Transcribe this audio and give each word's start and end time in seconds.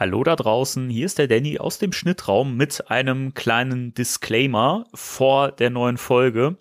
Hallo 0.00 0.24
da 0.24 0.34
draußen, 0.34 0.88
hier 0.88 1.04
ist 1.04 1.18
der 1.18 1.28
Danny 1.28 1.58
aus 1.58 1.78
dem 1.78 1.92
Schnittraum 1.92 2.56
mit 2.56 2.90
einem 2.90 3.34
kleinen 3.34 3.92
Disclaimer 3.92 4.86
vor 4.94 5.52
der 5.52 5.68
neuen 5.68 5.98
Folge. 5.98 6.56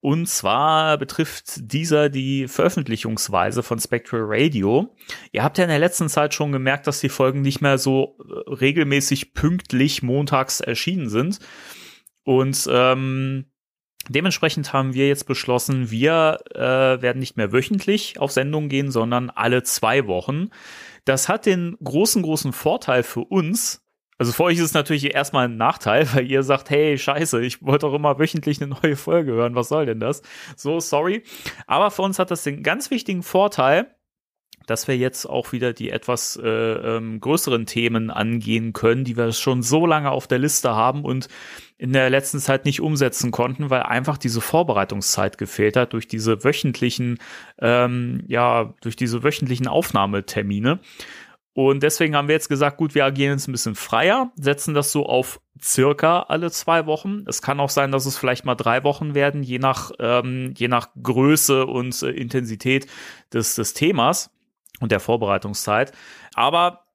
Und 0.00 0.26
zwar 0.26 0.96
betrifft 0.96 1.70
dieser 1.70 2.08
die 2.08 2.48
Veröffentlichungsweise 2.48 3.62
von 3.62 3.78
Spectral 3.78 4.22
Radio. 4.24 4.96
Ihr 5.32 5.44
habt 5.44 5.58
ja 5.58 5.64
in 5.64 5.68
der 5.68 5.78
letzten 5.78 6.08
Zeit 6.08 6.32
schon 6.32 6.50
gemerkt, 6.50 6.86
dass 6.86 7.00
die 7.00 7.10
Folgen 7.10 7.42
nicht 7.42 7.60
mehr 7.60 7.76
so 7.76 8.16
äh, 8.20 8.50
regelmäßig 8.54 9.34
pünktlich 9.34 10.02
montags 10.02 10.60
erschienen 10.62 11.10
sind. 11.10 11.40
Und 12.24 12.66
ähm, 12.70 13.50
dementsprechend 14.08 14.72
haben 14.72 14.94
wir 14.94 15.08
jetzt 15.08 15.26
beschlossen, 15.26 15.90
wir 15.90 16.38
äh, 16.54 16.58
werden 16.58 17.18
nicht 17.18 17.36
mehr 17.36 17.52
wöchentlich 17.52 18.18
auf 18.18 18.32
Sendung 18.32 18.70
gehen, 18.70 18.90
sondern 18.90 19.28
alle 19.28 19.62
zwei 19.62 20.06
Wochen. 20.06 20.48
Das 21.06 21.30
hat 21.30 21.46
den 21.46 21.78
großen, 21.82 22.20
großen 22.20 22.52
Vorteil 22.52 23.02
für 23.02 23.20
uns, 23.20 23.80
also 24.18 24.32
für 24.32 24.44
euch 24.44 24.56
ist 24.56 24.64
es 24.64 24.74
natürlich 24.74 25.14
erstmal 25.14 25.46
ein 25.46 25.56
Nachteil, 25.56 26.06
weil 26.14 26.30
ihr 26.30 26.42
sagt, 26.42 26.70
hey, 26.70 26.98
scheiße, 26.98 27.42
ich 27.42 27.62
wollte 27.62 27.86
doch 27.86 27.94
immer 27.94 28.18
wöchentlich 28.18 28.60
eine 28.60 28.74
neue 28.82 28.96
Folge 28.96 29.32
hören, 29.32 29.54
was 29.54 29.68
soll 29.68 29.86
denn 29.86 30.00
das? 30.00 30.22
So, 30.56 30.80
sorry. 30.80 31.22
Aber 31.66 31.90
für 31.90 32.02
uns 32.02 32.18
hat 32.18 32.30
das 32.30 32.42
den 32.42 32.62
ganz 32.62 32.90
wichtigen 32.90 33.22
Vorteil, 33.22 33.95
dass 34.66 34.88
wir 34.88 34.96
jetzt 34.96 35.26
auch 35.26 35.52
wieder 35.52 35.72
die 35.72 35.90
etwas 35.90 36.36
äh, 36.36 36.48
ähm, 36.48 37.20
größeren 37.20 37.66
Themen 37.66 38.10
angehen 38.10 38.72
können, 38.72 39.04
die 39.04 39.16
wir 39.16 39.32
schon 39.32 39.62
so 39.62 39.86
lange 39.86 40.10
auf 40.10 40.26
der 40.26 40.38
Liste 40.38 40.74
haben 40.74 41.04
und 41.04 41.28
in 41.78 41.92
der 41.92 42.10
letzten 42.10 42.40
Zeit 42.40 42.64
nicht 42.64 42.80
umsetzen 42.80 43.30
konnten, 43.30 43.70
weil 43.70 43.82
einfach 43.82 44.18
diese 44.18 44.40
Vorbereitungszeit 44.40 45.38
gefehlt 45.38 45.76
hat 45.76 45.92
durch 45.92 46.08
diese 46.08 46.42
wöchentlichen, 46.42 47.18
ähm, 47.60 48.24
ja, 48.26 48.74
durch 48.80 48.96
diese 48.96 49.22
wöchentlichen 49.22 49.68
Aufnahmetermine. 49.68 50.80
Und 51.56 51.82
deswegen 51.82 52.14
haben 52.14 52.28
wir 52.28 52.34
jetzt 52.34 52.50
gesagt, 52.50 52.76
gut, 52.76 52.94
wir 52.94 53.06
agieren 53.06 53.32
jetzt 53.32 53.48
ein 53.48 53.52
bisschen 53.52 53.76
freier, 53.76 54.30
setzen 54.36 54.74
das 54.74 54.92
so 54.92 55.06
auf 55.06 55.40
circa 55.58 56.20
alle 56.28 56.50
zwei 56.50 56.84
Wochen. 56.84 57.24
Es 57.26 57.40
kann 57.40 57.60
auch 57.60 57.70
sein, 57.70 57.92
dass 57.92 58.04
es 58.04 58.18
vielleicht 58.18 58.44
mal 58.44 58.56
drei 58.56 58.84
Wochen 58.84 59.14
werden, 59.14 59.42
je 59.42 59.58
nach, 59.58 59.90
ähm, 59.98 60.52
je 60.54 60.68
nach 60.68 60.90
Größe 61.02 61.64
und 61.64 62.02
äh, 62.02 62.10
Intensität 62.10 62.86
des, 63.32 63.54
des 63.54 63.72
Themas 63.72 64.35
und 64.80 64.92
der 64.92 65.00
Vorbereitungszeit. 65.00 65.92
Aber 66.34 66.86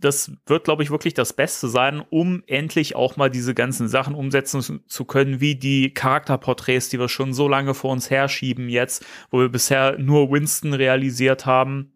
das 0.00 0.32
wird, 0.46 0.64
glaube 0.64 0.82
ich, 0.82 0.90
wirklich 0.90 1.14
das 1.14 1.34
Beste 1.34 1.68
sein, 1.68 2.02
um 2.08 2.42
endlich 2.46 2.96
auch 2.96 3.16
mal 3.16 3.30
diese 3.30 3.54
ganzen 3.54 3.88
Sachen 3.88 4.14
umsetzen 4.14 4.82
zu 4.86 5.04
können, 5.04 5.40
wie 5.40 5.54
die 5.54 5.92
Charakterporträts, 5.92 6.88
die 6.88 6.98
wir 6.98 7.08
schon 7.08 7.34
so 7.34 7.48
lange 7.48 7.74
vor 7.74 7.92
uns 7.92 8.10
herschieben 8.10 8.68
jetzt, 8.68 9.04
wo 9.30 9.40
wir 9.40 9.50
bisher 9.50 9.98
nur 9.98 10.30
Winston 10.30 10.72
realisiert 10.72 11.46
haben. 11.46 11.92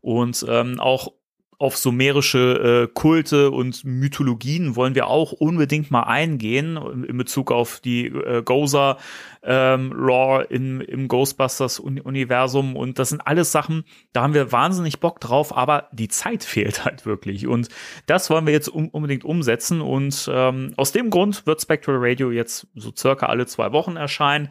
Und 0.00 0.44
ähm, 0.48 0.78
auch 0.80 1.12
auf 1.58 1.76
sumerische 1.76 2.86
äh, 2.88 2.92
Kulte 2.92 3.50
und 3.50 3.84
Mythologien 3.84 4.76
wollen 4.76 4.94
wir 4.94 5.08
auch 5.08 5.32
unbedingt 5.32 5.90
mal 5.90 6.04
eingehen 6.04 6.76
in 7.04 7.18
Bezug 7.18 7.50
auf 7.50 7.80
die 7.80 8.06
äh, 8.06 8.42
Gozer 8.44 8.96
ähm, 9.42 9.92
Lore 9.92 10.44
in, 10.44 10.80
im 10.80 11.08
Ghostbusters 11.08 11.80
Universum. 11.80 12.76
Und 12.76 13.00
das 13.00 13.08
sind 13.08 13.26
alles 13.26 13.50
Sachen, 13.50 13.84
da 14.12 14.22
haben 14.22 14.34
wir 14.34 14.52
wahnsinnig 14.52 15.00
Bock 15.00 15.20
drauf, 15.20 15.56
aber 15.56 15.88
die 15.90 16.08
Zeit 16.08 16.44
fehlt 16.44 16.84
halt 16.84 17.06
wirklich. 17.06 17.48
Und 17.48 17.68
das 18.06 18.30
wollen 18.30 18.46
wir 18.46 18.52
jetzt 18.52 18.68
um, 18.68 18.88
unbedingt 18.88 19.24
umsetzen. 19.24 19.80
Und 19.80 20.30
ähm, 20.32 20.74
aus 20.76 20.92
dem 20.92 21.10
Grund 21.10 21.44
wird 21.44 21.60
Spectral 21.60 21.96
Radio 21.98 22.30
jetzt 22.30 22.68
so 22.76 22.92
circa 22.96 23.26
alle 23.26 23.46
zwei 23.46 23.72
Wochen 23.72 23.96
erscheinen. 23.96 24.50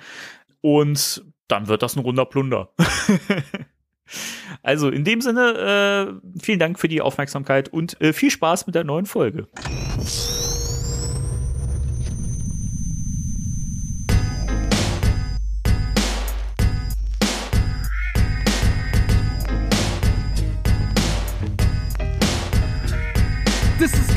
Und 0.59 1.23
dann 1.47 1.69
wird 1.69 1.83
das 1.83 1.95
ein 1.95 2.01
runder 2.01 2.25
Plunder. 2.25 2.73
Also 4.63 4.89
in 4.89 5.03
dem 5.03 5.21
Sinne, 5.21 6.19
äh, 6.35 6.39
vielen 6.41 6.59
Dank 6.59 6.79
für 6.79 6.87
die 6.87 7.01
Aufmerksamkeit 7.01 7.69
und 7.69 7.99
äh, 8.01 8.13
viel 8.13 8.31
Spaß 8.31 8.67
mit 8.67 8.75
der 8.75 8.83
neuen 8.83 9.05
Folge. 9.05 9.47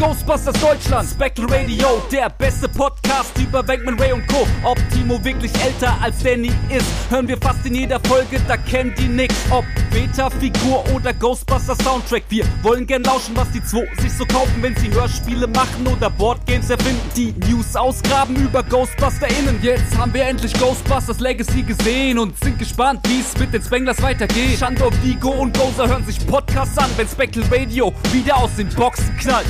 Ghostbusters 0.00 0.58
Deutschland, 0.62 1.06
Spectral 1.10 1.46
Radio, 1.50 2.02
der 2.10 2.30
beste 2.30 2.66
Podcast 2.70 3.36
über 3.38 3.62
Bankman 3.62 4.00
Ray 4.00 4.12
und 4.12 4.26
Co. 4.28 4.46
Ob 4.64 4.78
Timo 4.94 5.22
wirklich 5.22 5.52
älter 5.62 5.94
als 6.00 6.22
Danny 6.22 6.50
ist, 6.70 6.86
hören 7.10 7.28
wir 7.28 7.36
fast 7.36 7.66
in 7.66 7.74
jeder 7.74 8.00
Folge, 8.00 8.40
da 8.48 8.56
kennt 8.56 8.98
die 8.98 9.08
nix. 9.08 9.34
Ob 9.50 9.66
Beta-Figur 9.90 10.90
oder 10.94 11.12
Ghostbusters 11.12 11.76
Soundtrack, 11.84 12.22
wir 12.30 12.46
wollen 12.62 12.86
gern 12.86 13.02
lauschen, 13.02 13.36
was 13.36 13.50
die 13.50 13.62
zwei 13.62 13.86
sich 14.00 14.10
so 14.14 14.24
kaufen, 14.24 14.62
wenn 14.62 14.74
sie 14.76 14.90
Hörspiele 14.90 15.46
machen 15.48 15.86
oder 15.86 16.08
Boardgames 16.08 16.70
erfinden. 16.70 17.02
Die 17.14 17.34
News 17.46 17.76
ausgraben 17.76 18.36
über 18.36 18.62
GhostbusterInnen. 18.62 19.62
Jetzt 19.62 19.98
haben 19.98 20.14
wir 20.14 20.24
endlich 20.24 20.54
Ghostbusters 20.54 21.20
Legacy 21.20 21.62
gesehen 21.62 22.18
und 22.18 22.42
sind 22.42 22.58
gespannt, 22.58 23.00
wie 23.06 23.20
es 23.20 23.38
mit 23.38 23.52
den 23.52 23.60
Spanglers 23.62 24.00
weitergeht. 24.00 24.60
Shandor, 24.60 24.92
Vigo 25.02 25.28
und 25.28 25.54
Gozer 25.58 25.86
hören 25.86 26.06
sich 26.06 26.26
Podcasts 26.26 26.78
an, 26.78 26.88
wenn 26.96 27.06
Spectral 27.06 27.44
Radio 27.52 27.92
wieder 28.12 28.38
aus 28.38 28.56
den 28.56 28.70
Boxen 28.70 29.14
knallt. 29.18 29.46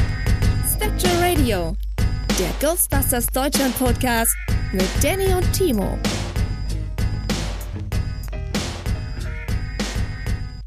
Spectral 0.80 1.16
Radio, 1.22 1.76
der 2.38 2.48
Ghostbusters 2.58 3.26
Deutschland 3.26 3.78
Podcast 3.78 4.34
mit 4.72 4.88
Danny 5.02 5.34
und 5.34 5.52
Timo. 5.52 5.98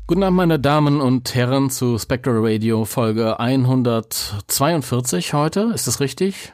Guten 0.06 0.22
Abend, 0.22 0.38
meine 0.38 0.60
Damen 0.60 1.02
und 1.02 1.34
Herren, 1.34 1.72
zu 1.72 1.98
Spectral 1.98 2.46
Radio 2.46 2.86
Folge 2.86 3.40
142 3.40 5.34
heute. 5.34 5.72
Ist 5.74 5.88
das 5.88 6.00
richtig? 6.00 6.54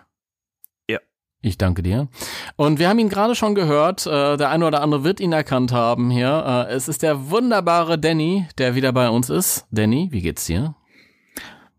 Ja. 0.90 1.00
Ich 1.42 1.58
danke 1.58 1.84
dir. 1.84 2.08
Und 2.56 2.80
wir 2.80 2.88
haben 2.88 3.00
ihn 3.00 3.10
gerade 3.10 3.36
schon 3.36 3.56
gehört. 3.56 4.06
Äh, 4.08 4.38
der 4.38 4.52
eine 4.52 4.68
oder 4.68 4.82
andere 4.82 5.04
wird 5.04 5.20
ihn 5.20 5.34
erkannt 5.34 5.74
haben 5.74 6.10
hier. 6.10 6.68
Äh, 6.70 6.74
es 6.74 6.88
ist 6.88 7.04
der 7.04 7.30
wunderbare 7.30 8.00
Danny, 8.00 8.48
der 8.58 8.76
wieder 8.76 8.94
bei 8.94 9.10
uns 9.10 9.30
ist. 9.30 9.68
Danny, 9.70 10.08
wie 10.12 10.22
geht's 10.22 10.46
dir? 10.46 10.76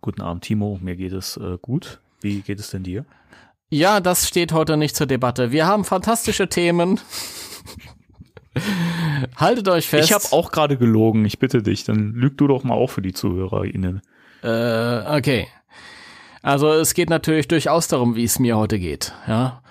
Guten 0.01 0.23
Abend, 0.23 0.45
Timo. 0.45 0.79
Mir 0.83 0.97
geht 0.97 1.13
es 1.13 1.37
äh, 1.37 1.59
gut. 1.61 2.01
Wie 2.21 2.41
geht 2.41 2.59
es 2.61 2.71
denn 2.71 2.83
dir? 2.83 3.05
Ja, 3.69 4.01
das 4.01 4.27
steht 4.27 4.53
heute 4.53 4.77
nicht 4.77 4.97
zur 4.97 5.07
Debatte. 5.07 5.53
Wir 5.53 5.67
haben 5.67 5.85
fantastische 5.85 6.49
Themen. 6.49 6.99
Haltet 9.37 9.69
euch 9.69 9.87
fest. 9.89 10.09
Ich 10.09 10.15
habe 10.15 10.25
auch 10.33 10.51
gerade 10.51 10.77
gelogen. 10.77 11.25
Ich 11.25 11.39
bitte 11.39 11.63
dich, 11.63 11.85
dann 11.85 12.13
lüg 12.15 12.37
du 12.39 12.47
doch 12.47 12.65
mal 12.65 12.75
auch 12.75 12.91
für 12.91 13.03
die 13.03 13.13
ZuhörerInnen. 13.13 14.03
Äh, 14.43 15.17
okay. 15.17 15.47
Also 16.43 16.73
es 16.73 16.95
geht 16.95 17.11
natürlich 17.11 17.47
durchaus 17.49 17.87
darum, 17.87 18.17
wie 18.17 18.25
es 18.25 18.39
mir 18.39 18.57
heute 18.57 18.79
geht. 18.79 19.13
Ja, 19.29 19.63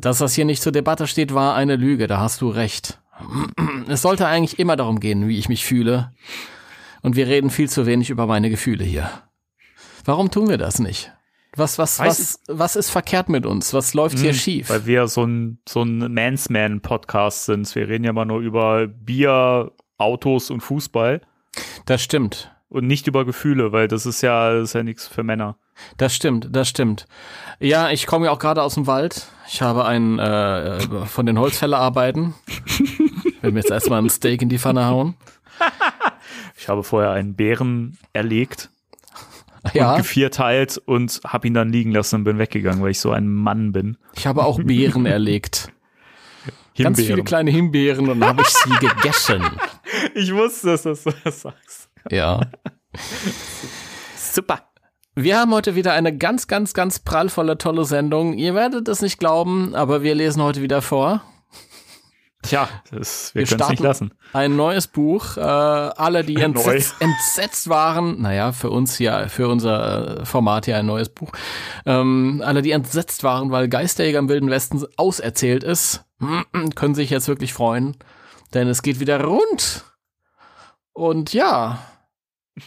dass 0.00 0.18
das 0.18 0.34
hier 0.34 0.46
nicht 0.46 0.62
zur 0.62 0.72
Debatte 0.72 1.06
steht, 1.06 1.34
war 1.34 1.54
eine 1.54 1.76
Lüge. 1.76 2.06
Da 2.06 2.18
hast 2.18 2.40
du 2.40 2.48
recht. 2.48 2.98
Es 3.88 4.02
sollte 4.02 4.26
eigentlich 4.26 4.58
immer 4.58 4.74
darum 4.74 4.98
gehen, 4.98 5.28
wie 5.28 5.38
ich 5.38 5.48
mich 5.48 5.64
fühle. 5.64 6.12
Und 7.02 7.14
wir 7.14 7.28
reden 7.28 7.50
viel 7.50 7.70
zu 7.70 7.86
wenig 7.86 8.10
über 8.10 8.26
meine 8.26 8.50
Gefühle 8.50 8.82
hier. 8.82 9.08
Warum 10.06 10.30
tun 10.30 10.48
wir 10.48 10.56
das 10.56 10.78
nicht? 10.78 11.12
Was, 11.56 11.78
was, 11.78 11.98
was, 11.98 12.40
was 12.48 12.76
ist 12.76 12.90
verkehrt 12.90 13.28
mit 13.28 13.44
uns? 13.44 13.74
Was 13.74 13.92
läuft 13.92 14.18
hier 14.18 14.30
Hm, 14.30 14.36
schief? 14.38 14.70
Weil 14.70 14.86
wir 14.86 15.08
so 15.08 15.24
ein, 15.24 15.58
so 15.68 15.82
ein 15.82 16.12
Mansman-Podcast 16.14 17.46
sind. 17.46 17.74
Wir 17.74 17.88
reden 17.88 18.04
ja 18.04 18.12
mal 18.12 18.24
nur 18.24 18.40
über 18.40 18.86
Bier, 18.86 19.72
Autos 19.98 20.50
und 20.50 20.60
Fußball 20.60 21.22
Das 21.86 22.02
stimmt. 22.02 22.52
und 22.68 22.86
nicht 22.86 23.08
über 23.08 23.24
Gefühle, 23.24 23.72
weil 23.72 23.88
das 23.88 24.06
ist 24.06 24.20
ja, 24.22 24.52
das 24.52 24.64
ist 24.70 24.74
ja 24.74 24.82
nichts 24.84 25.08
für 25.08 25.24
Männer. 25.24 25.56
Das 25.96 26.14
stimmt, 26.14 26.48
das 26.52 26.68
stimmt. 26.68 27.06
Ja, 27.58 27.90
ich 27.90 28.06
komme 28.06 28.26
ja 28.26 28.32
auch 28.32 28.38
gerade 28.38 28.62
aus 28.62 28.74
dem 28.74 28.86
Wald. 28.86 29.26
Ich 29.48 29.60
habe 29.60 29.86
einen 29.86 30.18
äh, 30.20 30.76
äh, 30.76 31.06
von 31.06 31.26
den 31.26 31.38
Holzfällerarbeiten. 31.38 32.34
Ich 32.76 33.42
will 33.42 33.52
mir 33.52 33.60
jetzt 33.60 33.70
erstmal 33.70 34.00
ein 34.02 34.08
Steak 34.10 34.40
in 34.42 34.48
die 34.50 34.58
Pfanne 34.58 34.86
hauen. 34.86 35.16
Ich 36.58 36.68
habe 36.68 36.82
vorher 36.82 37.10
einen 37.12 37.34
Bären 37.34 37.98
erlegt 38.12 38.70
Ja, 39.74 39.92
und 39.92 39.98
gevierteilt 39.98 40.78
und 40.84 41.20
habe 41.26 41.46
ihn 41.46 41.54
dann 41.54 41.70
liegen 41.70 41.90
lassen 41.92 42.16
und 42.16 42.24
bin 42.24 42.38
weggegangen, 42.38 42.82
weil 42.82 42.90
ich 42.90 43.00
so 43.00 43.10
ein 43.10 43.28
Mann 43.28 43.72
bin. 43.72 43.96
ich 44.14 44.26
habe 44.26 44.44
auch 44.44 44.60
Beeren 44.62 45.06
erlegt. 45.06 45.72
Ganz 46.78 46.98
viele 46.98 47.08
Himbeeren. 47.08 47.24
kleine 47.24 47.50
Himbeeren 47.50 48.08
und 48.10 48.20
dann 48.20 48.28
habe 48.30 48.42
ich 48.42 48.48
sie 48.48 48.86
gegessen. 48.86 49.42
Ich 50.14 50.32
wusste, 50.34 50.68
dass 50.68 50.82
du 50.82 51.10
das 51.24 51.42
sagst. 51.42 51.88
Ja. 52.10 52.40
Super. 54.16 54.60
Wir 55.14 55.38
haben 55.38 55.52
heute 55.52 55.74
wieder 55.74 55.92
eine 55.94 56.14
ganz, 56.16 56.46
ganz, 56.46 56.74
ganz 56.74 56.98
prallvolle, 56.98 57.56
tolle 57.56 57.84
Sendung. 57.84 58.34
Ihr 58.34 58.54
werdet 58.54 58.88
es 58.88 59.00
nicht 59.00 59.18
glauben, 59.18 59.74
aber 59.74 60.02
wir 60.02 60.14
lesen 60.14 60.42
heute 60.42 60.60
wieder 60.62 60.82
vor. 60.82 61.22
Tja, 62.48 62.68
das, 62.90 63.34
wir, 63.34 63.42
Wir 63.42 63.48
können 63.48 63.62
es 63.62 63.68
nicht 63.68 63.82
lassen. 63.82 64.12
ein 64.32 64.56
neues 64.56 64.86
Buch. 64.86 65.36
Äh, 65.36 65.40
alle, 65.40 66.24
die 66.24 66.36
entsetzt, 66.36 66.94
entsetzt 67.00 67.68
waren, 67.68 68.20
naja, 68.22 68.52
für 68.52 68.70
uns 68.70 68.98
ja, 68.98 69.28
für 69.28 69.48
unser 69.48 70.20
äh, 70.20 70.24
Format 70.24 70.66
ja 70.66 70.78
ein 70.78 70.86
neues 70.86 71.08
Buch. 71.08 71.32
Ähm, 71.84 72.42
alle, 72.44 72.62
die 72.62 72.70
entsetzt 72.70 73.24
waren, 73.24 73.50
weil 73.50 73.68
Geisterjäger 73.68 74.18
im 74.18 74.28
Wilden 74.28 74.50
Westen 74.50 74.84
auserzählt 74.96 75.64
ist, 75.64 76.04
können 76.74 76.94
sich 76.94 77.10
jetzt 77.10 77.28
wirklich 77.28 77.52
freuen, 77.52 77.96
denn 78.54 78.68
es 78.68 78.82
geht 78.82 79.00
wieder 79.00 79.22
rund. 79.22 79.84
Und 80.92 81.32
ja, 81.34 81.78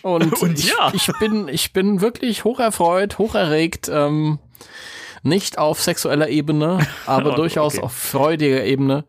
Und, 0.02 0.34
Und 0.42 0.60
ich, 0.60 0.70
ja. 0.70 0.92
ich 0.94 1.12
bin, 1.20 1.48
ich 1.48 1.74
bin 1.74 2.02
wirklich 2.02 2.44
hocherfreut, 2.44 3.18
hocherregt, 3.18 3.90
ähm, 3.92 4.40
nicht 5.24 5.58
auf 5.58 5.82
sexueller 5.82 6.30
Ebene, 6.30 6.80
aber 7.06 7.34
Oh, 7.34 7.36
durchaus 7.36 7.76
okay. 7.76 7.84
auf 7.86 7.94
freudiger 7.94 8.64
Ebene. 8.64 9.06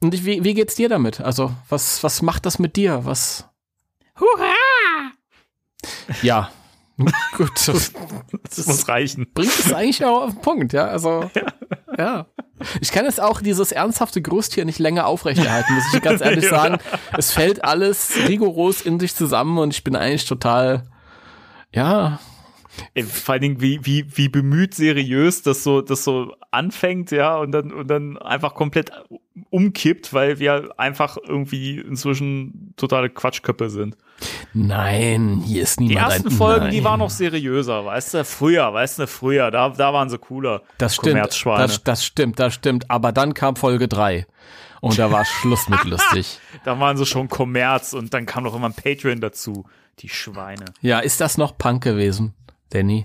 Und 0.00 0.14
ich, 0.14 0.24
wie, 0.24 0.42
wie 0.44 0.54
geht's 0.54 0.74
dir 0.74 0.88
damit? 0.88 1.20
Also, 1.20 1.52
was, 1.68 2.02
was 2.02 2.22
macht 2.22 2.46
das 2.46 2.58
mit 2.58 2.76
dir? 2.76 3.04
Was? 3.04 3.46
Hurra! 4.18 4.52
Ja. 6.22 6.50
Gut, 7.36 7.50
das, 7.66 7.92
Das 8.56 8.66
muss 8.66 8.86
reichen. 8.88 9.26
bringt 9.32 9.58
es 9.58 9.72
eigentlich 9.72 10.04
auch 10.04 10.24
auf 10.24 10.32
den 10.32 10.40
Punkt, 10.42 10.72
ja. 10.74 10.86
Also, 10.86 11.30
ja. 11.96 12.26
Ich 12.82 12.92
kann 12.92 13.06
jetzt 13.06 13.22
auch 13.22 13.40
dieses 13.40 13.72
ernsthafte 13.72 14.20
Gerüst 14.20 14.52
hier 14.52 14.66
nicht 14.66 14.78
länger 14.78 15.06
aufrechterhalten, 15.06 15.74
muss 15.74 15.94
ich 15.94 16.02
ganz 16.02 16.20
ehrlich 16.20 16.44
Ja. 16.50 16.50
sagen. 16.50 16.78
Es 17.16 17.32
fällt 17.32 17.64
alles 17.64 18.12
rigoros 18.28 18.82
in 18.82 19.00
sich 19.00 19.14
zusammen 19.14 19.56
und 19.58 19.72
ich 19.72 19.82
bin 19.82 19.96
eigentlich 19.96 20.26
total, 20.26 20.82
ja, 21.74 22.18
vor 23.04 23.32
allen 23.32 23.42
Dingen, 23.42 23.60
wie, 23.60 23.84
wie, 23.84 24.06
wie 24.16 24.28
bemüht 24.28 24.74
seriös 24.74 25.42
das 25.42 25.64
so, 25.64 25.80
das 25.80 26.04
so 26.04 26.34
anfängt, 26.50 27.10
ja, 27.10 27.36
und 27.36 27.52
dann, 27.52 27.72
und 27.72 27.88
dann 27.88 28.16
einfach 28.18 28.54
komplett 28.54 28.92
umkippt, 29.50 30.12
weil 30.12 30.38
wir 30.38 30.72
einfach 30.78 31.16
irgendwie 31.16 31.78
inzwischen 31.78 32.74
totale 32.76 33.10
Quatschköppe 33.10 33.70
sind. 33.70 33.96
nein, 34.52 35.42
hier 35.44 35.62
ist 35.62 35.80
Die 35.80 35.84
niemand 35.88 36.12
ersten 36.12 36.28
ein, 36.28 36.34
Folgen, 36.34 36.64
nein. 36.64 36.72
die 36.72 36.84
waren 36.84 36.98
noch 36.98 37.10
seriöser, 37.10 37.84
weißt 37.84 38.14
du, 38.14 38.24
früher, 38.24 38.72
weißt 38.72 39.00
du, 39.00 39.06
früher, 39.06 39.50
da, 39.50 39.70
da 39.70 39.92
waren 39.92 40.08
sie 40.08 40.18
cooler. 40.18 40.62
Das 40.78 40.96
stimmt, 40.96 41.44
das, 41.44 41.82
das 41.82 42.04
stimmt, 42.04 42.38
das 42.38 42.54
stimmt. 42.54 42.90
Aber 42.90 43.12
dann 43.12 43.34
kam 43.34 43.56
Folge 43.56 43.88
drei 43.88 44.26
und 44.80 44.98
da 44.98 45.10
war 45.10 45.24
Schluss 45.24 45.68
mit 45.68 45.84
lustig. 45.84 46.38
Da 46.64 46.78
waren 46.78 46.96
sie 46.96 47.06
schon 47.06 47.28
Kommerz 47.28 47.92
und 47.92 48.14
dann 48.14 48.26
kam 48.26 48.44
noch 48.44 48.54
immer 48.54 48.68
ein 48.68 48.74
Patreon 48.74 49.20
dazu. 49.20 49.64
Die 49.98 50.08
Schweine. 50.08 50.64
Ja, 50.80 51.00
ist 51.00 51.20
das 51.20 51.36
noch 51.36 51.58
Punk 51.58 51.82
gewesen, 51.82 52.32
Danny? 52.70 53.04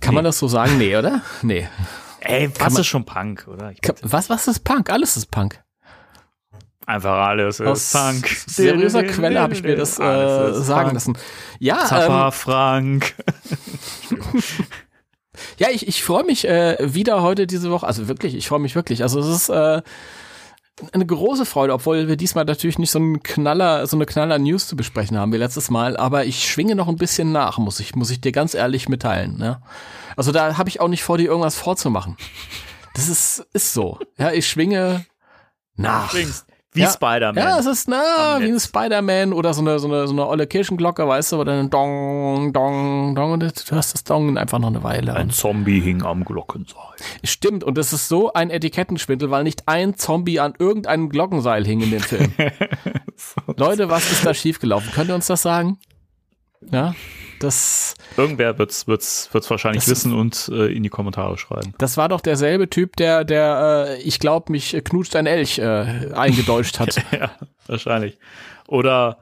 Kann 0.00 0.10
Nee. 0.10 0.14
man 0.16 0.24
das 0.24 0.38
so 0.38 0.48
sagen? 0.48 0.78
Nee, 0.78 0.96
oder? 0.96 1.22
Nee. 1.42 1.68
Ey, 2.20 2.50
was 2.58 2.72
man- 2.72 2.80
ist 2.80 2.86
schon 2.88 3.04
Punk, 3.04 3.46
oder? 3.48 3.70
Ich 3.72 3.80
Ka- 3.80 3.94
Was, 4.02 4.28
was 4.30 4.48
ist 4.48 4.60
Punk? 4.64 4.90
Alles 4.90 5.16
ist 5.16 5.30
Punk. 5.30 5.62
einfach 6.86 7.26
alles 7.28 7.60
ist 7.60 7.66
Aus 7.66 7.92
Punk. 7.92 8.26
seriöser 8.46 9.02
Quelle 9.04 9.40
habe 9.40 9.54
ich 9.54 9.62
mir 9.62 9.76
das 9.76 9.98
äh, 9.98 10.52
sagen 10.54 10.82
Punk. 10.82 10.92
lassen. 10.94 11.18
Ja, 11.60 11.84
Zappa 11.84 12.26
ähm, 12.26 12.32
Frank. 12.32 13.14
ja, 15.58 15.68
ich, 15.70 15.86
ich 15.88 16.02
freue 16.02 16.24
mich 16.24 16.46
äh, 16.48 16.76
wieder 16.80 17.22
heute 17.22 17.46
diese 17.46 17.70
Woche. 17.70 17.86
Also 17.86 18.08
wirklich, 18.08 18.34
ich 18.34 18.48
freue 18.48 18.60
mich 18.60 18.74
wirklich. 18.74 19.02
Also 19.02 19.20
es 19.20 19.26
ist 19.26 19.48
äh, 19.48 19.82
eine 20.92 21.06
große 21.06 21.46
Freude, 21.46 21.72
obwohl 21.72 22.08
wir 22.08 22.16
diesmal 22.16 22.44
natürlich 22.44 22.78
nicht 22.78 22.90
so 22.90 22.98
einen 22.98 23.22
Knaller, 23.22 23.86
so 23.86 23.96
eine 23.96 24.04
Knaller 24.04 24.38
News 24.38 24.68
zu 24.68 24.76
besprechen 24.76 25.16
haben 25.16 25.32
wie 25.32 25.38
letztes 25.38 25.70
Mal. 25.70 25.96
Aber 25.96 26.26
ich 26.26 26.50
schwinge 26.50 26.74
noch 26.74 26.88
ein 26.88 26.96
bisschen 26.96 27.32
nach, 27.32 27.58
muss 27.58 27.80
ich, 27.80 27.94
muss 27.94 28.10
ich 28.10 28.20
dir 28.20 28.32
ganz 28.32 28.54
ehrlich 28.54 28.88
mitteilen. 28.88 29.38
Ne? 29.38 29.60
Also 30.16 30.32
da 30.32 30.58
habe 30.58 30.68
ich 30.68 30.80
auch 30.80 30.88
nicht 30.88 31.02
vor, 31.02 31.18
dir 31.18 31.28
irgendwas 31.28 31.56
vorzumachen. 31.56 32.16
Das 32.94 33.08
ist, 33.08 33.46
ist 33.52 33.72
so. 33.72 33.98
Ja, 34.18 34.32
ich 34.32 34.46
schwinge 34.48 35.06
nach. 35.76 36.12
Übrigens, 36.12 36.46
Wie 36.76 36.82
Ja. 36.82 36.90
Spider-Man. 36.90 37.42
Ja, 37.42 37.58
es 37.58 37.66
ist 37.66 37.88
na, 37.88 38.38
wie 38.38 38.52
ein. 38.52 38.60
Spider-Man 38.60 39.32
oder 39.32 39.54
so 39.54 39.62
eine, 39.62 39.78
so 39.78 39.88
eine, 39.88 40.06
so 40.06 40.12
eine 40.12 40.26
olle 40.26 40.46
Kirchenglocke, 40.46 41.08
weißt 41.08 41.32
du, 41.32 41.40
oder 41.40 41.58
ein 41.58 41.70
Dong, 41.70 42.52
Dong, 42.52 43.14
Dong, 43.14 43.32
und 43.32 43.40
du 43.42 43.46
hörst 43.74 43.94
das 43.94 44.04
Dong 44.04 44.36
einfach 44.36 44.58
noch 44.58 44.68
eine 44.68 44.82
Weile. 44.82 45.14
Ein 45.14 45.30
Zombie 45.30 45.80
hing 45.80 46.02
am 46.02 46.24
Glockenseil. 46.24 46.76
Stimmt, 47.24 47.64
und 47.64 47.78
es 47.78 47.92
ist 47.92 48.08
so 48.08 48.32
ein 48.32 48.50
Etikettenschwindel, 48.50 49.30
weil 49.30 49.42
nicht 49.44 49.62
ein 49.66 49.96
Zombie 49.96 50.38
an 50.38 50.54
irgendeinem 50.58 51.08
Glockenseil 51.08 51.64
hing 51.64 51.80
in 51.80 51.90
dem 51.90 52.00
Film. 52.00 52.32
Leute, 53.56 53.88
was 53.88 54.10
ist 54.12 54.24
da 54.26 54.34
schiefgelaufen? 54.34 54.92
Könnt 54.92 55.08
ihr 55.08 55.14
uns 55.14 55.26
das 55.26 55.42
sagen? 55.42 55.78
Ja, 56.70 56.94
das, 57.40 57.94
Irgendwer 58.16 58.58
wird's, 58.58 58.86
wird's, 58.86 59.28
wird's 59.32 59.50
wahrscheinlich 59.50 59.84
Das- 59.84 59.90
wissen 59.90 60.14
und 60.14 60.48
äh, 60.52 60.66
in 60.74 60.82
die 60.82 60.88
Kommentare 60.88 61.36
schreiben. 61.38 61.74
das 61.78 61.96
war 61.96 62.08
doch 62.08 62.20
derselbe 62.20 62.70
Typ, 62.70 62.96
der, 62.96 63.24
der, 63.24 63.86
äh, 63.90 64.02
ich 64.02 64.18
glaube, 64.18 64.52
mich 64.52 64.74
äh, 64.74 64.80
knutscht 64.80 65.14
ein 65.16 65.26
Elch 65.26 65.58
äh, 65.58 66.12
eingedeutscht 66.14 66.80
hat. 66.80 66.96
ja, 67.12 67.30
wahrscheinlich. 67.66 68.18
Oder 68.68 69.18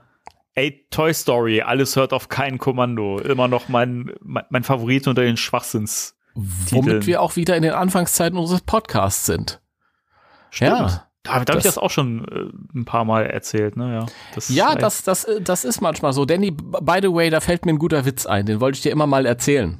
ey, 0.55 0.87
Toy 0.91 1.12
Story, 1.12 1.62
alles 1.62 1.96
hört 1.96 2.12
auf 2.12 2.29
kein 2.29 2.58
Kommando. 2.58 3.19
Immer 3.19 3.49
noch 3.49 3.69
mein, 3.69 4.12
mein, 4.20 4.44
mein 4.49 4.62
Favorit 4.62 5.08
unter 5.08 5.23
den 5.23 5.37
Schwachsinns. 5.37 6.17
Womit 6.35 7.06
wir 7.06 7.20
auch 7.20 7.37
wieder 7.37 7.56
in 7.56 7.62
den 7.62 7.73
Anfangszeiten 7.73 8.38
unseres 8.38 8.61
Podcasts 8.62 9.26
sind. 9.26 9.61
Ja. 10.52 11.08
Da, 11.25 11.41
da 11.44 11.53
habe 11.55 11.59
ich 11.59 11.65
Das- 11.65 11.79
auch 11.79 11.91
schon 11.91 12.25
äh, 12.29 12.79
ein 12.79 12.85
paar 12.85 13.05
Mal 13.05 13.25
erzählt, 13.26 13.76
ne? 13.76 13.94
Ja, 13.94 14.06
das, 14.35 14.49
Ja, 14.50 14.75
das, 14.75 15.03
das, 15.03 15.25
äh, 15.25 15.41
das 15.41 15.65
ist 15.65 15.81
manchmal 15.81 16.12
so. 16.12 16.25
Danny, 16.26 16.50
by 16.50 16.99
the 17.03 17.12
way, 17.12 17.31
da 17.31 17.41
fällt 17.41 17.65
mir 17.67 17.73
ein 17.73 17.79
guter 17.79 18.05
Witz 18.05 18.26
ein. 18.26 18.44
Den 18.47 18.61
wollte 18.61 18.76
ich 18.76 18.82
dir 18.82 18.93
immer 18.93 19.06
mal 19.06 19.25
erzählen. 19.26 19.79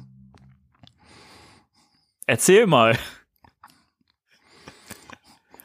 Erzähl 2.27 2.65
mal. 2.65 2.97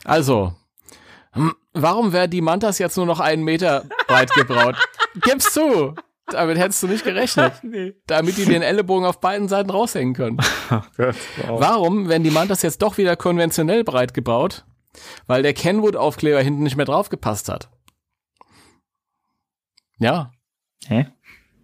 Also, 0.04 0.54
hm, 1.32 1.54
warum 1.72 2.12
wäre 2.12 2.28
die 2.28 2.40
Mantas 2.40 2.78
jetzt 2.78 2.96
nur 2.96 3.06
noch 3.06 3.20
einen 3.20 3.42
Meter 3.44 3.84
breit 4.06 4.30
gebraut? 4.34 4.76
Gib's 5.22 5.52
zu! 5.52 5.94
Damit 6.26 6.58
hättest 6.58 6.82
du 6.82 6.86
nicht 6.88 7.04
gerechnet. 7.04 7.54
Nee. 7.62 7.94
Damit 8.06 8.36
die 8.36 8.44
den 8.44 8.62
Ellenbogen 8.62 9.04
auf 9.06 9.20
beiden 9.20 9.48
Seiten 9.48 9.70
raushängen 9.70 10.14
können. 10.14 10.36
Gott, 10.68 11.16
wow. 11.46 11.60
Warum 11.60 12.08
werden 12.08 12.22
die 12.22 12.30
Mantas 12.30 12.62
jetzt 12.62 12.82
doch 12.82 12.98
wieder 12.98 13.16
konventionell 13.16 13.82
breit 13.82 14.14
gebaut? 14.14 14.64
Weil 15.26 15.42
der 15.42 15.54
Kenwood-Aufkleber 15.54 16.40
hinten 16.42 16.62
nicht 16.62 16.76
mehr 16.76 16.86
draufgepasst 16.86 17.48
hat. 17.48 17.70
Ja, 19.98 20.32
Hä? 20.86 21.06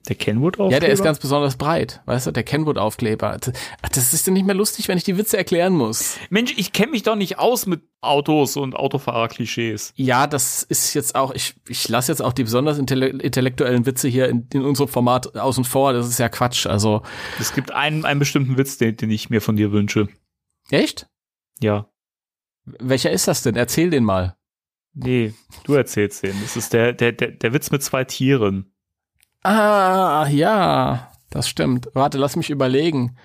Der 0.09 0.15
Kenwood 0.15 0.61
auch? 0.61 0.71
Ja, 0.71 0.79
der 0.79 0.91
ist 0.91 1.03
ganz 1.03 1.19
besonders 1.19 1.57
breit, 1.57 2.01
weißt 2.07 2.29
du, 2.29 2.31
der 2.31 2.45
Kenwood-Aufkleber. 2.45 3.39
Das 3.83 4.13
ist 4.13 4.25
ja 4.27 4.33
nicht 4.33 4.47
mehr 4.47 4.55
lustig, 4.55 4.87
wenn 4.87 4.97
ich 4.97 5.03
die 5.03 5.19
Witze 5.19 5.37
erklären 5.37 5.73
muss. 5.73 6.17
Mensch, 6.31 6.55
ich 6.57 6.73
kenne 6.73 6.93
mich 6.93 7.03
doch 7.03 7.17
nicht 7.17 7.41
aus 7.41 7.67
mit 7.67 7.83
Autos 8.03 8.57
und 8.57 8.77
Autofahrer-Klischees. 8.77 9.95
Ja, 9.97 10.29
das 10.29 10.63
ist 10.63 10.95
jetzt 10.95 11.17
auch, 11.17 11.33
ich, 11.35 11.57
ich 11.67 11.89
lasse 11.89 12.13
jetzt 12.13 12.21
auch 12.23 12.33
die 12.33 12.45
besonders 12.45 12.79
intelle 12.79 13.09
intellektuellen 13.09 13.85
Witze 13.85 14.07
hier 14.07 14.29
in, 14.29 14.47
in 14.53 14.65
unserem 14.65 14.89
Format 14.89 15.37
außen 15.37 15.65
vor. 15.65 15.93
Das 15.93 16.07
ist 16.07 16.19
ja 16.21 16.29
Quatsch. 16.29 16.67
Also, 16.67 17.03
Es 17.41 17.53
gibt 17.53 17.73
einen, 17.73 18.05
einen 18.05 18.21
bestimmten 18.21 18.57
Witz, 18.57 18.79
den, 18.79 18.97
den 18.97 19.11
ich 19.11 19.29
mir 19.29 19.41
von 19.41 19.57
dir 19.57 19.73
wünsche. 19.73 20.07
echt? 20.71 21.09
Ja. 21.61 21.89
Welcher 22.67 23.11
ist 23.11 23.29
das 23.29 23.43
denn? 23.43 23.57
Erzähl 23.57 23.91
den 23.91 24.05
mal. 24.05 24.37
Nee, 24.95 25.35
du 25.65 25.75
erzählst 25.75 26.23
den. 26.23 26.35
Das 26.43 26.57
ist 26.57 26.73
der, 26.73 26.93
der, 26.93 27.13
der, 27.13 27.33
der 27.33 27.53
Witz 27.53 27.71
mit 27.71 27.83
zwei 27.83 28.05
Tieren. 28.05 28.73
Ah, 29.43 30.27
ja, 30.29 31.13
das 31.31 31.49
stimmt. 31.49 31.89
Warte, 31.95 32.19
lass 32.19 32.35
mich 32.35 32.51
überlegen. 32.51 33.17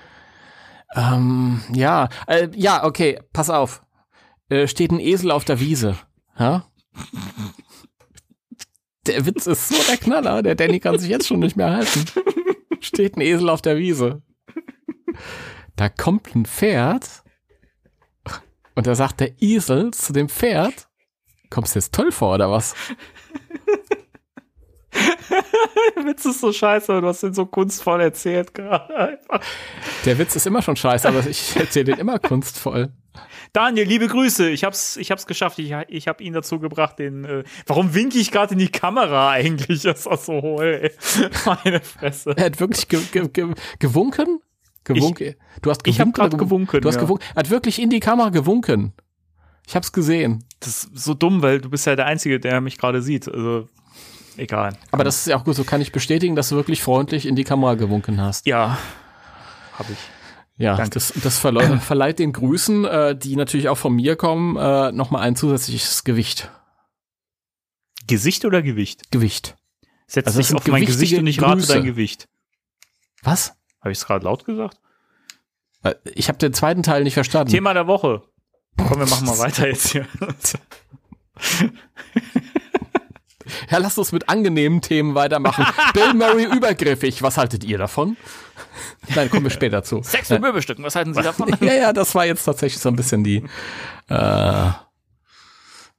Ähm, 0.95 1.63
ja, 1.73 2.09
äh, 2.27 2.49
ja, 2.53 2.83
okay, 2.83 3.19
pass 3.33 3.49
auf. 3.49 3.83
Äh, 4.49 4.67
steht 4.67 4.91
ein 4.91 4.99
Esel 4.99 5.31
auf 5.31 5.45
der 5.45 5.59
Wiese. 5.59 5.97
Ja? 6.37 6.65
Der 9.07 9.25
Witz 9.25 9.47
ist 9.47 9.69
so 9.69 9.75
der 9.87 9.97
Knaller, 9.97 10.43
der 10.43 10.55
Danny 10.55 10.79
kann 10.79 10.99
sich 10.99 11.09
jetzt 11.09 11.27
schon 11.27 11.39
nicht 11.39 11.55
mehr 11.55 11.71
halten. 11.71 12.05
Steht 12.81 13.15
ein 13.15 13.21
Esel 13.21 13.49
auf 13.49 13.61
der 13.61 13.77
Wiese. 13.77 14.21
Da 15.75 15.89
kommt 15.89 16.35
ein 16.35 16.45
Pferd 16.45 17.20
und 18.75 18.87
da 18.87 18.95
sagt 18.95 19.19
der 19.19 19.41
Esel 19.41 19.91
zu 19.91 20.13
dem 20.13 20.29
Pferd, 20.29 20.87
kommst 21.49 21.75
du 21.75 21.79
jetzt 21.79 21.93
toll 21.93 22.11
vor 22.11 22.35
oder 22.35 22.49
was? 22.51 22.73
Der 25.95 26.05
Witz 26.05 26.25
ist 26.25 26.41
so 26.41 26.51
scheiße, 26.51 26.91
aber 26.91 27.01
du 27.01 27.07
hast 27.07 27.23
den 27.23 27.33
so 27.33 27.45
kunstvoll 27.45 28.01
erzählt 28.01 28.53
gerade. 28.53 28.95
einfach. 28.95 29.41
Der 30.05 30.17
Witz 30.17 30.35
ist 30.35 30.47
immer 30.47 30.61
schon 30.61 30.75
scheiße, 30.75 31.07
aber 31.07 31.25
ich 31.25 31.55
erzähle 31.55 31.85
den 31.85 31.99
immer 31.99 32.19
kunstvoll. 32.19 32.91
Daniel, 33.53 33.87
liebe 33.87 34.07
Grüße. 34.07 34.49
Ich 34.49 34.63
hab's, 34.63 34.95
ich 34.97 35.11
hab's 35.11 35.27
geschafft. 35.27 35.59
Ich, 35.59 35.73
ich 35.89 36.07
hab 36.07 36.21
ihn 36.21 36.33
dazu 36.33 36.59
gebracht, 36.59 36.99
den. 36.99 37.25
Äh, 37.25 37.43
warum 37.67 37.93
winke 37.93 38.17
ich 38.17 38.31
gerade 38.31 38.53
in 38.53 38.59
die 38.59 38.69
Kamera 38.69 39.31
eigentlich? 39.31 39.83
Das 39.83 40.05
ist 40.05 40.25
so 40.25 40.41
hohl, 40.41 40.79
ey. 40.81 40.91
Meine 41.63 41.81
Fresse. 41.81 42.33
Er 42.37 42.45
hat 42.45 42.59
wirklich 42.59 42.87
ge 42.87 43.01
ge 43.11 43.27
ge 43.27 43.53
gewunken? 43.79 44.39
Gewunken. 44.95 45.35
du 45.61 45.69
hast 45.69 45.81
ich 45.87 45.97
gewunken. 45.97 46.13
grad 46.13 46.33
oder 46.33 46.37
gew- 46.43 46.45
gewunken, 46.45 46.81
Du 46.81 46.87
hast 46.87 46.95
ja. 46.95 47.01
gewunken. 47.01 47.23
Er 47.33 47.39
hat 47.39 47.49
wirklich 47.49 47.79
in 47.81 47.89
die 47.89 47.99
Kamera 47.99 48.29
gewunken. 48.29 48.93
Ich 49.67 49.75
hab's 49.75 49.91
gesehen. 49.91 50.43
Das 50.59 50.83
ist 50.85 50.89
so 50.97 51.13
dumm, 51.13 51.41
weil 51.41 51.61
du 51.61 51.69
bist 51.69 51.85
ja 51.85 51.95
der 51.95 52.05
Einzige, 52.07 52.39
der 52.39 52.61
mich 52.61 52.77
gerade 52.77 53.01
sieht. 53.01 53.27
Also, 53.27 53.69
egal. 54.37 54.75
Aber 54.91 55.03
das 55.03 55.17
ist 55.17 55.27
ja 55.27 55.37
auch 55.37 55.43
gut. 55.43 55.55
So 55.55 55.63
kann 55.63 55.81
ich 55.81 55.91
bestätigen, 55.91 56.35
dass 56.35 56.49
du 56.49 56.55
wirklich 56.55 56.81
freundlich 56.81 57.25
in 57.25 57.35
die 57.35 57.43
Kamera 57.43 57.75
gewunken 57.75 58.19
hast. 58.19 58.45
Ja. 58.47 58.77
Hab 59.77 59.89
ich. 59.89 59.97
Ja, 60.57 60.75
Danke. 60.75 60.91
das, 60.91 61.13
das 61.23 61.39
verleu- 61.43 61.79
verleiht 61.79 62.19
den 62.19 62.33
Grüßen, 62.33 62.85
äh, 62.85 63.15
die 63.17 63.35
natürlich 63.35 63.69
auch 63.69 63.77
von 63.77 63.93
mir 63.93 64.15
kommen, 64.15 64.57
äh, 64.57 64.91
nochmal 64.91 65.21
ein 65.23 65.35
zusätzliches 65.35 66.03
Gewicht. 66.03 66.51
Gesicht 68.07 68.45
oder 68.45 68.61
Gewicht? 68.61 69.11
Gewicht. 69.11 69.55
Setz 70.07 70.27
Also 70.27 70.41
dich 70.41 70.53
auf 70.53 70.67
mein 70.67 70.85
Gesicht 70.85 71.17
und 71.17 71.27
ich 71.27 71.41
rate 71.41 71.57
Grüße. 71.57 71.73
dein 71.73 71.83
Gewicht. 71.85 72.27
Was? 73.23 73.53
Habe 73.79 73.91
ich 73.91 73.99
es 73.99 74.05
gerade 74.05 74.25
laut 74.25 74.43
gesagt? 74.45 74.79
Ich 76.15 76.27
habe 76.27 76.37
den 76.37 76.53
zweiten 76.53 76.83
Teil 76.83 77.03
nicht 77.03 77.15
verstanden. 77.15 77.51
Thema 77.51 77.73
der 77.73 77.87
Woche. 77.87 78.23
Komm, 78.77 78.99
wir 78.99 79.07
machen 79.07 79.25
mal 79.25 79.37
weiter 79.39 79.67
jetzt 79.67 79.89
hier. 79.89 80.07
Ja, 83.69 83.77
lasst 83.77 83.97
uns 83.97 84.11
mit 84.11 84.29
angenehmen 84.29 84.81
Themen 84.81 85.15
weitermachen. 85.15 85.65
Bill 85.93 86.13
Murray 86.13 86.45
übergriffig. 86.45 87.21
Was 87.21 87.37
haltet 87.37 87.63
ihr 87.63 87.77
davon? 87.77 88.17
Nein, 89.15 89.29
kommen 89.29 89.43
wir 89.43 89.51
später 89.51 89.83
zu. 89.83 90.01
Sex 90.03 90.29
mit 90.29 90.41
Möbelstücken, 90.41 90.83
was 90.83 90.95
halten 90.95 91.13
Sie 91.13 91.21
davon? 91.21 91.55
Ja, 91.61 91.73
ja, 91.73 91.93
das 91.93 92.15
war 92.15 92.25
jetzt 92.25 92.43
tatsächlich 92.43 92.81
so 92.81 92.89
ein 92.89 92.95
bisschen 92.95 93.23
die, 93.23 93.43
äh, 94.07 94.69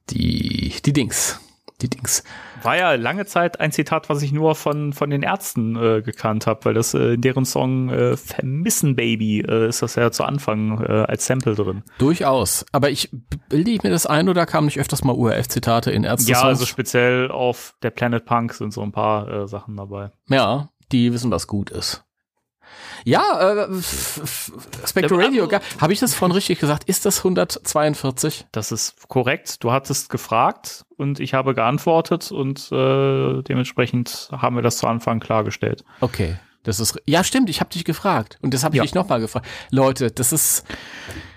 die, 0.09 0.73
die 0.83 0.93
Dings. 0.93 1.39
Die 1.81 1.89
Dings. 1.89 2.23
War 2.63 2.77
ja 2.77 2.93
lange 2.95 3.25
Zeit 3.25 3.59
ein 3.59 3.71
Zitat, 3.71 4.09
was 4.09 4.21
ich 4.21 4.31
nur 4.31 4.55
von, 4.55 4.93
von 4.93 5.09
den 5.09 5.23
Ärzten 5.23 5.75
äh, 5.75 6.01
gekannt 6.01 6.47
habe, 6.47 6.65
weil 6.65 6.73
das 6.73 6.93
äh, 6.93 7.13
in 7.13 7.21
deren 7.21 7.45
Song 7.45 7.89
äh, 7.89 8.17
Vermissen 8.17 8.95
Baby 8.95 9.41
äh, 9.41 9.67
ist 9.67 9.81
das 9.81 9.95
ja 9.95 10.11
zu 10.11 10.23
Anfang 10.23 10.81
äh, 10.81 11.05
als 11.07 11.25
Sample 11.25 11.55
drin. 11.55 11.83
Durchaus. 11.97 12.65
Aber 12.71 12.89
ich 12.89 13.09
bilde 13.49 13.71
ich 13.71 13.83
mir 13.83 13.89
das 13.89 14.05
ein 14.05 14.29
oder 14.29 14.45
kamen 14.45 14.65
nicht 14.65 14.79
öfters 14.79 15.03
mal 15.03 15.13
URF-Zitate 15.13 15.91
in 15.91 16.03
Ärzte? 16.03 16.31
Ja, 16.31 16.41
also 16.41 16.65
speziell 16.65 17.31
auf 17.31 17.75
der 17.83 17.91
Planet 17.91 18.25
Punk 18.25 18.53
sind 18.53 18.73
so 18.73 18.81
ein 18.81 18.91
paar 18.91 19.27
äh, 19.27 19.47
Sachen 19.47 19.77
dabei. 19.77 20.11
Ja, 20.29 20.69
die 20.91 21.11
wissen, 21.13 21.31
was 21.31 21.47
gut 21.47 21.69
ist. 21.69 22.03
Ja, 23.05 23.65
äh, 23.65 23.81
Spectre 24.85 25.17
Radio, 25.17 25.49
habe 25.79 25.93
ich 25.93 25.99
das 25.99 26.13
vorhin 26.13 26.33
richtig 26.33 26.59
gesagt? 26.59 26.85
Ist 26.85 27.05
das 27.05 27.19
142? 27.19 28.45
Das 28.51 28.71
ist 28.71 29.07
korrekt. 29.07 29.63
Du 29.63 29.71
hattest 29.71 30.09
gefragt 30.09 30.85
und 30.97 31.19
ich 31.19 31.33
habe 31.33 31.53
geantwortet 31.53 32.31
und 32.31 32.71
äh, 32.71 33.41
dementsprechend 33.43 34.29
haben 34.31 34.55
wir 34.55 34.61
das 34.61 34.77
zu 34.77 34.87
Anfang 34.87 35.19
klargestellt. 35.19 35.83
Okay. 36.01 36.37
Das 36.63 36.79
ist 36.79 36.97
ja 37.05 37.25
stimmt, 37.25 37.49
ich 37.49 37.59
habe 37.59 37.69
dich 37.71 37.83
gefragt 37.83 38.37
und 38.41 38.53
das 38.53 38.63
habe 38.63 38.75
ich 38.75 38.77
ja. 38.77 38.83
dich 38.83 38.95
nochmal 38.95 39.19
gefragt. 39.19 39.45
Leute, 39.69 40.11
das 40.11 40.31
ist 40.31 40.63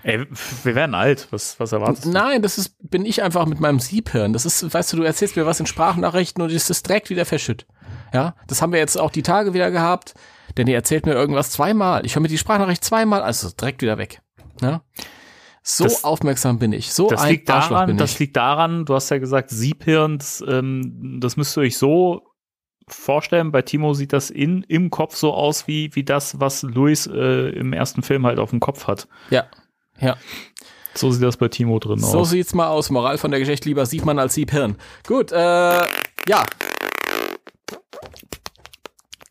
Ey, 0.03 0.25
wir 0.63 0.73
werden 0.73 0.95
alt. 0.95 1.27
Was 1.31 1.59
was 1.59 1.73
erwartest 1.73 2.05
du? 2.05 2.11
Nein, 2.11 2.41
das 2.41 2.57
ist 2.57 2.75
bin 2.79 3.05
ich 3.05 3.21
einfach 3.21 3.45
mit 3.45 3.59
meinem 3.59 3.79
Siebhirn. 3.79 4.31
Das 4.31 4.45
ist, 4.45 4.73
weißt 4.73 4.93
du, 4.93 4.97
du 4.97 5.03
erzählst 5.03 5.35
mir 5.35 5.45
was 5.45 5.59
in 5.59 5.65
Sprachnachrichten 5.65 6.41
und 6.41 6.49
es 6.49 6.69
ist 6.69 6.87
direkt 6.87 7.09
wieder 7.09 7.25
verschütt. 7.25 7.65
Ja, 8.13 8.35
das 8.47 8.61
haben 8.61 8.71
wir 8.71 8.79
jetzt 8.79 8.97
auch 8.97 9.11
die 9.11 9.21
Tage 9.21 9.53
wieder 9.53 9.69
gehabt 9.69 10.13
denn 10.57 10.67
ihr 10.67 10.75
erzählt 10.75 11.05
mir 11.05 11.13
irgendwas 11.13 11.51
zweimal. 11.51 12.05
Ich 12.05 12.15
höre 12.15 12.21
mir 12.21 12.27
die 12.27 12.37
Sprachnachricht 12.37 12.83
zweimal, 12.83 13.21
also 13.21 13.49
direkt 13.49 13.81
wieder 13.81 13.97
weg. 13.97 14.21
Ja? 14.61 14.81
So 15.63 15.83
das, 15.83 16.03
aufmerksam 16.03 16.59
bin 16.59 16.71
ich. 16.71 16.93
So 16.93 17.09
das 17.09 17.21
ein 17.21 17.31
liegt 17.31 17.49
Arschloch 17.49 17.75
daran, 17.75 17.87
bin 17.87 17.95
ich. 17.97 18.01
Das 18.01 18.19
liegt 18.19 18.37
daran, 18.37 18.85
du 18.85 18.95
hast 18.95 19.09
ja 19.09 19.17
gesagt, 19.17 19.49
Siebhirn, 19.49 20.17
das, 20.17 20.43
ähm, 20.47 21.19
das 21.19 21.35
müsst 21.35 21.57
ihr 21.57 21.61
euch 21.61 21.77
so 21.77 22.23
vorstellen. 22.87 23.51
Bei 23.51 23.61
Timo 23.61 23.93
sieht 23.93 24.13
das 24.13 24.29
in, 24.29 24.63
im 24.63 24.89
Kopf 24.89 25.15
so 25.15 25.33
aus 25.33 25.67
wie, 25.67 25.93
wie 25.93 26.03
das, 26.03 26.39
was 26.39 26.63
Luis 26.63 27.05
äh, 27.07 27.49
im 27.49 27.73
ersten 27.73 28.01
Film 28.01 28.25
halt 28.25 28.39
auf 28.39 28.51
dem 28.51 28.61
Kopf 28.61 28.87
hat. 28.87 29.09
Ja, 29.29 29.45
ja. 29.99 30.15
So 30.93 31.11
sieht 31.11 31.23
das 31.23 31.37
bei 31.37 31.49
Timo 31.49 31.79
drin 31.79 31.99
so 31.99 32.07
aus. 32.07 32.11
So 32.11 32.23
sieht's 32.23 32.53
mal 32.53 32.67
aus. 32.67 32.89
Moral 32.89 33.17
von 33.17 33.31
der 33.31 33.39
Geschichte 33.39 33.67
lieber 33.67 33.85
sieht 33.85 34.05
man 34.05 34.19
als 34.19 34.33
Siebhirn. 34.35 34.77
Gut, 35.05 35.31
äh, 35.31 35.35
ja. 35.35 36.45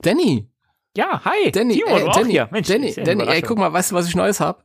Danny, 0.03 0.49
ja, 0.97 1.25
hi. 1.25 1.51
Danny, 1.53 1.75
Timo, 1.75 1.97
ey, 1.97 2.11
Danny, 2.13 2.31
hier. 2.31 2.49
Mensch, 2.51 2.69
Danny, 2.69 2.93
Danny 2.93 3.25
ey, 3.25 3.43
guck 3.43 3.59
mal, 3.59 3.73
weißt 3.73 3.91
du, 3.91 3.95
was 3.95 4.09
ich 4.09 4.15
Neues 4.15 4.41
hab? 4.41 4.65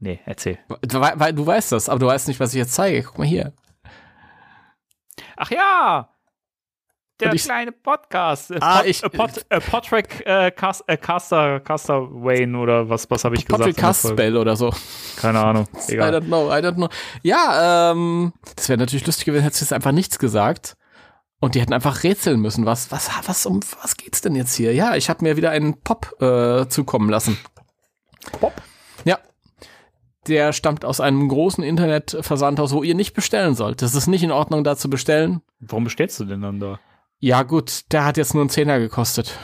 Nee, 0.00 0.20
erzähl. 0.24 0.58
Du, 0.82 1.00
weil, 1.00 1.32
du 1.32 1.46
weißt 1.46 1.72
das, 1.72 1.88
aber 1.88 1.98
du 1.98 2.06
weißt 2.06 2.28
nicht, 2.28 2.40
was 2.40 2.54
ich 2.54 2.58
jetzt 2.58 2.72
zeige. 2.72 3.02
Guck 3.02 3.18
mal 3.18 3.26
hier. 3.26 3.52
Ach 5.36 5.50
ja, 5.50 6.08
der 7.20 7.34
ich, 7.34 7.44
kleine 7.44 7.72
Podcast. 7.72 8.52
Ah, 8.60 8.78
Pod, 8.78 8.86
ich, 8.86 9.02
äh, 9.02 9.08
Pod, 9.08 9.30
äh, 9.48 9.60
Podtrack 9.60 10.26
äh, 10.26 10.50
Cast, 10.52 10.84
äh, 10.86 10.96
Caster, 10.96 11.60
Caster 11.60 12.08
Wayne 12.10 12.56
oder 12.56 12.88
was, 12.88 13.10
was 13.10 13.24
habe 13.24 13.34
ich 13.34 13.44
gesagt? 13.44 13.64
Podtrack 13.64 13.76
Castspell 13.76 14.36
oder 14.36 14.54
so. 14.54 14.72
Keine 15.16 15.40
Ahnung. 15.40 15.66
Egal. 15.88 16.14
I 16.14 16.16
don't 16.16 16.26
know, 16.26 16.48
I 16.48 16.60
don't 16.60 16.74
know. 16.74 16.88
Ja, 17.22 17.90
ähm, 17.90 18.32
das 18.54 18.68
wäre 18.68 18.78
natürlich 18.78 19.06
lustig 19.06 19.24
gewesen, 19.24 19.42
hättest 19.42 19.62
du 19.62 19.64
jetzt 19.64 19.72
einfach 19.72 19.92
nichts 19.92 20.18
gesagt. 20.18 20.76
Und 21.40 21.54
die 21.54 21.60
hätten 21.60 21.72
einfach 21.72 22.02
rätseln 22.02 22.40
müssen. 22.40 22.66
Was, 22.66 22.90
was, 22.90 23.10
was, 23.26 23.46
um 23.46 23.60
was 23.80 23.96
geht's 23.96 24.20
denn 24.20 24.34
jetzt 24.34 24.54
hier? 24.54 24.74
Ja, 24.74 24.96
ich 24.96 25.08
habe 25.08 25.24
mir 25.24 25.36
wieder 25.36 25.50
einen 25.50 25.80
Pop 25.80 26.20
äh, 26.20 26.66
zukommen 26.68 27.08
lassen. 27.08 27.38
Pop? 28.32 28.54
Ja. 29.04 29.18
Der 30.26 30.52
stammt 30.52 30.84
aus 30.84 31.00
einem 31.00 31.28
großen 31.28 31.62
Internetversandhaus, 31.62 32.72
wo 32.72 32.82
ihr 32.82 32.96
nicht 32.96 33.14
bestellen 33.14 33.54
sollt. 33.54 33.82
Das 33.82 33.94
ist 33.94 34.08
nicht 34.08 34.24
in 34.24 34.32
Ordnung, 34.32 34.64
da 34.64 34.76
zu 34.76 34.90
bestellen. 34.90 35.40
Warum 35.60 35.84
bestellst 35.84 36.18
du 36.18 36.24
denn 36.24 36.42
dann 36.42 36.58
da? 36.58 36.80
Ja, 37.20 37.44
gut, 37.44 37.92
der 37.92 38.04
hat 38.04 38.16
jetzt 38.16 38.34
nur 38.34 38.42
einen 38.42 38.50
Zehner 38.50 38.78
gekostet. 38.80 39.38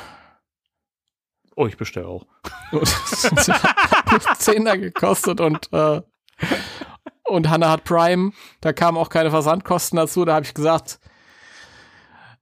Oh, 1.56 1.66
ich 1.66 1.76
bestelle 1.76 2.08
auch. 2.08 2.26
Zehner 4.38 4.76
gekostet 4.76 5.40
und 5.40 5.72
äh, 5.72 6.02
und 7.24 7.48
Hannah 7.48 7.70
hat 7.70 7.84
Prime. 7.84 8.32
Da 8.60 8.72
kamen 8.72 8.98
auch 8.98 9.08
keine 9.08 9.30
Versandkosten 9.30 9.96
dazu. 9.96 10.24
Da 10.24 10.34
habe 10.34 10.44
ich 10.44 10.54
gesagt, 10.54 10.98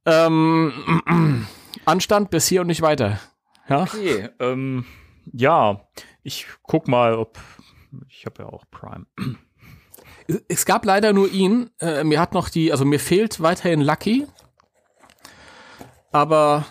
ähm, 0.07 1.47
Anstand 1.85 2.31
bis 2.31 2.47
hier 2.47 2.63
und 2.63 2.67
nicht 2.69 2.83
weiter. 2.83 3.19
Ja. 3.69 3.83
Okay, 3.83 4.29
ähm, 4.41 4.85
ja, 5.33 5.89
ich 6.23 6.47
guck 6.63 6.89
mal, 6.89 7.15
ob 7.15 7.39
ich 8.09 8.27
habe 8.27 8.43
ja 8.43 8.49
auch 8.49 8.65
Prime. 8.71 9.07
Es 10.49 10.65
gab 10.65 10.85
leider 10.85 11.13
nur 11.13 11.31
ihn. 11.31 11.71
Äh, 11.81 12.05
mir 12.05 12.21
hat 12.21 12.33
noch 12.33 12.49
die, 12.49 12.73
also 12.73 12.85
mir 12.85 13.01
fehlt 13.01 13.41
weiterhin 13.43 13.81
Lucky. 13.81 14.27
Aber 16.11 16.65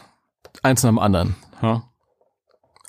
eins 0.64 0.84
nach 0.84 0.90
dem 0.90 1.00
anderen. 1.00 1.36
Ja. 1.62 1.84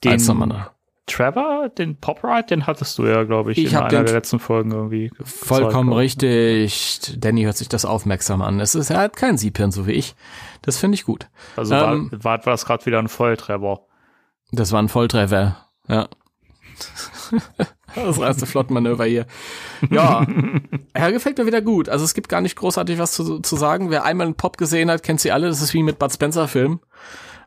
Den, 0.04 0.12
eins 0.12 0.26
nach 0.26 0.34
dem 0.34 0.42
anderen. 0.42 0.66
Trevor, 1.12 1.68
den 1.68 1.96
Popride, 1.96 2.46
den 2.48 2.66
hattest 2.66 2.98
du 2.98 3.06
ja, 3.06 3.24
glaube 3.24 3.52
ich, 3.52 3.58
ich 3.58 3.72
in 3.72 3.78
einer 3.78 4.04
der 4.04 4.14
letzten 4.14 4.38
Folgen 4.38 4.72
irgendwie. 4.72 5.10
Vollkommen 5.22 5.92
richtig. 5.92 7.00
Danny 7.18 7.42
hört 7.42 7.56
sich 7.56 7.68
das 7.68 7.84
aufmerksam 7.84 8.42
an. 8.42 8.60
Es 8.60 8.74
ist, 8.74 8.90
er 8.90 8.98
hat 8.98 9.16
kein 9.16 9.36
Siebhirn, 9.36 9.72
so 9.72 9.86
wie 9.86 9.92
ich. 9.92 10.14
Das 10.62 10.78
finde 10.78 10.94
ich 10.94 11.04
gut. 11.04 11.28
Also 11.56 11.74
ähm, 11.74 12.10
war, 12.12 12.24
war, 12.24 12.46
war 12.46 12.52
das 12.52 12.64
gerade 12.64 12.86
wieder 12.86 12.98
ein 12.98 13.08
Volltreffer. 13.08 13.80
Das 14.52 14.72
war 14.72 14.82
ein 14.82 14.88
Volltreffer, 14.88 15.56
ja. 15.88 16.08
das 17.94 18.18
erste 18.18 18.46
Flottenmanöver 18.46 19.04
hier. 19.04 19.26
Ja, 19.90 20.26
er 20.92 21.12
gefällt 21.12 21.38
mir 21.38 21.46
wieder 21.46 21.62
gut. 21.62 21.88
Also 21.88 22.04
es 22.04 22.14
gibt 22.14 22.28
gar 22.28 22.40
nicht 22.40 22.56
großartig 22.56 22.98
was 22.98 23.12
zu, 23.12 23.40
zu 23.40 23.56
sagen. 23.56 23.90
Wer 23.90 24.04
einmal 24.04 24.26
einen 24.26 24.36
Pop 24.36 24.56
gesehen 24.56 24.90
hat, 24.90 25.02
kennt 25.02 25.20
sie 25.20 25.32
alle. 25.32 25.48
Das 25.48 25.62
ist 25.62 25.74
wie 25.74 25.82
mit 25.82 25.98
Bud 25.98 26.12
Spencer 26.12 26.48
Film. 26.48 26.80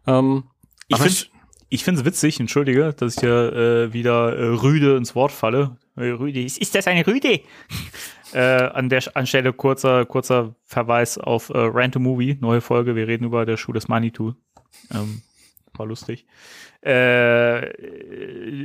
Ähm, 0.08 0.46
ich 0.88 0.98
finde 0.98 1.35
ich 1.76 1.84
finde 1.84 2.02
es 2.02 2.06
witzig, 2.06 2.40
entschuldige, 2.40 2.94
dass 2.94 3.16
ich 3.16 3.20
hier 3.20 3.54
äh, 3.54 3.94
wieder 3.94 4.36
äh, 4.36 4.46
rüde 4.46 4.96
ins 4.96 5.14
Wort 5.14 5.32
falle. 5.32 5.78
Äh, 5.96 6.08
rüde, 6.08 6.42
ist, 6.42 6.58
ist 6.58 6.74
das 6.74 6.88
eine 6.88 7.06
Rüde? 7.06 7.42
äh, 8.34 8.40
an 8.40 8.90
der 8.90 9.04
Anstelle 9.14 9.54
kurzer, 9.54 10.06
kurzer 10.06 10.56
Verweis 10.64 11.18
auf 11.18 11.50
äh, 11.50 11.58
Random 11.58 12.02
Movie, 12.02 12.38
neue 12.40 12.62
Folge. 12.62 12.96
Wir 12.96 13.08
reden 13.08 13.26
über 13.26 13.46
der 13.46 13.58
Schuh 13.58 13.74
des 13.74 13.88
Manitou. 13.88 14.34
Ähm, 14.94 15.22
war 15.74 15.86
lustig. 15.86 16.26
Äh, 16.82 17.74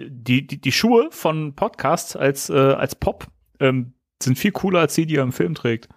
die, 0.09 0.47
die, 0.47 0.61
die 0.61 0.73
Schuhe 0.73 1.09
von 1.11 1.55
Podcast 1.55 2.17
als, 2.17 2.49
äh, 2.49 2.55
als 2.55 2.95
Pop 2.95 3.27
ähm, 3.59 3.93
sind 4.23 4.39
viel 4.39 4.53
cooler 4.53 4.81
als 4.81 4.95
die, 4.95 5.07
die 5.07 5.17
er 5.17 5.25
im 5.25 5.33
Film 5.33 5.55
trägt. 5.55 5.89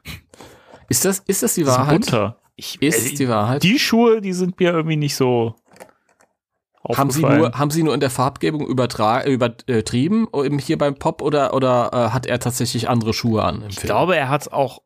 Ist 0.90 1.06
das, 1.06 1.20
ist 1.20 1.44
das 1.44 1.54
die 1.56 1.68
Wahrheit? 1.68 2.02
Bunter. 2.02 2.42
Ich, 2.56 2.82
ist 2.82 3.14
äh, 3.14 3.16
die 3.16 3.30
Wahrheit? 3.30 3.64
Die 3.64 3.78
Schuhe, 3.78 4.22
die 4.22 4.34
sind 4.34 4.60
mir 4.60 4.72
irgendwie 4.72 4.98
nicht 4.98 5.16
so 5.16 5.56
haben 6.90 7.12
Sie 7.12 7.22
nur, 7.22 7.52
haben 7.54 7.72
Sie 7.72 7.84
nur 7.84 7.94
in 7.94 8.00
der 8.00 8.10
Farbgebung 8.10 8.68
übertrieben, 8.68 10.28
hier 10.60 10.78
beim 10.78 10.96
Pop 10.96 11.22
oder, 11.22 11.54
oder 11.54 11.90
äh, 11.94 12.10
hat 12.10 12.26
er 12.26 12.40
tatsächlich 12.40 12.90
andere 12.90 13.14
Schuhe 13.14 13.44
an? 13.44 13.64
ich 13.68 13.78
glaube, 13.78 14.16
er 14.16 14.30
hat 14.30 14.52
auch 14.52 14.80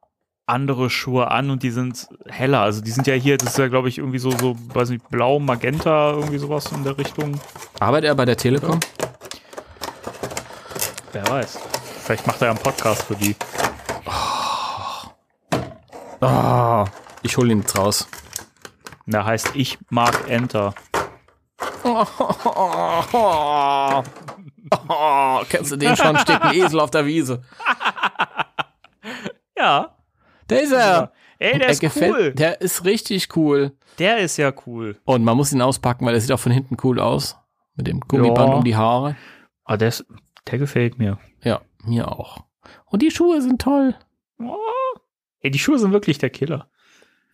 andere 0.47 0.89
Schuhe 0.89 1.29
an 1.29 1.49
und 1.49 1.61
die 1.61 1.71
sind 1.71 2.07
heller. 2.25 2.61
Also 2.61 2.81
die 2.81 2.91
sind 2.91 3.05
ja 3.05 3.13
hier, 3.13 3.37
das 3.37 3.49
ist 3.49 3.57
ja, 3.57 3.67
glaube 3.67 3.89
ich, 3.89 3.97
irgendwie 3.97 4.19
so, 4.19 4.31
so, 4.31 4.55
weiß 4.73 4.89
nicht, 4.89 5.07
blau, 5.09 5.39
magenta, 5.39 6.11
irgendwie 6.11 6.37
sowas 6.37 6.71
in 6.71 6.83
der 6.83 6.97
Richtung. 6.97 7.39
Arbeitet 7.79 8.07
er 8.07 8.15
bei 8.15 8.25
der 8.25 8.37
Telekom? 8.37 8.79
Wer 11.11 11.27
weiß. 11.27 11.59
Vielleicht 12.03 12.25
macht 12.25 12.41
er 12.41 12.51
einen 12.51 12.59
Podcast 12.59 13.03
für 13.03 13.15
die. 13.15 13.35
Oh. 14.05 15.57
Oh. 16.21 16.85
Ich 17.23 17.35
hole 17.35 17.51
ihn 17.51 17.59
jetzt 17.59 17.77
raus. 17.77 18.07
Der 19.05 19.25
heißt 19.25 19.51
Ich 19.53 19.77
mag 19.89 20.29
Enter. 20.29 20.73
Oh, 24.89 25.41
kennst 25.49 25.71
du 25.71 25.75
den 25.77 25.95
schon? 25.95 26.17
Steht 26.17 26.41
ein 26.41 26.55
Esel 26.55 26.79
auf 26.79 26.91
der 26.91 27.05
Wiese. 27.05 27.43
Ja. 29.57 29.97
Der 30.49 30.61
ist 30.61 30.71
er. 30.71 31.11
Ey, 31.39 31.59
der 31.59 31.69
ist 31.69 31.81
gefällt, 31.81 32.13
cool. 32.13 32.33
Der 32.33 32.61
ist 32.61 32.85
richtig 32.85 33.35
cool. 33.35 33.71
Der 33.99 34.19
ist 34.19 34.37
ja 34.37 34.53
cool. 34.65 34.97
Und 35.03 35.23
man 35.23 35.37
muss 35.37 35.51
ihn 35.51 35.61
auspacken, 35.61 36.05
weil 36.05 36.13
er 36.13 36.21
sieht 36.21 36.31
auch 36.31 36.39
von 36.39 36.51
hinten 36.51 36.77
cool 36.83 36.99
aus. 36.99 37.35
Mit 37.75 37.87
dem 37.87 37.99
Gummiband 38.01 38.49
ja. 38.49 38.55
um 38.55 38.63
die 38.63 38.75
Haare. 38.75 39.15
Aber 39.63 39.73
ah, 39.73 39.77
der, 39.77 39.87
ist, 39.89 40.05
der 40.49 40.59
gefällt 40.59 40.97
mir. 40.97 41.19
Ja, 41.43 41.61
mir 41.83 42.11
auch. 42.11 42.45
Und 42.85 43.01
die 43.01 43.11
Schuhe 43.11 43.41
sind 43.41 43.61
toll. 43.61 43.95
Oh. 44.39 44.55
Ey, 45.41 45.51
die 45.51 45.59
Schuhe 45.59 45.77
sind 45.77 45.91
wirklich 45.91 46.17
der 46.17 46.29
Killer. 46.29 46.69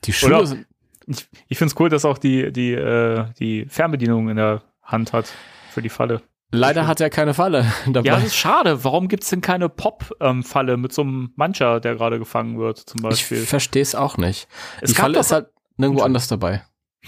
Die 0.05 0.13
Schuhe 0.13 0.29
Oder, 0.29 0.47
sind 0.47 0.65
ich, 1.07 1.27
ich 1.47 1.57
finde 1.57 1.73
es 1.73 1.79
cool, 1.79 1.89
dass 1.89 2.05
auch 2.05 2.17
die, 2.17 2.51
die, 2.51 2.73
äh, 2.73 3.25
die 3.39 3.65
Fernbedienung 3.65 4.29
in 4.29 4.37
der 4.37 4.61
Hand 4.81 5.13
hat 5.13 5.31
für 5.71 5.81
die 5.81 5.89
Falle. 5.89 6.21
Leider 6.51 6.85
hat 6.85 7.01
er 7.01 7.09
keine 7.09 7.33
Falle 7.33 7.65
dabei. 7.87 8.07
Ja, 8.07 8.15
das 8.15 8.25
ist 8.25 8.35
schade. 8.35 8.83
Warum 8.83 9.07
gibt 9.07 9.23
es 9.23 9.29
denn 9.29 9.41
keine 9.41 9.69
Pop-Falle 9.69 10.77
mit 10.77 10.93
so 10.93 11.01
einem 11.01 11.31
Mancher, 11.35 11.79
der 11.79 11.95
gerade 11.95 12.19
gefangen 12.19 12.59
wird, 12.59 12.77
zum 12.77 13.01
Beispiel? 13.01 13.41
Ich 13.41 13.49
verstehe 13.49 13.81
es 13.81 13.95
auch 13.95 14.17
nicht. 14.17 14.47
Es 14.81 14.91
die 14.91 14.95
Falle 14.95 15.19
ist 15.19 15.31
halt. 15.31 15.47
nirgendwo 15.77 16.03
anders 16.03 16.27
dabei. 16.27 16.63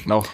Auch. 0.09 0.25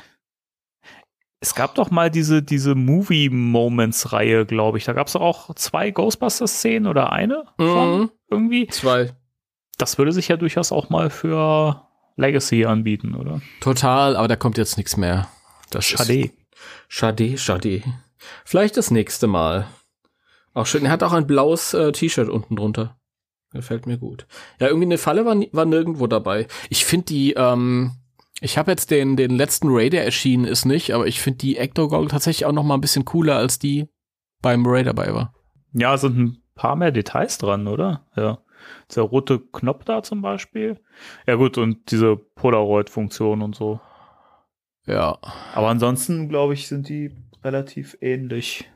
Es 1.43 1.55
gab 1.55 1.75
doch 1.75 1.89
mal 1.91 2.09
diese, 2.11 2.41
diese 2.43 2.75
Movie-Moments-Reihe, 2.75 4.45
glaube 4.45 4.77
ich. 4.77 4.85
Da 4.85 4.93
gab 4.93 5.07
es 5.07 5.15
auch 5.15 5.53
zwei 5.55 5.91
Ghostbusters-Szenen 5.91 6.87
oder 6.87 7.11
eine 7.11 7.45
von 7.57 7.99
Mhm. 8.01 8.11
irgendwie. 8.29 8.67
Zwei. 8.67 9.11
Das 9.77 9.97
würde 9.97 10.11
sich 10.11 10.27
ja 10.27 10.37
durchaus 10.37 10.71
auch 10.71 10.89
mal 10.89 11.09
für 11.09 11.81
Legacy 12.15 12.65
anbieten, 12.65 13.15
oder? 13.15 13.41
Total, 13.59 14.15
aber 14.15 14.27
da 14.27 14.35
kommt 14.35 14.57
jetzt 14.57 14.77
nichts 14.77 14.97
mehr. 14.97 15.27
Das 15.69 15.85
Schade. 15.85 16.31
Schade, 16.87 17.37
schade. 17.37 17.81
Vielleicht 18.45 18.77
das 18.77 18.91
nächste 18.91 19.27
Mal. 19.27 19.67
Auch 20.53 20.65
schön. 20.65 20.85
Er 20.85 20.91
hat 20.91 21.03
auch 21.03 21.13
ein 21.13 21.27
blaues 21.27 21.73
äh, 21.73 21.91
T-Shirt 21.91 22.29
unten 22.29 22.55
drunter. 22.55 22.97
Gefällt 23.51 23.85
mir 23.85 23.97
gut. 23.97 24.27
Ja, 24.59 24.67
irgendwie 24.67 24.85
eine 24.85 24.97
Falle 24.97 25.25
war, 25.25 25.35
war 25.51 25.65
nirgendwo 25.65 26.07
dabei. 26.07 26.47
Ich 26.69 26.85
finde 26.85 27.05
die, 27.07 27.33
ähm, 27.33 27.91
ich 28.39 28.57
habe 28.57 28.71
jetzt 28.71 28.91
den, 28.91 29.17
den 29.17 29.31
letzten 29.31 29.69
Ray, 29.69 29.89
der 29.89 30.05
erschienen 30.05 30.45
ist, 30.45 30.65
nicht, 30.65 30.93
aber 30.93 31.07
ich 31.07 31.21
finde 31.21 31.39
die 31.39 31.57
Ecto-Goggle 31.57 32.09
tatsächlich 32.09 32.45
auch 32.45 32.53
noch 32.53 32.63
mal 32.63 32.75
ein 32.75 32.81
bisschen 32.81 33.05
cooler, 33.05 33.37
als 33.37 33.59
die 33.59 33.87
beim 34.41 34.65
Ray 34.65 34.83
dabei 34.83 35.13
war. 35.13 35.33
Ja, 35.73 35.97
sind 35.97 36.17
ein 36.17 36.43
paar 36.55 36.75
mehr 36.75 36.91
Details 36.91 37.37
dran, 37.37 37.67
oder? 37.67 38.07
Ja. 38.15 38.39
Der 38.95 39.03
rote 39.03 39.39
Knopf 39.39 39.83
da 39.85 40.03
zum 40.03 40.21
Beispiel. 40.21 40.79
Ja, 41.27 41.35
gut, 41.35 41.57
und 41.57 41.91
diese 41.91 42.15
Polaroid-Funktion 42.15 43.41
und 43.41 43.55
so. 43.55 43.79
Ja. 44.85 45.17
Aber 45.53 45.69
ansonsten, 45.69 46.29
glaube 46.29 46.53
ich, 46.53 46.67
sind 46.67 46.89
die 46.89 47.11
relativ 47.43 47.97
ähnlich. 48.01 48.69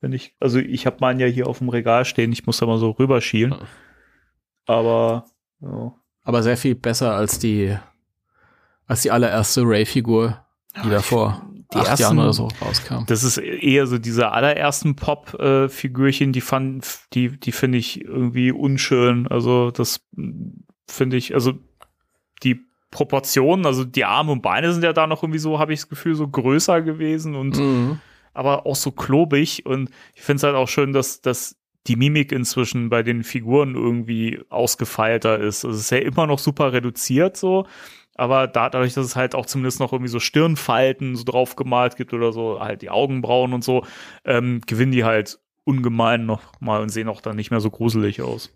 Wenn 0.00 0.12
ich, 0.12 0.36
also 0.40 0.58
ich 0.58 0.86
habe 0.86 0.98
meinen 1.00 1.20
ja 1.20 1.26
hier 1.26 1.46
auf 1.46 1.58
dem 1.58 1.68
Regal 1.68 2.04
stehen, 2.04 2.32
ich 2.32 2.46
muss 2.46 2.58
da 2.58 2.66
mal 2.66 2.78
so 2.78 2.90
rüberschielen. 2.90 3.52
Ja. 3.52 3.58
Aber 4.66 5.26
ja. 5.60 5.94
Aber 6.22 6.42
sehr 6.42 6.56
viel 6.56 6.74
besser 6.74 7.14
als 7.14 7.38
die, 7.38 7.76
als 8.86 9.02
die 9.02 9.10
allererste 9.10 9.62
Ray-Figur, 9.64 10.44
die 10.84 10.90
da 10.90 11.00
vor 11.00 11.48
die 11.72 11.78
acht 11.78 11.88
ersten- 11.88 12.02
Jahren 12.02 12.18
oder 12.18 12.32
so 12.32 12.48
rauskam. 12.62 13.04
Das 13.06 13.22
ist 13.24 13.38
eher 13.38 13.86
so 13.86 13.98
diese 13.98 14.30
allerersten 14.32 14.94
Pop-Figürchen, 14.96 16.32
die 16.32 16.40
fand, 16.40 16.86
die, 17.12 17.38
die 17.40 17.52
finde 17.52 17.78
ich 17.78 18.02
irgendwie 18.04 18.52
unschön. 18.52 19.26
Also 19.26 19.70
das 19.70 20.00
finde 20.88 21.16
ich, 21.16 21.34
also 21.34 21.54
die 22.42 22.60
Proportionen, 22.90 23.66
also 23.66 23.84
die 23.84 24.04
Arme 24.04 24.32
und 24.32 24.42
Beine 24.42 24.72
sind 24.72 24.84
ja 24.84 24.92
da 24.92 25.06
noch 25.06 25.22
irgendwie 25.22 25.38
so, 25.40 25.58
habe 25.58 25.72
ich 25.72 25.80
das 25.80 25.88
Gefühl, 25.88 26.14
so 26.14 26.28
größer 26.28 26.82
gewesen 26.82 27.34
und 27.34 27.58
Mhm. 27.58 27.98
aber 28.32 28.64
auch 28.66 28.76
so 28.76 28.92
klobig. 28.92 29.66
Und 29.66 29.90
ich 30.14 30.22
finde 30.22 30.36
es 30.36 30.42
halt 30.44 30.54
auch 30.54 30.68
schön, 30.68 30.92
dass, 30.92 31.20
dass 31.20 31.56
die 31.88 31.96
Mimik 31.96 32.32
inzwischen 32.32 32.88
bei 32.88 33.02
den 33.02 33.22
Figuren 33.22 33.74
irgendwie 33.74 34.40
ausgefeilter 34.48 35.38
ist. 35.38 35.64
Also 35.64 35.76
es 35.76 35.82
ist 35.84 35.90
ja 35.90 35.98
immer 35.98 36.26
noch 36.26 36.38
super 36.38 36.72
reduziert 36.72 37.36
so, 37.36 37.66
aber 38.16 38.46
da, 38.46 38.70
dadurch, 38.70 38.94
dass 38.94 39.06
es 39.06 39.16
halt 39.16 39.34
auch 39.34 39.46
zumindest 39.46 39.80
noch 39.80 39.92
irgendwie 39.92 40.10
so 40.10 40.20
Stirnfalten 40.20 41.16
so 41.16 41.24
drauf 41.24 41.56
gemalt 41.56 41.96
gibt 41.96 42.12
oder 42.12 42.32
so, 42.32 42.60
halt 42.60 42.82
die 42.82 42.90
Augenbrauen 42.90 43.52
und 43.52 43.62
so, 43.62 43.84
ähm, 44.24 44.60
gewinnen 44.66 44.92
die 44.92 45.04
halt 45.04 45.38
ungemein 45.64 46.26
noch 46.26 46.42
mal 46.60 46.80
und 46.80 46.88
sehen 46.88 47.08
auch 47.08 47.20
dann 47.20 47.36
nicht 47.36 47.50
mehr 47.50 47.60
so 47.60 47.70
gruselig 47.70 48.22
aus. 48.22 48.50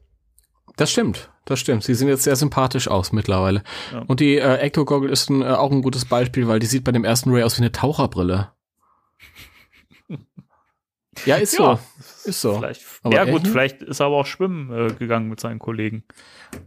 Das 0.76 0.90
stimmt, 0.90 1.30
das 1.44 1.60
stimmt. 1.60 1.82
Sie 1.82 1.94
sehen 1.94 2.08
jetzt 2.08 2.22
sehr 2.22 2.36
sympathisch 2.36 2.88
aus 2.88 3.12
mittlerweile. 3.12 3.62
Ja. 3.92 4.04
Und 4.06 4.20
die 4.20 4.38
äh, 4.38 4.56
Ecto 4.56 4.84
Goggle 4.84 5.10
ist 5.10 5.28
ein, 5.28 5.42
äh, 5.42 5.46
auch 5.46 5.70
ein 5.70 5.82
gutes 5.82 6.04
Beispiel, 6.04 6.48
weil 6.48 6.60
die 6.60 6.66
sieht 6.66 6.84
bei 6.84 6.92
dem 6.92 7.04
ersten 7.04 7.30
Ray 7.30 7.42
aus 7.42 7.58
wie 7.58 7.62
eine 7.62 7.72
Taucherbrille. 7.72 8.52
Ja, 11.26 11.36
ist 11.36 11.52
so. 11.52 11.78
Ist 12.24 12.40
so. 12.40 12.58
Vielleicht, 12.58 12.82
ja 13.04 13.24
gut, 13.24 13.46
vielleicht 13.46 13.82
ist 13.82 14.00
er 14.00 14.06
aber 14.06 14.16
auch 14.16 14.26
schwimmen 14.26 14.72
äh, 14.72 14.92
gegangen 14.92 15.28
mit 15.28 15.40
seinen 15.40 15.58
Kollegen. 15.58 16.04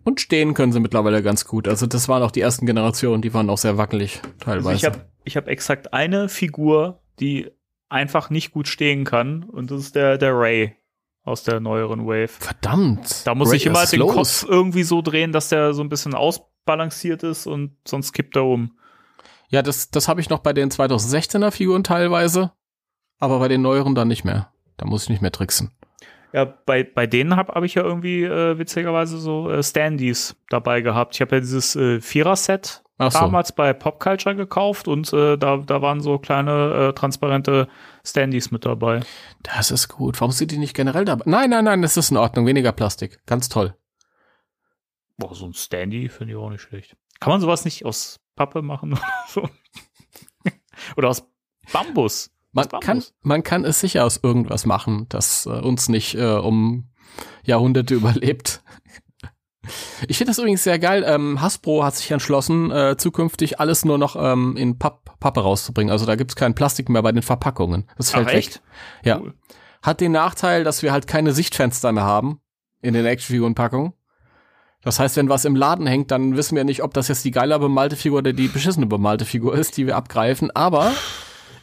Und 0.04 0.22
stehen 0.22 0.54
können 0.54 0.72
sie 0.72 0.80
mittlerweile 0.80 1.22
ganz 1.22 1.46
gut. 1.46 1.68
Also 1.68 1.86
das 1.86 2.08
waren 2.08 2.24
auch 2.24 2.32
die 2.32 2.42
ersten 2.42 2.66
Generationen, 2.66 3.22
die 3.22 3.34
waren 3.34 3.50
auch 3.50 3.58
sehr 3.58 3.78
wackelig 3.78 4.22
teilweise. 4.40 4.70
Also 4.70 4.78
ich 4.78 4.86
habe 4.86 5.06
ich 5.24 5.38
hab 5.38 5.48
exakt 5.48 5.94
eine 5.94 6.30
Figur, 6.30 7.02
die 7.20 7.52
einfach 7.90 8.30
nicht 8.30 8.52
gut 8.52 8.68
stehen 8.68 9.04
kann 9.04 9.44
und 9.44 9.72
das 9.72 9.82
ist 9.82 9.96
der, 9.96 10.18
der 10.18 10.38
Ray 10.38 10.76
aus 11.24 11.44
der 11.44 11.60
neueren 11.60 12.06
Wave. 12.06 12.28
Verdammt. 12.28 13.26
Da 13.26 13.36
muss 13.36 13.50
Ray, 13.50 13.58
ich 13.58 13.66
immer 13.66 13.86
den 13.86 14.00
los? 14.00 14.14
Kopf 14.14 14.46
irgendwie 14.50 14.84
so 14.84 15.02
drehen, 15.02 15.32
dass 15.32 15.50
der 15.50 15.74
so 15.74 15.82
ein 15.82 15.90
bisschen 15.90 16.14
ausbalanciert 16.14 17.24
ist 17.24 17.48
und 17.48 17.78
sonst 17.88 18.14
kippt 18.14 18.36
er 18.36 18.46
um. 18.46 18.78
Ja, 19.50 19.62
das, 19.62 19.92
das 19.92 20.08
habe 20.08 20.20
ich 20.20 20.30
noch 20.30 20.40
bei 20.40 20.52
den 20.52 20.70
2016er 20.70 21.52
Figuren 21.52 21.84
teilweise, 21.84 22.52
aber 23.20 23.40
bei 23.40 23.48
den 23.48 23.62
neueren 23.62 23.96
dann 23.96 24.08
nicht 24.08 24.24
mehr. 24.24 24.52
Da 24.78 24.86
muss 24.86 25.04
ich 25.04 25.10
nicht 25.10 25.22
mehr 25.22 25.32
tricksen. 25.32 25.72
Ja, 26.34 26.46
bei, 26.46 26.84
bei 26.84 27.06
denen 27.06 27.36
habe 27.36 27.54
hab 27.54 27.64
ich 27.64 27.76
ja 27.76 27.84
irgendwie 27.84 28.24
äh, 28.24 28.58
witzigerweise 28.58 29.20
so 29.20 29.52
äh, 29.52 29.62
Standys 29.62 30.36
dabei 30.50 30.82
gehabt. 30.82 31.14
Ich 31.16 31.22
habe 31.22 31.36
ja 31.36 31.40
dieses 31.40 31.76
äh, 31.76 32.02
Vierer-Set 32.02 32.84
so. 32.98 33.10
damals 33.10 33.52
bei 33.52 33.72
Popculture 33.74 34.36
gekauft 34.36 34.88
und 34.88 35.12
äh, 35.14 35.38
da, 35.38 35.58
da 35.58 35.82
waren 35.82 36.02
so 36.02 36.18
kleine 36.18 36.90
äh, 36.90 36.94
transparente 36.94 37.68
Standys 38.04 38.50
mit 38.50 38.66
dabei. 38.66 39.02
Das 39.44 39.70
ist 39.70 39.90
gut. 39.90 40.20
Warum 40.22 40.32
sind 40.32 40.52
die 40.52 40.58
nicht 40.58 40.76
generell 40.76 41.06
dabei? 41.06 41.24
Nein, 41.28 41.52
nein, 41.52 41.66
nein, 41.66 41.82
das 41.82 41.98
ist 41.98 42.10
in 42.10 42.18
Ordnung. 42.18 42.48
Weniger 42.48 42.72
Plastik. 42.72 43.20
Ganz 43.26 43.50
toll. 43.50 43.76
Boah, 45.18 45.36
so 45.36 45.46
ein 45.46 45.54
Standy 45.54 46.10
finde 46.10 46.34
ich 46.34 46.40
auch 46.40 46.50
nicht 46.50 46.62
schlecht. 46.62 46.96
Kann 47.20 47.32
man 47.32 47.42
sowas 47.42 47.64
nicht 47.66 47.86
aus 47.86 48.20
Pappe 48.36 48.62
machen 48.62 48.94
oder 48.94 49.02
so? 49.28 49.50
oder 50.98 51.10
aus 51.10 51.24
Bambus? 51.72 52.32
Man 52.54 52.68
kann, 52.82 53.04
man 53.22 53.44
kann 53.44 53.66
es 53.66 53.80
sicher 53.80 54.06
aus 54.06 54.20
irgendwas 54.22 54.66
machen, 54.66 55.08
das 55.10 55.46
äh, 55.46 55.50
uns 55.50 55.90
nicht 55.90 56.16
äh, 56.16 56.36
um 56.36 56.90
Jahrhunderte 57.44 57.94
überlebt. 57.96 58.62
Ich 60.08 60.18
finde 60.18 60.32
das 60.32 60.40
übrigens 60.40 60.64
sehr 60.64 60.78
geil. 60.78 61.06
Ähm, 61.08 61.42
Hasbro 61.42 61.84
hat 61.84 61.96
sich 61.96 62.12
entschlossen, 62.12 62.70
äh, 62.70 62.98
zukünftig 62.98 63.60
alles 63.60 63.86
nur 63.86 63.98
noch 63.98 64.16
ähm, 64.20 64.58
in 64.58 64.78
Papp, 64.78 65.20
Pappe 65.20 65.42
rauszubringen. 65.42 65.92
Also 65.92 66.06
da 66.06 66.16
gibt's 66.16 66.36
kein 66.36 66.54
Plastik 66.54 66.90
mehr 66.90 67.02
bei 67.02 67.12
den 67.12 67.22
Verpackungen. 67.22 67.90
Das 67.98 68.12
fällt 68.12 68.28
Ach, 68.28 68.32
weg. 68.32 68.38
echt? 68.38 68.62
Ja. 69.04 69.20
Cool. 69.20 69.34
Hat 69.82 70.02
den 70.02 70.12
Nachteil, 70.12 70.64
dass 70.64 70.82
wir 70.82 70.92
halt 70.92 71.08
keine 71.08 71.32
Sichtfenster 71.34 71.92
mehr 71.92 72.04
haben 72.04 72.40
in 72.82 72.94
den 72.94 73.06
Actionfigurenpackungen. 73.06 73.94
Das 74.82 75.00
heißt, 75.00 75.16
wenn 75.16 75.30
was 75.30 75.46
im 75.46 75.56
Laden 75.56 75.88
hängt, 75.88 76.12
dann 76.12 76.36
wissen 76.36 76.58
wir 76.58 76.66
nicht, 76.66 76.84
ob 76.84 76.94
das 76.94 77.08
jetzt 77.08 77.24
die 77.24 77.32
geiler 77.32 77.58
bemalte 77.58 77.96
Figur 77.96 78.20
oder 78.20 78.34
die 78.34 78.50
beschissene 78.50 78.86
bemalte 78.86 79.24
Figur 79.24 79.56
ist, 79.56 79.78
die 79.78 79.88
wir 79.88 79.96
abgreifen. 79.96 80.52
Aber 80.52 80.92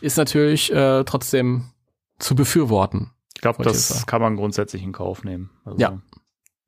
ist 0.00 0.16
natürlich 0.16 0.72
äh, 0.72 1.04
trotzdem 1.04 1.70
zu 2.18 2.34
befürworten. 2.34 3.10
Ich 3.34 3.40
glaube, 3.40 3.62
das 3.62 4.06
kann 4.06 4.20
man 4.20 4.36
grundsätzlich 4.36 4.82
in 4.82 4.92
Kauf 4.92 5.24
nehmen. 5.24 5.50
Also, 5.64 5.78
Ja. 5.78 6.00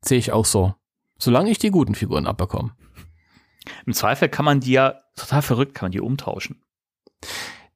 Sehe 0.01 0.17
ich 0.17 0.31
auch 0.31 0.45
so. 0.45 0.73
Solange 1.17 1.49
ich 1.51 1.59
die 1.59 1.69
guten 1.71 1.95
Figuren 1.95 2.25
abbekomme. 2.27 2.75
Im 3.85 3.93
Zweifel 3.93 4.27
kann 4.27 4.43
man 4.43 4.59
die 4.59 4.71
ja, 4.73 4.95
total 5.15 5.41
verrückt, 5.41 5.75
kann 5.75 5.85
man 5.85 5.91
die 5.91 6.01
umtauschen. 6.01 6.61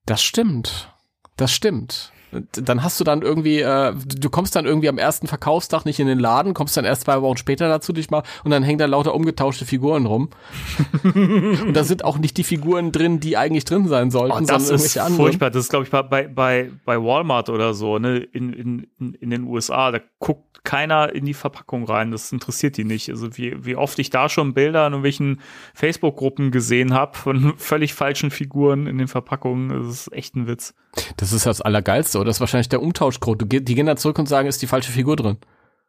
Das 0.05 0.21
stimmt. 0.23 0.93
Das 1.37 1.53
stimmt. 1.53 2.11
Dann 2.51 2.83
hast 2.83 2.99
du 2.99 3.03
dann 3.03 3.21
irgendwie, 3.21 3.61
äh, 3.61 3.93
du 3.95 4.29
kommst 4.29 4.55
dann 4.55 4.65
irgendwie 4.65 4.89
am 4.89 4.97
ersten 4.97 5.27
Verkaufstag 5.27 5.85
nicht 5.85 5.99
in 5.99 6.07
den 6.07 6.19
Laden, 6.19 6.53
kommst 6.53 6.75
dann 6.75 6.83
erst 6.85 7.03
zwei 7.03 7.21
Wochen 7.21 7.37
später 7.37 7.69
dazu 7.69 7.93
dich 7.93 8.09
mal 8.09 8.23
und 8.43 8.51
dann 8.51 8.63
hängen 8.63 8.79
da 8.79 8.85
lauter 8.85 9.15
umgetauschte 9.15 9.65
Figuren 9.65 10.05
rum. 10.05 10.29
und 11.03 11.73
da 11.73 11.83
sind 11.83 12.03
auch 12.03 12.17
nicht 12.17 12.37
die 12.37 12.43
Figuren 12.43 12.91
drin, 12.91 13.19
die 13.19 13.37
eigentlich 13.37 13.65
drin 13.65 13.87
sein 13.87 14.11
sollten, 14.11 14.33
Oh, 14.35 14.39
das 14.45 14.69
ist 14.69 14.93
furchtbar. 15.15 15.51
Das 15.51 15.63
ist, 15.63 15.69
glaube 15.69 15.85
ich, 15.85 15.91
bei, 15.91 16.03
bei, 16.27 16.71
bei 16.85 17.01
Walmart 17.01 17.49
oder 17.49 17.73
so, 17.73 17.97
ne, 17.99 18.17
in, 18.17 18.53
in, 18.53 18.87
in- 18.99 19.13
in 19.13 19.29
den 19.29 19.43
USA. 19.43 19.91
Da 19.91 19.99
guckt 20.19 20.63
keiner 20.63 21.13
in 21.15 21.23
die 21.25 21.33
Verpackung 21.33 21.85
rein. 21.85 22.11
Das 22.11 22.31
interessiert 22.33 22.75
die 22.77 22.83
nicht. 22.83 23.09
Also 23.09 23.37
wie, 23.37 23.55
wie 23.65 23.75
oft 23.77 23.97
ich 23.99 24.09
da 24.09 24.27
schon 24.27 24.53
Bilder 24.53 24.85
in 24.87 24.93
irgendwelchen 24.93 25.39
Facebook-Gruppen 25.73 26.51
gesehen 26.51 26.93
habe 26.93 27.17
von 27.17 27.53
völlig 27.57 27.93
falschen 27.93 28.31
Figuren 28.31 28.85
in 28.87 28.97
den 28.97 29.07
Verpackungen. 29.07 29.69
Das 29.69 29.87
ist 30.07 30.13
echt 30.13 30.35
ein 30.35 30.47
Witz. 30.47 30.73
Das 31.17 31.31
ist 31.31 31.45
das 31.45 31.61
Allergeilste, 31.61 32.16
oder? 32.17 32.25
Das 32.25 32.37
ist 32.37 32.41
wahrscheinlich 32.41 32.69
der 32.69 32.81
Umtauschcode. 32.81 33.41
Du 33.41 33.45
Die 33.45 33.75
gehen 33.75 33.85
dann 33.85 33.97
zurück 33.97 34.19
und 34.19 34.27
sagen, 34.27 34.47
ist 34.47 34.61
die 34.61 34.67
falsche 34.67 34.91
Figur 34.91 35.15
drin. 35.15 35.37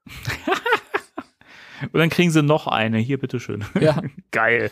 Und 1.92 1.94
dann 2.00 2.08
kriegen 2.10 2.30
sie 2.30 2.42
noch 2.42 2.66
eine. 2.66 2.98
Hier, 2.98 3.18
bitteschön. 3.18 3.64
Ja. 3.80 4.02
Geil. 4.32 4.70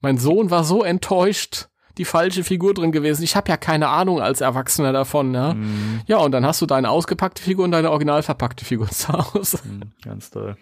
Mein 0.00 0.16
Sohn 0.16 0.50
war 0.50 0.64
so 0.64 0.82
enttäuscht, 0.82 1.68
die 1.98 2.04
falsche 2.04 2.44
Figur 2.44 2.72
drin 2.72 2.92
gewesen. 2.92 3.24
Ich 3.24 3.36
habe 3.36 3.50
ja 3.50 3.56
keine 3.56 3.88
Ahnung 3.88 4.20
als 4.20 4.40
Erwachsener 4.40 4.92
davon, 4.92 5.34
ja. 5.34 5.54
Mhm. 5.54 6.00
Ja, 6.06 6.18
und 6.18 6.32
dann 6.32 6.46
hast 6.46 6.62
du 6.62 6.66
deine 6.66 6.90
ausgepackte 6.90 7.42
Figur 7.42 7.64
und 7.64 7.72
deine 7.72 7.90
original 7.90 8.22
verpackte 8.22 8.64
Figur 8.64 8.88
zu 8.90 9.08
Hause. 9.08 9.58
Mhm, 9.64 9.92
Ganz 10.02 10.30
toll. 10.30 10.56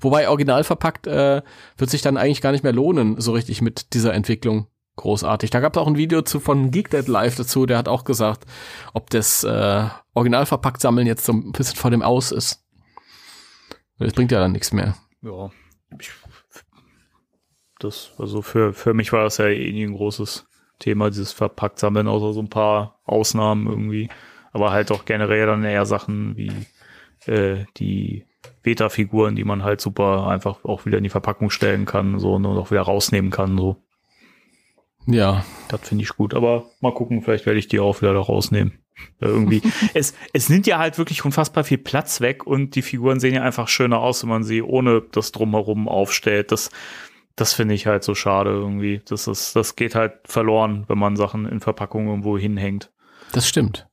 Wobei 0.00 0.28
original 0.28 0.64
verpackt 0.64 1.06
äh, 1.06 1.42
wird 1.76 1.90
sich 1.90 2.02
dann 2.02 2.16
eigentlich 2.16 2.40
gar 2.40 2.52
nicht 2.52 2.64
mehr 2.64 2.72
lohnen, 2.72 3.20
so 3.20 3.32
richtig 3.32 3.60
mit 3.62 3.92
dieser 3.94 4.14
Entwicklung. 4.14 4.66
Großartig. 4.96 5.50
Da 5.50 5.60
gab 5.60 5.76
es 5.76 5.80
auch 5.80 5.86
ein 5.86 5.96
Video 5.96 6.22
zu 6.22 6.40
von 6.40 6.70
Geek 6.70 6.90
Dead 6.90 7.06
Live 7.06 7.36
dazu, 7.36 7.66
der 7.66 7.76
hat 7.78 7.88
auch 7.88 8.04
gesagt, 8.04 8.46
ob 8.94 9.10
das 9.10 9.44
äh, 9.44 9.84
original 10.14 10.46
sammeln 10.78 11.06
jetzt 11.06 11.26
so 11.26 11.32
ein 11.32 11.52
bisschen 11.52 11.76
vor 11.76 11.90
dem 11.90 12.02
Aus 12.02 12.32
ist. 12.32 12.64
Das 13.98 14.14
bringt 14.14 14.32
ja 14.32 14.40
dann 14.40 14.52
nichts 14.52 14.72
mehr. 14.72 14.96
Ja. 15.22 15.50
Ich, 16.00 16.10
das, 17.78 18.12
also 18.18 18.42
für, 18.42 18.72
für 18.72 18.94
mich 18.94 19.12
war 19.12 19.24
das 19.24 19.36
ja 19.36 19.46
eh 19.46 19.72
nie 19.72 19.84
ein 19.84 19.94
großes 19.94 20.46
Thema, 20.78 21.10
dieses 21.10 21.32
verpackt 21.32 21.78
sammeln, 21.78 22.08
außer 22.08 22.32
so 22.32 22.40
ein 22.40 22.50
paar 22.50 23.00
Ausnahmen 23.04 23.66
irgendwie. 23.66 24.08
Aber 24.52 24.72
halt 24.72 24.90
auch 24.92 25.04
generell 25.04 25.46
dann 25.46 25.64
eher 25.64 25.84
Sachen 25.84 26.36
wie 26.36 26.52
äh, 27.26 27.64
die 27.76 28.24
Beta-Figuren, 28.62 29.36
die 29.36 29.44
man 29.44 29.62
halt 29.62 29.80
super 29.80 30.26
einfach 30.26 30.64
auch 30.64 30.86
wieder 30.86 30.98
in 30.98 31.04
die 31.04 31.10
Verpackung 31.10 31.50
stellen 31.50 31.84
kann, 31.84 32.18
so 32.18 32.34
und 32.34 32.46
auch 32.46 32.70
wieder 32.70 32.82
rausnehmen 32.82 33.30
kann, 33.30 33.58
so. 33.58 33.76
Ja. 35.06 35.44
Das 35.68 35.80
finde 35.88 36.04
ich 36.04 36.10
gut. 36.10 36.34
Aber 36.34 36.66
mal 36.80 36.92
gucken, 36.94 37.22
vielleicht 37.22 37.46
werde 37.46 37.58
ich 37.58 37.68
die 37.68 37.80
auch 37.80 38.00
wieder 38.00 38.14
da 38.14 38.20
rausnehmen. 38.20 38.78
Irgendwie. 39.20 39.62
es, 39.94 40.14
es 40.32 40.48
nimmt 40.48 40.66
ja 40.66 40.78
halt 40.78 40.98
wirklich 40.98 41.24
unfassbar 41.24 41.64
viel 41.64 41.78
Platz 41.78 42.20
weg 42.20 42.46
und 42.46 42.74
die 42.74 42.82
Figuren 42.82 43.20
sehen 43.20 43.34
ja 43.34 43.42
einfach 43.42 43.68
schöner 43.68 44.00
aus, 44.00 44.22
wenn 44.22 44.30
man 44.30 44.44
sie 44.44 44.62
ohne 44.62 45.02
das 45.12 45.32
drumherum 45.32 45.88
aufstellt. 45.88 46.50
Das, 46.52 46.70
das 47.36 47.52
finde 47.52 47.74
ich 47.74 47.86
halt 47.86 48.04
so 48.04 48.14
schade 48.14 48.50
irgendwie. 48.50 49.02
Das 49.08 49.26
ist, 49.26 49.54
das 49.54 49.76
geht 49.76 49.94
halt 49.94 50.14
verloren, 50.24 50.84
wenn 50.88 50.98
man 50.98 51.16
Sachen 51.16 51.46
in 51.46 51.60
Verpackungen 51.60 52.08
irgendwo 52.08 52.38
hinhängt. 52.38 52.90
Das 53.32 53.46
stimmt. 53.48 53.86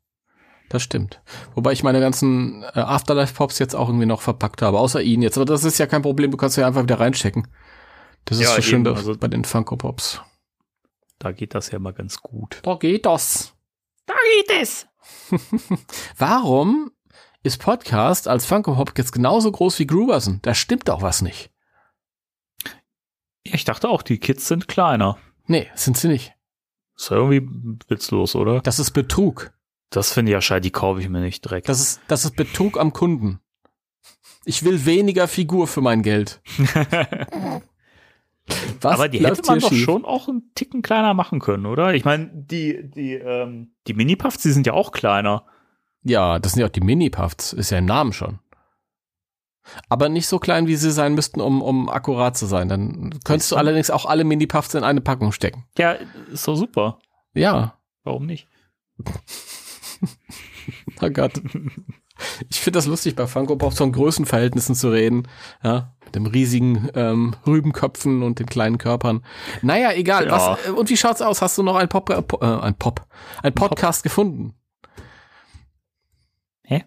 Das 0.70 0.82
stimmt. 0.82 1.22
Wobei 1.54 1.74
ich 1.74 1.84
meine 1.84 2.00
ganzen 2.00 2.64
äh, 2.74 2.80
Afterlife-Pops 2.80 3.60
jetzt 3.60 3.76
auch 3.76 3.90
irgendwie 3.90 4.06
noch 4.08 4.22
verpackt 4.22 4.62
habe, 4.62 4.80
außer 4.80 5.02
ihn 5.02 5.22
jetzt. 5.22 5.38
Aber 5.38 5.46
das 5.46 5.66
ist 5.66 5.78
ja 5.78 5.86
kein 5.86 6.02
Problem, 6.02 6.32
du 6.32 6.38
kannst 6.38 6.58
ja 6.58 6.66
einfach 6.66 6.82
wieder 6.84 7.00
reinstecken. 7.00 7.48
Das 8.26 8.38
ist 8.40 8.44
Ja, 8.46 8.56
so 8.56 8.62
schön 8.62 8.86
eben, 8.86 8.96
also- 8.96 9.18
bei 9.18 9.28
den 9.28 9.44
Funko 9.44 9.76
Pops. 9.76 10.22
Da 11.24 11.32
geht 11.32 11.56
das 11.56 11.72
ja 11.72 11.80
mal 11.80 11.94
ganz 11.94 12.22
gut. 12.22 12.60
Da 12.64 12.76
geht 12.76 13.06
das. 13.06 13.56
Da 14.06 14.14
geht 14.36 14.62
es! 14.62 14.88
Warum 16.18 16.92
ist 17.44 17.60
Podcast 17.60 18.28
als 18.28 18.46
Funko 18.46 18.76
Pop 18.76 18.92
jetzt 18.98 19.14
genauso 19.14 19.50
groß 19.50 19.80
wie 19.80 19.88
Gruberson? 19.88 20.40
Da 20.42 20.54
stimmt 20.54 20.90
doch 20.90 21.02
was 21.02 21.22
nicht. 21.22 21.50
Ja, 23.46 23.54
ich 23.54 23.64
dachte 23.64 23.88
auch, 23.88 24.02
die 24.02 24.18
Kids 24.18 24.50
sind 24.50 24.68
kleiner. 24.68 25.18
Nee, 25.48 25.70
sind 25.76 25.96
sie 25.96 26.10
nicht. 26.10 26.34
Ist 26.98 27.10
ja 27.10 27.16
irgendwie 27.16 27.48
witzlos, 27.88 28.36
oder? 28.36 28.60
Das 28.60 28.80
ist 28.80 28.92
Betrug. 28.92 29.54
Das 29.92 30.12
finde 30.12 30.32
ich 30.32 30.34
ja 30.34 30.42
scheiße, 30.42 30.60
die 30.60 30.72
kaufe 30.72 31.00
ich 31.00 31.08
mir 31.08 31.22
nicht 31.22 31.46
direkt. 31.46 31.70
Das 31.70 31.80
ist, 31.80 32.02
das 32.10 32.26
ist 32.26 32.36
Betrug 32.36 32.78
am 32.78 32.92
Kunden. 32.92 33.40
Ich 34.44 34.64
will 34.64 34.86
weniger 34.86 35.30
Figur 35.30 35.68
für 35.68 35.80
mein 35.80 36.04
Geld. 36.04 36.42
Was 38.82 38.94
Aber 38.96 39.08
die 39.08 39.26
hätte 39.26 39.42
man 39.48 39.60
doch 39.60 39.70
schief? 39.70 39.84
schon 39.86 40.04
auch 40.06 40.28
einen 40.28 40.52
Ticken 40.56 40.82
kleiner 40.82 41.14
machen 41.14 41.40
können, 41.40 41.66
oder? 41.66 41.94
Ich 41.94 42.04
meine, 42.04 42.30
die, 42.34 42.90
die, 42.90 43.14
ähm, 43.14 43.74
die 43.88 43.94
Mini-Puffs, 43.94 44.40
die 44.40 44.52
sind 44.52 44.68
ja 44.68 44.74
auch 44.74 44.92
kleiner. 44.92 45.46
Ja, 46.04 46.40
das 46.40 46.52
sind 46.52 46.62
ja 46.62 46.68
auch 46.68 46.72
die 46.72 46.82
Mini-Puffs, 46.82 47.54
ist 47.54 47.70
ja 47.70 47.78
im 47.78 47.86
Namen 47.86 48.12
schon. 48.12 48.40
Aber 49.88 50.10
nicht 50.10 50.28
so 50.28 50.40
klein, 50.40 50.68
wie 50.68 50.76
sie 50.76 50.92
sein 50.92 51.16
müssten, 51.16 51.40
um, 51.40 51.62
um 51.62 51.88
akkurat 51.88 52.36
zu 52.36 52.46
sein. 52.46 52.68
Dann 52.68 53.18
könntest 53.24 53.54
du? 53.54 53.56
allerdings 53.56 53.90
auch 53.90 54.06
alle 54.06 54.26
Mini-Puffs 54.26 54.74
in 54.74 54.84
eine 54.84 55.00
Packung 55.00 55.32
stecken. 55.32 55.66
Ja, 55.78 55.94
ist 56.32 56.46
doch 56.46 56.56
super. 56.56 57.00
Ja, 57.34 57.78
Warum 58.04 58.26
nicht? 58.26 58.48
oh 61.02 61.10
Gott. 61.10 61.42
Ich 62.50 62.60
finde 62.62 62.78
das 62.78 62.86
lustig, 62.88 63.16
bei 63.16 63.28
Funko 63.28 63.56
Pops 63.56 63.78
von 63.78 63.92
Größenverhältnissen 63.92 64.76
zu 64.76 64.90
reden. 64.92 65.28
Ja, 65.64 65.94
mit 66.06 66.16
dem 66.16 66.26
riesigen 66.26 66.90
ähm, 66.96 67.36
Rübenköpfen 67.48 68.24
und 68.24 68.40
den 68.40 68.46
kleinen 68.48 68.78
Körpern. 68.78 69.24
Naja, 69.62 69.92
egal. 69.94 70.28
Ja. 70.28 70.32
Was, 70.32 70.68
äh, 70.68 70.72
und 70.72 70.90
wie 70.90 70.98
schaut's 70.98 71.22
aus? 71.22 71.42
Hast 71.42 71.58
du 71.58 71.64
noch 71.64 71.76
ein 71.76 71.90
Pop, 71.90 72.10
äh, 72.10 72.16
äh, 72.42 72.60
ein 72.62 72.76
Pop, 72.76 73.06
ein 73.42 73.54
Podcast 73.54 74.04
gefunden? 74.04 74.54
Hä? 76.64 76.84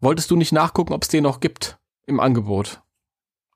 Wolltest 0.00 0.30
du 0.30 0.36
nicht 0.36 0.52
nachgucken, 0.52 0.92
ob 0.92 1.02
es 1.02 1.08
den 1.08 1.22
noch 1.24 1.40
gibt 1.40 1.78
im 2.06 2.20
Angebot? 2.20 2.82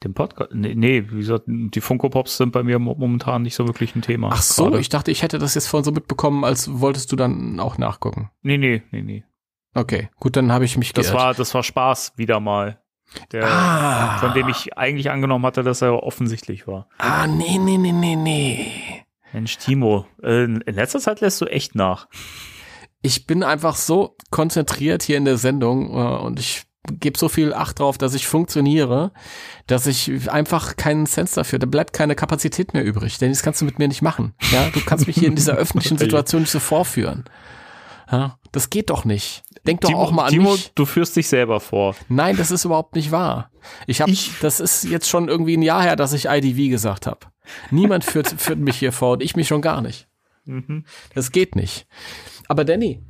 Den 0.03 0.15
Podcast? 0.15 0.53
Nee, 0.55 0.75
nee, 0.75 1.05
wie 1.11 1.19
gesagt, 1.19 1.45
die 1.47 1.81
Funko 1.83 2.09
Pops 2.09 2.39
sind 2.39 2.53
bei 2.53 2.63
mir 2.63 2.79
mo- 2.79 2.95
momentan 2.99 3.43
nicht 3.43 3.55
so 3.55 3.67
wirklich 3.67 3.95
ein 3.95 4.01
Thema. 4.01 4.31
Ach 4.33 4.41
so, 4.41 4.65
Gerade. 4.65 4.81
ich 4.81 4.89
dachte, 4.89 5.11
ich 5.11 5.23
hätte 5.23 5.39
das 5.39 5.55
jetzt 5.55 5.67
vorhin 5.69 5.85
so 5.85 5.93
mitbekommen, 5.93 6.43
als 6.43 6.81
wolltest 6.81 7.13
du 7.13 7.17
dann 7.17 7.61
auch 7.61 7.77
nachgucken. 7.77 8.31
Nee, 8.43 8.57
nee, 8.57 8.83
nee, 8.93 9.03
nee. 9.03 9.25
Okay, 9.75 10.09
gut, 10.19 10.37
dann 10.37 10.51
habe 10.53 10.65
ich 10.65 10.77
mich 10.77 10.93
Das 10.93 11.07
geirrt. 11.09 11.19
war, 11.23 11.35
das 11.35 11.55
war 11.55 11.63
Spaß 11.63 12.15
wieder 12.17 12.41
mal. 12.41 12.81
Der, 13.33 13.45
ah, 13.45 14.19
von 14.19 14.35
dem 14.35 14.49
ich 14.49 14.77
eigentlich 14.79 15.11
angenommen 15.11 15.45
hatte, 15.45 15.63
dass 15.65 15.83
er 15.83 16.03
offensichtlich 16.05 16.67
war. 16.69 16.89
ah, 16.99 17.27
nee, 17.27 17.59
nee, 17.59 17.77
nee, 17.77 17.91
nee, 17.93 18.15
nee. 18.17 18.73
Mensch, 19.33 19.59
Timo, 19.59 20.07
äh, 20.23 20.45
in 20.45 20.63
letzter 20.67 21.01
Zeit 21.01 21.21
lässt 21.21 21.41
du 21.41 21.47
echt 21.47 21.75
nach. 21.75 22.09
ich 23.03 23.27
bin 23.27 23.43
einfach 23.43 23.75
so 23.77 24.17
konzentriert 24.31 25.03
hier 25.03 25.17
in 25.17 25.25
der 25.25 25.39
Sendung 25.39 25.91
äh, 25.91 26.19
und 26.19 26.39
ich 26.39 26.65
gebe 26.93 27.19
so 27.19 27.29
viel 27.29 27.53
Acht 27.53 27.79
drauf, 27.81 27.99
dass 27.99 28.15
ich 28.15 28.27
funktioniere, 28.29 29.13
dass 29.67 29.87
ich 29.87 30.31
einfach 30.31 30.77
keinen 30.77 31.07
Sense 31.07 31.35
dafür, 31.35 31.59
da 31.59 31.67
bleibt 31.67 31.93
keine 31.93 32.15
Kapazität 32.15 32.75
mehr 32.75 32.85
übrig, 32.85 33.19
denn 33.19 33.31
das 33.31 33.43
kannst 33.43 33.61
du 33.61 33.65
mit 33.65 33.79
mir 33.79 33.89
nicht 33.89 34.03
machen. 34.03 34.35
Ja, 34.53 34.69
du 34.71 34.81
kannst 34.85 35.07
mich 35.07 35.17
hier 35.17 35.29
in 35.29 35.37
dieser 35.37 35.55
öffentlichen 35.57 35.99
Situation 35.99 36.43
nicht 36.43 36.51
so 36.51 36.59
vorführen. 36.61 37.25
Ja, 38.11 38.39
das 38.53 38.71
geht 38.71 38.91
doch 38.91 39.05
nicht. 39.05 39.43
Denk 39.71 39.83
doch 39.83 39.89
Timo, 39.89 40.01
auch 40.01 40.11
mal 40.11 40.25
an 40.25 40.31
Timo, 40.31 40.53
mich. 40.53 40.73
du 40.75 40.85
führst 40.85 41.15
dich 41.15 41.29
selber 41.29 41.61
vor. 41.61 41.95
Nein, 42.09 42.37
das 42.37 42.51
ist 42.51 42.65
überhaupt 42.65 42.97
nicht 42.97 43.13
wahr. 43.13 43.51
Ich 43.87 44.01
habe, 44.01 44.13
das 44.41 44.59
ist 44.59 44.83
jetzt 44.85 45.09
schon 45.09 45.29
irgendwie 45.29 45.57
ein 45.57 45.63
Jahr 45.63 45.83
her, 45.83 45.95
dass 45.95 46.13
ich 46.13 46.27
IDV 46.27 46.71
gesagt 46.71 47.07
habe. 47.07 47.21
Niemand 47.71 48.05
führt, 48.05 48.29
führt 48.41 48.59
mich 48.59 48.77
hier 48.77 48.91
vor 48.93 49.13
und 49.13 49.23
ich 49.23 49.37
mich 49.37 49.47
schon 49.47 49.63
gar 49.63 49.81
nicht. 49.81 50.09
Mhm. 50.45 50.85
Das 51.15 51.31
geht 51.31 51.55
nicht. 51.55 51.87
Aber 52.49 52.65
Danny, 52.65 53.01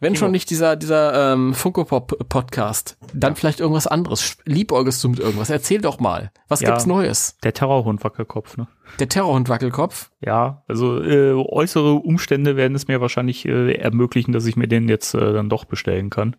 wenn 0.00 0.16
schon 0.16 0.30
nicht 0.32 0.50
dieser, 0.50 0.76
dieser 0.76 1.32
ähm, 1.34 1.54
Funko 1.54 1.84
Pop 1.84 2.28
Podcast, 2.28 2.96
dann 3.14 3.36
vielleicht 3.36 3.60
irgendwas 3.60 3.86
anderes. 3.86 4.38
Liebäugelst 4.44 5.04
du 5.04 5.10
mit 5.10 5.20
irgendwas? 5.20 5.50
Erzähl 5.50 5.80
doch 5.80 6.00
mal. 6.00 6.32
Was 6.48 6.60
Ja. 6.60 6.70
gibt's 6.70 6.86
Neues? 6.86 7.36
Der 7.44 7.52
Terrorhund 7.54 8.02
Wackelkopf, 8.02 8.56
ne? 8.56 8.66
Der 8.98 9.08
Terrorhund 9.08 9.48
Wackelkopf? 9.48 10.10
Ja, 10.20 10.64
also 10.66 11.00
äh, 11.02 11.32
äußere 11.32 11.94
Umstände 11.94 12.56
werden 12.56 12.74
es 12.74 12.88
mir 12.88 13.00
wahrscheinlich 13.00 13.46
äh, 13.46 13.74
ermöglichen, 13.74 14.32
dass 14.32 14.46
ich 14.46 14.56
mir 14.56 14.66
den 14.68 14.88
jetzt 14.88 15.14
äh, 15.14 15.32
dann 15.32 15.48
doch 15.48 15.64
bestellen 15.64 16.10
kann. 16.10 16.34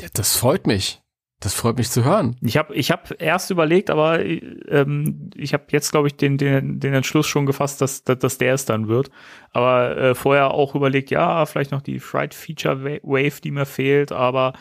Ja, 0.00 0.08
das 0.14 0.36
freut 0.36 0.66
mich. 0.66 1.02
Das 1.44 1.52
freut 1.52 1.76
mich 1.76 1.90
zu 1.90 2.06
hören. 2.06 2.36
Ich 2.40 2.56
habe 2.56 2.74
ich 2.74 2.90
hab 2.90 3.20
erst 3.20 3.50
überlegt, 3.50 3.90
aber 3.90 4.20
äh, 4.24 4.36
ähm, 4.68 5.28
ich 5.36 5.52
habe 5.52 5.64
jetzt, 5.72 5.90
glaube 5.90 6.06
ich, 6.08 6.16
den, 6.16 6.38
den, 6.38 6.80
den 6.80 6.94
Entschluss 6.94 7.26
schon 7.26 7.44
gefasst, 7.44 7.82
dass, 7.82 8.02
dass, 8.02 8.18
dass 8.18 8.38
der 8.38 8.54
es 8.54 8.64
dann 8.64 8.88
wird. 8.88 9.10
Aber 9.52 9.94
äh, 9.94 10.14
vorher 10.14 10.52
auch 10.52 10.74
überlegt, 10.74 11.10
ja, 11.10 11.44
vielleicht 11.44 11.70
noch 11.70 11.82
die 11.82 12.00
Fright 12.00 12.32
Feature 12.32 12.82
Wa- 12.82 13.00
Wave, 13.02 13.42
die 13.42 13.50
mir 13.50 13.66
fehlt. 13.66 14.10
Aber 14.10 14.54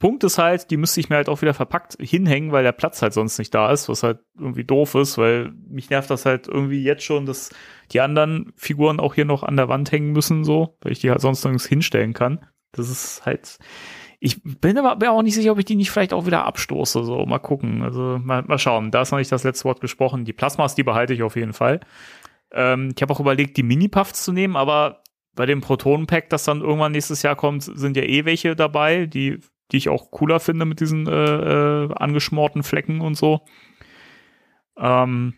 Punkt 0.00 0.24
ist 0.24 0.38
halt, 0.38 0.72
die 0.72 0.76
müsste 0.76 0.98
ich 0.98 1.08
mir 1.08 1.14
halt 1.14 1.28
auch 1.28 1.40
wieder 1.40 1.54
verpackt 1.54 1.96
hinhängen, 2.00 2.50
weil 2.50 2.64
der 2.64 2.72
Platz 2.72 3.00
halt 3.00 3.12
sonst 3.12 3.38
nicht 3.38 3.54
da 3.54 3.70
ist, 3.70 3.88
was 3.88 4.02
halt 4.02 4.18
irgendwie 4.36 4.64
doof 4.64 4.96
ist, 4.96 5.16
weil 5.16 5.52
mich 5.68 5.88
nervt 5.88 6.10
das 6.10 6.26
halt 6.26 6.48
irgendwie 6.48 6.82
jetzt 6.82 7.04
schon, 7.04 7.26
dass 7.26 7.50
die 7.92 8.00
anderen 8.00 8.52
Figuren 8.56 8.98
auch 8.98 9.14
hier 9.14 9.24
noch 9.24 9.44
an 9.44 9.56
der 9.56 9.68
Wand 9.68 9.92
hängen 9.92 10.10
müssen, 10.10 10.42
so, 10.42 10.76
weil 10.80 10.90
ich 10.90 10.98
die 10.98 11.10
halt 11.12 11.20
sonst 11.20 11.44
nirgends 11.44 11.64
hinstellen 11.66 12.12
kann. 12.12 12.44
Das 12.72 12.90
ist 12.90 13.24
halt, 13.24 13.58
ich 14.24 14.40
bin 14.42 14.78
aber 14.78 14.96
bin 14.96 15.10
auch 15.10 15.20
nicht 15.20 15.34
sicher, 15.34 15.52
ob 15.52 15.58
ich 15.58 15.66
die 15.66 15.76
nicht 15.76 15.90
vielleicht 15.90 16.14
auch 16.14 16.24
wieder 16.24 16.46
abstoße. 16.46 17.04
So, 17.04 17.26
mal 17.26 17.40
gucken. 17.40 17.82
Also 17.82 18.18
mal, 18.22 18.42
mal 18.42 18.58
schauen. 18.58 18.90
Da 18.90 19.02
ist 19.02 19.10
noch 19.10 19.18
nicht 19.18 19.30
das 19.30 19.44
letzte 19.44 19.66
Wort 19.66 19.82
gesprochen. 19.82 20.24
Die 20.24 20.32
Plasmas, 20.32 20.74
die 20.74 20.82
behalte 20.82 21.12
ich 21.12 21.22
auf 21.22 21.36
jeden 21.36 21.52
Fall. 21.52 21.80
Ähm, 22.50 22.94
ich 22.96 23.02
habe 23.02 23.12
auch 23.12 23.20
überlegt, 23.20 23.58
die 23.58 23.62
Mini-Puffs 23.62 24.24
zu 24.24 24.32
nehmen, 24.32 24.56
aber 24.56 25.02
bei 25.34 25.44
dem 25.44 25.60
Proton-Pack, 25.60 26.30
das 26.30 26.44
dann 26.44 26.62
irgendwann 26.62 26.92
nächstes 26.92 27.20
Jahr 27.20 27.36
kommt, 27.36 27.64
sind 27.64 27.98
ja 27.98 28.02
eh 28.02 28.24
welche 28.24 28.56
dabei, 28.56 29.04
die, 29.04 29.40
die 29.72 29.76
ich 29.76 29.90
auch 29.90 30.10
cooler 30.10 30.40
finde 30.40 30.64
mit 30.64 30.80
diesen 30.80 31.06
äh, 31.06 31.84
äh, 31.84 31.94
angeschmorten 31.94 32.62
Flecken 32.62 33.02
und 33.02 33.16
so. 33.16 33.42
Ähm, 34.78 35.34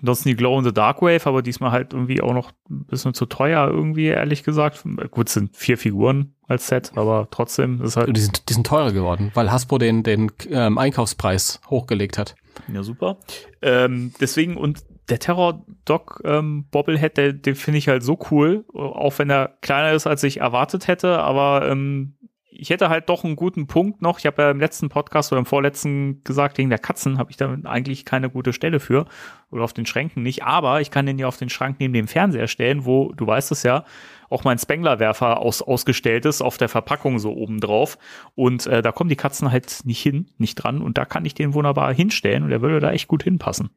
Ansonsten 0.00 0.30
die 0.30 0.36
Glow 0.36 0.58
in 0.58 0.64
the 0.64 0.72
Dark 0.72 1.02
Wave, 1.02 1.26
aber 1.26 1.42
diesmal 1.42 1.72
halt 1.72 1.92
irgendwie 1.92 2.22
auch 2.22 2.32
noch 2.32 2.52
ein 2.70 2.86
bisschen 2.86 3.14
zu 3.14 3.26
teuer, 3.26 3.68
irgendwie, 3.68 4.06
ehrlich 4.06 4.42
gesagt. 4.42 4.84
Gut, 5.10 5.28
es 5.28 5.34
sind 5.34 5.56
vier 5.56 5.76
Figuren 5.76 6.34
als 6.46 6.66
Set, 6.66 6.92
aber 6.96 7.28
trotzdem 7.30 7.82
ist 7.82 7.96
halt 7.96 8.16
Die 8.16 8.20
sind, 8.20 8.48
die 8.48 8.54
sind 8.54 8.66
teurer 8.66 8.92
geworden, 8.92 9.30
weil 9.34 9.52
Hasbro 9.52 9.78
den, 9.78 10.02
den 10.02 10.32
ähm, 10.50 10.78
Einkaufspreis 10.78 11.60
hochgelegt 11.68 12.18
hat. 12.18 12.34
Ja, 12.72 12.82
super. 12.82 13.18
Ähm, 13.62 14.12
deswegen, 14.20 14.56
und 14.56 14.80
der 15.10 15.18
Terror-Doc 15.18 16.22
ähm, 16.24 16.66
Bobblehead, 16.70 17.16
der, 17.16 17.32
den 17.32 17.54
finde 17.54 17.78
ich 17.78 17.88
halt 17.88 18.02
so 18.02 18.18
cool, 18.30 18.64
auch 18.72 19.18
wenn 19.18 19.28
er 19.28 19.56
kleiner 19.60 19.92
ist, 19.92 20.06
als 20.06 20.22
ich 20.22 20.40
erwartet 20.40 20.86
hätte, 20.86 21.18
aber 21.18 21.68
ähm, 21.68 22.14
ich 22.50 22.70
hätte 22.70 22.88
halt 22.88 23.08
doch 23.08 23.24
einen 23.24 23.36
guten 23.36 23.66
Punkt 23.66 24.02
noch. 24.02 24.18
Ich 24.18 24.26
habe 24.26 24.42
ja 24.42 24.50
im 24.50 24.60
letzten 24.60 24.88
Podcast 24.88 25.32
oder 25.32 25.38
im 25.38 25.46
vorletzten 25.46 26.22
gesagt, 26.24 26.58
wegen 26.58 26.70
der 26.70 26.78
Katzen 26.78 27.18
habe 27.18 27.30
ich 27.30 27.36
da 27.36 27.56
eigentlich 27.64 28.04
keine 28.04 28.28
gute 28.28 28.52
Stelle 28.52 28.80
für 28.80 29.06
oder 29.50 29.62
auf 29.62 29.72
den 29.72 29.86
Schränken 29.86 30.22
nicht, 30.22 30.42
aber 30.42 30.80
ich 30.80 30.90
kann 30.90 31.06
den 31.06 31.18
ja 31.18 31.26
auf 31.26 31.36
den 31.36 31.48
Schrank 31.48 31.76
neben 31.78 31.94
dem 31.94 32.08
Fernseher 32.08 32.48
stellen, 32.48 32.84
wo, 32.84 33.12
du 33.12 33.26
weißt 33.26 33.52
es 33.52 33.62
ja, 33.62 33.84
auch 34.28 34.44
mein 34.44 34.58
Spengler-Werfer 34.58 35.38
aus, 35.38 35.62
ausgestellt 35.62 36.24
ist, 36.24 36.42
auf 36.42 36.56
der 36.56 36.68
Verpackung 36.68 37.18
so 37.18 37.32
oben 37.32 37.60
drauf. 37.60 37.98
Und 38.34 38.66
äh, 38.66 38.82
da 38.82 38.92
kommen 38.92 39.10
die 39.10 39.16
Katzen 39.16 39.50
halt 39.50 39.80
nicht 39.84 40.00
hin, 40.00 40.30
nicht 40.38 40.54
dran. 40.56 40.82
Und 40.82 40.98
da 40.98 41.04
kann 41.04 41.24
ich 41.24 41.34
den 41.34 41.54
wunderbar 41.54 41.92
hinstellen 41.92 42.44
und 42.44 42.50
der 42.50 42.62
würde 42.62 42.80
da 42.80 42.92
echt 42.92 43.08
gut 43.08 43.24
hinpassen. 43.24 43.70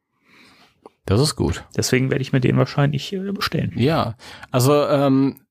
Das 1.05 1.19
ist 1.19 1.35
gut. 1.35 1.65
Deswegen 1.75 2.11
werde 2.11 2.21
ich 2.21 2.31
mir 2.31 2.39
den 2.39 2.57
wahrscheinlich 2.57 3.11
äh, 3.11 3.31
bestellen. 3.31 3.73
Ja, 3.75 4.15
also 4.51 4.87
ähm, 4.87 5.42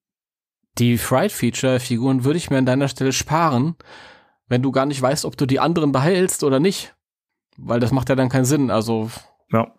die 0.79 0.97
Fright-Feature-Figuren 0.99 2.25
würde 2.25 2.39
ich 2.39 2.51
mir 2.51 2.59
an 2.59 2.67
deiner 2.67 2.89
Stelle 2.89 3.13
sparen, 3.13 3.77
wenn 4.49 4.63
du 4.63 4.73
gar 4.73 4.87
nicht 4.87 5.01
weißt, 5.03 5.25
ob 5.25 5.37
du 5.37 5.47
die 5.47 5.61
anderen 5.61 5.93
behältst 5.93 6.45
oder 6.45 6.61
nicht. 6.61 6.95
Weil 7.59 7.81
das 7.81 7.93
macht 7.93 8.09
ja 8.09 8.15
dann 8.15 8.29
keinen 8.31 8.45
Sinn. 8.47 8.71
Also 8.71 9.11
Ja. 9.51 9.73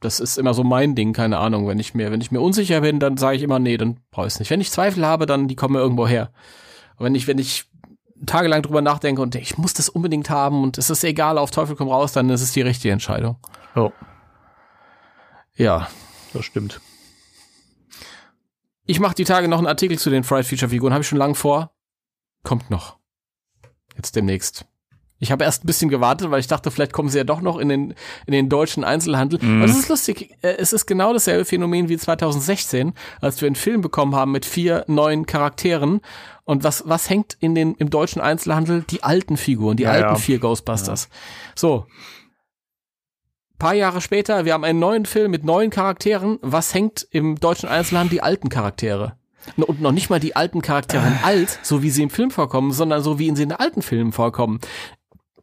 das 0.00 0.18
ist 0.20 0.36
immer 0.38 0.54
so 0.54 0.64
mein 0.64 0.94
Ding, 0.94 1.12
keine 1.12 1.38
Ahnung. 1.38 1.66
Wenn 1.68 1.78
ich 1.78 1.94
mir, 1.94 2.10
wenn 2.10 2.20
ich 2.20 2.30
mir 2.32 2.40
unsicher 2.40 2.80
bin, 2.80 2.98
dann 3.00 3.16
sage 3.16 3.36
ich 3.36 3.42
immer, 3.42 3.58
nee, 3.60 3.76
dann 3.76 4.00
brauche 4.10 4.26
ich 4.26 4.34
es 4.34 4.38
nicht. 4.40 4.50
Wenn 4.50 4.60
ich 4.60 4.70
Zweifel 4.70 5.06
habe, 5.06 5.26
dann 5.26 5.46
die 5.48 5.56
kommen 5.56 5.74
mir 5.74 5.80
irgendwo 5.80 6.06
her. 6.08 6.30
Und 6.96 7.04
wenn 7.06 7.14
ich, 7.14 7.26
wenn 7.28 7.38
ich 7.38 7.66
tagelang 8.26 8.62
drüber 8.62 8.82
nachdenke 8.82 9.22
und 9.22 9.34
denke, 9.34 9.44
ich 9.46 9.58
muss 9.58 9.74
das 9.74 9.88
unbedingt 9.88 10.28
haben 10.30 10.64
und 10.64 10.76
es 10.78 10.90
ist 10.90 11.04
egal, 11.04 11.38
auf 11.38 11.52
Teufel 11.52 11.76
komm 11.76 11.88
raus, 11.88 12.12
dann 12.12 12.28
ist 12.30 12.42
es 12.42 12.50
die 12.52 12.62
richtige 12.62 12.92
Entscheidung. 12.92 13.36
Oh, 13.76 13.92
Ja, 15.54 15.88
das 16.32 16.44
stimmt. 16.44 16.80
Ich 18.90 19.00
mache 19.00 19.14
die 19.14 19.24
Tage 19.24 19.48
noch 19.48 19.58
einen 19.58 19.66
Artikel 19.66 19.98
zu 19.98 20.08
den 20.08 20.24
Fried 20.24 20.46
Feature 20.46 20.70
Figuren, 20.70 20.94
habe 20.94 21.02
ich 21.02 21.08
schon 21.08 21.18
lange 21.18 21.34
vor. 21.34 21.72
Kommt 22.42 22.70
noch. 22.70 22.96
Jetzt 23.96 24.16
demnächst. 24.16 24.64
Ich 25.18 25.30
habe 25.30 25.44
erst 25.44 25.62
ein 25.62 25.66
bisschen 25.66 25.90
gewartet, 25.90 26.30
weil 26.30 26.40
ich 26.40 26.46
dachte, 26.46 26.70
vielleicht 26.70 26.94
kommen 26.94 27.10
sie 27.10 27.18
ja 27.18 27.24
doch 27.24 27.42
noch 27.42 27.58
in 27.58 27.68
den, 27.68 27.94
in 28.24 28.32
den 28.32 28.48
deutschen 28.48 28.84
Einzelhandel. 28.84 29.40
Mhm. 29.42 29.58
Aber 29.58 29.66
das 29.66 29.78
ist 29.78 29.90
lustig. 29.90 30.30
Äh, 30.40 30.54
es 30.56 30.72
ist 30.72 30.86
genau 30.86 31.12
dasselbe 31.12 31.44
Phänomen 31.44 31.90
wie 31.90 31.98
2016, 31.98 32.94
als 33.20 33.42
wir 33.42 33.46
einen 33.46 33.56
Film 33.56 33.82
bekommen 33.82 34.14
haben 34.14 34.32
mit 34.32 34.46
vier 34.46 34.84
neuen 34.86 35.26
Charakteren. 35.26 36.00
Und 36.44 36.64
was, 36.64 36.84
was 36.86 37.10
hängt 37.10 37.36
in 37.40 37.54
den, 37.54 37.74
im 37.74 37.90
deutschen 37.90 38.22
Einzelhandel? 38.22 38.84
Die 38.88 39.02
alten 39.02 39.36
Figuren, 39.36 39.76
die 39.76 39.82
ja, 39.82 39.90
alten 39.90 40.14
ja. 40.14 40.16
vier 40.16 40.38
Ghostbusters. 40.38 41.10
Ja. 41.10 41.16
So. 41.56 41.86
Paar 43.58 43.74
Jahre 43.74 44.00
später, 44.00 44.44
wir 44.44 44.52
haben 44.52 44.64
einen 44.64 44.78
neuen 44.78 45.04
Film 45.04 45.30
mit 45.30 45.44
neuen 45.44 45.70
Charakteren. 45.70 46.38
Was 46.42 46.74
hängt 46.74 47.06
im 47.10 47.36
deutschen 47.40 47.68
Einzelhandel? 47.68 48.10
Die 48.10 48.22
alten 48.22 48.48
Charaktere. 48.48 49.16
Und 49.56 49.80
noch 49.80 49.92
nicht 49.92 50.10
mal 50.10 50.20
die 50.20 50.36
alten 50.36 50.62
Charaktere 50.62 51.06
ah. 51.22 51.26
alt, 51.26 51.58
so 51.62 51.82
wie 51.82 51.90
sie 51.90 52.02
im 52.02 52.10
Film 52.10 52.30
vorkommen, 52.30 52.72
sondern 52.72 53.02
so 53.02 53.18
wie 53.18 53.24
sie 53.34 53.42
in 53.42 53.48
den 53.48 53.52
alten 53.52 53.82
Filmen 53.82 54.12
vorkommen 54.12 54.60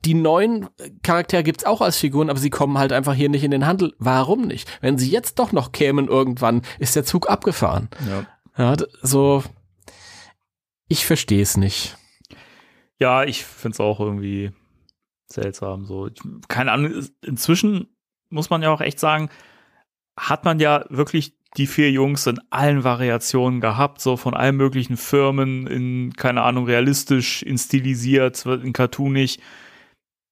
die 0.05 0.13
neuen 0.13 0.69
Charaktere 1.01 1.43
gibt's 1.43 1.65
auch 1.65 1.81
als 1.81 1.97
Figuren, 1.97 2.29
aber 2.29 2.39
sie 2.39 2.51
kommen 2.51 2.77
halt 2.77 2.93
einfach 2.93 3.15
hier 3.15 3.29
nicht 3.29 3.43
in 3.43 3.51
den 3.51 3.65
Handel. 3.65 3.93
Warum 3.97 4.43
nicht? 4.43 4.69
Wenn 4.81 4.97
sie 4.97 5.09
jetzt 5.09 5.39
doch 5.39 5.51
noch 5.51 5.71
kämen 5.71 6.07
irgendwann, 6.07 6.61
ist 6.79 6.95
der 6.95 7.05
Zug 7.05 7.29
abgefahren. 7.29 7.89
Ja. 8.07 8.27
ja 8.57 8.85
so, 9.01 9.43
ich 10.87 11.05
verstehe 11.05 11.41
es 11.41 11.57
nicht. 11.57 11.97
Ja, 12.99 13.23
ich 13.23 13.43
find's 13.43 13.79
auch 13.79 13.99
irgendwie 13.99 14.51
seltsam. 15.25 15.85
So, 15.85 16.09
keine 16.47 16.71
Ahnung. 16.71 17.07
Inzwischen 17.23 17.94
muss 18.35 18.51
man 18.51 18.61
ja 18.61 18.71
auch 18.71 18.81
echt 18.81 18.99
sagen, 18.99 19.29
hat 20.17 20.45
man 20.45 20.59
ja 20.59 20.85
wirklich 20.89 21.33
die 21.57 21.67
vier 21.67 21.89
Jungs 21.89 22.27
in 22.27 22.39
allen 22.51 22.83
Variationen 22.83 23.61
gehabt, 23.61 24.01
so 24.01 24.17
von 24.17 24.33
allen 24.33 24.57
möglichen 24.57 24.97
Firmen, 24.97 25.65
in, 25.67 26.13
keine 26.13 26.43
Ahnung, 26.43 26.65
realistisch, 26.65 27.41
instilisiert, 27.41 28.45
in 28.45 28.73
cartoonig 28.73 29.39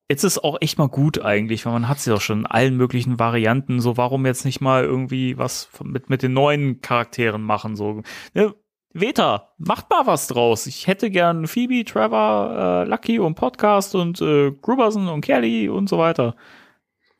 jetzt 0.09 0.23
ist 0.23 0.43
auch 0.43 0.57
echt 0.61 0.77
mal 0.77 0.89
gut 0.89 1.21
eigentlich, 1.21 1.65
weil 1.65 1.73
man 1.73 1.87
hat 1.87 1.99
sie 1.99 2.11
doch 2.11 2.21
schon 2.21 2.41
in 2.41 2.45
allen 2.45 2.77
möglichen 2.77 3.19
Varianten. 3.19 3.79
So, 3.79 3.97
warum 3.97 4.25
jetzt 4.25 4.45
nicht 4.45 4.61
mal 4.61 4.83
irgendwie 4.83 5.37
was 5.37 5.69
mit, 5.83 6.09
mit 6.09 6.21
den 6.21 6.33
neuen 6.33 6.81
Charakteren 6.81 7.41
machen? 7.41 7.75
So, 7.75 8.01
ne? 8.33 8.53
Veta, 8.95 9.53
macht 9.57 9.89
mal 9.89 10.05
was 10.05 10.27
draus. 10.27 10.67
Ich 10.67 10.85
hätte 10.85 11.09
gern 11.09 11.47
Phoebe, 11.47 11.83
Trevor, 11.83 12.83
äh, 12.83 12.87
Lucky 12.87 13.17
und 13.17 13.33
Podcast 13.33 13.95
und 13.95 14.21
äh, 14.21 14.51
Gruberson 14.51 15.07
und 15.07 15.21
Kelly 15.21 15.67
und 15.67 15.89
so 15.89 15.97
weiter. 15.97 16.35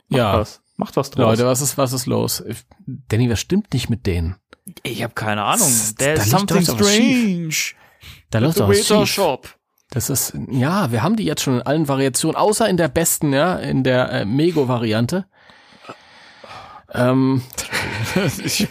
Macht 0.08 0.20
ja. 0.20 0.38
Was. 0.38 0.63
Macht 0.76 0.98
was 0.98 1.12
draus. 1.12 1.38
Leute, 1.38 1.46
was 1.46 1.62
ist, 1.62 1.78
was 1.78 1.94
ist 1.94 2.06
los? 2.06 2.44
Danny, 2.86 3.30
was 3.30 3.40
stimmt 3.40 3.74
nicht 3.74 3.90
mit 3.90 4.06
denen? 4.08 4.36
Ich 4.84 5.04
habe 5.04 5.14
keine 5.14 5.44
Ahnung. 5.44 5.70
There's 5.98 6.30
something 6.30 6.64
strange. 6.64 7.76
Da 8.30 8.40
läuft 8.40 8.60
doch 8.60 8.70
was 8.70 8.88
schief. 8.88 9.08
Shop. 9.08 9.56
Das 9.90 10.10
ist, 10.10 10.34
ja, 10.50 10.92
wir 10.92 11.04
haben 11.04 11.16
die 11.16 11.26
jetzt 11.26 11.44
schon 11.44 11.56
in 11.58 11.62
allen 11.62 11.88
Variationen, 11.88 12.36
außer 12.36 12.68
in 12.68 12.78
der 12.78 12.88
besten, 12.88 13.32
ja, 13.32 13.58
in 13.58 13.84
der 13.84 14.12
äh, 14.12 14.26
Mego-Variante. 14.26 15.28
Ähm. 16.92 17.44
ich, 18.44 18.68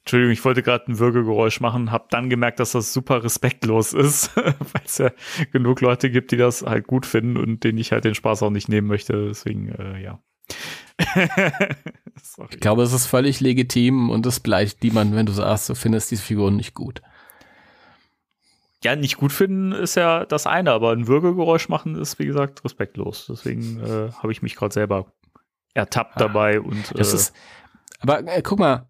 Entschuldigung, 0.00 0.32
ich 0.32 0.44
wollte 0.44 0.62
gerade 0.62 0.90
ein 0.90 0.98
Würgegeräusch 0.98 1.60
machen, 1.60 1.92
habe 1.92 2.06
dann 2.10 2.30
gemerkt, 2.30 2.58
dass 2.58 2.72
das 2.72 2.92
super 2.92 3.22
respektlos 3.22 3.92
ist, 3.92 4.36
weil 4.36 4.82
es 4.84 4.98
ja 4.98 5.10
genug 5.52 5.80
Leute 5.80 6.10
gibt, 6.10 6.32
die 6.32 6.36
das 6.36 6.62
halt 6.62 6.86
gut 6.86 7.06
finden 7.06 7.36
und 7.36 7.62
denen 7.62 7.78
ich 7.78 7.92
halt 7.92 8.04
den 8.04 8.14
Spaß 8.14 8.42
auch 8.42 8.50
nicht 8.50 8.68
nehmen 8.68 8.88
möchte. 8.88 9.26
Deswegen, 9.28 9.68
äh, 9.68 10.02
ja. 10.02 10.20
ich 12.50 12.60
glaube, 12.60 12.82
es 12.82 12.92
ist 12.92 13.06
völlig 13.06 13.40
legitim 13.40 14.10
und 14.10 14.24
es 14.26 14.40
bleibt 14.40 14.82
niemand, 14.82 15.14
wenn 15.14 15.26
du 15.26 15.32
sagst, 15.32 15.68
du 15.68 15.74
findest 15.74 16.10
diese 16.10 16.22
Figuren 16.22 16.56
nicht 16.56 16.74
gut 16.74 17.02
ja, 18.86 18.94
nicht 18.94 19.16
gut 19.16 19.32
finden 19.32 19.72
ist 19.72 19.96
ja 19.96 20.24
das 20.24 20.46
eine, 20.46 20.70
aber 20.70 20.92
ein 20.92 21.08
Würgegeräusch 21.08 21.68
machen 21.68 21.96
ist, 21.96 22.18
wie 22.18 22.26
gesagt, 22.26 22.64
respektlos. 22.64 23.26
Deswegen 23.28 23.80
äh, 23.80 24.12
habe 24.12 24.30
ich 24.30 24.42
mich 24.42 24.54
gerade 24.54 24.72
selber 24.72 25.06
ertappt 25.74 26.16
ah, 26.16 26.20
dabei 26.20 26.60
und. 26.60 26.92
Äh, 26.92 26.98
das 26.98 27.12
ist, 27.12 27.34
aber 28.00 28.20
äh, 28.26 28.42
guck 28.42 28.60
mal, 28.60 28.88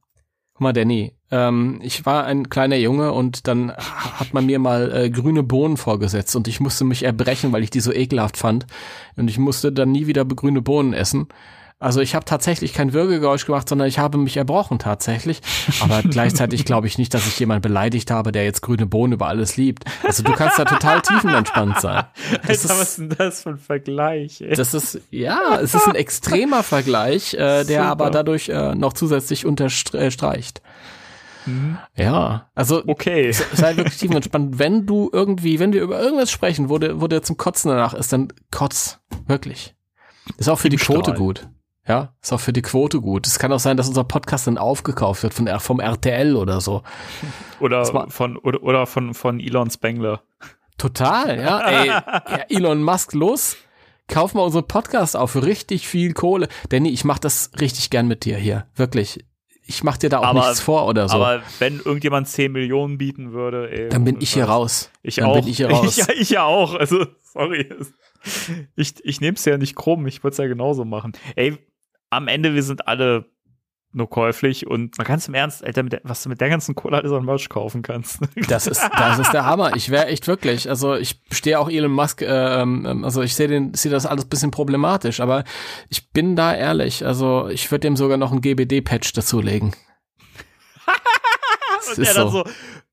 guck 0.53 0.61
mal, 0.61 0.73
Danny. 0.73 1.15
Ähm, 1.31 1.81
ich 1.83 2.05
war 2.05 2.25
ein 2.25 2.51
kleiner 2.51 2.77
Junge 2.77 3.13
und 3.13 3.49
dann 3.49 3.73
hat 3.73 4.35
man 4.35 4.47
mir 4.47 4.59
mal 4.59 4.95
äh, 4.95 5.11
grüne 5.11 5.43
Bohnen 5.43 5.77
vorgesetzt 5.77 6.37
und 6.37 6.47
ich 6.47 6.61
musste 6.61 6.85
mich 6.85 7.03
erbrechen, 7.03 7.53
weil 7.53 7.65
ich 7.65 7.71
die 7.71 7.81
so 7.81 7.93
ekelhaft 7.93 8.37
fand. 8.37 8.67
Und 9.17 9.29
ich 9.29 9.39
musste 9.39 9.73
dann 9.73 9.93
nie 9.93 10.07
wieder 10.07 10.25
grüne 10.25 10.63
Bohnen 10.63 10.93
essen. 10.93 11.29
Also 11.79 12.01
ich 12.01 12.15
habe 12.15 12.25
tatsächlich 12.25 12.73
kein 12.73 12.95
Würgegeräusch 12.95 13.45
gemacht, 13.45 13.69
sondern 13.69 13.87
ich 13.87 13.99
habe 13.99 14.17
mich 14.17 14.39
erbrochen 14.39 14.79
tatsächlich. 14.79 15.43
Aber 15.81 16.03
gleichzeitig 16.11 16.65
glaube 16.65 16.87
ich 16.87 16.97
nicht, 16.97 17.13
dass 17.13 17.27
ich 17.27 17.39
jemand 17.39 17.61
beleidigt 17.61 18.11
habe, 18.11 18.33
der 18.33 18.45
jetzt 18.45 18.63
grüne 18.63 18.87
Bohnen 18.87 19.13
über 19.13 19.27
alles 19.27 19.59
liebt. 19.59 19.85
Also 20.03 20.23
du 20.23 20.33
kannst 20.33 20.59
da 20.59 20.65
total 20.65 21.03
tiefenentspannt 21.03 21.81
sein. 21.81 22.05
Das 22.47 22.49
Alter, 22.49 22.53
ist, 22.53 22.69
was 22.69 22.81
ist 22.81 22.99
denn 22.99 23.09
das 23.19 23.43
für 23.43 23.51
ein 23.51 23.59
Vergleich? 23.59 24.41
Ey? 24.41 24.55
Das 24.55 24.73
ist, 24.73 25.01
ja, 25.11 25.59
es 25.61 25.75
ist 25.75 25.87
ein 25.87 25.95
extremer 25.95 26.63
Vergleich, 26.63 27.35
äh, 27.35 27.65
der 27.65 27.65
Super. 27.65 27.83
aber 27.85 28.11
dadurch 28.11 28.49
äh, 28.49 28.75
noch 28.75 28.95
zusätzlich 28.95 29.45
unterstreicht. 29.45 30.63
Mhm. 31.45 31.79
Ja, 31.97 32.49
also 32.55 32.83
okay. 32.87 33.33
sei 33.33 33.77
wirklich 33.77 33.99
tiefenentspannt. 33.99 34.59
Wenn 34.59 34.87
du 34.87 35.11
irgendwie, 35.13 35.59
wenn 35.61 35.73
wir 35.73 35.83
über 35.83 36.01
irgendwas 36.01 36.31
sprechen, 36.31 36.69
wo 36.69 36.79
der, 36.79 37.01
wo 37.01 37.07
der 37.07 37.23
zum 37.23 37.37
Kotzen 37.37 37.71
danach 37.71 37.95
ist, 37.95 38.13
dann 38.13 38.33
kotz. 38.51 38.99
Wirklich. 39.27 39.75
Ist 40.39 40.49
auch 40.49 40.59
für 40.59 40.69
die 40.69 40.77
Quote 40.77 41.15
gut. 41.15 41.49
Ja, 41.89 42.15
ist 42.21 42.33
auch 42.33 42.41
für 42.41 42.53
die 42.53 42.63
Quote 42.63 43.01
gut. 43.01 43.27
Es 43.27 43.39
kann 43.39 43.53
auch 43.53 43.61
sein, 43.61 43.77
dass 43.77 43.87
unser 43.87 44.05
Podcast 44.05 44.47
dann 44.47 44.59
aufgekauft 44.59 45.23
wird 45.23 45.35
von, 45.35 45.49
vom 45.61 45.81
RTL 45.81 46.35
oder 46.35 46.61
so. 46.61 46.83
Oder 47.61 47.87
von, 48.11 48.37
oder, 48.37 48.63
oder 48.63 48.87
von, 48.87 49.15
von 49.15 49.41
Elon 49.41 49.71
Spengler. 49.71 50.21
Total, 50.77 51.39
ja. 51.41 51.59
Ey, 51.61 51.87
ja, 51.87 52.03
Elon 52.51 52.83
Musk, 52.83 53.15
los. 53.15 53.57
Kauf 54.09 54.35
mal 54.35 54.43
unseren 54.43 54.69
Podcast 54.69 55.17
auf 55.17 55.31
für 55.31 55.45
richtig 55.45 55.89
viel 55.89 56.13
Kohle. 56.13 56.49
Danny, 56.69 56.91
ich 56.91 57.05
mach 57.05 57.19
das 57.19 57.51
richtig 57.61 57.89
gern 57.89 58.07
mit 58.09 58.27
dir 58.27 58.37
hier. 58.37 58.67
Wirklich. 58.75 59.25
Ich 59.69 59.83
mach 59.83 59.97
dir 59.97 60.11
da 60.11 60.21
auch 60.21 60.25
aber, 60.25 60.41
nichts 60.41 60.61
vor 60.61 60.87
oder 60.87 61.09
so. 61.09 61.17
Aber 61.17 61.43
wenn 61.59 61.79
irgendjemand 61.79 62.29
10 62.29 62.53
Millionen 62.53 62.99
bieten 62.99 63.33
würde, 63.33 63.69
ey, 63.71 63.89
Dann 63.89 64.05
bin 64.05 64.21
ich 64.21 64.33
hier 64.33 64.45
raus. 64.45 64.91
Ich 65.03 65.17
dann 65.17 65.27
auch. 65.27 65.35
Bin 65.37 65.49
ich 65.49 65.57
hier 65.57 65.71
raus. 65.71 65.99
Ich, 65.99 66.21
ich 66.21 66.31
ja 66.31 66.45
auch. 66.45 66.75
Also, 66.75 67.07
sorry. 67.23 67.69
Ich, 68.77 68.95
ich 69.05 69.21
nehme 69.21 69.37
es 69.37 69.45
ja 69.45 69.57
nicht 69.57 69.75
krumm. 69.75 70.07
Ich 70.07 70.23
würde 70.23 70.33
es 70.33 70.39
ja 70.39 70.47
genauso 70.47 70.85
machen. 70.85 71.13
Ey, 71.35 71.59
am 72.17 72.29
Ende, 72.29 72.55
wir 72.55 72.63
sind 72.63 72.89
alle 72.89 73.27
nur 73.97 74.11
käuflich 74.11 74.67
und 74.67 74.99
kann 74.99 75.19
es 75.19 75.27
im 75.27 75.35
Ernst, 75.35 75.65
Alter, 75.65 75.83
der, 75.85 76.01
was 76.05 76.23
du 76.23 76.29
mit 76.29 76.41
der 76.41 76.51
ganzen 76.51 76.75
Kohle 76.75 76.99
alles 76.99 77.13
an 77.13 77.25
Merch 77.25 77.49
kaufen 77.49 77.83
kannst. 77.83 78.19
Das 78.49 78.67
ist, 78.67 78.83
das 78.97 79.19
ist 79.19 79.33
der 79.33 79.47
Hammer. 79.47 79.75
Ich 79.75 79.91
wäre 79.91 80.07
echt 80.07 80.29
wirklich, 80.29 80.69
also 80.69 80.95
ich 80.95 81.19
stehe 81.33 81.59
auch 81.59 81.71
Elon 81.71 81.93
Musk, 81.93 82.21
äh, 82.21 82.61
ähm, 82.61 83.05
also 83.05 83.23
ich 83.23 83.35
sehe 83.35 83.49
den, 83.49 83.73
sehe 83.73 83.91
das 83.91 84.05
alles 84.05 84.27
bisschen 84.27 84.51
problematisch, 84.51 85.21
aber 85.21 85.45
ich 85.89 86.11
bin 86.11 86.37
da 86.37 86.55
ehrlich, 86.55 87.07
also 87.07 87.49
ich 87.49 87.71
würde 87.71 87.81
dem 87.81 87.97
sogar 87.97 88.19
noch 88.19 88.33
ein 88.33 88.43
GBD-Patch 88.43 89.15
dazulegen. 89.15 89.75
und 91.89 91.99
der 91.99 92.15
dann 92.15 92.31
so, 92.31 92.45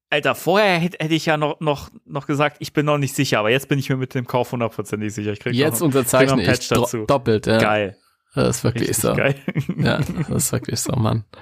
Alter, 0.10 0.36
vorher 0.36 0.78
hätte, 0.78 1.04
hätte 1.04 1.16
ich 1.16 1.26
ja 1.26 1.36
noch, 1.36 1.60
noch, 1.60 1.90
noch 2.06 2.28
gesagt, 2.28 2.58
ich 2.60 2.72
bin 2.72 2.86
noch 2.86 2.98
nicht 2.98 3.14
sicher, 3.16 3.40
aber 3.40 3.50
jetzt 3.50 3.68
bin 3.68 3.78
ich 3.78 3.90
mir 3.90 3.98
mit 3.98 4.16
dem 4.16 4.26
Kauf 4.26 4.52
hundertprozentig 4.52 5.14
sicher. 5.14 5.34
Ich 5.34 5.40
krieg 5.40 5.54
jetzt 5.54 5.80
noch, 5.80 5.88
unterzeichne 5.88 6.42
ich 6.44 6.68
dazu. 6.70 7.06
doppelt, 7.06 7.48
ja. 7.48 7.58
Geil. 7.58 7.98
Das 8.36 8.58
ist 8.58 8.64
wirklich 8.64 8.90
Richtig 8.90 9.04
so. 9.04 9.16
Geil. 9.16 9.36
Ja, 9.78 10.00
das 10.30 10.46
ist 10.46 10.52
wirklich 10.52 10.80
so, 10.80 10.94
Mann. 10.94 11.26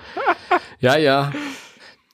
Ja, 0.80 0.98
ja. 0.98 1.32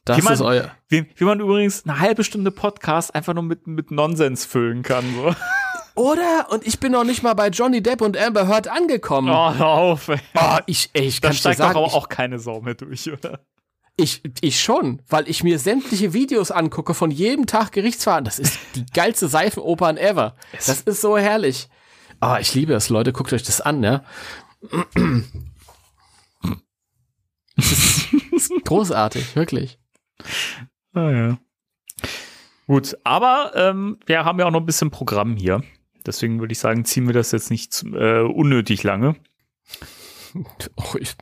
Das 0.04 0.18
wie 0.18 0.22
man, 0.24 0.34
ist 0.34 0.42
euer. 0.42 0.72
Wie, 0.90 1.06
wie 1.16 1.24
man 1.24 1.40
übrigens 1.40 1.86
eine 1.86 2.02
halbe 2.02 2.26
Stunde 2.26 2.52
Podcast 2.52 3.16
einfach 3.16 3.34
nur 3.34 3.44
mit, 3.44 3.66
mit 3.66 3.92
Nonsens 3.92 4.44
füllen 4.44 4.84
kann, 4.84 5.06
so. 5.16 5.34
Oder? 5.96 6.48
Und 6.50 6.68
ich 6.68 6.80
bin 6.80 6.92
noch 6.92 7.06
nicht 7.06 7.24
mal 7.24 7.34
bei 7.34 7.48
Johnny 7.48 7.82
Depp 7.82 8.02
und 8.02 8.18
Amber 8.18 8.48
Heard 8.48 8.68
angekommen. 8.68 9.30
Oh, 9.30 9.54
hör 9.54 9.68
auf, 9.68 10.10
ey. 10.10 10.20
Oh, 10.36 10.58
ich, 10.66 10.90
ey, 10.94 11.06
ich 11.06 11.22
kann 11.22 11.32
da 11.32 11.38
steigt 11.38 11.58
sagen, 11.58 11.74
doch 11.74 11.86
aber 11.86 11.94
auch 11.96 12.10
keine 12.10 12.40
Sau 12.40 12.62
mehr 12.62 12.76
durch, 12.76 13.12
oder? 13.12 13.40
Ich, 13.96 14.22
ich 14.42 14.62
schon, 14.62 15.02
weil 15.08 15.28
ich 15.28 15.44
mir 15.44 15.58
sämtliche 15.58 16.14
Videos 16.14 16.52
angucke 16.52 16.94
von 16.94 17.10
jedem 17.10 17.48
Tag 17.48 17.72
Gerichtsverfahren. 17.72 18.26
Das 18.26 18.38
ist 18.38 18.60
die 18.76 18.86
geilste 18.94 19.28
Seifenopern 19.28 19.98
ever. 19.98 20.36
Das 20.52 20.82
ist 20.82 21.02
so 21.02 21.18
herrlich. 21.18 21.68
Ah, 22.20 22.36
oh, 22.36 22.38
ich 22.40 22.54
liebe 22.54 22.74
es, 22.74 22.90
Leute. 22.90 23.12
Guckt 23.12 23.34
euch 23.34 23.44
das 23.44 23.62
an, 23.62 23.82
ja. 23.82 24.04
Das 27.56 27.72
ist, 27.72 28.14
ist 28.32 28.52
großartig, 28.66 29.36
wirklich. 29.36 29.80
Ah, 30.94 31.10
ja. 31.10 31.38
Gut, 32.68 32.98
aber 33.04 33.52
ähm, 33.56 33.98
wir 34.06 34.26
haben 34.26 34.40
ja 34.40 34.46
auch 34.46 34.52
noch 34.52 34.60
ein 34.60 34.66
bisschen 34.66 34.92
Programm 34.92 35.36
hier. 35.36 35.64
Deswegen 36.06 36.40
würde 36.40 36.52
ich 36.52 36.60
sagen, 36.60 36.86
ziehen 36.86 37.08
wir 37.08 37.14
das 37.14 37.32
jetzt 37.32 37.50
nicht 37.50 37.84
äh, 37.84 38.22
unnötig 38.22 38.84
lange. 38.84 39.16
Oh, 40.76 40.96
ich, 41.00 41.16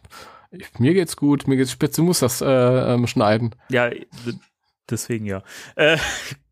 ich, 0.52 0.80
mir 0.80 0.94
geht's 0.94 1.16
gut, 1.16 1.48
mir 1.48 1.56
geht's 1.56 1.72
spitze, 1.72 2.02
du 2.02 2.06
musst 2.06 2.22
das 2.22 2.42
äh, 2.42 2.46
ähm, 2.48 3.08
schneiden. 3.08 3.56
Ja, 3.70 3.90
deswegen 4.90 5.26
ja. 5.26 5.44
Äh, 5.76 5.98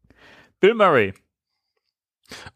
Bill 0.59 0.75
Murray 0.75 1.13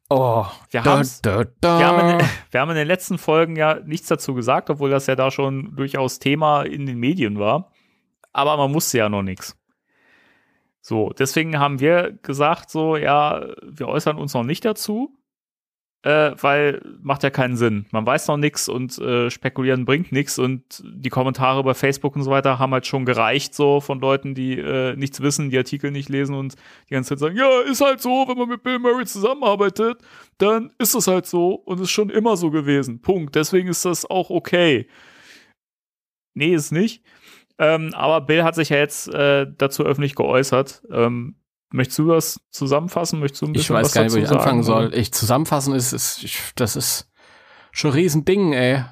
Oh, 0.09 0.45
wir, 0.71 0.81
da, 0.81 1.01
da, 1.21 1.43
da. 1.61 1.79
Wir, 1.79 1.87
haben 1.87 2.19
in, 2.19 2.27
wir 2.51 2.61
haben 2.61 2.69
in 2.69 2.77
den 2.77 2.87
letzten 2.87 3.17
Folgen 3.17 3.55
ja 3.55 3.79
nichts 3.85 4.07
dazu 4.07 4.33
gesagt, 4.33 4.69
obwohl 4.69 4.89
das 4.89 5.07
ja 5.07 5.15
da 5.15 5.31
schon 5.31 5.75
durchaus 5.75 6.19
Thema 6.19 6.63
in 6.63 6.85
den 6.85 6.97
Medien 6.97 7.39
war. 7.39 7.71
Aber 8.33 8.57
man 8.57 8.73
wusste 8.73 8.99
ja 8.99 9.09
noch 9.09 9.23
nichts. 9.23 9.57
So, 10.81 11.09
deswegen 11.09 11.59
haben 11.59 11.79
wir 11.79 12.13
gesagt, 12.21 12.69
so, 12.69 12.95
ja, 12.95 13.45
wir 13.61 13.87
äußern 13.87 14.17
uns 14.17 14.33
noch 14.33 14.43
nicht 14.43 14.63
dazu, 14.63 15.16
äh, 16.07 16.35
weil 16.41 16.81
macht 17.01 17.23
ja 17.23 17.29
keinen 17.29 17.57
Sinn. 17.57 17.85
Man 17.91 18.05
weiß 18.05 18.29
noch 18.29 18.37
nichts 18.37 18.69
und 18.69 18.97
äh, 18.97 19.29
spekulieren 19.29 19.83
bringt 19.83 20.13
nichts 20.13 20.39
und 20.39 20.81
die 20.85 21.09
Kommentare 21.09 21.61
bei 21.63 21.73
Facebook 21.73 22.15
und 22.15 22.23
so 22.23 22.31
weiter 22.31 22.59
haben 22.59 22.71
halt 22.71 22.87
schon 22.87 23.03
gereicht, 23.03 23.53
so 23.53 23.81
von 23.81 23.99
Leuten, 23.99 24.33
die 24.33 24.57
äh, 24.57 24.95
nichts 24.95 25.19
wissen, 25.19 25.49
die 25.49 25.57
Artikel 25.57 25.91
nicht 25.91 26.07
lesen 26.07 26.33
und 26.33 26.55
die 26.89 26.93
ganze 26.93 27.09
Zeit 27.09 27.19
sagen, 27.19 27.35
ja, 27.35 27.59
ist 27.69 27.81
halt 27.81 27.99
so, 28.01 28.25
wenn 28.25 28.37
man 28.37 28.47
mit 28.47 28.63
Bill 28.63 28.79
Murray 28.79 29.05
zusammenarbeitet, 29.05 29.97
dann 30.37 30.71
ist 30.77 30.95
es 30.95 31.07
halt 31.07 31.25
so 31.25 31.55
und 31.55 31.81
ist 31.81 31.91
schon 31.91 32.09
immer 32.09 32.37
so 32.37 32.51
gewesen. 32.51 33.01
Punkt. 33.01 33.35
Deswegen 33.35 33.67
ist 33.67 33.83
das 33.83 34.09
auch 34.09 34.29
okay. 34.29 34.87
Nee, 36.35 36.53
ist 36.53 36.71
nicht. 36.71 37.03
Ähm, 37.59 37.93
aber 37.93 38.21
Bill 38.21 38.45
hat 38.45 38.55
sich 38.55 38.69
ja 38.69 38.77
jetzt 38.77 39.13
äh, 39.13 39.45
dazu 39.57 39.83
öffentlich 39.83 40.15
geäußert. 40.15 40.83
Ähm, 40.89 41.35
möchtest 41.69 41.99
du 41.99 42.07
das 42.07 42.39
zusammenfassen? 42.49 43.19
Möchtest 43.19 43.41
du 43.41 43.47
ein 43.47 43.53
bisschen 43.53 43.75
Ich 43.75 43.79
weiß 43.79 43.85
was 43.87 43.93
gar 43.93 44.03
nicht, 44.03 44.13
wo 44.13 44.17
ich 44.17 44.29
anfangen 44.29 44.63
soll. 44.63 44.93
Ich 44.93 45.13
zusammenfassen 45.13 45.73
ist, 45.73 45.93
ist 45.93 46.23
ich, 46.23 46.39
das 46.55 46.75
ist 46.75 47.09
schon 47.71 47.91
ein 47.91 47.95
Riesending, 47.95 48.53
ey. 48.53 48.83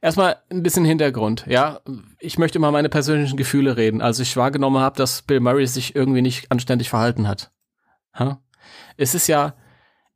Erstmal 0.00 0.38
ein 0.50 0.64
bisschen 0.64 0.84
Hintergrund, 0.84 1.44
ja. 1.46 1.80
Ich 2.18 2.36
möchte 2.36 2.58
mal 2.58 2.72
meine 2.72 2.88
persönlichen 2.88 3.36
Gefühle 3.36 3.76
reden. 3.76 4.02
Als 4.02 4.18
ich 4.18 4.36
wahrgenommen 4.36 4.82
habe, 4.82 4.96
dass 4.96 5.22
Bill 5.22 5.40
Murray 5.40 5.66
sich 5.66 5.94
irgendwie 5.94 6.22
nicht 6.22 6.50
anständig 6.50 6.90
verhalten 6.90 7.28
hat. 7.28 7.52
Ha? 8.14 8.40
Es 8.96 9.14
ist 9.14 9.28
ja, 9.28 9.54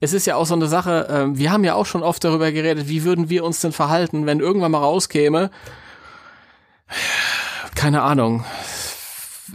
es 0.00 0.12
ist 0.12 0.26
ja 0.26 0.36
auch 0.36 0.44
so 0.44 0.54
eine 0.54 0.66
Sache, 0.66 1.06
ähm, 1.08 1.38
wir 1.38 1.52
haben 1.52 1.64
ja 1.64 1.74
auch 1.74 1.86
schon 1.86 2.02
oft 2.02 2.22
darüber 2.24 2.52
geredet, 2.52 2.88
wie 2.88 3.04
würden 3.04 3.30
wir 3.30 3.44
uns 3.44 3.60
denn 3.60 3.72
verhalten, 3.72 4.26
wenn 4.26 4.40
irgendwann 4.40 4.72
mal 4.72 4.78
rauskäme, 4.78 5.50
keine 7.74 8.02
Ahnung, 8.02 8.44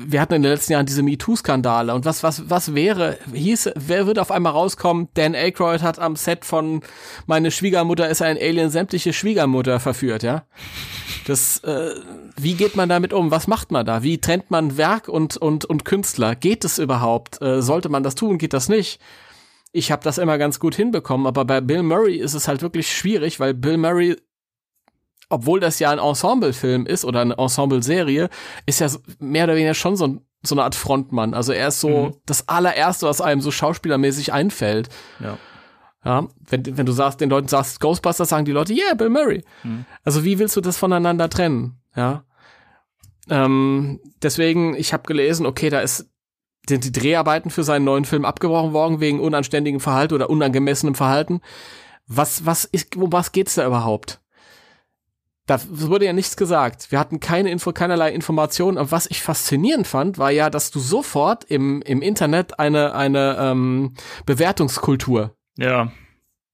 wir 0.08 0.22
hatten 0.22 0.34
in 0.34 0.44
den 0.44 0.52
letzten 0.52 0.74
Jahren 0.74 0.86
diese 0.86 1.04
MeToo-Skandale 1.04 1.94
und 1.94 2.06
was, 2.06 2.24
was, 2.24 2.50
was 2.50 2.76
wäre, 2.76 3.18
hieß, 3.34 3.72
wer 3.76 4.08
wird 4.08 4.20
auf 4.20 4.32
einmal 4.32 4.54
rauskommen, 4.54 5.10
Dan 5.14 5.36
Aykroyd 5.36 5.82
hat 5.82 6.00
am 6.00 6.16
Set 6.16 6.46
von 6.46 6.82
Meine 7.26 7.52
Schwiegermutter 7.52 8.10
ist 8.10 8.22
ein 8.22 8.38
Alien 8.38 8.70
sämtliche 8.70 9.14
Schwiegermutter 9.14 9.80
verführt, 9.80 10.24
ja? 10.24 10.46
Das, 11.28 11.60
äh, 11.64 11.92
wie 12.38 12.56
geht 12.56 12.76
man 12.76 12.90
damit 12.90 13.14
um? 13.14 13.32
Was 13.32 13.48
macht 13.48 13.72
man 13.72 13.86
da? 13.86 14.04
Wie 14.04 14.20
trennt 14.20 14.50
man 14.50 14.78
Werk 14.78 15.08
und, 15.08 15.38
und, 15.38 15.66
und 15.66 15.86
Künstler? 15.86 16.36
Geht 16.36 16.66
es 16.66 16.80
überhaupt? 16.80 17.42
Äh, 17.42 17.62
sollte 17.62 17.90
man 17.90 18.04
das 18.04 18.16
tun? 18.16 18.38
Geht 18.38 18.54
das 18.54 18.70
nicht? 18.70 19.00
Ich 19.72 19.92
habe 19.92 20.04
das 20.04 20.18
immer 20.18 20.38
ganz 20.38 20.60
gut 20.60 20.76
hinbekommen, 20.76 21.28
aber 21.28 21.46
bei 21.46 21.62
Bill 21.62 21.84
Murray 21.84 22.18
ist 22.18 22.34
es 22.34 22.48
halt 22.48 22.62
wirklich 22.62 22.92
schwierig, 22.92 23.40
weil 23.40 23.54
Bill 23.54 23.78
Murray 23.78 24.18
obwohl 25.32 25.60
das 25.60 25.80
ja 25.80 25.90
ein 25.92 26.00
Ensemble-Film 26.00 26.86
ist 26.86 27.06
oder 27.06 27.22
eine 27.22 27.38
Ensemble-Serie, 27.38 28.30
ist 28.66 28.80
ja 28.80 28.88
mehr 29.20 29.46
oder 29.46 29.56
weniger 29.56 29.74
schon 29.74 29.96
so, 29.96 30.06
ein, 30.08 30.22
so 30.44 30.56
eine 30.56 30.64
Art 30.64 30.76
Frontmann. 30.76 31.34
Also 31.34 31.52
er 31.54 31.70
ist 31.70 31.80
so 31.80 31.90
Mhm. 32.08 32.16
das 32.26 32.48
allererste, 32.48 33.08
was 33.08 33.22
einem 33.22 33.42
so 33.42 33.52
schauspielermäßig 33.52 34.34
einfällt. 34.34 34.90
Ja. 35.20 35.38
Ja, 36.04 36.28
wenn, 36.50 36.78
wenn 36.78 36.86
du 36.88 36.94
sagst, 36.94 37.22
den 37.22 37.30
Leuten 37.30 37.48
sagst 37.48 37.80
Ghostbusters, 37.80 38.30
sagen 38.30 38.46
die 38.46 38.52
Leute, 38.52 38.74
yeah, 38.74 38.96
Bill 38.96 39.10
Murray. 39.10 39.44
Mhm. 39.64 39.86
Also 40.04 40.24
wie 40.24 40.40
willst 40.40 40.56
du 40.56 40.62
das 40.62 40.78
voneinander 40.78 41.30
trennen? 41.30 41.80
Ja. 41.96 42.24
Ähm, 43.30 44.00
deswegen, 44.22 44.76
ich 44.76 44.94
habe 44.94 45.04
gelesen, 45.04 45.46
okay, 45.46 45.70
da 45.70 45.80
ist 45.82 46.08
sind 46.70 46.84
die 46.84 46.92
Dreharbeiten 46.92 47.50
für 47.50 47.64
seinen 47.64 47.86
neuen 47.86 48.06
Film 48.06 48.24
abgebrochen 48.24 48.72
worden 48.72 49.00
wegen 49.00 49.20
unanständigem 49.20 49.80
Verhalten 49.80 50.14
oder 50.14 50.30
unangemessenem 50.30 50.94
Verhalten. 50.94 51.42
Was, 52.06 52.46
was 52.46 52.66
ist, 52.66 52.96
um 52.98 53.12
was 53.12 53.32
geht's 53.32 53.56
da 53.56 53.66
überhaupt? 53.66 54.22
Da 55.48 55.60
wurde 55.70 56.06
ja 56.06 56.14
nichts 56.14 56.38
gesagt. 56.38 56.92
Wir 56.92 57.00
hatten 57.00 57.20
keine 57.20 57.50
Info, 57.52 57.72
keinerlei 57.74 58.12
Informationen. 58.14 58.78
Aber 58.78 58.92
was 58.92 59.08
ich 59.08 59.22
faszinierend 59.22 59.88
fand, 59.88 60.18
war 60.18 60.32
ja, 60.32 60.50
dass 60.50 60.72
du 60.72 60.80
sofort 60.80 61.44
im, 61.46 61.82
im 61.82 62.02
Internet 62.02 62.60
eine, 62.60 62.94
eine 62.94 63.38
ähm, 63.40 63.96
Bewertungskultur 64.26 65.36
Ja. 65.58 65.92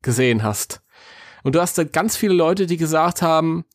gesehen 0.02 0.44
hast. 0.44 0.82
Und 1.44 1.56
du 1.56 1.62
hast 1.62 1.78
da 1.78 1.84
ganz 1.84 2.18
viele 2.18 2.34
Leute, 2.34 2.66
die 2.66 2.78
gesagt 2.78 3.22
haben, 3.22 3.66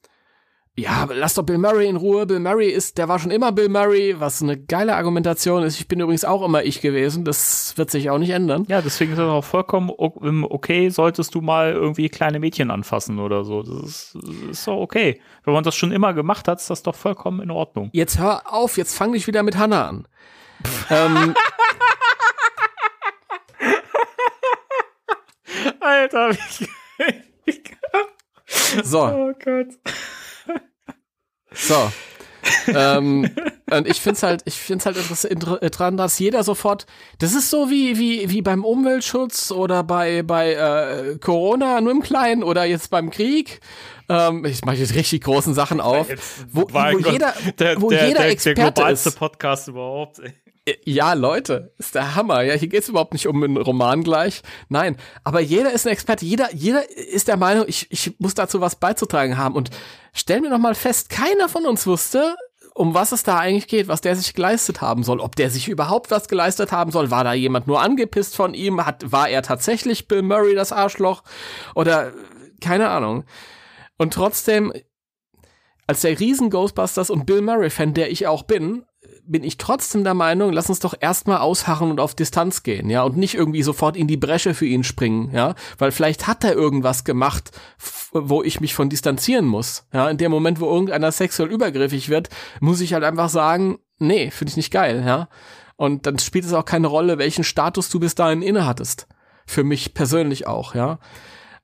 ja, 0.75 1.07
lass 1.13 1.35
doch 1.35 1.43
Bill 1.43 1.59
Murray 1.59 1.87
in 1.87 1.97
Ruhe. 1.97 2.25
Bill 2.25 2.41
Murray 2.41 2.71
ist, 2.71 2.97
der 2.97 3.07
war 3.07 3.19
schon 3.19 3.31
immer 3.31 3.53
Bill 3.53 3.69
Murray, 3.69 4.19
was 4.19 4.41
eine 4.41 4.59
geile 4.59 4.97
Argumentation 4.97 5.63
ist. 5.65 5.79
Ich 5.79 5.87
bin 5.87 6.01
übrigens 6.01 6.25
auch 6.25 6.43
immer 6.43 6.63
ich 6.63 6.81
gewesen. 6.81 7.27
Das 7.27 7.75
wird 7.77 7.91
sich 7.91 8.09
auch 8.09 8.17
nicht 8.17 8.31
ändern. 8.31 8.65
Ja, 8.69 8.81
deswegen 8.81 9.13
ist 9.13 9.19
das 9.19 9.29
auch 9.29 9.45
vollkommen 9.45 9.91
okay, 9.95 10.89
solltest 10.89 11.35
du 11.35 11.43
mal 11.43 11.73
irgendwie 11.73 12.09
kleine 12.09 12.41
Mädchen 12.41 12.71
anfassen 12.71 13.19
oder 13.19 13.45
so. 13.45 13.63
Das 13.63 14.15
ist, 14.15 14.19
ist 14.51 14.67
doch 14.67 14.79
okay. 14.79 15.21
Wenn 15.45 15.53
man 15.53 15.63
das 15.63 15.75
schon 15.75 15.93
immer 15.93 16.15
gemacht 16.15 16.49
hat, 16.49 16.61
ist 16.61 16.71
das 16.71 16.83
doch 16.83 16.95
vollkommen 16.95 17.43
in 17.43 17.51
Ordnung. 17.51 17.91
Jetzt 17.93 18.19
hör 18.19 18.51
auf, 18.51 18.79
jetzt 18.79 18.97
fang 18.97 19.13
dich 19.13 19.27
wieder 19.27 19.43
mit 19.43 19.59
Hannah 19.59 19.89
an. 19.89 20.09
ähm, 20.91 21.35
Alter, 25.81 26.31
ich, 26.31 27.63
so, 28.83 29.03
oh 29.03 29.33
Gott. 29.45 29.69
So. 31.55 31.93
ähm, 32.75 33.31
und 33.71 33.87
ich 33.87 34.01
find's 34.01 34.23
halt, 34.25 34.43
ich 34.47 34.55
find's 34.59 34.85
halt 34.85 34.97
interess- 34.97 35.25
inter- 35.25 35.59
dran, 35.71 35.97
dass 35.97 36.19
jeder 36.19 36.43
sofort, 36.43 36.87
das 37.19 37.35
ist 37.35 37.51
so 37.51 37.71
wie, 37.71 37.99
wie, 37.99 38.31
wie 38.31 38.43
beim 38.43 38.65
Umweltschutz 38.65 39.53
oder 39.53 39.85
bei, 39.85 40.23
bei 40.25 40.55
äh, 40.55 41.19
Corona 41.19 41.81
nur 41.81 41.93
im 41.93 42.03
Kleinen 42.03 42.43
oder 42.43 42.65
jetzt 42.65 42.91
beim 42.91 43.11
Krieg. 43.11 43.61
Ähm, 44.09 44.45
ich 44.45 44.65
mache 44.65 44.77
jetzt 44.77 44.95
richtig 44.97 45.23
großen 45.23 45.55
Sachen 45.55 45.81
auf, 45.81 46.09
wo, 46.51 46.67
Mein 46.73 46.97
wo 46.97 47.03
Gott, 47.03 47.13
jeder, 47.13 47.35
der, 47.59 47.81
wo 47.81 47.91
der, 47.91 48.09
jeder 48.09 48.23
der, 48.23 48.31
Experte 48.31 48.61
der 48.61 48.73
globalste 48.73 49.09
ist. 49.11 49.19
Podcast 49.19 49.69
überhaupt. 49.69 50.19
Ey. 50.19 50.33
Ja, 50.85 51.15
Leute, 51.15 51.75
ist 51.79 51.97
der 51.97 52.15
Hammer. 52.15 52.43
Ja, 52.43 52.55
hier 52.55 52.69
geht's 52.69 52.89
überhaupt 52.89 53.15
nicht 53.15 53.27
um 53.27 53.43
einen 53.43 53.57
Roman 53.57 54.05
gleich. 54.05 54.43
Nein, 54.69 54.97
aber 55.25 55.41
jeder 55.41 55.73
ist 55.73 55.87
ein 55.87 55.93
Experte. 55.93 56.25
Jeder, 56.25 56.55
jeder 56.55 56.89
ist 56.89 57.27
der 57.27 57.37
Meinung, 57.37 57.65
ich, 57.67 57.91
ich 57.91 58.15
muss 58.21 58.35
dazu 58.35 58.61
was 58.61 58.77
beizutragen 58.77 59.39
haben. 59.39 59.57
Und 59.57 59.71
stellen 60.13 60.45
wir 60.45 60.51
noch 60.51 60.59
mal 60.59 60.77
fest, 60.77 61.11
keiner 61.11 61.49
von 61.49 61.67
uns 61.67 61.85
wusste, 61.85 62.37
um 62.75 62.95
was 62.95 63.11
es 63.11 63.25
da 63.25 63.39
eigentlich 63.39 63.67
geht, 63.67 63.89
was 63.89 64.03
der 64.03 64.15
sich 64.15 64.35
geleistet 64.35 64.81
haben 64.81 65.03
soll, 65.03 65.19
ob 65.19 65.35
der 65.35 65.51
sich 65.51 65.69
überhaupt 65.69 66.13
was 66.13 66.29
geleistet 66.29 66.71
haben 66.71 66.93
soll. 66.93 67.11
War 67.11 67.25
da 67.25 67.33
jemand 67.33 67.67
nur 67.67 67.83
angepisst 67.83 68.37
von 68.37 68.55
ihm? 68.55 68.87
Hat, 68.87 69.11
war 69.11 69.29
er 69.29 69.43
tatsächlich 69.43 70.07
Bill 70.07 70.23
Murray 70.23 70.55
das 70.55 70.71
Arschloch? 70.71 71.25
Oder 71.75 72.13
keine 72.61 72.89
Ahnung. 72.89 73.25
Und 73.99 74.15
trotzdem, 74.15 74.73
als 75.89 76.03
der 76.03 76.21
riesen 76.21 76.51
Ghostbusters 76.51 77.11
und 77.11 77.27
Bill 77.27 77.43
Murray 77.43 77.71
Fan, 77.71 77.95
der 77.95 78.13
ich 78.13 78.29
auch 78.29 78.45
bin, 78.45 78.85
bin 79.25 79.45
ich 79.45 79.57
trotzdem 79.57 80.05
der 80.05 80.15
Meinung, 80.15 80.53
lass 80.53 80.69
uns 80.69 80.81
doch 80.81 80.95
erstmal 80.99 81.39
ausharren 81.39 81.91
und 81.91 82.01
auf 82.01 82.15
Distanz 82.15 82.63
gehen, 82.63 82.91
ja, 82.91 83.03
und 83.03 83.17
nicht 83.17 83.35
irgendwie 83.35 83.63
sofort 83.63 83.97
in 83.97 84.07
die 84.07 84.17
Bresche 84.17 84.55
für 84.55 84.67
ihn 84.67 84.85
springen, 84.85 85.31
ja, 85.33 85.55
weil 85.79 85.93
vielleicht 85.93 86.27
hat 86.27 86.45
er 86.45 86.55
irgendwas 86.55 87.05
gemacht, 87.05 87.51
wo 88.13 88.43
ich 88.43 88.61
mich 88.61 88.75
von 88.75 88.89
distanzieren 88.89 89.47
muss, 89.47 89.87
ja, 89.93 90.09
in 90.09 90.19
dem 90.19 90.31
Moment, 90.31 90.61
wo 90.61 90.67
irgendeiner 90.67 91.13
sexuell 91.13 91.51
übergriffig 91.51 92.09
wird, 92.09 92.29
muss 92.61 92.81
ich 92.81 92.95
halt 92.95 93.05
einfach 93.05 93.29
sagen, 93.29 93.79
nee, 93.99 94.31
finde 94.31 94.51
ich 94.51 94.57
nicht 94.57 94.73
geil, 94.73 95.03
ja, 95.07 95.29
und 95.77 96.07
dann 96.07 96.19
spielt 96.19 96.45
es 96.45 96.53
auch 96.53 96.65
keine 96.65 96.87
Rolle, 96.87 97.19
welchen 97.19 97.45
Status 97.45 97.89
du 97.89 98.01
bis 98.01 98.15
dahin 98.15 98.43
innehattest, 98.43 99.09
für 99.47 99.65
mich 99.65 99.95
persönlich 99.95 100.47
auch, 100.47 100.75
ja, 100.75 100.99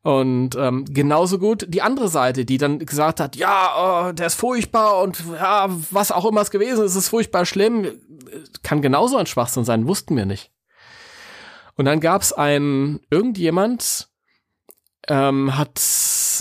und 0.09 0.57
ähm, 0.57 0.87
genauso 0.88 1.38
gut 1.38 1.66
die 1.68 1.83
andere 1.83 2.09
Seite, 2.09 2.47
die 2.47 2.57
dann 2.57 2.79
gesagt 2.79 3.21
hat, 3.21 3.37
ja, 3.37 4.09
oh, 4.09 4.12
der 4.12 4.29
ist 4.29 4.37
furchtbar 4.37 5.03
und 5.03 5.23
ja, 5.35 5.68
was 5.90 6.12
auch 6.12 6.25
immer 6.25 6.40
es 6.40 6.51
gewesen 6.51 6.83
ist, 6.83 6.97
ist 6.97 7.11
furchtbar 7.11 7.44
schlimm. 7.44 7.88
Kann 8.62 8.81
genauso 8.81 9.18
ein 9.18 9.27
Schwachsinn 9.27 9.66
sein, 9.66 9.87
wussten 9.87 10.16
wir 10.16 10.25
nicht. 10.25 10.51
Und 11.77 11.85
dann 11.85 12.01
gab 12.01 12.23
es 12.23 12.33
ein, 12.33 13.01
irgendjemand 13.11 14.09
ähm, 15.09 15.59
hat 15.59 15.79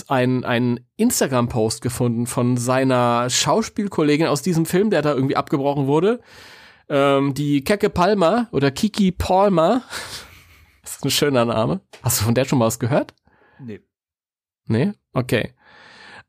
ein, 0.08 0.46
ein 0.46 0.80
Instagram-Post 0.96 1.82
gefunden 1.82 2.26
von 2.26 2.56
seiner 2.56 3.28
Schauspielkollegin 3.28 4.28
aus 4.28 4.40
diesem 4.40 4.64
Film, 4.64 4.88
der 4.88 5.02
da 5.02 5.12
irgendwie 5.12 5.36
abgebrochen 5.36 5.86
wurde. 5.86 6.22
Ähm, 6.88 7.34
die 7.34 7.62
Keke 7.64 7.90
Palmer 7.90 8.48
oder 8.50 8.70
Kiki 8.70 9.12
Palmer. 9.12 9.82
Das 10.80 10.96
ist 10.96 11.04
ein 11.04 11.10
schöner 11.10 11.44
Name. 11.44 11.82
Hast 12.02 12.18
du 12.18 12.24
von 12.24 12.34
der 12.34 12.46
schon 12.46 12.58
mal 12.58 12.64
was 12.64 12.78
gehört? 12.78 13.12
Nee. 13.60 13.80
Nee? 14.66 14.92
Okay. 15.12 15.54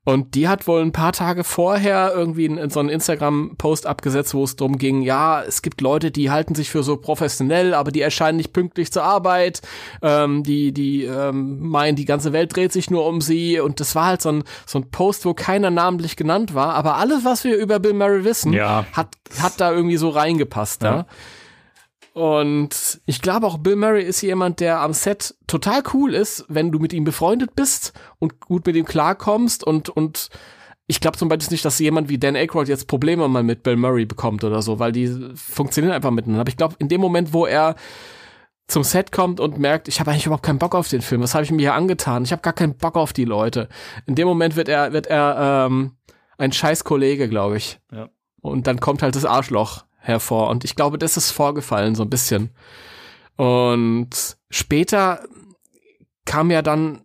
Und 0.06 0.34
die 0.34 0.48
hat 0.48 0.66
wohl 0.66 0.82
ein 0.82 0.94
paar 0.94 1.12
Tage 1.12 1.44
vorher 1.44 2.14
irgendwie 2.16 2.46
in, 2.46 2.70
so 2.70 2.80
einen 2.80 2.90
Instagram-Post 2.90 3.86
abgesetzt, 3.86 4.34
wo 4.34 4.44
es 4.44 4.56
darum 4.56 4.78
ging, 4.78 5.02
ja, 5.02 5.44
es 5.44 5.62
gibt 5.62 5.82
Leute, 5.82 6.10
die 6.10 6.32
halten 6.32 6.56
sich 6.56 6.70
für 6.72 6.82
so 6.84 6.96
professionell, 6.98 7.74
aber 7.74 7.92
die 7.92 8.02
erscheinen 8.02 8.38
nicht 8.38 8.54
pünktlich 8.54 8.92
zur 8.92 9.04
Arbeit, 9.04 9.62
ähm, 10.02 10.42
die, 10.44 10.72
die 10.72 11.04
ähm, 11.04 11.60
meinen, 11.60 11.96
die 11.96 12.06
ganze 12.06 12.34
Welt 12.34 12.56
dreht 12.56 12.72
sich 12.72 12.90
nur 12.90 13.06
um 13.06 13.20
sie. 13.22 13.60
Und 13.60 13.82
das 13.82 13.94
war 13.94 14.06
halt 14.08 14.22
so 14.22 14.30
ein, 14.32 14.44
so 14.66 14.80
ein 14.80 14.90
Post, 14.90 15.26
wo 15.26 15.34
keiner 15.34 15.70
namentlich 15.70 16.16
genannt 16.16 16.56
war, 16.56 16.74
aber 16.76 16.96
alles, 16.96 17.26
was 17.26 17.44
wir 17.44 17.58
über 17.58 17.80
Bill 17.80 17.94
Murray 17.94 18.24
wissen, 18.24 18.54
Ja. 18.54 18.86
hat, 18.94 19.10
hat 19.38 19.60
da 19.60 19.72
irgendwie 19.72 19.98
so 19.98 20.10
reingepasst, 20.10 20.82
ja. 20.82 20.96
Ja. 20.96 21.06
Und 22.14 23.02
ich 23.06 23.22
glaube 23.22 23.48
auch 23.48 23.60
Bill 23.60 23.76
Murray 23.76 24.04
ist 24.04 24.22
jemand, 24.22 24.60
der 24.60 24.82
am 24.82 24.94
Set 24.94 25.36
total 25.48 25.84
cool 25.94 26.14
ist, 26.14 26.46
wenn 26.48 26.72
du 26.72 26.80
mit 26.80 26.94
ihm 26.94 27.04
befreundet 27.04 27.56
bist 27.56 27.94
und 28.18 28.40
gut 28.40 28.66
mit 28.66 28.76
ihm 28.76 28.86
klarkommst 28.86 29.64
und, 29.64 29.90
und 29.90 30.30
ich 30.88 31.00
glaube 31.02 31.18
zum 31.18 31.30
Beispiel 31.30 31.54
nicht, 31.54 31.66
dass 31.66 31.78
jemand 31.78 32.10
wie 32.10 32.18
Dan 32.18 32.36
Aykroyd 32.36 32.68
jetzt 32.68 32.88
Probleme 32.88 33.28
mal 33.28 33.44
mit 33.44 33.62
Bill 33.62 33.76
Murray 33.76 34.06
bekommt 34.06 34.44
oder 34.44 34.64
so, 34.64 34.80
weil 34.80 34.92
die 34.92 35.08
funktionieren 35.36 35.94
einfach 35.94 36.10
miteinander. 36.10 36.42
Aber 36.42 36.50
ich 36.50 36.58
glaube, 36.58 36.76
in 36.80 36.88
dem 36.88 37.00
Moment, 37.00 37.32
wo 37.32 37.46
er 37.46 37.76
zum 38.68 38.84
Set 38.84 39.12
kommt 39.12 39.40
und 39.40 39.60
merkt, 39.60 39.88
ich 39.88 40.00
habe 40.00 40.10
eigentlich 40.10 40.26
überhaupt 40.26 40.46
keinen 40.46 40.60
Bock 40.60 40.74
auf 40.74 40.90
den 40.90 41.02
Film, 41.02 41.22
was 41.22 41.36
habe 41.36 41.44
ich 41.44 41.52
mir 41.52 41.60
hier 41.60 41.74
angetan? 41.76 42.24
Ich 42.24 42.32
habe 42.32 42.42
gar 42.42 42.54
keinen 42.54 42.76
Bock 42.76 42.96
auf 42.96 43.14
die 43.14 43.26
Leute. 43.26 43.70
In 44.08 44.16
dem 44.16 44.28
Moment 44.28 44.56
wird 44.56 44.68
er, 44.68 44.92
wird 44.92 45.06
er 45.08 45.68
ähm, 45.68 45.98
ein 46.40 46.52
scheiß 46.52 46.84
Kollege, 46.84 47.30
glaube 47.30 47.58
ich. 47.58 47.80
Ja. 47.92 48.10
Und 48.42 48.66
dann 48.66 48.80
kommt 48.80 49.04
halt 49.04 49.16
das 49.16 49.26
Arschloch 49.26 49.84
hervor. 50.00 50.50
Und 50.50 50.64
ich 50.64 50.76
glaube, 50.76 50.98
das 50.98 51.18
ist 51.18 51.32
vorgefallen 51.32 51.96
so 51.96 52.04
ein 52.04 52.10
bisschen. 52.10 52.50
Und 53.36 54.38
später 54.50 55.24
kam 56.26 56.52
ja 56.52 56.62
dann, 56.62 57.02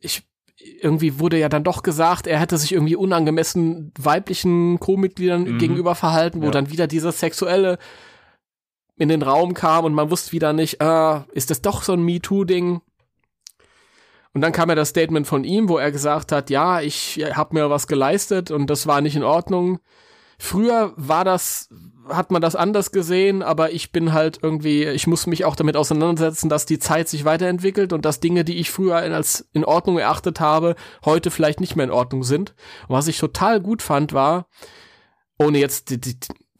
ich 0.00 0.24
irgendwie 0.80 1.18
wurde 1.18 1.38
ja 1.38 1.48
dann 1.48 1.64
doch 1.64 1.82
gesagt, 1.82 2.26
er 2.26 2.38
hätte 2.38 2.58
sich 2.58 2.72
irgendwie 2.72 2.96
unangemessen 2.96 3.92
weiblichen 3.98 4.78
Co-Mitgliedern 4.80 5.44
mhm. 5.44 5.58
gegenüber 5.58 5.94
verhalten, 5.94 6.40
wo 6.40 6.46
ja. 6.46 6.50
dann 6.50 6.70
wieder 6.70 6.86
dieses 6.86 7.20
sexuelle 7.20 7.78
in 8.96 9.08
den 9.08 9.22
Raum 9.22 9.54
kam 9.54 9.84
und 9.84 9.94
man 9.94 10.10
wusste 10.10 10.32
wieder 10.32 10.52
nicht, 10.52 10.80
äh, 10.80 11.20
ist 11.32 11.50
das 11.50 11.62
doch 11.62 11.82
so 11.82 11.92
ein 11.92 12.02
MeToo-Ding? 12.02 12.80
Und 14.34 14.40
dann 14.42 14.52
kam 14.52 14.68
ja 14.68 14.74
das 14.74 14.90
Statement 14.90 15.26
von 15.26 15.44
ihm, 15.44 15.68
wo 15.68 15.78
er 15.78 15.90
gesagt 15.90 16.32
hat, 16.32 16.50
ja, 16.50 16.80
ich 16.80 17.24
habe 17.32 17.54
mir 17.54 17.70
was 17.70 17.86
geleistet 17.86 18.50
und 18.50 18.68
das 18.68 18.86
war 18.86 19.00
nicht 19.00 19.16
in 19.16 19.24
Ordnung. 19.24 19.78
Früher 20.38 20.92
war 20.96 21.24
das, 21.24 21.68
hat 22.08 22.30
man 22.30 22.42
das 22.42 22.56
anders 22.56 22.92
gesehen, 22.92 23.42
aber 23.42 23.72
ich 23.72 23.92
bin 23.92 24.12
halt 24.12 24.38
irgendwie, 24.42 24.84
ich 24.84 25.06
muss 25.06 25.26
mich 25.26 25.44
auch 25.44 25.56
damit 25.56 25.76
auseinandersetzen, 25.76 26.48
dass 26.48 26.66
die 26.66 26.78
Zeit 26.78 27.08
sich 27.08 27.24
weiterentwickelt 27.24 27.92
und 27.92 28.04
dass 28.04 28.20
Dinge, 28.20 28.44
die 28.44 28.58
ich 28.58 28.70
früher 28.70 28.96
als 28.96 29.48
in 29.52 29.64
Ordnung 29.64 29.98
erachtet 29.98 30.40
habe, 30.40 30.74
heute 31.04 31.30
vielleicht 31.30 31.60
nicht 31.60 31.76
mehr 31.76 31.84
in 31.84 31.90
Ordnung 31.90 32.24
sind. 32.24 32.54
Und 32.88 32.96
was 32.96 33.08
ich 33.08 33.18
total 33.18 33.60
gut 33.60 33.82
fand, 33.82 34.12
war, 34.12 34.48
ohne 35.38 35.58
jetzt 35.58 35.90
die, 35.90 36.00
die, 36.00 36.18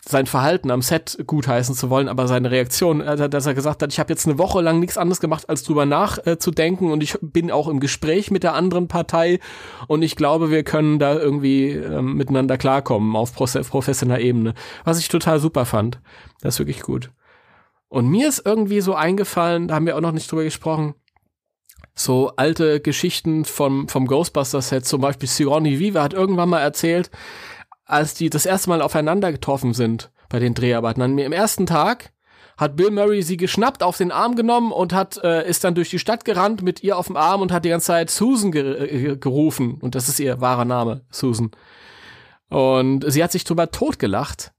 sein 0.08 0.26
Verhalten 0.26 0.70
am 0.70 0.80
Set 0.80 1.18
gutheißen 1.26 1.74
zu 1.74 1.90
wollen, 1.90 2.08
aber 2.08 2.26
seine 2.28 2.50
Reaktion, 2.50 3.02
äh, 3.02 3.28
dass 3.28 3.44
er 3.44 3.54
gesagt 3.54 3.82
hat, 3.82 3.92
ich 3.92 3.98
habe 3.98 4.10
jetzt 4.10 4.26
eine 4.26 4.38
Woche 4.38 4.62
lang 4.62 4.80
nichts 4.80 4.96
anderes 4.96 5.20
gemacht, 5.20 5.48
als 5.50 5.64
drüber 5.64 5.84
nachzudenken 5.84 6.90
und 6.90 7.02
ich 7.02 7.18
bin 7.20 7.50
auch 7.50 7.68
im 7.68 7.78
Gespräch 7.78 8.30
mit 8.30 8.42
der 8.42 8.54
anderen 8.54 8.88
Partei 8.88 9.38
und 9.86 10.00
ich 10.02 10.16
glaube, 10.16 10.50
wir 10.50 10.62
können 10.62 10.98
da 10.98 11.14
irgendwie 11.14 11.72
äh, 11.72 12.00
miteinander 12.00 12.56
klarkommen 12.56 13.14
auf 13.16 13.34
professioneller 13.34 14.20
Ebene, 14.20 14.54
was 14.84 14.98
ich 14.98 15.08
total 15.08 15.40
super 15.40 15.66
fand. 15.66 16.00
Das 16.40 16.54
ist 16.54 16.58
wirklich 16.60 16.80
gut. 16.80 17.10
Und 17.88 18.08
mir 18.08 18.28
ist 18.28 18.42
irgendwie 18.44 18.80
so 18.80 18.94
eingefallen, 18.94 19.68
da 19.68 19.74
haben 19.74 19.86
wir 19.86 19.96
auch 19.96 20.00
noch 20.00 20.12
nicht 20.12 20.30
drüber 20.30 20.44
gesprochen, 20.44 20.94
so 21.94 22.32
alte 22.36 22.80
Geschichten 22.80 23.44
vom, 23.44 23.88
vom 23.88 24.06
Ghostbusters-Set, 24.06 24.86
zum 24.86 25.00
Beispiel 25.02 25.28
Sigourney 25.28 25.78
Viva 25.78 26.02
hat 26.02 26.14
irgendwann 26.14 26.48
mal 26.48 26.60
erzählt, 26.60 27.10
als 27.88 28.14
die 28.14 28.30
das 28.30 28.46
erste 28.46 28.68
Mal 28.68 28.82
aufeinander 28.82 29.32
getroffen 29.32 29.74
sind 29.74 30.12
bei 30.28 30.38
den 30.38 30.54
Dreharbeiten. 30.54 31.02
An 31.02 31.18
im 31.18 31.32
ersten 31.32 31.66
Tag 31.66 32.12
hat 32.56 32.76
Bill 32.76 32.90
Murray 32.90 33.22
sie 33.22 33.36
geschnappt, 33.36 33.82
auf 33.82 33.96
den 33.96 34.12
Arm 34.12 34.36
genommen 34.36 34.72
und 34.72 34.92
hat 34.92 35.16
äh, 35.24 35.48
ist 35.48 35.64
dann 35.64 35.74
durch 35.74 35.90
die 35.90 35.98
Stadt 35.98 36.24
gerannt 36.24 36.62
mit 36.62 36.82
ihr 36.84 36.98
auf 36.98 37.06
dem 37.06 37.16
Arm 37.16 37.40
und 37.40 37.50
hat 37.50 37.64
die 37.64 37.70
ganze 37.70 37.86
Zeit 37.86 38.10
Susan 38.10 38.52
ger 38.52 38.80
äh, 38.80 39.16
gerufen 39.16 39.78
und 39.80 39.94
das 39.94 40.08
ist 40.08 40.20
ihr 40.20 40.40
wahrer 40.40 40.64
Name, 40.64 41.02
Susan. 41.10 41.50
Und 42.50 43.10
sie 43.10 43.22
hat 43.24 43.32
sich 43.32 43.44
drüber 43.44 43.70
totgelacht. 43.70 44.52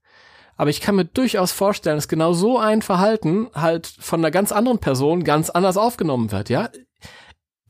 Aber 0.56 0.70
ich 0.70 0.80
kann 0.80 0.96
mir 0.96 1.06
durchaus 1.06 1.52
vorstellen, 1.52 1.96
dass 1.96 2.08
genau 2.08 2.34
so 2.34 2.58
ein 2.58 2.82
Verhalten 2.82 3.48
halt 3.54 3.86
von 3.86 4.20
einer 4.20 4.30
ganz 4.30 4.52
anderen 4.52 4.78
Person 4.78 5.24
ganz 5.24 5.48
anders 5.48 5.76
aufgenommen 5.76 6.32
wird, 6.32 6.50
ja 6.50 6.68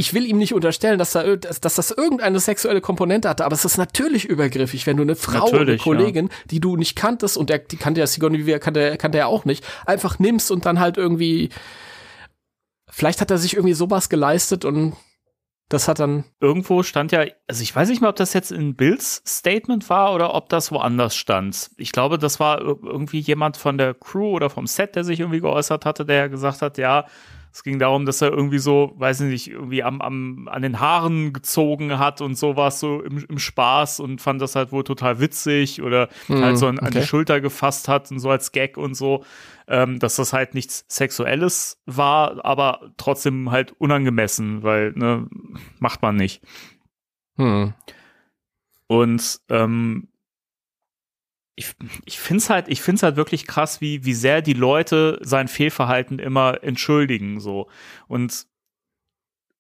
ich 0.01 0.15
will 0.15 0.25
ihm 0.25 0.39
nicht 0.39 0.55
unterstellen, 0.55 0.99
dass, 0.99 1.13
da, 1.13 1.37
dass, 1.37 1.61
dass 1.61 1.75
das 1.75 1.91
irgendeine 1.91 2.41
sexuelle 2.41 2.81
Komponente 2.81 3.29
hatte, 3.29 3.45
aber 3.45 3.53
es 3.53 3.67
ist 3.67 3.77
natürlich 3.77 4.25
übergriffig, 4.25 4.87
wenn 4.87 4.97
du 4.97 5.03
eine 5.03 5.15
Frau, 5.15 5.51
eine 5.51 5.77
Kollegin, 5.77 6.29
ja. 6.29 6.35
die 6.51 6.59
du 6.59 6.77
nicht 6.77 6.97
kanntest 6.97 7.37
und 7.37 7.51
der, 7.51 7.59
die 7.59 7.77
kannte 7.77 8.01
ja 8.01 8.07
Sigourney 8.07 8.47
Weaver, 8.47 8.61
kannte, 8.61 8.97
kannte 8.97 9.19
er 9.19 9.29
auch 9.29 9.45
nicht, 9.45 9.63
einfach 9.85 10.19
nimmst 10.19 10.51
und 10.51 10.65
dann 10.65 10.81
halt 10.81 10.97
irgendwie, 10.97 11.51
vielleicht 12.89 13.21
hat 13.21 13.31
er 13.31 13.37
sich 13.37 13.57
irgendwie 13.57 13.75
sowas 13.75 14.09
geleistet 14.09 14.65
und 14.65 14.95
das 15.69 15.87
hat 15.87 15.99
dann. 15.99 16.25
Irgendwo 16.41 16.83
stand 16.83 17.13
ja, 17.13 17.27
also 17.47 17.63
ich 17.63 17.77
weiß 17.77 17.91
nicht 17.91 18.01
mehr, 18.01 18.09
ob 18.09 18.17
das 18.17 18.33
jetzt 18.33 18.53
in 18.53 18.77
Bills 18.77 19.23
Statement 19.27 19.91
war 19.91 20.15
oder 20.15 20.35
ob 20.35 20.49
das 20.49 20.73
woanders 20.73 21.15
stand. 21.15 21.73
Ich 21.77 21.93
glaube, 21.93 22.17
das 22.17 22.41
war 22.41 22.63
irgendwie 22.63 23.21
jemand 23.21 23.59
von 23.59 23.77
der 23.77 23.93
Crew 23.93 24.31
oder 24.31 24.49
vom 24.49 24.67
Set, 24.67 24.97
der 24.97 25.05
sich 25.05 25.21
irgendwie 25.21 25.41
geäußert 25.41 25.85
hatte, 25.85 26.07
der 26.07 26.17
ja 26.17 26.27
gesagt 26.29 26.63
hat, 26.63 26.79
ja, 26.79 27.05
es 27.53 27.65
ging 27.65 27.79
darum, 27.79 28.07
dass 28.07 28.23
er 28.23 28.31
irgendwie 28.31 28.59
so, 28.59 28.93
weiß 28.97 29.21
nicht, 29.21 29.51
irgendwie 29.51 29.83
am, 29.83 30.01
am, 30.01 30.49
an 30.49 30.63
den 30.63 30.79
Haaren 30.79 31.33
gezogen 31.33 31.99
hat 31.99 32.21
und 32.21 32.37
sowas 32.37 32.79
so 32.79 33.03
im, 33.03 33.25
im 33.29 33.39
Spaß 33.39 34.01
und 34.01 34.21
fand 34.21 34.41
das 34.41 34.55
halt 34.55 34.71
wohl 34.71 34.85
total 34.85 35.21
witzig 35.21 35.83
oder 35.83 36.09
mm, 36.29 36.43
halt 36.43 36.59
so 36.59 36.69
an, 36.69 36.79
okay. 36.79 36.87
an, 36.87 36.93
die 36.93 37.03
Schulter 37.03 37.41
gefasst 37.41 37.89
hat 37.89 38.11
und 38.11 38.21
so 38.21 38.31
als 38.31 38.53
Gag 38.53 38.77
und 38.77 38.95
so, 38.95 39.25
ähm, 39.67 39.99
dass 39.99 40.17
das 40.17 40.33
halt 40.33 40.55
nichts 40.55 40.85
Sexuelles 40.89 41.81
war, 41.87 42.45
aber 42.45 42.93
trotzdem 42.97 43.51
halt 43.51 43.73
unangemessen, 43.79 44.63
weil, 44.63 44.93
ne, 44.93 45.27
macht 45.81 46.03
man 46.03 46.17
nicht. 46.17 46.43
Hm. 47.37 47.75
Und 48.87 49.41
ähm, 49.49 50.09
ich, 51.57 51.75
ich 52.05 52.19
finde 52.19 52.39
es 52.39 52.51
halt, 52.51 52.69
ich 52.69 52.83
find's 52.83 53.03
halt 53.03 53.17
wirklich 53.17 53.47
krass, 53.47 53.81
wie, 53.81 54.05
wie 54.05 54.15
sehr 54.15 54.43
die 54.43 54.55
Leute 54.55 55.19
sein 55.23 55.49
Fehlverhalten 55.49 56.19
immer 56.19 56.63
entschuldigen, 56.63 57.41
so. 57.41 57.69
Und 58.09 58.47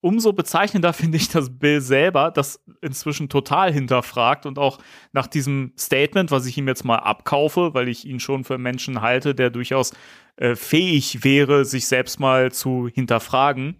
umso 0.00 0.32
bezeichnender 0.32 0.92
finde 0.94 1.18
ich, 1.18 1.28
dass 1.28 1.58
Bill 1.58 1.80
selber 1.80 2.30
das 2.30 2.64
inzwischen 2.80 3.28
total 3.28 3.72
hinterfragt 3.72 4.46
und 4.46 4.58
auch 4.58 4.78
nach 5.12 5.26
diesem 5.26 5.72
Statement, 5.78 6.30
was 6.30 6.46
ich 6.46 6.56
ihm 6.56 6.68
jetzt 6.68 6.84
mal 6.84 6.96
abkaufe, 6.96 7.74
weil 7.74 7.88
ich 7.88 8.06
ihn 8.06 8.20
schon 8.20 8.44
für 8.44 8.58
Menschen 8.58 9.02
halte, 9.02 9.34
der 9.34 9.50
durchaus 9.50 9.92
äh, 10.36 10.56
fähig 10.56 11.22
wäre, 11.22 11.64
sich 11.64 11.86
selbst 11.86 12.18
mal 12.18 12.52
zu 12.52 12.88
hinterfragen. 12.88 13.76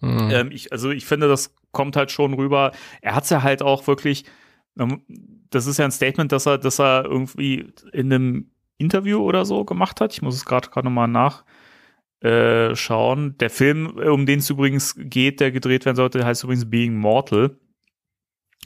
Mhm. 0.00 0.30
Ähm, 0.30 0.50
ich, 0.50 0.72
also 0.72 0.90
ich 0.90 1.06
finde, 1.06 1.28
das 1.28 1.54
kommt 1.72 1.96
halt 1.96 2.10
schon 2.10 2.34
rüber. 2.34 2.72
Er 3.00 3.14
hat 3.14 3.24
es 3.24 3.30
ja 3.30 3.42
halt 3.42 3.62
auch 3.62 3.86
wirklich 3.86 4.24
das 5.50 5.66
ist 5.66 5.78
ja 5.78 5.84
ein 5.84 5.90
Statement, 5.90 6.32
dass 6.32 6.46
er, 6.46 6.58
dass 6.58 6.80
er 6.80 7.04
irgendwie 7.04 7.72
in 7.92 8.12
einem 8.12 8.50
Interview 8.78 9.18
oder 9.20 9.44
so 9.44 9.64
gemacht 9.64 10.00
hat. 10.00 10.12
Ich 10.12 10.22
muss 10.22 10.34
es 10.34 10.44
gerade 10.44 10.70
gerade 10.70 10.86
nochmal 10.86 11.08
nachschauen. 12.22 13.30
Äh, 13.30 13.34
der 13.38 13.50
Film, 13.50 13.88
um 13.88 14.26
den 14.26 14.38
es 14.38 14.48
übrigens 14.48 14.94
geht, 14.96 15.40
der 15.40 15.52
gedreht 15.52 15.84
werden 15.84 15.96
sollte, 15.96 16.24
heißt 16.24 16.44
übrigens 16.44 16.70
Being 16.70 16.94
Mortal. 16.96 17.58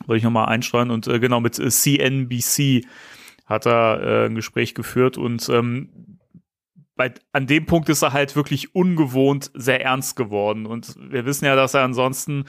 Wollte 0.06 0.18
ich 0.18 0.24
nochmal 0.24 0.46
einstreuen 0.46 0.90
und 0.90 1.06
äh, 1.06 1.18
genau 1.20 1.40
mit 1.40 1.58
äh, 1.58 1.68
CNBC 1.68 2.86
hat 3.46 3.66
er 3.66 4.00
äh, 4.02 4.26
ein 4.26 4.34
Gespräch 4.34 4.74
geführt 4.74 5.18
und 5.18 5.48
ähm, 5.48 6.18
bei, 6.96 7.12
an 7.32 7.46
dem 7.46 7.66
Punkt 7.66 7.88
ist 7.88 8.02
er 8.02 8.12
halt 8.12 8.36
wirklich 8.36 8.74
ungewohnt 8.74 9.50
sehr 9.54 9.82
ernst 9.82 10.16
geworden 10.16 10.66
und 10.66 10.96
wir 10.98 11.26
wissen 11.26 11.44
ja, 11.44 11.54
dass 11.54 11.74
er 11.74 11.82
ansonsten 11.82 12.44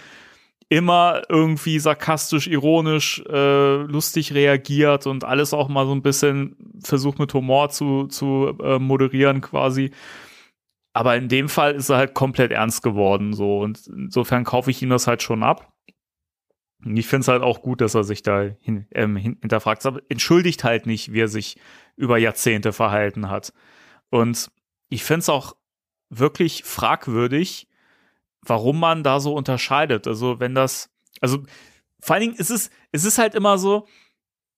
immer 0.70 1.22
irgendwie 1.30 1.80
sarkastisch, 1.80 2.48
ironisch, 2.48 3.24
äh, 3.30 3.76
lustig 3.84 4.34
reagiert 4.34 5.06
und 5.06 5.24
alles 5.24 5.54
auch 5.54 5.68
mal 5.68 5.86
so 5.86 5.94
ein 5.94 6.02
bisschen 6.02 6.56
versucht 6.84 7.20
mit 7.20 7.34
Humor 7.34 7.70
zu, 7.70 8.08
zu 8.08 8.58
äh, 8.62 8.80
moderieren 8.80 9.42
quasi. 9.42 9.92
Aber 10.94 11.18
in 11.18 11.28
dem 11.28 11.50
Fall 11.50 11.76
ist 11.76 11.90
er 11.90 11.98
halt 11.98 12.14
komplett 12.14 12.52
ernst 12.52 12.82
geworden, 12.82 13.34
so. 13.34 13.60
Und 13.60 13.86
insofern 13.88 14.44
kaufe 14.46 14.72
ich 14.72 14.82
ihm 14.82 14.90
das 14.90 15.08
halt 15.08 15.22
schon 15.22 15.44
ab. 15.44 15.74
Ich 16.86 17.08
finde 17.08 17.22
es 17.22 17.28
halt 17.28 17.42
auch 17.42 17.62
gut, 17.62 17.82
dass 17.82 17.96
er 17.96 18.04
sich 18.04 18.24
da 18.24 18.50
hin, 18.62 18.88
ähm, 18.94 19.18
hinterfragt. 19.18 19.86
Aber 19.86 20.02
entschuldigt 20.10 20.64
halt 20.64 20.86
nicht, 20.86 21.12
wie 21.12 21.22
er 21.22 21.28
sich 21.28 21.58
über 21.98 22.18
Jahrzehnte 22.18 22.74
verhalten 22.74 23.30
hat. 23.30 23.54
Und 24.10 24.50
ich 24.88 25.04
finde 25.04 25.20
es 25.20 25.30
auch 25.30 25.56
wirklich 26.10 26.64
fragwürdig, 26.64 27.68
warum 28.46 28.80
man 28.80 29.04
da 29.04 29.20
so 29.20 29.34
unterscheidet. 29.34 30.08
Also 30.08 30.40
wenn 30.40 30.56
das, 30.56 30.90
also 31.22 31.40
vor 32.00 32.16
allen 32.16 32.22
Dingen 32.22 32.36
ist 32.36 32.52
es, 32.52 32.70
es 32.92 33.06
ist 33.06 33.18
halt 33.18 33.36
immer 33.36 33.58
so, 33.58 33.88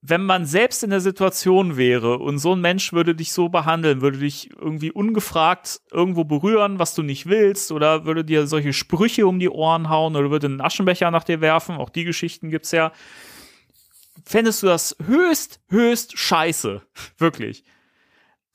wenn 0.02 0.24
man 0.24 0.46
selbst 0.46 0.84
in 0.84 0.92
der 0.92 1.02
Situation 1.02 1.76
wäre 1.76 2.20
und 2.20 2.38
so 2.38 2.54
ein 2.54 2.62
Mensch 2.62 2.94
würde 2.94 3.16
dich 3.16 3.32
so 3.34 3.50
behandeln, 3.50 4.02
würde 4.02 4.20
dich 4.20 4.52
irgendwie 4.52 4.92
ungefragt 4.92 5.82
irgendwo 5.92 6.24
berühren, 6.24 6.78
was 6.80 6.94
du 6.94 7.02
nicht 7.02 7.26
willst, 7.26 7.72
oder 7.72 8.06
würde 8.06 8.24
dir 8.24 8.48
solche 8.48 8.74
Sprüche 8.74 9.26
um 9.26 9.40
die 9.40 9.50
Ohren 9.50 9.90
hauen 9.90 10.16
oder 10.16 10.30
würde 10.30 10.48
einen 10.48 10.62
Aschenbecher 10.62 11.10
nach 11.10 11.24
dir 11.24 11.42
werfen, 11.42 11.76
auch 11.76 11.90
die 11.90 12.04
Geschichten 12.04 12.50
gibt's 12.50 12.72
ja, 12.72 12.92
fändest 14.24 14.62
du 14.62 14.68
das 14.68 14.96
höchst, 15.04 15.60
höchst 15.70 16.18
scheiße. 16.18 16.82
Wirklich. 17.18 17.64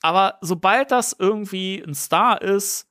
Aber 0.01 0.37
sobald 0.41 0.91
das 0.91 1.15
irgendwie 1.17 1.83
ein 1.85 1.93
Star 1.93 2.41
ist, 2.41 2.87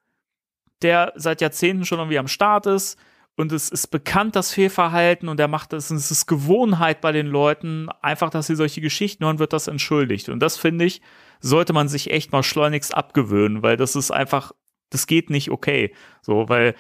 der 0.83 1.13
seit 1.17 1.41
Jahrzehnten 1.41 1.85
schon 1.85 1.99
irgendwie 1.99 2.19
am 2.19 2.29
Start 2.29 2.67
ist 2.67 2.99
und 3.37 3.51
es 3.53 3.71
ist 3.71 3.89
bekannt, 3.89 4.37
das 4.37 4.53
Fehlverhalten 4.53 5.29
und 5.29 5.41
er 5.41 5.49
macht 5.49 5.73
das, 5.73 5.91
es 5.91 6.11
ist 6.11 6.27
Gewohnheit 6.27 7.01
bei 7.01 7.13
den 7.13 7.27
Leuten, 7.27 7.89
einfach, 8.03 8.31
dass 8.31 8.47
sie 8.47 8.57
solche 8.57 8.81
Geschichten 8.81 9.25
hören, 9.25 9.39
wird 9.39 9.55
das 9.55 9.69
entschuldigt. 9.69 10.29
Und 10.29 10.41
das 10.41 10.59
finde 10.59 10.85
ich, 10.85 11.01
sollte 11.41 11.73
man 11.73 11.89
sich 11.89 12.11
echt 12.11 12.33
mal 12.33 12.43
schleunigst 12.43 12.95
abgewöhnen, 12.95 13.63
weil 13.63 13.77
das 13.77 13.97
ist 13.97 14.11
einfach, 14.11 14.53
das 14.91 15.07
geht 15.07 15.31
nicht 15.31 15.51
okay. 15.51 15.95
So, 16.21 16.49
weil 16.49 16.75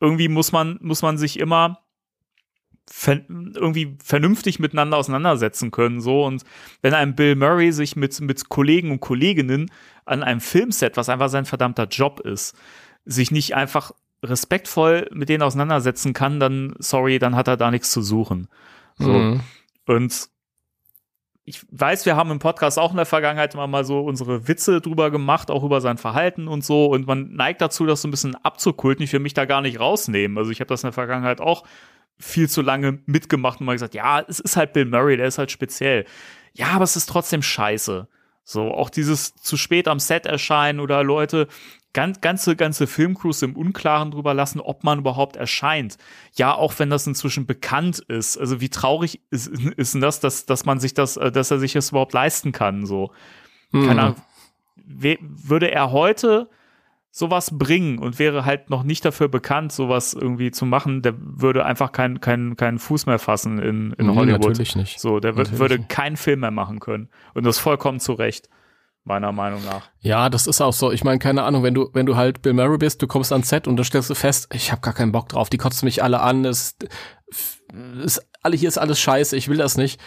irgendwie 0.00 0.28
muss 0.28 0.52
man, 0.52 0.78
muss 0.80 1.02
man 1.02 1.18
sich 1.18 1.38
immer 1.38 1.80
ver 2.90 3.20
irgendwie 3.28 3.96
vernünftig 4.02 4.60
miteinander 4.60 4.96
auseinandersetzen 4.96 5.70
können. 5.72 6.00
So 6.00 6.24
und 6.24 6.44
wenn 6.80 6.94
ein 6.94 7.16
Bill 7.16 7.34
Murray 7.34 7.72
sich 7.72 7.96
mit, 7.96 8.20
mit 8.20 8.48
Kollegen 8.48 8.92
und 8.92 9.00
Kolleginnen 9.00 9.70
an 10.04 10.22
einem 10.22 10.40
Filmset, 10.40 10.96
was 10.96 11.08
einfach 11.08 11.28
sein 11.28 11.44
verdammter 11.44 11.84
Job 11.84 12.20
ist, 12.20 12.56
sich 13.08 13.30
nicht 13.30 13.54
einfach 13.54 13.92
respektvoll 14.22 15.08
mit 15.12 15.28
denen 15.28 15.42
auseinandersetzen 15.42 16.12
kann, 16.12 16.40
dann, 16.40 16.74
sorry, 16.78 17.18
dann 17.18 17.36
hat 17.36 17.48
er 17.48 17.56
da 17.56 17.70
nichts 17.70 17.90
zu 17.90 18.02
suchen. 18.02 18.48
So. 18.98 19.12
Mhm. 19.12 19.40
Und 19.86 20.28
ich 21.44 21.64
weiß, 21.70 22.04
wir 22.04 22.14
haben 22.14 22.30
im 22.30 22.40
Podcast 22.40 22.78
auch 22.78 22.90
in 22.90 22.98
der 22.98 23.06
Vergangenheit 23.06 23.54
immer 23.54 23.66
mal 23.66 23.84
so 23.84 24.00
unsere 24.00 24.48
Witze 24.48 24.82
drüber 24.82 25.10
gemacht, 25.10 25.50
auch 25.50 25.64
über 25.64 25.80
sein 25.80 25.96
Verhalten 25.96 26.46
und 26.46 26.62
so. 26.62 26.86
Und 26.86 27.06
man 27.06 27.32
neigt 27.32 27.62
dazu, 27.62 27.86
das 27.86 28.02
so 28.02 28.08
ein 28.08 28.10
bisschen 28.10 28.34
abzukulten. 28.34 29.02
Ich 29.02 29.12
will 29.14 29.20
mich 29.20 29.34
da 29.34 29.46
gar 29.46 29.62
nicht 29.62 29.80
rausnehmen. 29.80 30.36
Also 30.36 30.50
ich 30.50 30.60
habe 30.60 30.68
das 30.68 30.82
in 30.82 30.88
der 30.88 30.92
Vergangenheit 30.92 31.40
auch 31.40 31.64
viel 32.18 32.50
zu 32.50 32.60
lange 32.60 32.98
mitgemacht 33.06 33.60
und 33.60 33.66
mal 33.66 33.72
gesagt, 33.72 33.94
ja, 33.94 34.20
es 34.20 34.40
ist 34.40 34.56
halt 34.56 34.74
Bill 34.74 34.84
Murray, 34.84 35.16
der 35.16 35.28
ist 35.28 35.38
halt 35.38 35.50
speziell. 35.50 36.04
Ja, 36.52 36.72
aber 36.72 36.84
es 36.84 36.96
ist 36.96 37.08
trotzdem 37.08 37.40
scheiße. 37.40 38.08
So, 38.44 38.72
auch 38.72 38.90
dieses 38.90 39.34
zu 39.34 39.56
spät 39.56 39.88
am 39.88 40.00
Set 40.00 40.26
erscheinen 40.26 40.80
oder 40.80 41.04
Leute 41.04 41.48
ganz, 41.92 42.20
ganze, 42.20 42.56
ganze 42.56 42.86
Filmcrews 42.86 43.42
im 43.42 43.56
Unklaren 43.56 44.10
drüber 44.10 44.34
lassen, 44.34 44.60
ob 44.60 44.84
man 44.84 45.00
überhaupt 45.00 45.36
erscheint. 45.36 45.96
Ja, 46.34 46.54
auch 46.54 46.78
wenn 46.78 46.90
das 46.90 47.06
inzwischen 47.06 47.46
bekannt 47.46 47.98
ist. 48.08 48.36
Also 48.36 48.60
wie 48.60 48.68
traurig 48.68 49.20
ist, 49.30 49.48
ist 49.48 49.94
denn 49.94 50.00
das, 50.00 50.20
dass, 50.20 50.46
dass 50.46 50.64
man 50.64 50.80
sich 50.80 50.94
das, 50.94 51.16
äh, 51.16 51.32
dass 51.32 51.50
er 51.50 51.58
sich 51.58 51.72
das 51.72 51.90
überhaupt 51.90 52.12
leisten 52.12 52.52
kann, 52.52 52.86
so. 52.86 53.10
Mhm. 53.72 53.86
Keine 53.86 54.02
Ahnung. 54.02 54.16
Würde 54.76 55.70
er 55.70 55.92
heute 55.92 56.48
sowas 57.10 57.58
bringen 57.58 57.98
und 57.98 58.18
wäre 58.18 58.44
halt 58.44 58.70
noch 58.70 58.84
nicht 58.84 59.04
dafür 59.04 59.28
bekannt, 59.28 59.72
sowas 59.72 60.14
irgendwie 60.14 60.50
zu 60.50 60.66
machen, 60.66 61.02
der 61.02 61.14
würde 61.18 61.64
einfach 61.64 61.90
keinen 61.90 62.20
keinen 62.20 62.56
keinen 62.56 62.78
Fuß 62.78 63.06
mehr 63.06 63.18
fassen 63.18 63.58
in, 63.58 63.92
in 63.94 64.14
Hollywood. 64.14 64.50
Natürlich 64.50 64.76
nicht. 64.76 65.00
So, 65.00 65.18
der 65.18 65.32
natürlich 65.32 65.58
würde 65.58 65.80
keinen 65.80 66.16
Film 66.16 66.40
mehr 66.40 66.50
machen 66.50 66.80
können. 66.80 67.08
Und 67.34 67.44
das 67.44 67.58
vollkommen 67.58 67.98
zu 67.98 68.12
Recht 68.12 68.48
meiner 69.08 69.32
Meinung 69.32 69.64
nach. 69.64 69.88
Ja, 70.00 70.28
das 70.28 70.46
ist 70.46 70.60
auch 70.60 70.72
so. 70.72 70.92
Ich 70.92 71.02
meine, 71.02 71.18
keine 71.18 71.42
Ahnung, 71.42 71.62
wenn 71.62 71.74
du, 71.74 71.90
wenn 71.94 72.06
du 72.06 72.14
halt 72.14 72.42
Bill 72.42 72.52
Murray 72.52 72.78
bist, 72.78 73.02
du 73.02 73.06
kommst 73.06 73.32
ans 73.32 73.48
Set 73.48 73.66
und 73.66 73.76
dann 73.76 73.84
stellst 73.84 74.10
du 74.10 74.14
fest, 74.14 74.48
ich 74.52 74.70
habe 74.70 74.82
gar 74.82 74.94
keinen 74.94 75.10
Bock 75.10 75.28
drauf, 75.28 75.50
die 75.50 75.58
kotzen 75.58 75.86
mich 75.86 76.02
alle 76.02 76.20
an, 76.20 76.44
es 76.44 76.76
ist, 78.04 78.26
alle, 78.42 78.56
hier 78.56 78.68
ist 78.68 78.78
alles 78.78 79.00
scheiße, 79.00 79.36
ich 79.36 79.48
will 79.48 79.56
das 79.56 79.76
nicht. 79.76 80.00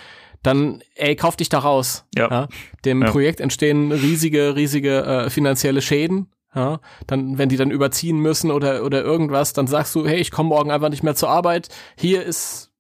Dann, 0.43 0.82
ey, 0.95 1.16
kauf 1.16 1.36
dich 1.36 1.49
da 1.49 1.60
raus. 1.60 2.06
Ja. 2.16 2.30
ja? 2.30 2.47
Dem 2.86 3.02
ja. 3.02 3.12
Projekt 3.12 3.41
entstehen 3.41 3.91
riesige, 3.91 4.56
riesige 4.56 5.04
äh, 5.04 5.30
finanzielle 5.30 5.82
Schäden. 5.82 6.32
Ja, 6.54 6.82
dann, 7.08 7.38
wenn 7.38 7.47
die 7.47 7.56
dann 7.56 7.72
überziehen 7.72 8.20
müssen 8.20 8.52
oder, 8.52 8.84
oder 8.84 9.02
irgendwas, 9.02 9.54
dann 9.54 9.68
sagst 9.68 9.95
du, 9.95 10.06
hey, 10.06 10.18
ich 10.18 10.32
komme 10.32 10.49
morgen 10.49 10.70
einfach 10.70 10.89
nicht 10.89 11.02
mehr 11.02 11.16
zur 11.16 11.30
Arbeit. 11.30 11.70
Hier 11.95 12.24
ist 12.24 12.72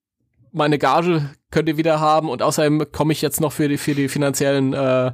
meine 0.51 0.77
Gage, 0.77 1.29
könnt 1.51 1.69
ihr 1.69 1.77
wieder 1.77 2.01
haben 2.01 2.29
und 2.29 2.41
außerdem 2.41 2.91
komme 2.91 3.13
ich 3.13 3.21
jetzt 3.21 3.39
noch 3.39 3.53
für 3.53 3.69
die, 3.69 3.77
für 3.77 3.95
die 3.95 4.09
finanziellen 4.09 4.73
äh, 4.73 5.13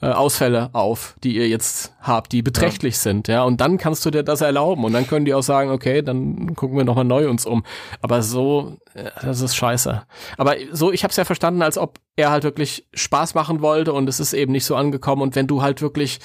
äh, 0.00 0.06
Ausfälle 0.06 0.70
auf, 0.74 1.16
die 1.24 1.34
ihr 1.36 1.48
jetzt 1.48 1.92
habt, 2.00 2.32
die 2.32 2.42
beträchtlich 2.42 2.94
ja. 2.94 3.00
sind, 3.00 3.28
ja, 3.28 3.42
und 3.42 3.60
dann 3.60 3.78
kannst 3.78 4.06
du 4.06 4.10
dir 4.10 4.22
das 4.22 4.40
erlauben 4.40 4.84
und 4.84 4.92
dann 4.92 5.06
können 5.06 5.24
die 5.24 5.34
auch 5.34 5.42
sagen, 5.42 5.70
okay, 5.70 6.02
dann 6.02 6.54
gucken 6.54 6.76
wir 6.76 6.84
nochmal 6.84 7.04
neu 7.04 7.28
uns 7.28 7.46
um. 7.46 7.64
Aber 8.00 8.22
so, 8.22 8.76
äh, 8.94 9.10
das 9.22 9.40
ist 9.40 9.56
scheiße. 9.56 10.02
Aber 10.36 10.54
so, 10.70 10.92
ich 10.92 11.02
habe 11.02 11.10
es 11.10 11.16
ja 11.16 11.24
verstanden, 11.24 11.62
als 11.62 11.78
ob 11.78 11.98
er 12.16 12.30
halt 12.30 12.44
wirklich 12.44 12.86
Spaß 12.94 13.34
machen 13.34 13.60
wollte 13.60 13.92
und 13.92 14.08
es 14.08 14.20
ist 14.20 14.34
eben 14.34 14.52
nicht 14.52 14.64
so 14.64 14.76
angekommen 14.76 15.22
und 15.22 15.34
wenn 15.34 15.46
du 15.46 15.62
halt 15.62 15.82
wirklich 15.82 16.20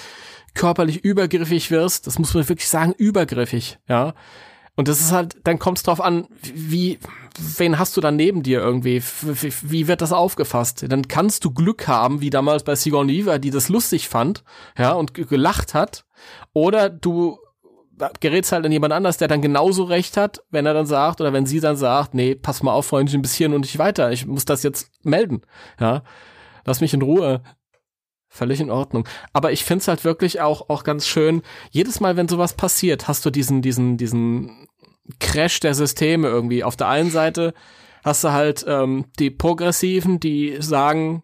körperlich 0.53 1.03
übergriffig 1.03 1.71
wirst, 1.71 2.05
das 2.05 2.19
muss 2.19 2.34
man 2.34 2.47
wirklich 2.47 2.69
sagen, 2.69 2.93
übergriffig, 2.95 3.80
ja, 3.88 4.13
und 4.76 4.88
das 4.88 4.99
ist 4.99 5.11
halt, 5.11 5.36
dann 5.43 5.59
kommt 5.59 5.78
es 5.78 5.84
drauf 5.84 6.01
an, 6.01 6.28
wie, 6.41 6.97
wen 7.39 7.79
hast 7.79 7.95
du 7.97 8.01
dann 8.01 8.15
neben 8.15 8.43
dir 8.43 8.59
irgendwie? 8.59 9.01
Wie, 9.01 9.88
wird 9.88 10.01
das 10.01 10.11
aufgefasst? 10.11 10.86
Dann 10.88 11.07
kannst 11.07 11.45
du 11.45 11.51
Glück 11.51 11.88
haben, 11.88 12.21
wie 12.21 12.29
damals 12.29 12.63
bei 12.63 12.75
Sigourney 12.75 13.25
Weaver, 13.25 13.39
die 13.39 13.51
das 13.51 13.69
lustig 13.69 14.09
fand, 14.09 14.43
ja, 14.77 14.93
und 14.93 15.13
gelacht 15.13 15.73
hat. 15.73 16.05
Oder 16.53 16.89
du 16.89 17.39
gerätst 18.19 18.51
halt 18.51 18.65
an 18.65 18.71
jemand 18.71 18.93
anders, 18.93 19.17
der 19.17 19.27
dann 19.27 19.41
genauso 19.41 19.84
recht 19.84 20.17
hat, 20.17 20.43
wenn 20.49 20.65
er 20.65 20.73
dann 20.73 20.86
sagt, 20.86 21.21
oder 21.21 21.31
wenn 21.31 21.45
sie 21.45 21.59
dann 21.59 21.77
sagt, 21.77 22.13
nee, 22.13 22.36
pass 22.36 22.63
mal 22.63 22.73
auf, 22.73 22.88
Freundchen, 22.88 23.21
bis 23.21 23.36
hier 23.36 23.47
und 23.53 23.61
nicht 23.61 23.77
weiter. 23.77 24.11
Ich 24.11 24.25
muss 24.25 24.45
das 24.45 24.63
jetzt 24.63 24.91
melden, 25.03 25.41
ja. 25.79 26.03
Lass 26.65 26.81
mich 26.81 26.93
in 26.93 27.01
Ruhe. 27.01 27.41
Völlig 28.29 28.59
in 28.59 28.71
Ordnung. 28.71 29.07
Aber 29.31 29.51
ich 29.51 29.63
find's 29.63 29.88
halt 29.88 30.03
wirklich 30.03 30.41
auch, 30.41 30.69
auch 30.69 30.84
ganz 30.84 31.05
schön. 31.05 31.43
Jedes 31.69 31.99
Mal, 31.99 32.17
wenn 32.17 32.27
sowas 32.27 32.55
passiert, 32.55 33.07
hast 33.07 33.23
du 33.25 33.29
diesen, 33.29 33.61
diesen, 33.61 33.97
diesen 33.97 34.67
Crash 35.20 35.60
der 35.60 35.74
Systeme 35.74 36.28
irgendwie. 36.28 36.64
Auf 36.64 36.76
der 36.76 36.88
einen 36.88 37.12
Seite 37.12 37.54
hast 38.04 38.24
du 38.24 38.32
halt 38.32 38.66
ähm, 38.68 39.06
die 39.20 39.30
Progressiven, 39.30 40.20
die 40.20 40.58
sagen, 40.60 41.24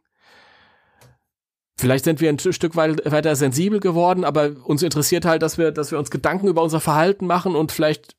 vielleicht 1.77 2.05
sind 2.05 2.21
wir 2.21 2.29
ein 2.29 2.39
Stück 2.39 2.75
weit 2.75 3.09
weiter 3.09 3.35
sensibel 3.35 3.79
geworden, 3.79 4.23
aber 4.23 4.51
uns 4.63 4.83
interessiert 4.83 5.25
halt, 5.25 5.41
dass 5.41 5.57
wir, 5.57 5.71
dass 5.71 5.91
wir 5.91 5.99
uns 5.99 6.11
Gedanken 6.11 6.47
über 6.47 6.61
unser 6.61 6.79
Verhalten 6.79 7.25
machen 7.25 7.55
und 7.55 7.71
vielleicht 7.71 8.15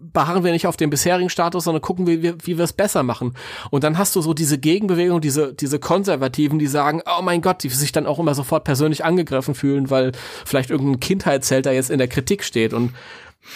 beharren 0.00 0.44
wir 0.44 0.52
nicht 0.52 0.66
auf 0.66 0.78
dem 0.78 0.88
bisherigen 0.90 1.28
Status, 1.28 1.64
sondern 1.64 1.82
gucken, 1.82 2.06
wie, 2.06 2.22
wie, 2.22 2.34
wie 2.42 2.56
wir 2.56 2.64
es 2.64 2.72
besser 2.72 3.02
machen. 3.02 3.34
Und 3.70 3.84
dann 3.84 3.98
hast 3.98 4.16
du 4.16 4.22
so 4.22 4.32
diese 4.32 4.58
Gegenbewegung, 4.58 5.20
diese, 5.20 5.52
diese 5.52 5.78
Konservativen, 5.78 6.58
die 6.58 6.66
sagen, 6.66 7.02
oh 7.04 7.22
mein 7.22 7.42
Gott, 7.42 7.62
die 7.62 7.68
sich 7.68 7.92
dann 7.92 8.06
auch 8.06 8.18
immer 8.18 8.34
sofort 8.34 8.64
persönlich 8.64 9.04
angegriffen 9.04 9.54
fühlen, 9.54 9.90
weil 9.90 10.12
vielleicht 10.46 10.70
irgendein 10.70 11.00
Kindheitsheld 11.00 11.66
da 11.66 11.72
jetzt 11.72 11.90
in 11.90 11.98
der 11.98 12.08
Kritik 12.08 12.44
steht. 12.44 12.72
Und 12.72 12.94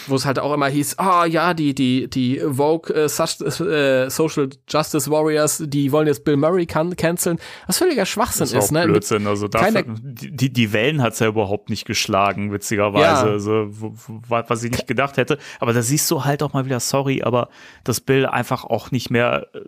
wo 0.07 0.15
es 0.15 0.25
halt 0.25 0.39
auch 0.39 0.53
immer 0.53 0.69
hieß, 0.69 0.99
ah 0.99 1.23
oh, 1.23 1.25
ja, 1.27 1.55
die 1.55 1.75
die 1.75 2.09
die 2.09 2.41
Vogue 2.41 2.95
äh, 2.95 3.05
äh, 3.05 4.11
Social 4.11 4.49
Justice 4.69 5.11
Warriors, 5.11 5.63
die 5.67 5.93
wollen 5.93 6.07
jetzt 6.07 6.25
Bill 6.25 6.37
Murray 6.37 6.67
can 6.67 6.97
canceln, 6.97 7.39
was 7.67 7.79
völliger 7.79 8.07
Schwachsinn 8.07 8.41
das 8.41 8.53
ist, 8.53 8.65
ist 8.65 8.73
ne? 8.73 8.85
Blödsinn, 8.85 9.27
also 9.27 9.49
dafür, 9.49 9.85
die 9.87 10.53
die 10.53 10.73
Wellen 10.73 11.03
hat's 11.03 11.19
ja 11.19 11.29
überhaupt 11.29 11.71
nicht 11.71 11.85
geschlagen, 11.85 12.53
witzigerweise, 12.53 13.27
ja. 13.27 13.33
also 13.33 13.69
was 14.29 14.65
ich 14.65 14.71
nicht 14.71 14.87
gedacht 14.87 15.17
hätte, 15.17 15.39
aber 15.61 15.73
da 15.73 15.83
siehst 15.83 16.11
du 16.11 16.25
halt 16.25 16.43
auch 16.43 16.53
mal 16.53 16.65
wieder, 16.65 16.81
sorry, 16.81 17.23
aber 17.23 17.49
dass 17.85 18.01
Bill 18.01 18.27
einfach 18.27 18.65
auch 18.65 18.91
nicht 18.91 19.11
mehr 19.11 19.49
äh, 19.55 19.61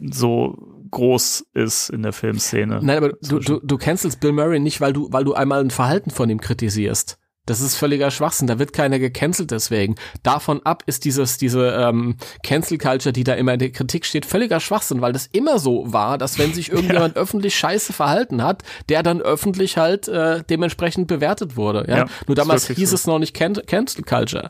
so 0.00 0.56
groß 0.90 1.46
ist 1.54 1.90
in 1.90 2.02
der 2.02 2.12
Filmszene. 2.12 2.80
Nein, 2.82 2.96
aber 2.96 3.12
du, 3.20 3.38
du, 3.40 3.60
du 3.62 3.76
cancelst 3.76 4.20
Bill 4.20 4.32
Murray 4.32 4.60
nicht, 4.60 4.80
weil 4.80 4.92
du, 4.92 5.08
weil 5.10 5.24
du 5.24 5.34
einmal 5.34 5.60
ein 5.60 5.70
Verhalten 5.70 6.10
von 6.10 6.30
ihm 6.30 6.40
kritisierst. 6.40 7.18
Das 7.46 7.60
ist 7.60 7.76
völliger 7.76 8.10
Schwachsinn. 8.10 8.46
Da 8.46 8.58
wird 8.58 8.72
keiner 8.72 8.98
gecancelt 8.98 9.50
deswegen. 9.50 9.96
Davon 10.22 10.62
ab 10.64 10.82
ist 10.86 11.04
dieses, 11.04 11.36
diese 11.36 11.68
ähm, 11.70 12.16
Cancel 12.42 12.78
Culture, 12.78 13.12
die 13.12 13.24
da 13.24 13.34
immer 13.34 13.52
in 13.52 13.58
der 13.58 13.70
Kritik 13.70 14.06
steht, 14.06 14.24
völliger 14.24 14.60
Schwachsinn, 14.60 15.02
weil 15.02 15.12
das 15.12 15.26
immer 15.26 15.58
so 15.58 15.92
war, 15.92 16.16
dass 16.16 16.38
wenn 16.38 16.54
sich 16.54 16.68
irgendjemand 16.72 17.16
ja. 17.16 17.22
öffentlich 17.22 17.54
scheiße 17.54 17.92
verhalten 17.92 18.42
hat, 18.42 18.62
der 18.88 19.02
dann 19.02 19.20
öffentlich 19.20 19.76
halt 19.76 20.08
äh, 20.08 20.42
dementsprechend 20.48 21.06
bewertet 21.06 21.56
wurde. 21.56 21.84
Ja? 21.88 21.98
ja 21.98 22.06
Nur 22.26 22.34
damals 22.34 22.68
hieß 22.68 22.90
so. 22.90 22.94
es 22.94 23.06
noch 23.06 23.18
nicht 23.18 23.34
Can 23.34 23.54
Cancel 23.66 24.04
Culture. 24.04 24.48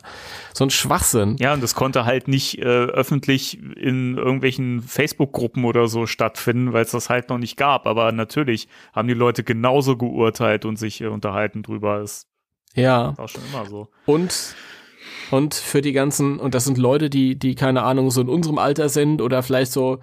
So 0.53 0.63
ein 0.63 0.69
Schwachsinn. 0.69 1.35
Ja, 1.39 1.53
und 1.53 1.61
das 1.61 1.75
konnte 1.75 2.05
halt 2.05 2.29
nicht 2.29 2.59
äh, 2.59 2.63
öffentlich 2.63 3.61
in 3.61 4.17
irgendwelchen 4.17 4.81
Facebook-Gruppen 4.81 5.65
oder 5.65 5.87
so 5.87 6.05
stattfinden, 6.05 6.71
weil 6.71 6.85
es 6.85 6.91
das 6.91 7.09
halt 7.09 7.29
noch 7.29 7.37
nicht 7.37 7.57
gab. 7.57 7.87
Aber 7.87 8.13
natürlich 8.13 8.69
haben 8.93 9.09
die 9.09 9.13
Leute 9.13 9.43
genauso 9.43 9.97
geurteilt 9.97 10.63
und 10.63 10.77
sich 10.77 11.01
äh, 11.01 11.07
unterhalten 11.07 11.61
drüber. 11.61 11.99
Das 11.99 12.27
ja. 12.75 13.17
War 13.17 13.27
schon 13.27 13.41
immer 13.51 13.65
so. 13.65 13.87
Und 14.05 14.55
und 15.31 15.55
für 15.55 15.81
die 15.81 15.91
ganzen, 15.91 16.39
und 16.39 16.53
das 16.53 16.65
sind 16.65 16.77
Leute, 16.77 17.09
die, 17.09 17.37
die, 17.37 17.55
keine 17.55 17.83
Ahnung, 17.83 18.11
so 18.11 18.21
in 18.21 18.29
unserem 18.29 18.57
Alter 18.57 18.89
sind 18.89 19.21
oder 19.21 19.41
vielleicht 19.43 19.71
so, 19.71 19.99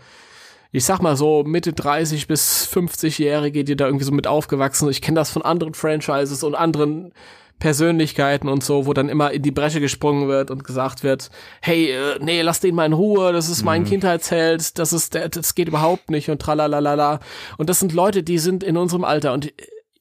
ich 0.72 0.84
sag 0.84 1.00
mal 1.00 1.16
so 1.16 1.44
Mitte 1.44 1.72
30 1.72 2.26
bis 2.26 2.68
50-Jährige, 2.72 3.64
die 3.64 3.76
da 3.76 3.86
irgendwie 3.86 4.04
so 4.04 4.12
mit 4.12 4.26
aufgewachsen 4.26 4.86
sind. 4.86 4.90
Ich 4.90 5.02
kenne 5.02 5.16
das 5.16 5.30
von 5.30 5.42
anderen 5.42 5.74
Franchises 5.74 6.42
und 6.42 6.54
anderen 6.54 7.12
Persönlichkeiten 7.58 8.48
und 8.48 8.64
so, 8.64 8.86
wo 8.86 8.92
dann 8.92 9.08
immer 9.08 9.30
in 9.30 9.42
die 9.42 9.52
Bresche 9.52 9.80
gesprungen 9.80 10.26
wird 10.26 10.50
und 10.50 10.64
gesagt 10.64 11.04
wird, 11.04 11.30
hey, 11.60 11.92
äh, 11.92 12.18
nee, 12.20 12.42
lass 12.42 12.58
den 12.58 12.74
mal 12.74 12.86
in 12.86 12.92
Ruhe, 12.92 13.32
das 13.32 13.48
ist 13.48 13.62
mein 13.62 13.82
mhm. 13.82 13.86
Kindheitsheld, 13.86 14.78
das 14.78 14.92
ist, 14.92 15.14
der, 15.14 15.28
das 15.28 15.54
geht 15.54 15.68
überhaupt 15.68 16.10
nicht 16.10 16.28
und 16.28 16.42
tralalala. 16.42 17.20
Und 17.58 17.70
das 17.70 17.78
sind 17.78 17.92
Leute, 17.92 18.24
die 18.24 18.38
sind 18.38 18.64
in 18.64 18.76
unserem 18.76 19.04
Alter 19.04 19.32
und 19.32 19.52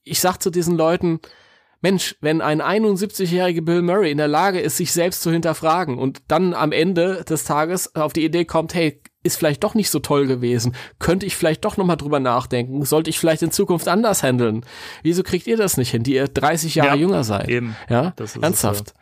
ich 0.03 0.19
sag 0.19 0.41
zu 0.41 0.49
diesen 0.49 0.75
Leuten, 0.75 1.19
Mensch, 1.81 2.15
wenn 2.21 2.41
ein 2.41 2.61
71-jähriger 2.61 3.61
Bill 3.61 3.81
Murray 3.81 4.11
in 4.11 4.17
der 4.17 4.27
Lage 4.27 4.59
ist, 4.59 4.77
sich 4.77 4.91
selbst 4.91 5.21
zu 5.21 5.31
hinterfragen 5.31 5.97
und 5.97 6.21
dann 6.27 6.53
am 6.53 6.71
Ende 6.71 7.23
des 7.23 7.43
Tages 7.43 7.95
auf 7.95 8.13
die 8.13 8.23
Idee 8.23 8.45
kommt, 8.45 8.73
hey, 8.73 9.01
ist 9.23 9.37
vielleicht 9.37 9.63
doch 9.63 9.75
nicht 9.75 9.89
so 9.89 9.99
toll 9.99 10.25
gewesen. 10.27 10.75
Könnte 10.99 11.25
ich 11.25 11.35
vielleicht 11.35 11.63
doch 11.65 11.77
nochmal 11.77 11.97
drüber 11.97 12.19
nachdenken? 12.19 12.83
Sollte 12.85 13.09
ich 13.09 13.19
vielleicht 13.19 13.43
in 13.43 13.51
Zukunft 13.51 13.87
anders 13.87 14.23
handeln? 14.23 14.65
Wieso 15.03 15.23
kriegt 15.23 15.47
ihr 15.47 15.57
das 15.57 15.77
nicht 15.77 15.91
hin, 15.91 16.03
die 16.03 16.15
ihr 16.15 16.27
30 16.27 16.75
Jahre 16.75 16.89
ja, 16.89 16.95
jünger 16.95 17.23
seid? 17.23 17.49
Eben. 17.49 17.75
Ja, 17.89 18.13
ernsthaft. 18.41 18.93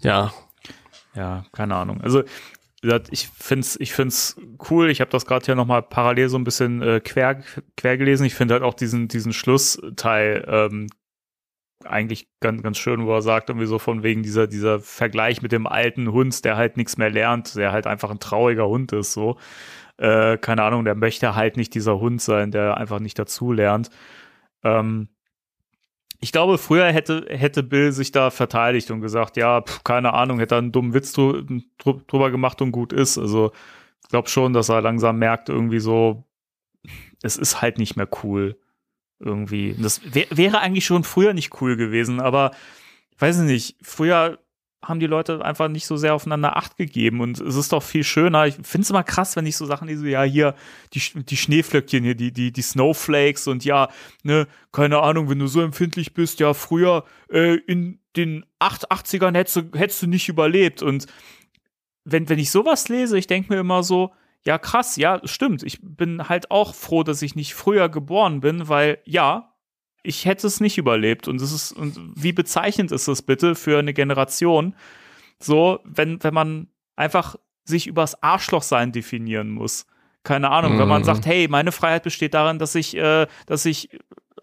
ja. 0.00 0.32
Ja, 1.14 1.44
keine 1.52 1.74
Ahnung. 1.74 2.00
Also 2.00 2.22
ich 3.10 3.28
find's, 3.28 3.76
ich 3.80 3.92
find's 3.92 4.36
cool. 4.70 4.88
Ich 4.90 5.00
habe 5.00 5.10
das 5.10 5.26
gerade 5.26 5.44
hier 5.44 5.56
nochmal 5.56 5.82
parallel 5.82 6.28
so 6.28 6.38
ein 6.38 6.44
bisschen 6.44 6.80
äh, 6.80 7.00
quer, 7.00 7.42
quer 7.76 7.98
gelesen. 7.98 8.24
Ich 8.24 8.34
finde 8.34 8.54
halt 8.54 8.62
auch 8.62 8.74
diesen, 8.74 9.08
diesen 9.08 9.32
Schlussteil 9.32 10.44
ähm, 10.48 10.88
eigentlich 11.84 12.28
ganz, 12.40 12.62
ganz 12.62 12.78
schön, 12.78 13.06
wo 13.06 13.14
er 13.14 13.22
sagt, 13.22 13.50
irgendwie 13.50 13.66
so 13.66 13.78
von 13.78 14.02
wegen 14.02 14.22
dieser, 14.22 14.46
dieser 14.46 14.80
Vergleich 14.80 15.42
mit 15.42 15.52
dem 15.52 15.66
alten 15.66 16.12
Hund, 16.12 16.44
der 16.44 16.56
halt 16.56 16.76
nichts 16.76 16.96
mehr 16.98 17.10
lernt, 17.10 17.54
der 17.56 17.72
halt 17.72 17.86
einfach 17.86 18.10
ein 18.10 18.20
trauriger 18.20 18.68
Hund 18.68 18.92
ist, 18.92 19.12
so. 19.12 19.38
Äh, 19.98 20.38
keine 20.38 20.62
Ahnung, 20.62 20.84
der 20.84 20.94
möchte 20.94 21.34
halt 21.34 21.56
nicht 21.56 21.74
dieser 21.74 21.98
Hund 22.00 22.20
sein, 22.22 22.50
der 22.50 22.76
einfach 22.76 23.00
nicht 23.00 23.18
dazu 23.18 23.52
lernt. 23.52 23.90
Ähm, 24.64 25.08
ich 26.20 26.32
glaube, 26.32 26.58
früher 26.58 26.86
hätte, 26.86 27.26
hätte 27.28 27.62
Bill 27.62 27.92
sich 27.92 28.10
da 28.10 28.30
verteidigt 28.30 28.90
und 28.90 29.00
gesagt, 29.00 29.36
ja, 29.36 29.62
pf, 29.62 29.84
keine 29.84 30.14
Ahnung, 30.14 30.40
hätte 30.40 30.56
er 30.56 30.58
einen 30.58 30.72
dummen 30.72 30.94
Witz 30.94 31.12
drüber 31.12 32.30
gemacht 32.30 32.60
und 32.60 32.72
gut 32.72 32.92
ist. 32.92 33.18
Also, 33.18 33.52
ich 34.02 34.08
glaube 34.08 34.28
schon, 34.28 34.52
dass 34.52 34.68
er 34.68 34.80
langsam 34.82 35.18
merkt, 35.18 35.48
irgendwie 35.48 35.80
so, 35.80 36.24
es 37.22 37.36
ist 37.36 37.62
halt 37.62 37.78
nicht 37.78 37.96
mehr 37.96 38.08
cool. 38.24 38.58
Irgendwie. 39.20 39.74
Das 39.78 40.00
wär, 40.14 40.26
wäre 40.30 40.60
eigentlich 40.60 40.86
schon 40.86 41.04
früher 41.04 41.34
nicht 41.34 41.60
cool 41.60 41.76
gewesen, 41.76 42.20
aber 42.20 42.52
ich 43.10 43.20
weiß 43.20 43.38
nicht, 43.38 43.76
früher 43.82 44.38
haben 44.80 45.00
die 45.00 45.06
Leute 45.06 45.44
einfach 45.44 45.68
nicht 45.68 45.86
so 45.86 45.96
sehr 45.96 46.14
aufeinander 46.14 46.56
Acht 46.56 46.76
gegeben 46.76 47.20
und 47.20 47.40
es 47.40 47.56
ist 47.56 47.72
doch 47.72 47.82
viel 47.82 48.04
schöner. 48.04 48.46
Ich 48.46 48.54
finde 48.54 48.82
es 48.82 48.90
immer 48.90 49.02
krass, 49.02 49.34
wenn 49.34 49.44
ich 49.44 49.56
so 49.56 49.66
Sachen, 49.66 49.94
so, 49.98 50.06
ja, 50.06 50.22
hier, 50.22 50.54
die, 50.94 51.00
die 51.24 51.36
Schneeflöckchen 51.36 52.04
hier, 52.04 52.14
die, 52.14 52.32
die, 52.32 52.52
die 52.52 52.62
Snowflakes 52.62 53.48
und 53.48 53.64
ja, 53.64 53.88
ne, 54.22 54.46
keine 54.70 55.00
Ahnung, 55.00 55.28
wenn 55.28 55.40
du 55.40 55.48
so 55.48 55.60
empfindlich 55.60 56.14
bist, 56.14 56.38
ja, 56.38 56.54
früher 56.54 57.04
äh, 57.28 57.56
in 57.56 57.98
den 58.16 58.46
80ern 58.60 59.34
hättest 59.34 59.56
du, 59.56 59.62
hättest 59.76 60.02
du 60.02 60.06
nicht 60.06 60.28
überlebt 60.28 60.80
und 60.82 61.06
wenn, 62.04 62.28
wenn 62.28 62.38
ich 62.38 62.50
sowas 62.52 62.88
lese, 62.88 63.18
ich 63.18 63.26
denke 63.26 63.52
mir 63.52 63.60
immer 63.60 63.82
so, 63.82 64.12
ja, 64.48 64.56
krass, 64.56 64.96
ja, 64.96 65.20
stimmt. 65.24 65.62
Ich 65.62 65.78
bin 65.82 66.30
halt 66.30 66.50
auch 66.50 66.74
froh, 66.74 67.02
dass 67.02 67.20
ich 67.20 67.36
nicht 67.36 67.52
früher 67.52 67.90
geboren 67.90 68.40
bin, 68.40 68.66
weil 68.66 68.96
ja, 69.04 69.52
ich 70.02 70.24
hätte 70.24 70.46
es 70.46 70.58
nicht 70.58 70.78
überlebt. 70.78 71.28
Und 71.28 71.42
es 71.42 71.52
ist, 71.52 71.72
und 71.72 72.00
wie 72.14 72.32
bezeichnend 72.32 72.90
ist 72.90 73.08
das 73.08 73.20
bitte 73.20 73.54
für 73.54 73.78
eine 73.78 73.92
Generation? 73.92 74.74
So, 75.38 75.80
wenn, 75.84 76.24
wenn 76.24 76.32
man 76.32 76.68
einfach 76.96 77.36
sich 77.64 77.88
übers 77.88 78.22
Arschlochsein 78.22 78.90
definieren 78.90 79.50
muss. 79.50 79.86
Keine 80.22 80.50
Ahnung, 80.50 80.76
mhm. 80.76 80.78
wenn 80.78 80.88
man 80.88 81.02
mhm. 81.02 81.06
sagt, 81.06 81.26
hey, 81.26 81.46
meine 81.46 81.70
Freiheit 81.70 82.04
besteht 82.04 82.32
darin, 82.32 82.58
dass 82.58 82.74
ich, 82.74 82.96
äh, 82.96 83.26
dass 83.44 83.66
ich 83.66 83.90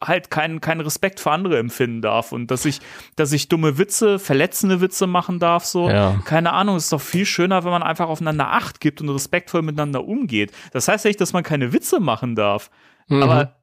halt 0.03 0.29
keinen 0.29 0.61
keinen 0.61 0.81
Respekt 0.81 1.19
für 1.19 1.31
andere 1.31 1.57
empfinden 1.57 2.01
darf 2.01 2.31
und 2.31 2.51
dass 2.51 2.65
ich 2.65 2.79
dass 3.15 3.31
ich 3.31 3.47
dumme 3.47 3.77
Witze, 3.77 4.19
verletzende 4.19 4.81
Witze 4.81 5.07
machen 5.07 5.39
darf 5.39 5.65
so. 5.65 5.89
Ja. 5.89 6.21
Keine 6.25 6.53
Ahnung, 6.53 6.77
ist 6.77 6.91
doch 6.91 7.01
viel 7.01 7.25
schöner, 7.25 7.63
wenn 7.63 7.71
man 7.71 7.83
einfach 7.83 8.07
aufeinander 8.07 8.51
Acht 8.51 8.79
gibt 8.79 9.01
und 9.01 9.09
respektvoll 9.09 9.61
miteinander 9.61 10.05
umgeht. 10.05 10.51
Das 10.71 10.87
heißt 10.87 11.05
nicht, 11.05 11.19
dass 11.19 11.33
man 11.33 11.43
keine 11.43 11.73
Witze 11.73 11.99
machen 11.99 12.35
darf, 12.35 12.69
mhm. 13.07 13.23
aber 13.23 13.55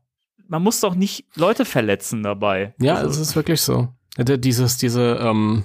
man 0.49 0.63
muss 0.63 0.81
doch 0.81 0.95
nicht 0.95 1.27
Leute 1.35 1.65
verletzen 1.65 2.23
dabei. 2.23 2.75
Ja, 2.79 2.97
also. 2.97 3.09
es 3.09 3.19
ist 3.19 3.37
wirklich 3.37 3.61
so. 3.61 3.89
Dieses, 4.19 4.77
diese, 4.77 5.19
ähm, 5.23 5.65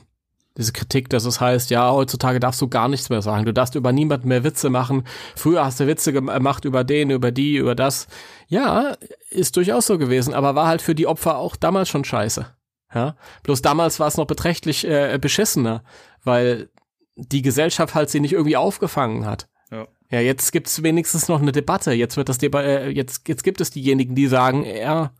diese 0.58 0.74
Kritik, 0.74 1.10
dass 1.10 1.26
es 1.26 1.40
heißt, 1.40 1.70
ja, 1.70 1.92
heutzutage 1.92 2.40
darfst 2.40 2.62
du 2.62 2.68
gar 2.68 2.88
nichts 2.88 3.10
mehr 3.10 3.22
sagen. 3.22 3.46
Du 3.46 3.54
darfst 3.54 3.76
über 3.76 3.92
niemanden 3.92 4.28
mehr 4.28 4.44
Witze 4.44 4.70
machen. 4.70 5.04
Früher 5.36 5.64
hast 5.64 5.80
du 5.80 5.88
Witze 5.88 6.14
gemacht 6.14 6.66
über 6.66 6.84
den, 6.84 7.12
über 7.12 7.32
die, 7.32 7.58
über 7.58 7.76
das. 7.76 8.08
Ja, 8.48 8.98
ist 9.30 9.56
durchaus 9.56 9.86
so 9.86 9.98
gewesen, 9.98 10.34
aber 10.34 10.56
war 10.56 10.68
halt 10.68 10.82
für 10.82 10.96
die 10.96 11.08
Opfer 11.08 11.38
auch 11.38 11.56
damals 11.56 11.90
schon 11.90 12.04
scheiße. 12.04 12.48
Ja, 12.94 13.16
bloß 13.44 13.62
damals 13.62 14.00
war 14.00 14.08
es 14.08 14.18
noch 14.18 14.28
beträchtlich 14.28 14.88
äh, 14.88 15.18
beschissener, 15.22 15.84
weil 16.24 16.70
die 17.16 17.42
Gesellschaft 17.42 17.96
halt 17.96 18.10
sie 18.10 18.20
nicht 18.20 18.34
irgendwie 18.34 18.58
aufgefangen 18.58 19.26
hat. 19.26 19.50
Ja. 19.72 19.88
Ja, 20.10 20.22
jetzt 20.22 20.54
gibt's 20.54 20.84
wenigstens 20.84 21.28
noch 21.28 21.42
eine 21.42 21.52
Debatte. 21.52 21.92
Jetzt 21.92 22.16
wird 22.16 22.30
das 22.30 22.38
Deba 22.38 22.62
äh, 22.62 22.90
jetzt 22.90 23.28
jetzt 23.28 23.44
gibt 23.44 23.60
es 23.60 23.72
diejenigen, 23.72 24.16
die 24.16 24.28
sagen, 24.28 24.64
ja, 24.64 25.12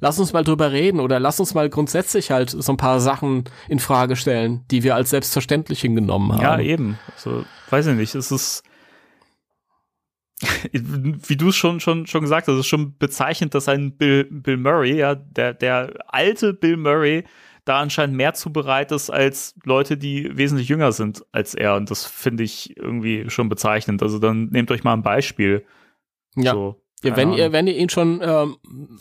lass 0.00 0.18
uns 0.18 0.32
mal 0.32 0.44
drüber 0.44 0.72
reden 0.72 1.00
oder 1.00 1.20
lass 1.20 1.40
uns 1.40 1.54
mal 1.54 1.68
grundsätzlich 1.68 2.30
halt 2.30 2.50
so 2.50 2.72
ein 2.72 2.76
paar 2.76 3.00
Sachen 3.00 3.44
in 3.68 3.78
Frage 3.78 4.16
stellen, 4.16 4.64
die 4.70 4.82
wir 4.82 4.94
als 4.94 5.10
selbstverständlich 5.10 5.80
hingenommen 5.80 6.32
haben. 6.32 6.42
Ja, 6.42 6.58
eben. 6.58 6.98
Also, 7.14 7.44
weiß 7.70 7.86
ich 7.88 7.96
nicht, 7.96 8.14
es 8.14 8.30
ist 8.30 8.64
wie 10.72 11.36
du 11.36 11.48
es 11.48 11.56
schon, 11.56 11.80
schon, 11.80 12.06
schon 12.06 12.22
gesagt 12.22 12.48
hast, 12.48 12.54
es 12.54 12.60
ist 12.60 12.66
schon 12.66 12.96
bezeichnend, 12.96 13.54
dass 13.54 13.68
ein 13.68 13.96
Bill, 13.96 14.24
Bill 14.24 14.56
Murray, 14.56 14.96
ja, 14.96 15.14
der, 15.14 15.54
der 15.54 15.92
alte 16.08 16.54
Bill 16.54 16.76
Murray, 16.76 17.24
da 17.64 17.80
anscheinend 17.80 18.16
mehr 18.16 18.32
zubereit 18.32 18.90
ist 18.90 19.10
als 19.10 19.54
Leute, 19.64 19.98
die 19.98 20.36
wesentlich 20.36 20.68
jünger 20.68 20.92
sind 20.92 21.24
als 21.30 21.54
er. 21.54 21.76
Und 21.76 21.90
das 21.90 22.06
finde 22.06 22.42
ich 22.42 22.76
irgendwie 22.76 23.28
schon 23.28 23.48
bezeichnend. 23.48 24.02
Also 24.02 24.18
dann 24.18 24.46
nehmt 24.46 24.70
euch 24.70 24.82
mal 24.82 24.94
ein 24.94 25.02
Beispiel. 25.02 25.64
Ja. 26.36 26.52
So. 26.52 26.82
Ja, 27.02 27.16
wenn 27.16 27.32
ihr, 27.32 27.50
wenn 27.50 27.66
ihr 27.66 27.76
ihn 27.76 27.88
schon 27.88 28.20
ähm, 28.22 28.56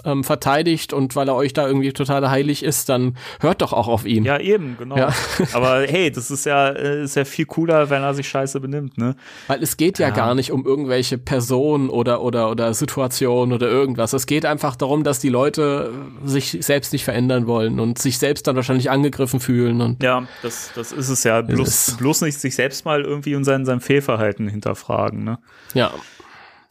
ähm, 0.06 0.24
verteidigt 0.24 0.94
und 0.94 1.18
weil 1.18 1.28
er 1.28 1.36
euch 1.36 1.52
da 1.52 1.68
irgendwie 1.68 1.92
total 1.92 2.30
heilig 2.30 2.64
ist, 2.64 2.88
dann 2.88 3.18
hört 3.42 3.62
doch 3.62 3.74
auch 3.74 3.90
auf 3.90 4.06
ihn. 4.06 4.24
Ja, 4.24 4.40
eben, 4.40 4.78
genau. 4.78 4.96
Ja. 4.98 5.10
Aber 5.54 5.82
hey, 5.82 6.10
das 6.10 6.32
ist 6.32 6.46
ja, 6.46 6.70
äh, 6.70 7.04
ist 7.04 7.18
ja 7.18 7.26
viel 7.26 7.46
cooler, 7.46 7.90
wenn 7.90 8.02
er 8.02 8.14
sich 8.14 8.30
scheiße 8.30 8.62
benimmt, 8.62 8.98
ne? 8.98 9.18
Weil 9.48 9.62
es 9.62 9.76
geht 9.76 10.00
ja, 10.00 10.08
ja 10.08 10.14
gar 10.14 10.34
nicht 10.34 10.54
um 10.54 10.66
irgendwelche 10.66 11.18
Personen 11.18 11.90
oder, 11.90 12.22
oder, 12.22 12.50
oder 12.52 12.74
Situationen 12.74 13.54
oder 13.54 13.68
irgendwas. 13.68 14.14
Es 14.14 14.28
geht 14.28 14.46
einfach 14.46 14.78
darum, 14.78 15.04
dass 15.04 15.20
die 15.20 15.30
Leute 15.30 15.92
sich 16.24 16.58
selbst 16.62 16.94
nicht 16.94 17.04
verändern 17.04 17.48
wollen 17.48 17.82
und 17.82 18.00
sich 18.00 18.18
selbst 18.18 18.48
dann 18.48 18.56
wahrscheinlich 18.56 18.90
angegriffen 18.90 19.42
fühlen. 19.42 19.82
Und 19.82 20.02
ja, 20.02 20.26
das, 20.42 20.72
das 20.74 20.94
ist 20.94 21.10
es 21.10 21.26
ja. 21.26 21.42
Bloß, 21.42 21.98
bloß 21.98 22.22
nicht 22.22 22.40
sich 22.40 22.56
selbst 22.56 22.86
mal 22.86 23.02
irgendwie 23.02 23.36
und 23.36 23.44
sein, 23.44 23.66
sein 23.66 23.82
Fehlverhalten 23.82 24.48
hinterfragen, 24.48 25.26
ne? 25.26 25.40
Ja. 25.74 25.92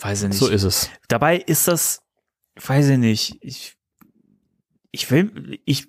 Weiß 0.00 0.22
ich 0.22 0.28
nicht. 0.28 0.38
So 0.38 0.48
ist 0.48 0.62
es. 0.62 0.90
Dabei 1.08 1.36
ist 1.38 1.68
das, 1.68 2.02
weiß 2.64 2.88
ich 2.90 2.98
nicht, 2.98 3.38
ich, 3.40 3.76
ich 4.92 5.10
will, 5.10 5.58
ich, 5.64 5.88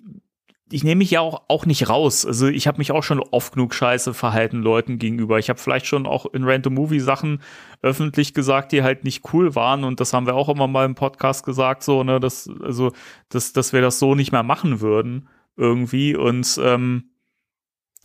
ich 0.72 0.84
nehme 0.84 0.98
mich 0.98 1.10
ja 1.10 1.20
auch, 1.20 1.42
auch 1.48 1.66
nicht 1.66 1.88
raus. 1.88 2.24
Also 2.24 2.46
ich 2.46 2.66
habe 2.66 2.78
mich 2.78 2.92
auch 2.92 3.02
schon 3.02 3.20
oft 3.20 3.54
genug 3.54 3.74
scheiße 3.74 4.14
verhalten 4.14 4.62
Leuten 4.62 4.98
gegenüber. 4.98 5.38
Ich 5.38 5.48
habe 5.48 5.58
vielleicht 5.58 5.86
schon 5.86 6.06
auch 6.06 6.26
in 6.26 6.44
Random 6.44 6.74
Movie 6.74 7.00
Sachen 7.00 7.42
öffentlich 7.82 8.34
gesagt, 8.34 8.72
die 8.72 8.82
halt 8.82 9.04
nicht 9.04 9.32
cool 9.32 9.54
waren. 9.54 9.84
Und 9.84 10.00
das 10.00 10.12
haben 10.12 10.26
wir 10.26 10.34
auch 10.34 10.48
immer 10.48 10.68
mal 10.68 10.86
im 10.86 10.94
Podcast 10.94 11.44
gesagt, 11.44 11.82
so, 11.82 12.04
ne, 12.04 12.20
dass, 12.20 12.48
also, 12.62 12.92
dass, 13.28 13.52
dass 13.52 13.72
wir 13.72 13.80
das 13.80 13.98
so 13.98 14.14
nicht 14.14 14.32
mehr 14.32 14.42
machen 14.44 14.80
würden. 14.80 15.28
Irgendwie. 15.56 16.16
Und 16.16 16.58
ähm, 16.62 17.09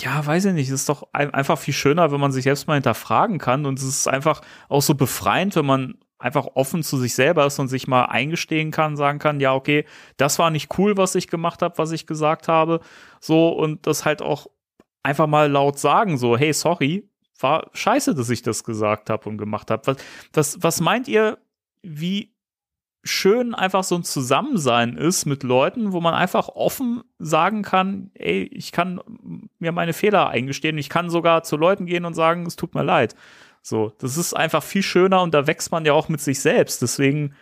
ja, 0.02 0.26
weiß 0.26 0.46
ich 0.46 0.54
nicht, 0.54 0.70
es 0.70 0.82
ist 0.82 0.90
doch 0.90 1.08
einfach 1.14 1.58
viel 1.58 1.74
schöner, 1.74 2.12
wenn 2.12 2.20
man 2.20 2.32
sich 2.32 2.44
selbst 2.44 2.68
mal 2.68 2.74
hinterfragen 2.74 3.38
kann. 3.38 3.66
Und 3.66 3.80
es 3.80 3.86
ist 3.86 4.08
einfach 4.08 4.42
auch 4.68 4.82
so 4.82 4.94
befreiend, 4.96 5.56
wenn 5.56 5.66
man 5.66 5.98
einfach 6.18 6.48
offen 6.56 6.84
zu 6.84 6.98
sich 6.98 7.14
selber 7.14 7.46
ist 7.46 7.60
und 7.60 7.68
sich 7.68 7.88
mal 7.88 8.06
eingestehen 8.06 8.72
kann, 8.72 8.98
sagen 8.98 9.20
kann, 9.20 9.40
ja, 9.40 9.54
okay, 9.54 9.86
das 10.18 10.40
war 10.40 10.50
nicht 10.50 10.78
cool, 10.78 10.98
was 10.98 11.16
ich 11.16 11.28
gemacht 11.28 11.62
habe, 11.62 11.78
was 11.78 11.92
ich 11.92 12.08
gesagt 12.08 12.48
habe, 12.48 12.82
so 13.20 13.50
und 13.50 13.86
das 13.88 14.06
halt 14.06 14.22
auch 14.22 14.48
einfach 15.04 15.28
mal 15.28 15.50
laut 15.52 15.78
sagen, 15.80 16.18
so, 16.18 16.38
hey, 16.38 16.52
sorry, 16.52 17.08
war 17.40 17.70
scheiße, 17.74 18.16
dass 18.16 18.30
ich 18.30 18.42
das 18.42 18.64
gesagt 18.64 19.10
habe 19.10 19.30
und 19.30 19.38
gemacht 19.38 19.72
habe. 19.72 19.86
Was, 19.86 19.98
was, 20.34 20.64
was 20.64 20.82
meint 20.82 21.08
ihr, 21.08 21.38
wie 21.84 22.35
schön 23.06 23.54
einfach 23.54 23.84
so 23.84 23.96
ein 23.96 24.04
Zusammensein 24.04 24.98
ist 24.98 25.26
mit 25.26 25.44
Leuten, 25.44 25.94
wo 25.94 26.02
man 26.02 26.16
einfach 26.16 26.50
offen 26.50 27.04
sagen 27.20 27.62
kann, 27.62 28.10
ey, 28.16 28.44
ich 28.52 28.72
kann 28.72 29.00
mir 29.60 29.72
meine 29.72 29.94
Fehler 29.94 30.30
eingestehen. 30.30 30.78
Ich 30.78 30.90
kann 30.90 31.10
sogar 31.10 31.44
zu 31.44 31.56
Leuten 31.56 31.86
gehen 31.86 32.06
und 32.06 32.16
sagen, 32.16 32.46
es 32.46 32.56
tut 32.56 32.74
mir 32.74 32.84
leid. 32.84 33.16
So, 33.62 33.94
das 34.00 34.18
ist 34.18 34.34
einfach 34.34 34.64
viel 34.64 34.84
schöner 34.84 35.22
und 35.22 35.34
da 35.34 35.48
wächst 35.48 35.72
man 35.72 35.86
ja 35.86 35.94
auch 35.94 36.10
mit 36.10 36.20
sich 36.20 36.40
selbst. 36.40 36.82
Deswegen 36.82 37.36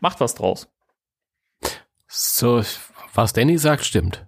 macht 0.00 0.20
was 0.20 0.34
draus. 0.34 0.68
So, 2.08 2.62
was 3.14 3.32
Danny 3.32 3.56
sagt, 3.56 3.84
stimmt. 3.84 4.26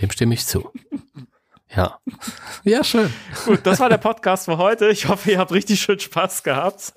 Dem 0.00 0.10
stimme 0.10 0.34
ich 0.34 0.46
zu. 0.46 0.70
Ja. 1.74 1.98
Ja, 2.62 2.84
schön. 2.84 3.12
Gut, 3.44 3.60
das 3.64 3.80
war 3.80 3.88
der 3.88 3.98
Podcast 3.98 4.44
für 4.46 4.56
heute. 4.56 4.88
Ich 4.88 5.08
hoffe, 5.08 5.32
ihr 5.32 5.38
habt 5.38 5.52
richtig 5.52 5.80
schön 5.80 5.98
Spaß 5.98 6.44
gehabt. 6.44 6.92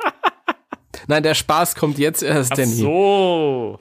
Nein, 1.08 1.24
der 1.24 1.34
Spaß 1.34 1.76
kommt 1.76 1.98
jetzt 1.98 2.24
erst, 2.24 2.58
Danny. 2.58 2.74
Ach 2.74 2.80
so. 2.80 3.80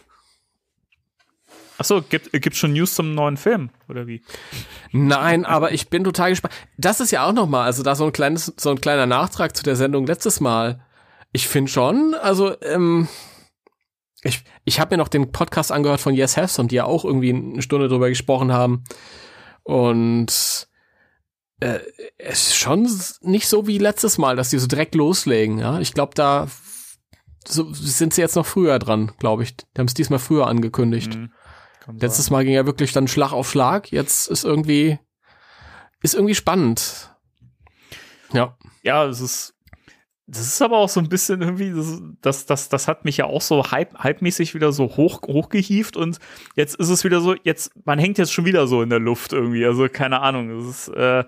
Ach 1.80 1.84
so, 1.84 2.02
gibt 2.02 2.32
gibt 2.32 2.56
schon 2.56 2.72
News 2.72 2.94
zum 2.94 3.14
neuen 3.14 3.36
Film 3.36 3.70
oder 3.88 4.08
wie? 4.08 4.22
Nein, 4.90 5.44
aber 5.44 5.72
ich 5.72 5.88
bin 5.88 6.02
total 6.02 6.30
gespannt. 6.30 6.52
Das 6.76 6.98
ist 6.98 7.12
ja 7.12 7.24
auch 7.24 7.32
noch 7.32 7.48
mal, 7.48 7.64
also 7.64 7.84
da 7.84 7.94
so 7.94 8.04
ein 8.04 8.12
kleines 8.12 8.52
so 8.56 8.70
ein 8.70 8.80
kleiner 8.80 9.06
Nachtrag 9.06 9.56
zu 9.56 9.62
der 9.62 9.76
Sendung 9.76 10.04
letztes 10.04 10.40
Mal. 10.40 10.84
Ich 11.30 11.46
finde 11.46 11.70
schon, 11.70 12.14
also 12.14 12.60
ähm, 12.62 13.06
ich 14.22 14.42
ich 14.64 14.80
habe 14.80 14.94
mir 14.94 14.98
noch 14.98 15.08
den 15.08 15.30
Podcast 15.30 15.70
angehört 15.70 16.00
von 16.00 16.14
Yes 16.14 16.36
Have 16.36 16.60
und 16.60 16.72
die 16.72 16.76
ja 16.76 16.84
auch 16.84 17.04
irgendwie 17.04 17.32
eine 17.32 17.62
Stunde 17.62 17.86
drüber 17.86 18.08
gesprochen 18.08 18.52
haben 18.52 18.82
und 19.62 20.68
äh, 21.60 21.78
es 22.16 22.48
ist 22.48 22.56
schon 22.56 22.88
nicht 23.20 23.46
so 23.48 23.68
wie 23.68 23.78
letztes 23.78 24.18
Mal, 24.18 24.34
dass 24.34 24.50
die 24.50 24.58
so 24.58 24.66
direkt 24.66 24.96
loslegen. 24.96 25.58
Ja, 25.58 25.78
ich 25.78 25.94
glaube 25.94 26.12
da 26.14 26.48
so 27.48 27.72
sind 27.72 28.14
sie 28.14 28.20
jetzt 28.20 28.36
noch 28.36 28.46
früher 28.46 28.78
dran, 28.78 29.12
glaube 29.18 29.42
ich. 29.42 29.56
Die 29.56 29.64
haben 29.78 29.86
es 29.86 29.94
diesmal 29.94 30.18
früher 30.18 30.46
angekündigt. 30.46 31.16
Mhm, 31.16 31.30
Letztes 32.00 32.30
Mal 32.30 32.44
ging 32.44 32.54
ja 32.54 32.66
wirklich 32.66 32.92
dann 32.92 33.08
Schlag 33.08 33.32
auf 33.32 33.50
Schlag. 33.50 33.90
Jetzt 33.90 34.28
ist 34.28 34.44
irgendwie, 34.44 34.98
ist 36.02 36.14
irgendwie 36.14 36.34
spannend. 36.34 37.14
Ja. 38.32 38.56
Ja, 38.82 39.06
es 39.06 39.20
ist, 39.20 39.54
das 40.26 40.46
ist 40.46 40.60
aber 40.60 40.76
auch 40.76 40.90
so 40.90 41.00
ein 41.00 41.08
bisschen 41.08 41.40
irgendwie, 41.40 41.72
das, 41.72 42.02
das, 42.20 42.46
das, 42.46 42.68
das 42.68 42.88
hat 42.88 43.06
mich 43.06 43.16
ja 43.16 43.24
auch 43.24 43.40
so 43.40 43.70
hype, 43.70 43.98
hype-mäßig 43.98 44.54
wieder 44.54 44.72
so 44.72 44.96
hoch, 44.96 45.22
hochgehieft 45.22 45.96
und 45.96 46.18
jetzt 46.54 46.76
ist 46.76 46.90
es 46.90 47.04
wieder 47.04 47.22
so, 47.22 47.34
jetzt, 47.42 47.72
man 47.86 47.98
hängt 47.98 48.18
jetzt 48.18 48.32
schon 48.32 48.44
wieder 48.44 48.66
so 48.66 48.82
in 48.82 48.90
der 48.90 49.00
Luft 49.00 49.32
irgendwie. 49.32 49.64
Also 49.64 49.88
keine 49.88 50.20
Ahnung, 50.20 50.50
es 50.50 50.66
ist 50.66 50.88
äh, 50.88 51.24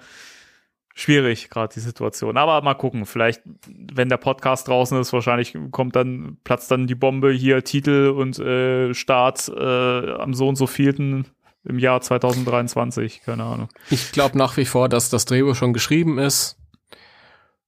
schwierig, 1.01 1.51
gerade 1.51 1.73
die 1.73 1.81
Situation. 1.81 2.37
Aber 2.37 2.61
mal 2.63 2.75
gucken, 2.75 3.07
vielleicht, 3.07 3.43
wenn 3.67 4.09
der 4.09 4.17
Podcast 4.17 4.69
draußen 4.69 4.99
ist, 5.01 5.13
wahrscheinlich 5.13 5.57
kommt 5.71 5.97
dann, 5.97 6.39
platzt 6.45 6.71
dann 6.71 6.87
die 6.87 6.95
Bombe 6.95 7.33
hier, 7.33 7.65
Titel 7.65 8.15
und 8.17 8.39
äh, 8.39 8.93
Start 8.95 9.49
äh, 9.49 10.13
am 10.13 10.35
so 10.35 10.49
und 10.49 10.57
so 10.57 10.67
vierten 10.67 11.27
im 11.65 11.79
Jahr 11.79 12.01
2023, 12.01 13.23
keine 13.23 13.45
Ahnung. 13.45 13.69
Ich 13.91 14.13
glaube 14.13 14.39
nach 14.39 14.57
wie 14.57 14.65
vor, 14.65 14.89
dass 14.89 15.11
das 15.11 15.25
Drehbuch 15.25 15.55
schon 15.55 15.73
geschrieben 15.73 16.19
ist 16.19 16.59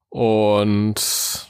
und 0.09 1.49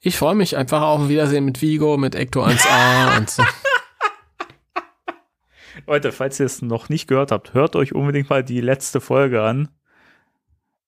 ich 0.00 0.16
freue 0.16 0.34
mich 0.34 0.56
einfach 0.56 0.82
auf 0.82 1.00
ein 1.00 1.08
Wiedersehen 1.08 1.44
mit 1.44 1.62
Vigo, 1.62 1.96
mit 1.96 2.14
Ecto 2.14 2.44
1A 2.44 3.16
und 3.18 3.30
so. 3.30 3.44
Leute, 5.86 6.12
falls 6.12 6.38
ihr 6.38 6.46
es 6.46 6.62
noch 6.62 6.88
nicht 6.88 7.06
gehört 7.06 7.32
habt, 7.32 7.54
hört 7.54 7.76
euch 7.76 7.94
unbedingt 7.94 8.28
mal 8.28 8.44
die 8.44 8.60
letzte 8.60 9.00
Folge 9.00 9.42
an, 9.42 9.68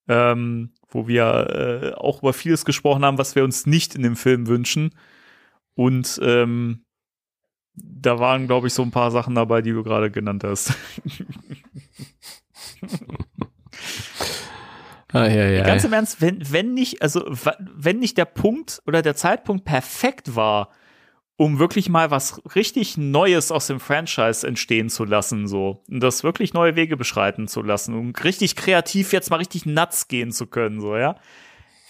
ähm, 0.09 0.73
wo 0.89 1.09
wir 1.09 1.95
äh, 1.95 1.95
auch 1.95 2.23
über 2.23 2.33
vieles 2.33 2.65
gesprochen 2.65 3.05
haben, 3.05 3.19
was 3.19 3.35
wir 3.35 3.45
uns 3.45 3.67
nicht 3.67 3.95
in 3.95 4.03
dem 4.03 4.17
Film 4.17 4.47
wünschen. 4.47 4.95
Und 5.75 6.21
ähm, 6.23 6.85
da 7.75 8.19
waren, 8.19 8.47
glaube 8.47 8.69
ich, 8.69 8.75
so 8.75 8.83
ein 8.83 8.91
paar 8.91 9.11
Sachen 9.11 9.35
dabei, 9.35 9.63
die 9.63 9.73
du 9.73 9.83
gerade 9.83 10.11
genannt 10.11 10.45
hast. 10.45 10.75
Ah, 15.15 15.29
ja, 15.29 15.49
ja, 15.49 15.63
Ganz 15.63 15.85
im 15.85 15.93
Ernst, 15.93 16.21
wenn, 16.21 16.41
wenn 16.51 16.75
nicht, 16.75 17.01
also 17.01 17.25
wenn 17.61 18.01
nicht 18.01 18.19
der 18.19 18.25
Punkt 18.25 18.83
oder 18.85 19.01
der 19.01 19.15
Zeitpunkt 19.15 19.65
perfekt 19.65 20.35
war, 20.35 20.71
um 21.37 21.59
wirklich 21.59 21.89
mal 21.89 22.11
was 22.11 22.41
richtig 22.55 22.97
Neues 22.97 23.51
aus 23.51 23.66
dem 23.66 23.80
Franchise 23.80 24.47
entstehen 24.47 24.89
zu 24.89 25.05
lassen, 25.05 25.49
so. 25.49 25.82
Und 25.89 26.01
das 26.01 26.22
wirklich 26.22 26.55
neue 26.55 26.76
Wege 26.76 26.97
beschreiten 26.97 27.49
zu 27.49 27.62
lassen, 27.62 27.95
um 27.95 28.12
richtig 28.22 28.57
kreativ 28.57 29.12
jetzt 29.12 29.30
mal 29.30 29.37
richtig 29.37 29.66
nuts 29.66 30.09
gehen 30.09 30.30
zu 30.30 30.47
können, 30.47 30.80
so, 30.80 30.97
ja. 30.97 31.16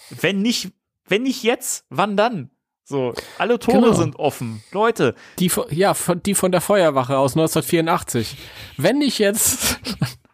Wenn 0.09 0.41
nicht, 0.41 0.71
wenn 1.07 1.23
nicht 1.23 1.43
jetzt, 1.43 1.85
wann 1.89 2.17
dann? 2.17 2.49
So, 2.83 3.13
alle 3.39 3.57
Tore 3.57 3.81
genau. 3.81 3.93
sind 3.93 4.15
offen. 4.17 4.63
Leute. 4.71 5.15
Die, 5.39 5.51
ja, 5.71 5.95
die 6.23 6.35
von 6.35 6.51
der 6.51 6.61
Feuerwache 6.61 7.17
aus 7.17 7.31
1984. 7.31 8.37
Wenn 8.77 8.99
nicht 8.99 9.17
jetzt, 9.17 9.79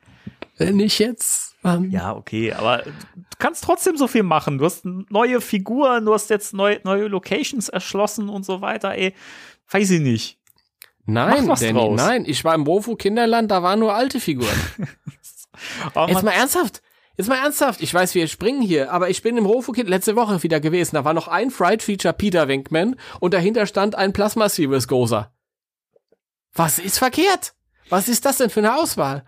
wenn 0.58 0.76
nicht 0.76 1.00
jetzt, 1.00 1.51
ähm, 1.64 1.92
ja, 1.92 2.16
okay, 2.16 2.54
aber 2.54 2.80
du 2.80 2.92
kannst 3.38 3.64
trotzdem 3.64 3.98
so 3.98 4.08
viel 4.08 4.24
machen. 4.24 4.58
Du 4.58 4.66
hast 4.66 4.84
neue 4.86 5.42
Figuren, 5.42 6.06
du 6.06 6.14
hast 6.14 6.30
jetzt 6.30 6.54
neue, 6.54 6.80
neue 6.84 7.08
Locations 7.08 7.70
erschlossen 7.70 8.30
und 8.30 8.46
so 8.46 8.62
weiter, 8.62 8.96
ey. 8.96 9.14
Weiß 9.70 9.90
ich 9.92 10.02
nicht. 10.02 10.40
Nein, 11.06 11.48
Danny, 11.48 11.74
draus. 11.74 11.98
nein. 11.98 12.26
Ich 12.26 12.44
war 12.44 12.56
im 12.56 12.64
Rofu 12.64 12.96
Kinderland, 12.96 13.52
da 13.52 13.64
waren 13.64 13.80
nur 13.80 13.94
alte 13.94 14.20
Figuren. 14.20 14.50
jetzt 16.08 16.24
mal 16.24 16.32
ernsthaft. 16.32 16.82
Jetzt 17.18 17.28
mal 17.28 17.38
ernsthaft. 17.38 17.82
Ich 17.82 17.94
weiß, 17.94 18.16
wir 18.16 18.28
springen 18.28 18.62
hier, 18.62 18.92
aber 18.92 19.10
ich 19.10 19.22
bin 19.22 19.38
im 19.38 19.46
Rofu 19.46 19.74
Kind 19.74 19.90
letzte 19.90 20.16
Woche 20.16 20.42
wieder 20.44 20.60
gewesen. 20.60 20.96
Da 20.96 21.06
war 21.06 21.14
noch 21.14 21.28
ein 21.28 21.52
Fright 21.52 21.84
Feature 21.84 22.14
Peter 22.14 22.48
Winkman 22.48 22.96
und 23.20 23.34
dahinter 23.34 23.66
stand 23.68 23.96
ein 23.96 24.14
Plasma 24.14 24.50
Series 24.50 24.88
Gozer. 24.88 25.32
Was 26.54 26.80
ist 26.80 26.98
verkehrt? 26.98 27.54
Was 27.90 28.08
ist 28.08 28.26
das 28.26 28.38
denn 28.38 28.50
für 28.50 28.62
eine 28.62 28.76
Auswahl? 28.76 29.26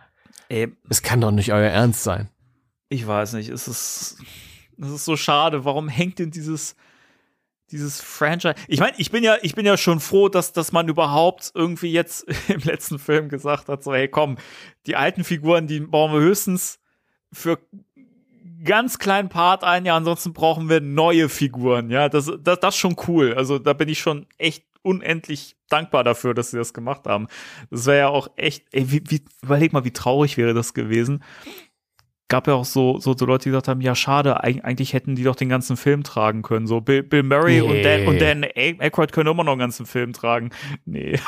Ey, 0.54 0.72
es 0.88 1.01
kann 1.01 1.20
doch 1.20 1.32
nicht 1.32 1.51
euer 1.51 1.72
Ernst 1.72 2.04
sein. 2.04 2.30
Ich 2.89 3.08
weiß 3.08 3.34
nicht, 3.34 3.49
es 3.49 3.68
ist, 3.68 4.18
es 4.80 4.91
ist 4.91 5.04
so 5.04 5.18
schade. 5.18 5.66
Warum 5.66 5.89
hängt 5.89 6.20
denn 6.20 6.30
dieses, 6.30 6.76
dieses 7.72 8.01
Franchise? 8.01 8.54
Ich 8.68 8.80
meine, 8.80 8.93
ich 8.99 9.10
bin 9.10 9.24
ja, 9.24 9.38
ich 9.41 9.56
bin 9.56 9.66
ja 9.66 9.78
schon 9.78 9.99
froh, 9.99 10.30
dass, 10.30 10.54
dass 10.54 10.72
man 10.72 10.88
überhaupt 10.88 11.54
irgendwie 11.56 11.91
jetzt 11.91 12.28
im 12.49 12.60
letzten 12.60 12.99
Film 12.99 13.30
gesagt 13.30 13.68
hat, 13.68 13.84
so, 13.84 13.95
hey, 13.95 14.08
komm, 14.08 14.38
die 14.86 14.95
alten 14.95 15.24
Figuren, 15.24 15.66
die 15.66 15.80
bauen 15.80 16.14
wir 16.14 16.20
höchstens 16.20 16.80
für 17.32 17.58
ganz 18.64 18.99
kleinen 18.99 19.30
Part 19.30 19.64
ein, 19.64 19.86
ja, 19.86 19.97
ansonsten 19.97 20.34
brauchen 20.34 20.70
wir 20.70 20.82
neue 20.82 21.30
Figuren, 21.30 21.89
ja, 21.89 22.10
das, 22.10 22.32
das, 22.41 22.60
das 22.60 22.76
ist 22.76 22.80
schon 22.80 22.95
cool. 23.08 23.34
Also 23.34 23.58
da 23.58 23.74
bin 23.74 23.89
ich 23.89 23.97
schon 23.97 24.28
echt 24.38 24.66
unendlich 24.84 25.55
dankbar 25.69 26.03
dafür, 26.03 26.34
dass 26.34 26.51
sie 26.51 26.57
das 26.57 26.73
gemacht 26.73 27.07
haben. 27.07 27.27
Das 27.71 27.86
wäre 27.88 27.97
ja 27.97 28.07
auch 28.09 28.29
echt, 28.36 28.65
ey, 28.71 28.91
wie, 28.91 29.03
wie, 29.07 29.25
überleg 29.41 29.73
mal, 29.73 29.86
wie 29.86 29.91
traurig 29.91 30.38
wäre 30.38 30.53
das 30.53 30.73
gewesen. 30.73 31.23
Gab 32.27 32.47
ja 32.47 32.53
auch 32.53 32.65
so, 32.65 32.99
so, 32.99 33.15
so 33.15 33.25
Leute, 33.25 33.43
die 33.43 33.49
gesagt 33.49 33.67
haben, 33.67 33.81
ja, 33.81 33.95
schade, 33.95 34.43
eigentlich 34.43 34.93
hätten 34.93 35.15
die 35.15 35.23
doch 35.23 35.36
den 35.36 35.49
ganzen 35.49 35.77
Film 35.77 36.03
tragen 36.03 36.41
können. 36.41 36.67
So 36.67 36.81
Bill, 36.81 37.03
Bill 37.03 37.23
Murray 37.23 37.61
nee. 37.61 37.61
und 37.61 37.84
Dan, 37.84 38.07
und 38.07 38.21
Dan 38.21 38.43
Aykroyd 38.43 39.11
können 39.11 39.29
immer 39.29 39.43
noch 39.43 39.53
einen 39.53 39.59
ganzen 39.59 39.86
Film 39.86 40.13
tragen. 40.13 40.51
Nee. 40.86 41.19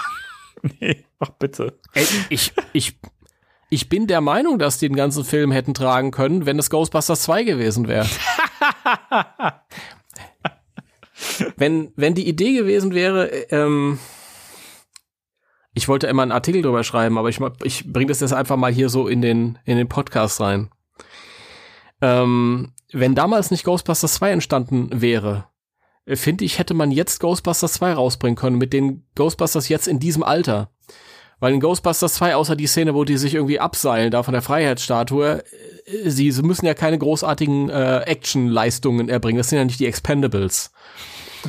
nee, 0.79 1.05
ach 1.19 1.29
bitte. 1.31 1.77
Ey, 1.93 2.05
ich, 2.29 2.53
ich, 2.73 2.99
ich 3.69 3.89
bin 3.89 4.07
der 4.07 4.21
Meinung, 4.21 4.57
dass 4.59 4.77
die 4.77 4.87
den 4.87 4.95
ganzen 4.95 5.23
Film 5.23 5.51
hätten 5.51 5.73
tragen 5.73 6.11
können, 6.11 6.45
wenn 6.45 6.57
es 6.59 6.69
Ghostbusters 6.69 7.23
2 7.23 7.43
gewesen 7.43 7.87
wäre. 7.87 8.07
wenn, 11.57 11.91
wenn 11.95 12.15
die 12.15 12.27
Idee 12.27 12.53
gewesen 12.53 12.93
wäre, 12.93 13.27
ähm, 13.51 13.99
ich 15.73 15.87
wollte 15.87 16.07
immer 16.07 16.23
einen 16.23 16.31
Artikel 16.31 16.61
drüber 16.61 16.83
schreiben, 16.83 17.17
aber 17.17 17.29
ich, 17.29 17.39
ich 17.63 17.91
bringe 17.91 18.07
das 18.07 18.21
jetzt 18.21 18.33
einfach 18.33 18.55
mal 18.55 18.71
hier 18.71 18.89
so 18.89 19.07
in 19.07 19.21
den, 19.21 19.59
in 19.65 19.77
den 19.77 19.89
Podcast 19.89 20.39
rein. 20.39 20.69
Ähm, 22.01 22.73
wenn 22.91 23.15
damals 23.15 23.51
nicht 23.51 23.65
Ghostbusters 23.65 24.15
2 24.15 24.31
entstanden 24.31 25.01
wäre, 25.01 25.49
finde 26.07 26.45
ich, 26.45 26.59
hätte 26.59 26.73
man 26.73 26.91
jetzt 26.91 27.19
Ghostbusters 27.19 27.73
2 27.73 27.93
rausbringen 27.93 28.35
können 28.35 28.57
mit 28.57 28.73
den 28.73 29.05
Ghostbusters 29.15 29.69
jetzt 29.69 29.87
in 29.87 29.99
diesem 29.99 30.23
Alter. 30.23 30.69
Weil 31.39 31.53
in 31.53 31.59
Ghostbusters 31.59 32.13
2, 32.13 32.35
außer 32.35 32.55
die 32.55 32.67
Szene, 32.67 32.95
wo 32.95 33.03
die 33.03 33.17
sich 33.17 33.33
irgendwie 33.33 33.59
abseilen, 33.59 34.11
da 34.11 34.23
von 34.23 34.33
der 34.33 34.41
Freiheitsstatue, 34.41 35.43
äh, 35.85 36.09
sie, 36.09 36.31
sie 36.31 36.43
müssen 36.43 36.65
ja 36.65 36.73
keine 36.73 36.97
großartigen 36.97 37.69
äh, 37.69 37.99
Action-Leistungen 38.05 39.09
erbringen. 39.09 39.37
Das 39.37 39.49
sind 39.49 39.57
ja 39.57 39.65
nicht 39.65 39.79
die 39.79 39.87
Expendables. 39.87 40.71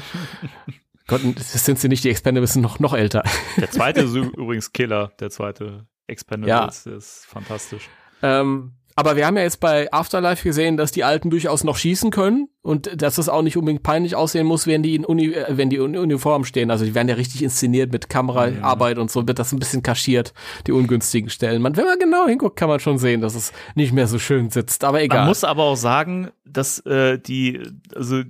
Gott, 1.07 1.21
sind 1.39 1.79
sie 1.79 1.89
nicht 1.89 2.03
die 2.03 2.11
Expendables, 2.11 2.55
sind 2.55 2.63
noch, 2.63 2.81
noch 2.81 2.93
älter. 2.93 3.23
Der 3.59 3.71
zweite 3.71 4.01
ist 4.01 4.15
übrigens 4.15 4.73
Killer, 4.73 5.13
der 5.21 5.31
zweite 5.31 5.87
Expendables, 6.09 6.85
ja. 6.85 6.97
ist 6.97 7.27
fantastisch. 7.27 7.89
Ähm, 8.23 8.73
aber 8.99 9.15
wir 9.15 9.27
haben 9.27 9.37
ja 9.37 9.43
jetzt 9.43 9.61
bei 9.61 9.93
Afterlife 9.93 10.43
gesehen, 10.43 10.79
dass 10.79 10.91
die 10.91 11.05
Alten 11.05 11.29
durchaus 11.29 11.65
noch 11.65 11.77
schießen 11.77 12.11
können 12.11 12.49
und 12.63 12.91
dass 13.03 13.19
es 13.19 13.29
auch 13.29 13.43
nicht 13.43 13.59
unbedingt 13.59 13.83
peinlich 13.83 14.17
aussehen 14.17 14.47
muss, 14.47 14.67
wenn 14.67 14.83
die 14.83 14.95
in 14.95 15.05
Uni, 15.05 15.35
äh, 15.35 15.45
wenn 15.51 15.69
die 15.69 15.77
in 15.77 15.99
Uniform 15.99 16.45
stehen. 16.45 16.71
Also 16.71 16.87
die 16.87 16.95
werden 16.95 17.09
ja 17.09 17.15
richtig 17.15 17.43
inszeniert 17.43 17.93
mit 17.93 18.09
Kameraarbeit 18.09 18.97
ja. 18.97 19.03
und 19.03 19.11
so 19.11 19.29
wird 19.29 19.39
das 19.39 19.53
ein 19.53 19.59
bisschen 19.59 19.83
kaschiert, 19.83 20.33
die 20.67 20.73
ungünstigen 20.73 21.29
Stellen. 21.29 21.61
Man, 21.61 21.77
wenn 21.77 21.85
man 21.85 21.99
genau 21.99 22.27
hinguckt, 22.27 22.57
kann 22.57 22.71
man 22.71 22.81
schon 22.81 22.97
sehen, 22.97 23.21
dass 23.21 23.35
es 23.35 23.53
nicht 23.75 23.93
mehr 23.93 24.07
so 24.07 24.19
schön 24.19 24.49
sitzt. 24.49 24.83
Aber 24.83 25.03
egal. 25.03 25.19
Man 25.19 25.29
muss 25.29 25.45
aber 25.45 25.65
auch 25.65 25.77
sagen, 25.77 26.31
dass 26.47 26.79
äh, 26.87 27.19
die, 27.19 27.61
also 27.95 28.23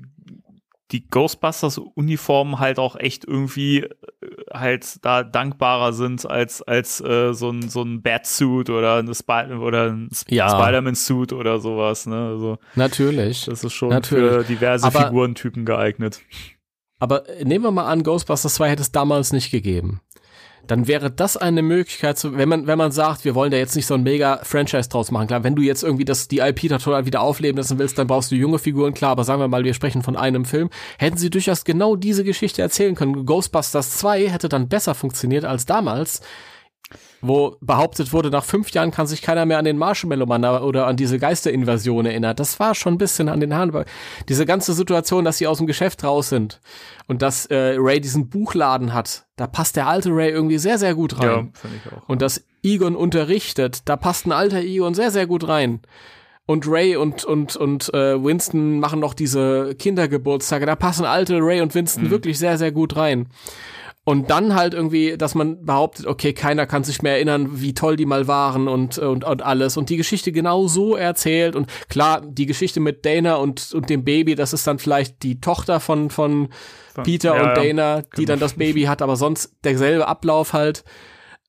die 0.93 1.09
Ghostbusters-Uniformen 1.09 2.59
halt 2.59 2.79
auch 2.79 2.97
echt 2.97 3.25
irgendwie 3.25 3.81
äh, 3.81 3.91
halt 4.53 5.05
da 5.05 5.25
dankbarer 5.25 5.93
sind 5.93 6.29
als, 6.29 6.63
als 6.63 7.01
äh, 7.01 7.33
so 7.33 7.51
ein, 7.51 7.69
so 7.69 7.83
ein 7.83 8.03
Batsuit 8.03 8.71
oder, 8.71 8.97
eine 8.97 9.11
Sp 9.11 9.51
oder 9.59 9.91
ein 9.91 10.11
ja. 10.29 10.49
Spider-Man-Suit 10.49 11.33
oder 11.33 11.59
sowas. 11.59 12.07
Ne? 12.07 12.29
Also, 12.29 12.59
Natürlich. 12.77 13.47
Das 13.47 13.65
ist 13.65 13.73
schon 13.73 13.89
Natürlich. 13.89 14.31
für 14.31 14.45
diverse 14.45 14.87
aber, 14.87 15.07
Figurentypen 15.07 15.65
geeignet. 15.65 16.21
Aber 16.99 17.25
nehmen 17.43 17.65
wir 17.65 17.73
mal 17.73 17.87
an, 17.87 18.03
Ghostbusters 18.03 18.55
2 18.55 18.71
hätte 18.71 18.83
es 18.83 18.93
damals 18.93 19.33
nicht 19.33 19.51
gegeben 19.51 20.01
dann 20.71 20.87
wäre 20.87 21.11
das 21.11 21.37
eine 21.37 21.63
Möglichkeit, 21.63 22.19
zu, 22.19 22.37
wenn 22.37 22.49
man 22.49 22.67
wenn 22.67 22.79
man 22.79 22.93
sagt, 22.93 23.25
wir 23.25 23.35
wollen 23.35 23.51
da 23.51 23.57
jetzt 23.57 23.77
nicht 23.77 23.87
so 23.87 23.95
ein 23.95 24.03
mega 24.03 24.41
Franchise 24.43 24.89
draus 24.89 25.11
machen. 25.11 25.27
Klar, 25.27 25.45
wenn 25.45 25.55
du 25.55 25.63
jetzt 25.63 25.83
irgendwie 25.83 26.05
das 26.05 26.29
die 26.29 26.39
IP 26.39 26.69
total 26.69 27.07
wieder 27.07 27.21
aufleben 27.21 27.57
lassen 27.57 27.79
willst, 27.79 27.99
dann 27.99 28.07
brauchst 28.07 28.31
du 28.31 28.35
junge 28.37 28.59
Figuren, 28.59 28.95
klar. 28.95 29.13
Aber 29.13 29.25
sagen 29.25 29.41
wir 29.41 29.49
mal, 29.49 29.65
wir 29.65 29.75
sprechen 29.75 30.03
von 30.03 30.17
einem 30.17 30.45
Film, 30.45 30.71
hätten 30.99 31.17
sie 31.17 31.31
durchaus 31.31 31.65
genau 31.65 31.97
diese 31.97 32.25
Geschichte 32.25 32.63
erzählen 32.63 32.95
können. 32.95 33.27
Ghostbusters 33.27 33.99
2 33.99 34.29
hätte 34.29 34.49
dann 34.49 34.69
besser 34.69 34.95
funktioniert 34.95 35.45
als 35.45 35.67
damals 35.67 36.21
wo 37.21 37.57
behauptet 37.61 38.13
wurde, 38.13 38.31
nach 38.31 38.45
fünf 38.45 38.71
Jahren 38.71 38.91
kann 38.91 39.07
sich 39.07 39.23
keiner 39.23 39.47
mehr 39.47 39.59
an 39.59 39.65
den 39.65 39.79
Marshmallow-Mann 39.79 40.45
oder 40.45 40.87
an 40.87 40.97
diese 40.97 41.19
Geisterinvasion 41.19 42.07
erinnern. 42.07 42.37
Das 42.37 42.61
war 42.61 42.75
schon 42.75 42.95
ein 42.95 42.99
bisschen 42.99 43.29
an 43.29 43.41
den 43.41 43.55
Haaren. 43.55 43.85
Diese 44.29 44.47
ganze 44.47 44.73
Situation, 44.73 45.25
dass 45.25 45.39
sie 45.39 45.47
aus 45.47 45.59
dem 45.59 45.67
Geschäft 45.67 46.05
raus 46.05 46.29
sind 46.29 46.61
und 47.07 47.23
dass 47.23 47.47
äh, 47.47 47.77
Ray 47.79 48.01
diesen 48.01 48.29
Buchladen 48.29 48.93
hat, 48.93 49.25
da 49.37 49.47
passt 49.47 49.77
der 49.77 49.87
alte 49.87 50.11
Ray 50.11 50.31
irgendwie 50.31 50.59
sehr, 50.59 50.79
sehr 50.79 50.95
gut 50.95 51.19
rein. 51.19 51.53
Ja, 51.55 51.61
finde 51.61 51.77
ich 51.85 51.93
auch. 51.93 52.09
Und 52.09 52.23
dass 52.23 52.45
Egon 52.63 52.97
unterrichtet, 52.97 53.89
da 53.89 53.97
passt 53.97 54.27
ein 54.27 54.33
alter 54.33 54.61
Egon 54.61 54.95
sehr, 54.95 55.11
sehr 55.11 55.27
gut 55.27 55.49
rein. 55.49 55.81
Und 56.49 56.69
Ray 56.69 56.95
und 56.95 57.25
und 57.25 57.57
und 57.57 57.93
äh, 57.93 58.23
Winston 58.23 58.79
machen 58.79 59.01
noch 59.01 59.15
diese 59.15 59.75
Kindergeburtstage. 59.75 60.65
Da 60.65 60.77
passen 60.77 61.05
alte 61.05 61.39
Ray 61.41 61.61
und 61.61 61.75
Winston 61.75 62.05
mhm. 62.05 62.11
wirklich 62.11 62.39
sehr 62.39 62.57
sehr 62.57 62.71
gut 62.71 62.95
rein. 62.97 63.27
Und 64.09 64.31
dann 64.31 64.55
halt 64.55 64.73
irgendwie, 64.73 65.19
dass 65.19 65.35
man 65.35 65.65
behauptet, 65.65 66.07
okay, 66.07 66.33
keiner 66.33 66.65
kann 66.65 66.85
sich 66.85 67.03
mehr 67.03 67.15
erinnern, 67.15 67.61
wie 67.61 67.75
toll 67.75 67.97
die 67.97 68.07
mal 68.07 68.29
waren 68.29 68.69
und, 68.69 68.99
und, 68.99 69.25
und 69.25 69.43
alles. 69.43 69.77
Und 69.77 69.91
die 69.91 69.97
Geschichte 69.97 70.31
genau 70.31 70.69
so 70.69 70.95
erzählt. 70.95 71.57
Und 71.57 71.69
klar, 71.89 72.21
die 72.21 72.47
Geschichte 72.47 72.79
mit 72.79 73.05
Dana 73.05 73.35
und, 73.35 73.75
und 73.75 73.91
dem 73.91 74.05
Baby, 74.05 74.37
das 74.37 74.53
ist 74.53 74.65
dann 74.65 74.79
vielleicht 74.79 75.25
die 75.25 75.41
Tochter 75.41 75.81
von, 75.81 76.11
von 76.11 76.51
Peter 77.03 77.35
ja, 77.35 77.49
und 77.49 77.57
Dana, 77.57 78.03
die 78.03 78.09
genau. 78.19 78.29
dann 78.29 78.39
das 78.39 78.55
Baby 78.55 78.83
hat, 78.83 79.03
aber 79.03 79.17
sonst 79.17 79.57
derselbe 79.65 80.07
Ablauf 80.07 80.53
halt. 80.53 80.85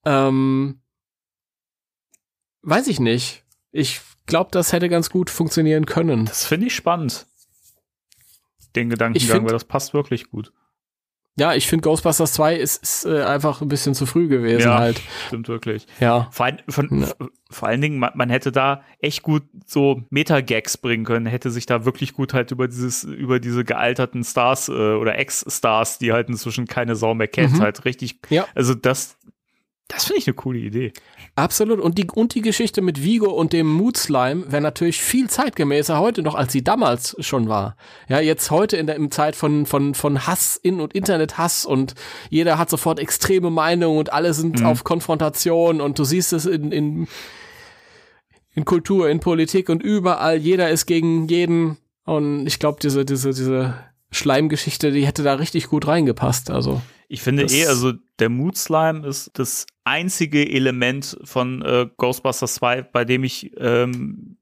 Ähm, 0.03 0.81
weiß 2.63 2.87
ich 2.87 2.99
nicht. 2.99 3.45
Ich 3.71 4.01
glaube, 4.25 4.49
das 4.51 4.73
hätte 4.73 4.89
ganz 4.89 5.11
gut 5.11 5.29
funktionieren 5.29 5.85
können. 5.85 6.25
Das 6.25 6.47
finde 6.47 6.65
ich 6.65 6.75
spannend. 6.75 7.27
Den 8.75 8.89
Gedankengang, 8.89 9.29
find- 9.29 9.45
weil 9.45 9.53
das 9.53 9.65
passt 9.65 9.93
wirklich 9.93 10.31
gut. 10.31 10.51
Ja, 11.39 11.53
ich 11.53 11.67
finde 11.67 11.83
Ghostbusters 11.83 12.33
2 12.33 12.55
ist, 12.55 12.81
ist 12.81 13.05
äh, 13.05 13.21
einfach 13.23 13.61
ein 13.61 13.67
bisschen 13.67 13.93
zu 13.93 14.05
früh 14.07 14.27
gewesen 14.27 14.61
Ja. 14.67 14.79
halt. 14.79 14.99
Stimmt 15.27 15.47
wirklich. 15.49 15.85
Ja. 15.99 16.27
Vor, 16.31 16.47
ein, 16.47 16.61
von, 16.67 17.01
Ja. 17.01 17.27
vor 17.51 17.67
allen 17.67 17.79
Dingen, 17.79 17.99
man, 17.99 18.11
man 18.15 18.29
hätte 18.31 18.51
da 18.51 18.81
echt 18.99 19.21
gut 19.21 19.43
so 19.65 20.01
Meta-Gags 20.09 20.77
bringen 20.77 21.05
können, 21.05 21.27
hätte 21.27 21.51
sich 21.51 21.67
da 21.67 21.85
wirklich 21.85 22.13
gut 22.13 22.33
halt 22.33 22.49
über 22.51 22.67
dieses, 22.67 23.03
über 23.03 23.39
diese 23.39 23.63
gealterten 23.63 24.23
Stars 24.23 24.67
äh, 24.67 24.71
oder 24.71 25.17
Ex-Stars, 25.19 25.99
die 25.99 26.11
halt 26.11 26.27
inzwischen 26.29 26.65
keine 26.65 26.95
Sau 26.95 27.13
mehr 27.13 27.27
kennt, 27.27 27.53
Mhm. 27.53 27.61
halt 27.61 27.85
richtig. 27.85 28.19
Ja. 28.29 28.45
Also 28.55 28.73
das, 28.73 29.17
das 29.89 30.05
finde 30.05 30.19
ich 30.19 30.27
eine 30.27 30.33
coole 30.33 30.59
Idee. 30.59 30.91
Absolut. 31.37 31.79
Und 31.79 31.99
die, 31.99 32.07
und 32.11 32.33
die 32.33 32.41
Geschichte 32.41 32.81
mit 32.81 33.03
Vigo 33.03 33.29
und 33.29 33.53
dem 33.53 33.71
Mood 33.71 33.95
Slime 33.95 34.51
wäre 34.51 34.61
natürlich 34.61 34.99
viel 34.99 35.29
zeitgemäßer 35.29 35.99
heute 35.99 36.23
noch, 36.23 36.33
als 36.33 36.51
sie 36.51 36.63
damals 36.63 37.15
schon 37.19 37.47
war. 37.47 37.77
Ja, 38.09 38.19
jetzt 38.19 38.49
heute 38.49 38.75
in 38.75 38.87
der 38.87 38.95
im 38.95 39.11
Zeit 39.11 39.35
von, 39.35 39.67
von, 39.67 39.93
von 39.93 40.25
Hass 40.25 40.55
in 40.55 40.81
und 40.81 40.93
Internethass 40.93 41.63
und 41.63 41.93
jeder 42.31 42.57
hat 42.57 42.71
sofort 42.71 42.97
extreme 42.97 43.51
Meinungen 43.51 43.99
und 43.99 44.11
alle 44.11 44.33
sind 44.33 44.65
auf 44.65 44.83
Konfrontation 44.83 45.79
und 45.79 45.99
du 45.99 46.05
siehst 46.05 46.33
es 46.33 46.47
in, 46.47 46.71
in, 46.71 47.07
in 48.55 48.65
Kultur, 48.65 49.07
in 49.07 49.19
Politik 49.19 49.69
und 49.69 49.83
überall. 49.83 50.37
Jeder 50.37 50.71
ist 50.71 50.87
gegen 50.87 51.27
jeden. 51.27 51.77
Und 52.03 52.47
ich 52.47 52.57
glaube, 52.57 52.79
diese, 52.81 53.05
diese, 53.05 53.29
diese 53.29 53.75
Schleimgeschichte, 54.09 54.91
die 54.91 55.05
hätte 55.05 55.21
da 55.21 55.35
richtig 55.35 55.67
gut 55.67 55.85
reingepasst. 55.85 56.49
Also. 56.49 56.81
Ich 57.07 57.21
finde 57.21 57.43
Das- 57.43 57.53
eh, 57.53 57.65
also 57.67 57.93
der 58.19 58.29
Mood 58.29 58.57
Slime 58.57 59.07
ist 59.07 59.31
das 59.35 59.65
einzige 59.83 60.49
Element 60.49 61.17
von 61.23 61.61
äh, 61.61 61.87
Ghostbusters 61.97 62.55
2, 62.55 62.81
bei 62.81 63.05
dem 63.05 63.23
ich 63.23 63.51
ähm, 63.57 64.37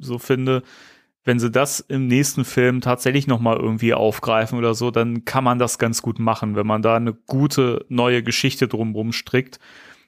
so 0.00 0.18
finde, 0.18 0.62
wenn 1.24 1.38
sie 1.38 1.50
das 1.50 1.80
im 1.80 2.06
nächsten 2.06 2.44
Film 2.44 2.80
tatsächlich 2.80 3.26
noch 3.26 3.40
mal 3.40 3.56
irgendwie 3.56 3.94
aufgreifen 3.94 4.58
oder 4.58 4.74
so, 4.74 4.90
dann 4.90 5.24
kann 5.24 5.44
man 5.44 5.58
das 5.58 5.78
ganz 5.78 6.02
gut 6.02 6.18
machen, 6.18 6.56
wenn 6.56 6.66
man 6.66 6.82
da 6.82 6.96
eine 6.96 7.12
gute 7.14 7.84
neue 7.88 8.22
Geschichte 8.22 8.68
drumrum 8.68 9.12
strickt. 9.12 9.58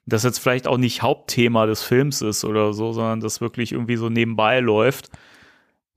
Das 0.04 0.24
jetzt 0.24 0.38
vielleicht 0.38 0.66
auch 0.66 0.78
nicht 0.78 1.00
Hauptthema 1.02 1.64
des 1.66 1.82
Films 1.82 2.22
ist 2.22 2.44
oder 2.44 2.72
so, 2.72 2.92
sondern 2.92 3.20
das 3.20 3.40
wirklich 3.40 3.72
irgendwie 3.72 3.96
so 3.96 4.08
nebenbei 4.08 4.60
läuft, 4.60 5.10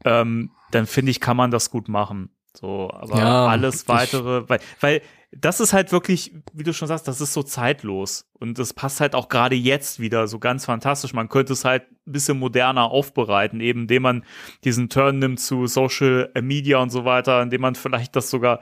ähm, 0.04 0.52
dann 0.72 0.86
finde 0.86 1.12
ich, 1.12 1.20
kann 1.20 1.38
man 1.38 1.52
das 1.52 1.70
gut 1.72 1.88
machen. 1.88 2.30
So, 2.54 2.90
aber 2.92 3.18
Ja, 3.18 3.48
alles 3.48 3.88
weitere, 3.88 4.48
weil, 4.48 4.60
weil 4.80 5.02
das 5.38 5.60
ist 5.60 5.74
halt 5.74 5.92
wirklich, 5.92 6.34
wie 6.54 6.64
du 6.64 6.74
schon 6.74 6.88
sagst, 6.88 7.08
das 7.08 7.20
ist 7.20 7.34
so 7.34 7.44
zeitlos. 7.44 8.30
Und 8.40 8.58
das 8.58 8.74
passt 8.74 9.02
halt 9.02 9.16
auch 9.16 9.28
gerade 9.28 9.56
jetzt 9.56 10.00
wieder 10.00 10.28
so 10.28 10.40
ganz 10.40 10.66
fantastisch. 10.66 11.14
Man 11.14 11.30
könnte 11.30 11.54
es 11.54 11.66
halt 11.66 11.84
ein 12.08 12.12
bisschen 12.12 12.40
moderner 12.40 12.86
aufbereiten, 12.86 13.60
eben 13.60 13.82
indem 13.82 14.04
man 14.04 14.26
diesen 14.64 14.90
Turn 14.90 15.20
nimmt 15.20 15.40
zu 15.40 15.68
Social 15.68 16.32
Media 16.42 16.78
und 16.78 16.90
so 16.90 17.04
weiter, 17.04 17.42
indem 17.42 17.62
man 17.62 17.76
vielleicht 17.76 18.16
das 18.16 18.30
sogar 18.30 18.62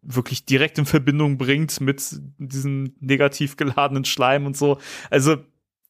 wirklich 0.00 0.46
direkt 0.46 0.78
in 0.78 0.86
Verbindung 0.86 1.36
bringt 1.36 1.80
mit 1.80 2.02
diesem 2.38 2.94
negativ 3.00 3.56
geladenen 3.56 4.04
Schleim 4.04 4.46
und 4.46 4.56
so. 4.56 4.78
Also, 5.10 5.36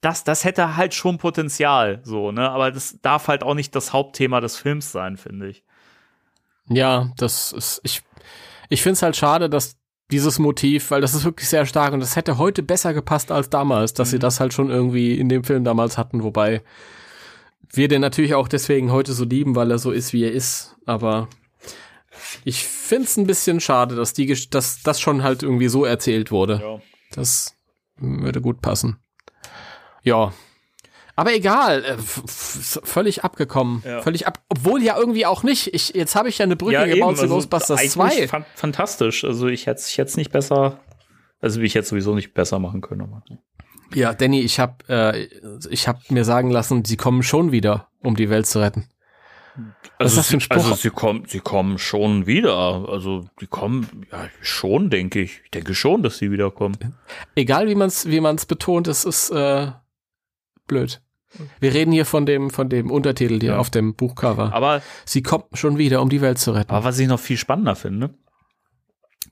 das, 0.00 0.24
das 0.24 0.44
hätte 0.44 0.76
halt 0.76 0.94
schon 0.94 1.18
Potenzial, 1.18 2.00
so, 2.04 2.32
ne? 2.32 2.48
Aber 2.50 2.70
das 2.70 3.00
darf 3.02 3.28
halt 3.28 3.42
auch 3.42 3.54
nicht 3.54 3.74
das 3.74 3.92
Hauptthema 3.92 4.40
des 4.40 4.56
Films 4.56 4.92
sein, 4.92 5.16
finde 5.16 5.48
ich. 5.48 5.64
Ja, 6.68 7.10
das 7.16 7.52
ist, 7.52 7.80
ich, 7.82 8.02
ich 8.68 8.82
finde 8.82 8.94
es 8.94 9.02
halt 9.02 9.16
schade, 9.16 9.50
dass 9.50 9.78
dieses 10.11 10.38
Motiv, 10.38 10.90
weil 10.90 11.00
das 11.00 11.14
ist 11.14 11.24
wirklich 11.24 11.48
sehr 11.48 11.66
stark 11.66 11.92
und 11.92 12.00
das 12.00 12.16
hätte 12.16 12.38
heute 12.38 12.62
besser 12.62 12.94
gepasst 12.94 13.30
als 13.30 13.50
damals, 13.50 13.92
dass 13.94 14.11
sie 14.11 14.18
das 14.18 14.40
halt 14.40 14.52
schon 14.52 14.70
irgendwie 14.70 15.18
in 15.18 15.28
dem 15.28 15.44
Film 15.44 15.64
damals 15.64 15.98
hatten, 15.98 16.22
wobei 16.22 16.62
wir 17.70 17.88
den 17.88 18.00
natürlich 18.00 18.34
auch 18.34 18.48
deswegen 18.48 18.90
heute 18.90 19.12
so 19.12 19.24
lieben, 19.24 19.54
weil 19.54 19.70
er 19.70 19.78
so 19.78 19.90
ist, 19.90 20.12
wie 20.12 20.24
er 20.24 20.32
ist, 20.32 20.76
aber 20.86 21.28
ich 22.44 22.64
finde 22.64 23.04
es 23.04 23.16
ein 23.16 23.26
bisschen 23.26 23.61
schade, 23.61 23.94
dass 23.94 24.12
die, 24.12 24.26
dass 24.50 24.82
das 24.82 25.00
schon 25.00 25.22
halt 25.22 25.42
irgendwie 25.42 25.68
so 25.68 25.84
erzählt 25.84 26.30
wurde. 26.30 26.61
Ja. 26.62 26.80
Das 27.12 27.54
würde 27.96 28.40
gut 28.40 28.61
passen. 28.61 28.98
Ja. 30.02 30.32
Aber 31.18 31.34
egal, 31.34 31.84
äh, 31.84 31.96
völlig 31.98 33.24
abgekommen. 33.24 33.82
Ja. 33.84 34.02
Völlig 34.02 34.28
ab, 34.28 34.40
obwohl 34.48 34.80
ja 34.84 34.96
irgendwie 34.96 35.26
auch 35.26 35.42
nicht. 35.42 35.74
Ich, 35.74 35.88
jetzt 35.94 36.14
habe 36.14 36.28
ich 36.28 36.38
ja 36.38 36.44
eine 36.44 36.54
Brücke 36.54 36.86
gebaut 36.86 37.16
zu 37.16 37.22
also 37.22 37.34
Ghostbusters 37.34 37.80
eigentlich 37.80 37.92
2. 37.92 38.28
fan- 38.28 38.44
fantastisch. 38.54 39.24
Also 39.24 39.48
ich 39.48 39.66
hätte 39.66 39.80
es 39.80 39.96
jetzt 39.96 40.16
nicht 40.16 40.30
besser, 40.30 40.78
also 41.40 41.60
ich 41.60 41.74
hätte 41.74 41.82
es 41.82 41.88
sowieso 41.88 42.14
nicht 42.14 42.34
besser 42.34 42.60
machen 42.60 42.82
können. 42.82 43.00
Aber. 43.00 43.24
Ja, 43.92 44.14
Danny, 44.14 44.42
ich 44.42 44.60
habe 44.60 44.76
äh, 44.88 45.24
ich 45.70 45.88
hab 45.88 46.08
mir 46.08 46.24
sagen 46.24 46.50
lassen, 46.52 46.84
sie 46.84 46.96
kommen 46.96 47.24
schon 47.24 47.50
wieder, 47.50 47.88
um 48.00 48.14
die 48.14 48.30
Welt 48.30 48.46
zu 48.46 48.60
retten. 48.60 48.86
Was 49.98 50.16
ein 50.32 50.38
sie? 50.38 50.46
Also 50.50 50.74
sie 50.76 50.90
kommen, 50.90 51.24
sie 51.26 51.40
kommen 51.40 51.78
schon 51.78 52.28
wieder. 52.28 52.88
Also 52.88 53.24
die 53.40 53.48
kommen, 53.48 54.06
ja, 54.12 54.28
schon, 54.40 54.88
denke 54.88 55.20
ich. 55.20 55.40
Ich 55.42 55.50
denke 55.50 55.74
schon, 55.74 56.04
dass 56.04 56.18
sie 56.18 56.30
wiederkommen. 56.30 56.76
Egal 57.34 57.66
wie 57.66 57.74
man 57.74 57.88
es 57.88 58.06
wie 58.08 58.20
man's 58.20 58.46
betont, 58.46 58.86
es 58.86 59.04
ist 59.04 59.30
äh, 59.30 59.72
blöd. 60.68 61.00
Wir 61.60 61.74
reden 61.74 61.92
hier 61.92 62.06
von 62.06 62.24
dem, 62.26 62.50
von 62.50 62.68
dem 62.68 62.90
Untertitel 62.90 63.38
hier 63.40 63.52
Ja. 63.52 63.58
auf 63.58 63.70
dem 63.70 63.94
Buchcover. 63.94 64.52
Aber, 64.54 64.82
Sie 65.04 65.22
kommen 65.22 65.44
schon 65.52 65.76
wieder, 65.78 66.00
um 66.02 66.08
die 66.08 66.20
Welt 66.20 66.38
zu 66.38 66.52
retten. 66.52 66.70
aber 66.70 66.84
was 66.84 66.98
ich 66.98 67.06
noch 67.08 67.20
viel 67.20 67.36
spannender 67.36 67.76
finde, 67.76 68.14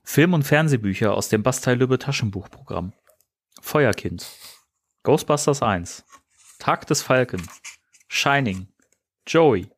Film- 0.03 0.33
und 0.33 0.43
Fernsehbücher 0.43 1.13
aus 1.13 1.27
dem 1.29 1.43
Bastei-Lübbe 1.43 1.99
Taschenbuchprogramm. 1.99 2.93
Feuerkind. 3.61 4.25
Ghostbusters 5.03 5.61
1. 5.61 6.05
Tag 6.59 6.87
des 6.87 7.01
Falken. 7.01 7.41
Shining. 8.07 8.67
Joey. 9.25 9.69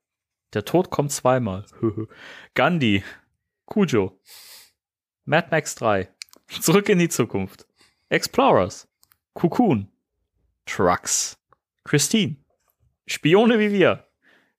Der 0.54 0.66
Tod 0.66 0.92
kommt 0.92 1.12
zweimal. 1.12 1.66
Gandhi. 2.54 3.04
Cujo. 3.66 4.20
Mad 5.26 5.48
Max 5.52 5.74
3. 5.76 6.10
Zurück 6.62 6.90
in 6.90 7.00
die 7.00 7.10
Zukunft. 7.10 7.66
Explorers. 8.10 8.88
Cocoon. 9.34 9.88
Trucks. 10.66 11.39
Christine. 11.84 12.38
Spione 13.08 13.60
wie 13.60 13.72
wir. 13.72 14.06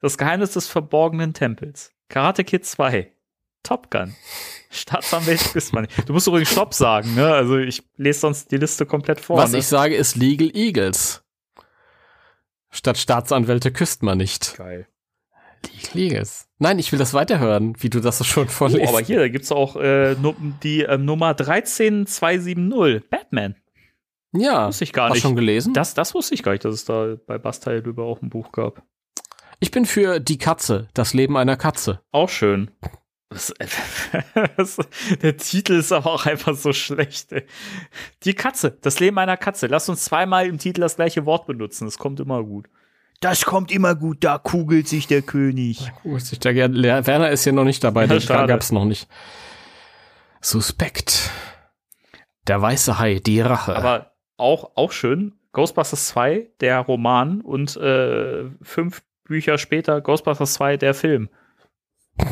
Das 0.01 0.19
Geheimnis 0.19 0.53
des 0.53 0.67
verborgenen 0.67 1.35
Tempels. 1.35 1.93
Karate 2.09 2.45
Kid 2.45 2.65
2. 2.65 3.13
Top 3.63 3.91
Gun. 3.91 4.15
Staatsanwalt 4.71 5.41
Grisman. 5.53 5.87
Du 6.07 6.13
musst 6.13 6.27
übrigens 6.27 6.51
Stopp 6.51 6.73
sagen, 6.75 7.15
ne? 7.15 7.33
Also 7.33 7.59
ich 7.59 7.83
lese 7.97 8.21
sonst 8.21 8.51
die 8.51 8.57
Liste 8.57 8.87
komplett 8.87 9.21
vor. 9.21 9.37
Was 9.37 9.53
ne? 9.53 9.59
ich 9.59 9.67
sage, 9.67 9.95
ist 9.95 10.17
Legal 10.17 10.51
Eagles. 10.55 11.23
Statt 12.71 12.97
Staatsanwälte 12.99 13.73
küsst 13.73 14.03
man 14.03 14.19
nicht. 14.19 14.57
Geil. 14.57 14.87
Legal 15.67 15.99
Eagles. 15.99 16.49
Nein, 16.59 16.79
ich 16.79 16.91
will 16.93 16.99
das 16.99 17.13
weiterhören, 17.15 17.75
wie 17.81 17.91
du 17.91 18.01
das 18.01 18.19
so 18.19 18.25
schon 18.25 18.47
Oh, 18.47 18.51
vorliest. 18.51 18.89
aber 18.89 19.01
hier, 19.01 19.19
da 19.19 19.29
gibt's 19.29 19.53
auch 19.53 19.77
äh, 19.77 20.15
die 20.63 20.83
ähm, 20.83 21.05
Nummer 21.05 21.35
13270. 21.35 23.09
Batman. 23.11 23.57
Ja, 24.33 24.69
Wusste 24.69 24.85
ich 24.85 24.93
gar 24.93 25.09
hast 25.09 25.15
nicht. 25.15 25.23
schon 25.23 25.37
gelesen? 25.37 25.75
Das, 25.75 25.95
das 25.95 26.15
wusste 26.15 26.35
ich 26.35 26.43
gar 26.43 26.53
nicht, 26.53 26.65
dass 26.65 26.75
es 26.75 26.85
da 26.85 27.17
bei 27.27 27.39
Bastei 27.39 27.79
über 27.79 28.05
auch 28.05 28.23
ein 28.23 28.31
Buch 28.31 28.53
gab. 28.53 28.83
Ich 29.59 29.71
bin 29.71 29.85
für 29.87 30.21
Die 30.21 30.39
Katze, 30.39 30.89
das 30.95 31.13
Leben 31.15 31.37
einer 31.37 31.57
Katze. 31.57 32.01
Auch 32.13 32.29
schön. 32.29 32.71
Das, 33.29 33.53
das, 34.57 34.77
der 35.23 35.37
Titel 35.37 35.75
ist 35.75 35.93
aber 35.93 36.13
auch 36.13 36.27
einfach 36.27 36.55
so 36.57 36.73
schlecht. 36.73 37.31
Ey. 37.33 37.45
Die 38.25 38.35
Katze, 38.35 38.77
das 38.81 38.99
Leben 39.01 39.19
einer 39.19 39.37
Katze. 39.37 39.67
Lass 39.69 39.89
uns 39.89 40.05
zweimal 40.05 40.47
im 40.47 40.59
Titel 40.59 40.81
das 40.81 40.97
gleiche 40.97 41.27
Wort 41.27 41.47
benutzen. 41.47 41.85
Das 41.85 41.99
kommt 41.99 42.19
immer 42.21 42.43
gut. 42.43 42.69
Das 43.21 43.45
kommt 43.45 43.71
immer 43.71 43.95
gut. 43.95 44.25
Da 44.25 44.39
kugelt 44.39 44.89
sich 44.89 45.07
der 45.07 45.21
König. 45.23 45.93
Wusste 46.05 46.33
ich 46.35 46.39
da 46.41 46.53
gern. 46.53 46.73
Le- 46.73 47.07
Werner 47.07 47.31
ist 47.31 47.45
hier 47.45 47.53
noch 47.53 47.65
nicht 47.65 47.85
dabei, 47.85 48.03
Ja, 48.03 48.07
den 48.09 48.21
schade. 48.23 48.47
gab's 48.49 48.73
noch 48.73 48.87
nicht. 48.87 49.09
Suspekt. 50.41 51.31
Der 52.47 52.61
weiße 52.63 52.99
Hai, 52.99 53.21
die 53.21 53.41
Rache. 53.41 53.77
Aber 53.77 54.10
auch, 54.41 54.73
auch 54.77 54.93
schön. 54.93 55.35
Ghostbusters 55.53 56.09
2, 56.09 56.51
der 56.61 56.81
Roman 56.81 57.41
und 57.41 57.77
äh, 57.77 58.45
fünf 58.63 59.03
Bücher 59.25 59.59
später 59.59 60.01
Ghostbusters 60.01 60.55
2, 60.55 60.77
der 60.77 60.95
Film. 60.95 61.29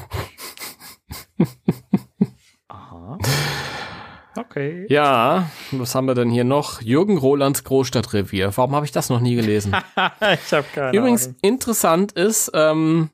Aha. 2.69 3.19
Okay. 4.37 4.87
ja, 4.89 5.51
was 5.73 5.97
haben 5.97 6.07
wir 6.07 6.15
denn 6.15 6.31
hier 6.31 6.45
noch? 6.45 6.81
Jürgen 6.81 7.19
Rolands 7.19 7.65
Großstadtrevier. 7.65 8.57
Warum 8.57 8.75
habe 8.75 8.87
ich 8.87 8.93
das 8.93 9.11
noch 9.11 9.19
nie 9.21 9.35
gelesen? 9.35 9.75
ich 9.97 10.53
habe 10.53 10.67
keine 10.73 10.97
Übrigens 10.97 11.27
Ahnung. 11.27 11.39
interessant 11.43 12.13
ist, 12.13 12.51
ähm, 12.55 13.11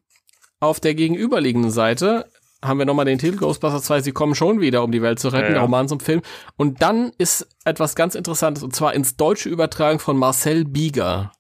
auf 0.61 0.81
der 0.81 0.95
gegenüberliegenden 0.95 1.71
Seite 1.71 2.27
haben 2.65 2.79
wir 2.79 2.87
nochmal 2.87 3.05
den 3.05 3.19
Titel 3.19 3.37
Ghostbusters 3.37 3.85
2, 3.85 4.01
sie 4.01 4.13
kommen 4.13 4.35
schon 4.35 4.61
wieder, 4.61 4.83
um 4.83 4.93
die 4.93 5.03
Welt 5.03 5.19
zu 5.19 5.29
retten, 5.29 5.53
Ja, 5.53 5.57
ja. 5.57 5.63
Roman 5.63 5.89
zum 5.89 6.01
Film. 6.01 6.23
Und 6.57 6.83
dann 6.83 7.13
ist 7.19 7.47
etwas 7.65 7.95
ganz 7.95 8.15
Interessantes, 8.15 8.63
und 8.63 8.75
zwar 8.75 8.95
ins 8.95 9.17
Deutsche 9.17 9.49
übertragen 9.49 9.99
von 9.99 10.17
Marcel 10.17 10.65
Bieger. 10.65 11.33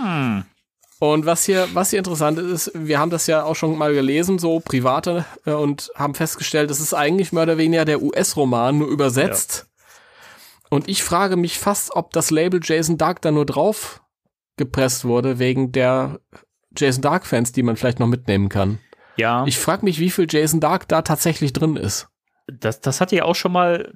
Hm. 0.00 0.44
Und 0.98 1.26
was 1.26 1.44
hier, 1.44 1.66
was 1.72 1.90
hier 1.90 1.98
interessant 1.98 2.38
ist, 2.38 2.70
wir 2.74 3.00
haben 3.00 3.10
das 3.10 3.26
ja 3.26 3.42
auch 3.42 3.56
schon 3.56 3.76
mal 3.76 3.92
gelesen, 3.92 4.38
so 4.38 4.60
private, 4.60 5.24
äh, 5.44 5.52
und 5.52 5.90
haben 5.96 6.14
festgestellt, 6.14 6.70
das 6.70 6.78
ist 6.78 6.94
eigentlich 6.94 7.32
mehr 7.32 7.42
oder 7.42 7.58
weniger 7.58 7.84
der 7.84 8.02
US-Roman, 8.02 8.78
nur 8.78 8.88
übersetzt. 8.88 9.66
Und 10.70 10.88
ich 10.88 11.02
frage 11.02 11.36
mich 11.36 11.58
fast, 11.58 11.94
ob 11.96 12.12
das 12.12 12.30
Label 12.30 12.60
Jason 12.62 12.98
Dark 12.98 13.20
da 13.20 13.30
nur 13.30 13.44
drauf 13.44 14.00
gepresst 14.56 15.04
wurde, 15.04 15.38
wegen 15.38 15.72
der 15.72 16.20
Jason 16.76 17.02
Dark-Fans, 17.02 17.52
die 17.52 17.62
man 17.62 17.76
vielleicht 17.76 17.98
noch 17.98 18.06
mitnehmen 18.06 18.48
kann. 18.48 18.78
Ja, 19.16 19.44
Ich 19.46 19.58
frage 19.58 19.84
mich, 19.84 19.98
wie 19.98 20.10
viel 20.10 20.26
Jason 20.28 20.60
Dark 20.60 20.88
da 20.88 21.02
tatsächlich 21.02 21.52
drin 21.52 21.76
ist. 21.76 22.08
das, 22.46 22.80
das 22.80 23.00
hatte 23.00 23.16
ja 23.16 23.24
auch 23.24 23.34
schon 23.34 23.52
mal. 23.52 23.94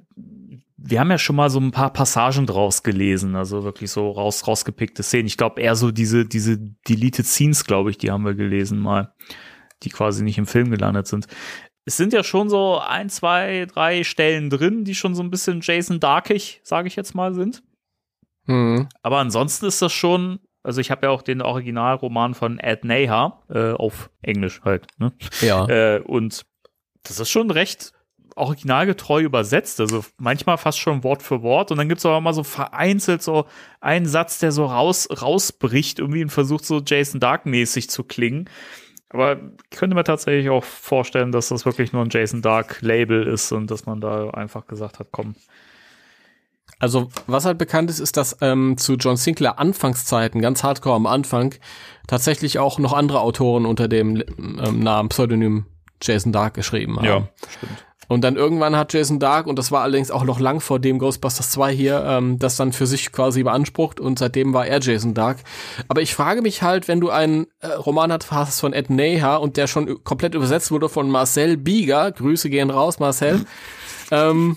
Wir 0.79 0.99
haben 0.99 1.09
ja 1.09 1.17
schon 1.17 1.35
mal 1.35 1.49
so 1.49 1.59
ein 1.59 1.71
paar 1.71 1.91
Passagen 1.91 2.45
draus 2.45 2.83
gelesen, 2.83 3.35
also 3.35 3.63
wirklich 3.63 3.89
so 3.91 4.11
raus, 4.11 4.47
rausgepickte 4.47 5.03
Szenen. 5.03 5.25
Ich 5.25 5.35
glaube 5.35 5.59
eher 5.59 5.75
so 5.75 5.91
diese, 5.91 6.25
diese 6.25 6.57
Deleted 6.87 7.25
Scenes, 7.25 7.65
glaube 7.65 7.89
ich, 7.89 7.97
die 7.97 8.11
haben 8.11 8.23
wir 8.23 8.35
gelesen 8.35 8.79
mal, 8.79 9.11
die 9.83 9.89
quasi 9.89 10.23
nicht 10.23 10.37
im 10.37 10.45
Film 10.45 10.69
gelandet 10.69 11.07
sind. 11.07 11.27
Es 11.85 11.97
sind 11.97 12.13
ja 12.13 12.23
schon 12.23 12.49
so 12.49 12.79
ein, 12.79 13.09
zwei, 13.09 13.65
drei 13.65 14.03
Stellen 14.03 14.49
drin, 14.49 14.83
die 14.83 14.93
schon 14.93 15.15
so 15.15 15.23
ein 15.23 15.31
bisschen 15.31 15.61
Jason 15.61 15.99
Darkig, 15.99 16.61
sage 16.63 16.87
ich 16.87 16.95
jetzt 16.95 17.15
mal, 17.15 17.33
sind. 17.33 17.63
Hm. 18.45 18.87
Aber 19.01 19.17
ansonsten 19.17 19.65
ist 19.65 19.81
das 19.81 19.91
schon, 19.91 20.39
also 20.63 20.81
ich 20.81 20.91
habe 20.91 21.07
ja 21.07 21.11
auch 21.11 21.21
den 21.21 21.41
Originalroman 21.41 22.33
von 22.33 22.59
Ed 22.59 22.83
Neha, 22.83 23.41
äh, 23.49 23.71
auf 23.71 24.09
Englisch 24.21 24.61
halt, 24.63 24.87
ne? 24.97 25.13
Ja. 25.41 25.65
Äh, 25.69 25.99
und 25.99 26.45
das 27.03 27.19
ist 27.19 27.29
schon 27.29 27.51
recht 27.51 27.93
originalgetreu 28.37 29.21
übersetzt, 29.21 29.79
also 29.79 30.05
manchmal 30.17 30.57
fast 30.57 30.79
schon 30.79 31.03
Wort 31.03 31.23
für 31.23 31.41
Wort. 31.41 31.71
Und 31.71 31.77
dann 31.77 31.89
gibt 31.89 31.99
es 31.99 32.05
aber 32.05 32.21
mal 32.21 32.33
so 32.33 32.43
vereinzelt 32.43 33.23
so 33.23 33.45
einen 33.81 34.05
Satz, 34.05 34.39
der 34.39 34.51
so 34.51 34.65
raus, 34.65 35.09
rausbricht 35.21 35.99
irgendwie 35.99 36.23
und 36.23 36.29
versucht 36.29 36.65
so 36.65 36.81
Jason 36.85 37.19
Dark-mäßig 37.19 37.89
zu 37.89 38.03
klingen. 38.03 38.49
Aber 39.09 39.39
ich 39.71 39.77
könnte 39.77 39.95
mir 39.95 40.03
tatsächlich 40.03 40.49
auch 40.49 40.63
vorstellen, 40.63 41.31
dass 41.31 41.49
das 41.49 41.65
wirklich 41.65 41.93
nur 41.93 42.03
ein 42.03 42.09
Jason 42.11 42.41
Dark-Label 42.41 43.25
ist 43.25 43.51
und 43.51 43.71
dass 43.71 43.85
man 43.85 44.01
da 44.01 44.29
einfach 44.29 44.67
gesagt 44.67 44.99
hat, 44.99 45.07
komm. 45.11 45.35
Also, 46.79 47.09
was 47.25 47.45
halt 47.45 47.57
bekannt 47.57 47.89
ist, 47.89 47.99
ist, 47.99 48.17
dass 48.17 48.37
ähm, 48.41 48.77
zu 48.77 48.93
John 48.93 49.17
Sinclair 49.17 49.57
Anfangszeiten, 49.59 50.41
ganz 50.41 50.63
hardcore 50.63 50.95
am 50.95 51.07
Anfang, 51.07 51.55
tatsächlich 52.07 52.59
auch 52.59 52.77
noch 52.79 52.93
andere 52.93 53.21
Autoren 53.21 53.65
unter 53.65 53.87
dem 53.87 54.23
ähm, 54.37 54.79
Namen 54.79 55.09
Pseudonym 55.09 55.65
Jason 56.01 56.31
Dark 56.31 56.53
geschrieben 56.53 56.97
haben. 56.97 57.07
stimmt. 57.57 57.83
Und 58.09 58.21
dann 58.21 58.37
irgendwann 58.37 58.77
hat 58.77 58.93
Jason 58.93 59.19
Dark, 59.19 59.47
und 59.47 59.59
das 59.59 59.69
war 59.69 59.81
allerdings 59.81 60.11
auch 60.11 60.23
noch 60.23 60.39
lang 60.39 60.61
vor 60.61 60.79
dem 60.79 60.97
Ghostbusters 60.97 61.51
2 61.51 61.73
hier, 61.73 62.05
ähm, 62.07 62.39
das 62.39 62.55
dann 62.55 62.71
für 62.71 62.85
sich 62.87 63.11
quasi 63.11 63.43
beansprucht 63.43 63.99
und 63.99 64.17
seitdem 64.17 64.53
war 64.53 64.65
er 64.65 64.79
Jason 64.79 65.13
Dark. 65.13 65.39
Aber 65.89 66.01
ich 66.01 66.13
frage 66.15 66.41
mich 66.41 66.61
halt, 66.61 66.87
wenn 66.87 67.01
du 67.01 67.09
einen 67.09 67.47
äh, 67.59 67.67
Roman 67.67 68.13
hat- 68.13 68.31
hast 68.31 68.61
von 68.61 68.71
Ed 68.71 68.89
Neha 68.89 69.35
und 69.35 69.57
der 69.57 69.67
schon 69.67 70.01
komplett 70.05 70.35
übersetzt 70.35 70.71
wurde 70.71 70.87
von 70.87 71.09
Marcel 71.11 71.57
Bieger, 71.57 72.11
Grüße 72.13 72.49
gehen 72.49 72.69
raus, 72.69 72.99
Marcel, 72.99 73.45
ähm, 74.11 74.55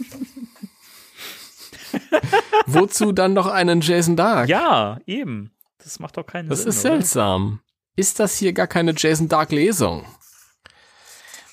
wozu 2.67 3.13
dann 3.13 3.33
noch 3.33 3.47
einen 3.47 3.81
Jason 3.81 4.17
Dark? 4.17 4.49
Ja, 4.49 4.99
eben. 5.07 5.53
Das 5.83 5.99
macht 5.99 6.17
doch 6.17 6.27
keinen 6.27 6.49
Das 6.49 6.61
Sinn. 6.61 6.69
ist 6.71 6.85
oder? 6.85 6.95
seltsam. 6.95 7.61
Ist 7.97 8.19
das 8.21 8.37
hier 8.37 8.53
gar 8.53 8.67
keine 8.67 8.95
Jason 8.97 9.29
Dark 9.29 9.51
Lesung? 9.53 10.05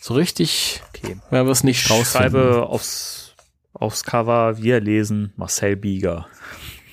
So 0.02 0.14
richtig 0.14 0.82
Okay. 0.90 1.18
werden 1.30 1.48
wir 1.48 1.52
es 1.52 1.64
nicht 1.64 1.84
Ich 1.86 1.90
rausfinden. 1.92 2.32
schreibe 2.32 2.66
aufs, 2.68 3.36
aufs 3.74 4.04
Cover, 4.04 4.58
wir 4.58 4.80
lesen 4.80 5.34
Marcel 5.36 5.76
Bieger. 5.76 6.28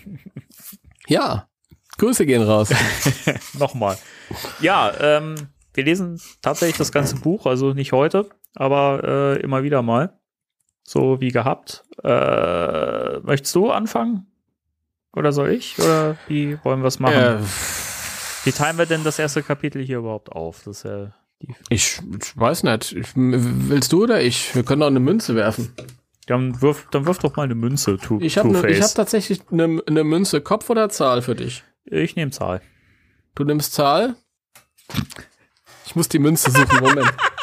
Ja, 1.06 1.48
Grüße 1.98 2.24
gehen 2.24 2.42
raus. 2.42 2.70
Nochmal. 3.58 3.98
Ja, 4.60 4.90
ähm, 4.98 5.34
wir 5.74 5.84
lesen 5.84 6.18
tatsächlich 6.40 6.78
das 6.78 6.92
ganze 6.92 7.16
Buch, 7.16 7.44
also 7.46 7.74
nicht 7.74 7.92
heute, 7.92 8.30
aber 8.54 9.02
äh, 9.36 9.40
immer 9.42 9.62
wieder 9.62 9.82
mal. 9.82 10.18
So 10.84 11.20
wie 11.20 11.30
gehabt. 11.30 11.84
Äh, 12.02 13.18
möchtest 13.20 13.54
du 13.54 13.70
anfangen? 13.70 14.26
Oder 15.16 15.32
soll 15.32 15.50
ich? 15.50 15.78
Oder 15.78 16.16
wie 16.28 16.58
wollen 16.64 16.80
wir 16.80 16.88
es 16.88 16.98
machen? 16.98 17.14
Äh, 17.14 17.38
Wie 18.44 18.52
teilen 18.52 18.76
wir 18.78 18.86
denn 18.86 19.04
das 19.04 19.18
erste 19.18 19.42
Kapitel 19.42 19.82
hier 19.82 19.98
überhaupt 19.98 20.30
auf? 20.32 20.62
Das 20.64 20.78
ist 20.78 20.82
ja 20.84 21.14
die. 21.40 21.54
ich, 21.70 22.00
ich 22.20 22.36
weiß 22.36 22.64
nicht. 22.64 22.92
Ich, 22.92 23.08
willst 23.14 23.92
du 23.92 24.02
oder 24.02 24.20
ich? 24.20 24.54
Wir 24.54 24.64
können 24.64 24.80
doch 24.80 24.88
eine 24.88 25.00
Münze 25.00 25.34
werfen. 25.34 25.72
Dann 26.26 26.60
wirf, 26.60 26.86
dann 26.90 27.06
wirf 27.06 27.18
doch 27.18 27.36
mal 27.36 27.44
eine 27.44 27.54
Münze, 27.54 27.98
Two, 27.98 28.18
Ich 28.20 28.38
habe 28.38 28.48
ne, 28.48 28.68
ich 28.70 28.80
hab 28.80 28.94
tatsächlich 28.94 29.40
eine 29.50 29.82
ne 29.88 30.04
Münze 30.04 30.40
Kopf 30.40 30.70
oder 30.70 30.88
Zahl 30.88 31.22
für 31.22 31.34
dich. 31.34 31.64
Ich 31.84 32.16
nehme 32.16 32.30
Zahl. 32.30 32.62
Du 33.34 33.44
nimmst 33.44 33.72
Zahl. 33.74 34.16
Ich 35.86 35.94
muss 35.94 36.08
die 36.08 36.18
Münze 36.18 36.50
suchen. 36.50 36.80
Moment. 36.80 37.12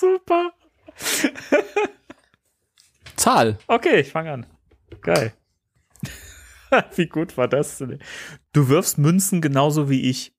Super. 0.00 0.52
Zahl. 3.16 3.58
Okay, 3.66 4.00
ich 4.00 4.10
fange 4.10 4.32
an. 4.32 4.46
Geil. 5.02 5.34
wie 6.96 7.06
gut 7.06 7.36
war 7.36 7.48
das 7.48 7.78
denn? 7.78 7.98
Du 8.52 8.68
wirfst 8.68 8.96
Münzen 8.96 9.40
genauso 9.40 9.90
wie 9.90 10.08
ich. 10.08 10.34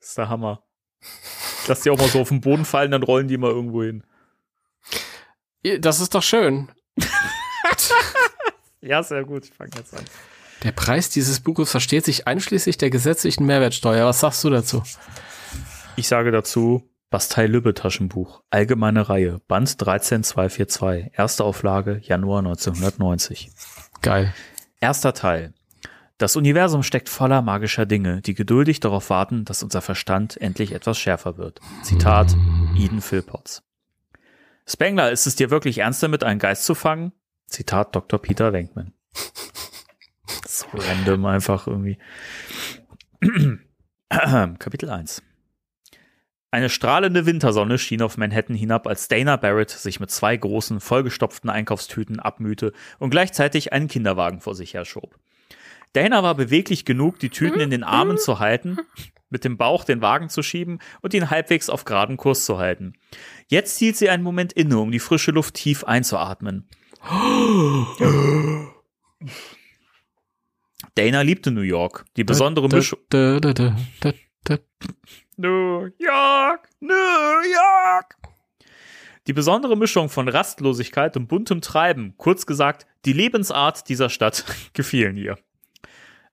Das 0.00 0.10
ist 0.10 0.18
der 0.18 0.28
Hammer. 0.30 0.64
Lass 1.68 1.82
die 1.82 1.90
auch 1.90 1.98
mal 1.98 2.08
so 2.08 2.20
auf 2.20 2.30
den 2.30 2.40
Boden 2.40 2.64
fallen, 2.64 2.90
dann 2.90 3.02
rollen 3.02 3.28
die 3.28 3.36
mal 3.36 3.50
irgendwo 3.50 3.82
hin. 3.82 4.04
Das 5.80 6.00
ist 6.00 6.14
doch 6.14 6.22
schön. 6.22 6.70
Ja, 8.84 9.00
sehr 9.04 9.24
gut. 9.24 9.44
Ich 9.44 9.52
fange 9.52 9.70
jetzt 9.76 9.94
an. 9.94 10.04
Der 10.64 10.72
Preis 10.72 11.08
dieses 11.08 11.38
Buches 11.38 11.70
versteht 11.70 12.04
sich 12.04 12.26
einschließlich 12.26 12.78
der 12.78 12.90
gesetzlichen 12.90 13.46
Mehrwertsteuer. 13.46 14.06
Was 14.06 14.18
sagst 14.18 14.42
du 14.42 14.50
dazu? 14.50 14.82
Ich 15.94 16.08
sage 16.08 16.32
dazu 16.32 16.91
Bastei-Lübbe-Taschenbuch. 17.12 18.42
Allgemeine 18.48 19.08
Reihe. 19.08 19.40
Band 19.46 19.80
13242. 19.80 21.12
Erste 21.12 21.44
Auflage 21.44 22.00
Januar 22.02 22.38
1990. 22.38 23.50
Geil. 24.00 24.34
Erster 24.80 25.12
Teil. 25.12 25.52
Das 26.16 26.36
Universum 26.36 26.82
steckt 26.82 27.10
voller 27.10 27.42
magischer 27.42 27.84
Dinge, 27.84 28.22
die 28.22 28.34
geduldig 28.34 28.80
darauf 28.80 29.10
warten, 29.10 29.44
dass 29.44 29.62
unser 29.62 29.82
Verstand 29.82 30.40
endlich 30.40 30.72
etwas 30.72 30.98
schärfer 30.98 31.36
wird. 31.36 31.60
Zitat 31.82 32.34
Eden 32.76 33.02
Philpotts. 33.02 33.62
Spengler, 34.66 35.12
ist 35.12 35.26
es 35.26 35.36
dir 35.36 35.50
wirklich 35.50 35.78
ernst 35.78 36.02
damit, 36.02 36.24
einen 36.24 36.40
Geist 36.40 36.64
zu 36.64 36.74
fangen? 36.74 37.12
Zitat 37.46 37.94
Dr. 37.94 38.22
Peter 38.22 38.54
Wenkman. 38.54 38.94
so 40.46 40.66
random 40.72 41.26
einfach 41.26 41.66
irgendwie. 41.66 41.98
Kapitel 44.08 44.88
1. 44.88 45.22
Eine 46.54 46.68
strahlende 46.68 47.24
Wintersonne 47.24 47.78
schien 47.78 48.02
auf 48.02 48.18
Manhattan 48.18 48.54
hinab, 48.54 48.86
als 48.86 49.08
Dana 49.08 49.36
Barrett 49.36 49.70
sich 49.70 50.00
mit 50.00 50.10
zwei 50.10 50.36
großen, 50.36 50.80
vollgestopften 50.80 51.48
Einkaufstüten 51.48 52.20
abmühte 52.20 52.74
und 52.98 53.08
gleichzeitig 53.08 53.72
einen 53.72 53.88
Kinderwagen 53.88 54.42
vor 54.42 54.54
sich 54.54 54.74
herschob. 54.74 55.18
Dana 55.94 56.22
war 56.22 56.34
beweglich 56.34 56.84
genug, 56.84 57.18
die 57.18 57.30
Tüten 57.30 57.60
in 57.60 57.70
den 57.70 57.82
Armen 57.82 58.18
zu 58.18 58.38
halten, 58.38 58.76
mit 59.30 59.44
dem 59.44 59.56
Bauch 59.56 59.84
den 59.84 60.02
Wagen 60.02 60.28
zu 60.28 60.42
schieben 60.42 60.80
und 61.00 61.14
ihn 61.14 61.30
halbwegs 61.30 61.70
auf 61.70 61.86
geraden 61.86 62.18
Kurs 62.18 62.44
zu 62.44 62.58
halten. 62.58 62.92
Jetzt 63.48 63.78
hielt 63.78 63.96
sie 63.96 64.10
einen 64.10 64.22
Moment 64.22 64.52
inne, 64.52 64.78
um 64.78 64.92
die 64.92 64.98
frische 64.98 65.30
Luft 65.30 65.54
tief 65.54 65.84
einzuatmen. 65.84 66.68
Dana 70.96 71.22
liebte 71.22 71.50
New 71.50 71.62
York. 71.62 72.04
Die 72.18 72.24
besondere 72.24 72.68
Mischung. 72.68 72.98
New 75.36 75.90
York, 75.98 76.68
New 76.80 76.92
York. 76.92 78.16
Die 79.26 79.32
besondere 79.32 79.76
Mischung 79.76 80.08
von 80.08 80.28
Rastlosigkeit 80.28 81.16
und 81.16 81.28
buntem 81.28 81.60
Treiben, 81.60 82.14
kurz 82.16 82.44
gesagt, 82.44 82.86
die 83.04 83.12
Lebensart 83.12 83.88
dieser 83.88 84.10
Stadt, 84.10 84.44
gefielen 84.74 85.16
ihr. 85.16 85.38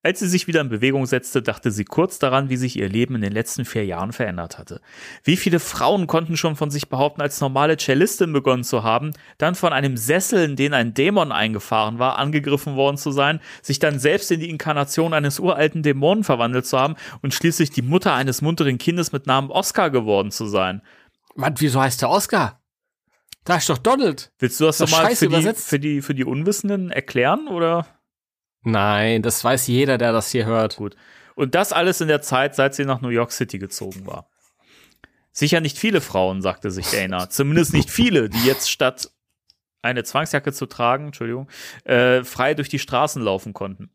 Als 0.01 0.19
sie 0.19 0.29
sich 0.29 0.47
wieder 0.47 0.61
in 0.61 0.69
Bewegung 0.69 1.05
setzte, 1.05 1.41
dachte 1.41 1.71
sie 1.71 1.83
kurz 1.83 2.19
daran, 2.19 2.49
wie 2.49 2.55
sich 2.55 2.77
ihr 2.77 2.87
Leben 2.87 3.15
in 3.15 3.21
den 3.21 3.33
letzten 3.33 3.65
vier 3.65 3.85
Jahren 3.85 4.13
verändert 4.13 4.57
hatte. 4.57 4.79
Wie 5.25 5.35
viele 5.35 5.59
Frauen 5.59 6.07
konnten 6.07 6.37
schon 6.37 6.55
von 6.55 6.71
sich 6.71 6.87
behaupten, 6.87 7.21
als 7.21 7.41
normale 7.41 7.75
Cellistin 7.75 8.31
begonnen 8.31 8.63
zu 8.63 8.83
haben, 8.83 9.11
dann 9.39 9.55
von 9.55 9.73
einem 9.73 9.97
Sessel, 9.97 10.45
in 10.45 10.55
den 10.55 10.73
ein 10.73 10.93
Dämon 10.93 11.33
eingefahren 11.33 11.99
war, 11.99 12.17
angegriffen 12.17 12.77
worden 12.77 12.95
zu 12.95 13.11
sein, 13.11 13.41
sich 13.61 13.79
dann 13.79 13.99
selbst 13.99 14.31
in 14.31 14.39
die 14.39 14.49
Inkarnation 14.49 15.13
eines 15.13 15.37
uralten 15.37 15.83
Dämonen 15.83 16.23
verwandelt 16.23 16.65
zu 16.65 16.79
haben 16.79 16.95
und 17.21 17.33
schließlich 17.33 17.69
die 17.69 17.81
Mutter 17.81 18.13
eines 18.13 18.41
munteren 18.41 18.77
Kindes 18.77 19.11
mit 19.11 19.27
Namen 19.27 19.51
Oscar 19.51 19.89
geworden 19.89 20.31
zu 20.31 20.45
sein. 20.45 20.81
Mann, 21.35 21.55
wieso 21.57 21.81
heißt 21.81 22.01
der 22.01 22.09
Oscar? 22.09 22.61
Da 23.43 23.57
ist 23.57 23.67
doch 23.67 23.77
Donald. 23.77 24.31
Willst 24.39 24.61
du 24.61 24.65
das, 24.65 24.77
Das 24.77 24.91
nochmal 24.91 25.13
für 25.13 25.27
die, 25.27 25.53
für, 25.53 25.79
die, 25.79 26.01
für 26.01 26.15
die 26.15 26.23
Unwissenden 26.23 26.89
erklären, 26.89 27.49
oder? 27.49 27.85
Nein, 28.63 29.21
das 29.21 29.43
weiß 29.43 29.67
jeder, 29.67 29.97
der 29.97 30.11
das 30.11 30.31
hier 30.31 30.45
hört. 30.45 30.77
Gut. 30.77 30.95
Und 31.35 31.55
das 31.55 31.71
alles 31.71 32.01
in 32.01 32.07
der 32.07 32.21
Zeit, 32.21 32.55
seit 32.55 32.75
sie 32.75 32.85
nach 32.85 33.01
New 33.01 33.09
York 33.09 33.31
City 33.31 33.59
gezogen 33.59 34.05
war. 34.05 34.29
Sicher 35.31 35.61
nicht 35.61 35.77
viele 35.77 36.01
Frauen, 36.01 36.41
sagte 36.41 36.71
sich 36.71 36.89
Dana. 36.91 37.29
Zumindest 37.29 37.73
nicht 37.73 37.89
viele, 37.89 38.29
die 38.29 38.45
jetzt 38.45 38.69
statt 38.69 39.11
eine 39.81 40.03
Zwangsjacke 40.03 40.51
zu 40.51 40.65
tragen, 40.65 41.07
Entschuldigung, 41.07 41.47
äh, 41.85 42.23
frei 42.23 42.53
durch 42.53 42.67
die 42.67 42.79
Straßen 42.79 43.21
laufen 43.21 43.53
konnten. 43.53 43.91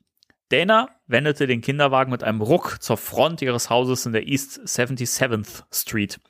Dana 0.48 0.88
wendete 1.06 1.46
den 1.46 1.60
Kinderwagen 1.60 2.10
mit 2.10 2.22
einem 2.22 2.40
Ruck 2.40 2.78
zur 2.80 2.96
Front 2.96 3.42
ihres 3.42 3.70
Hauses 3.70 4.06
in 4.06 4.12
der 4.12 4.26
East 4.26 4.60
77th 4.60 5.64
Street. 5.72 6.20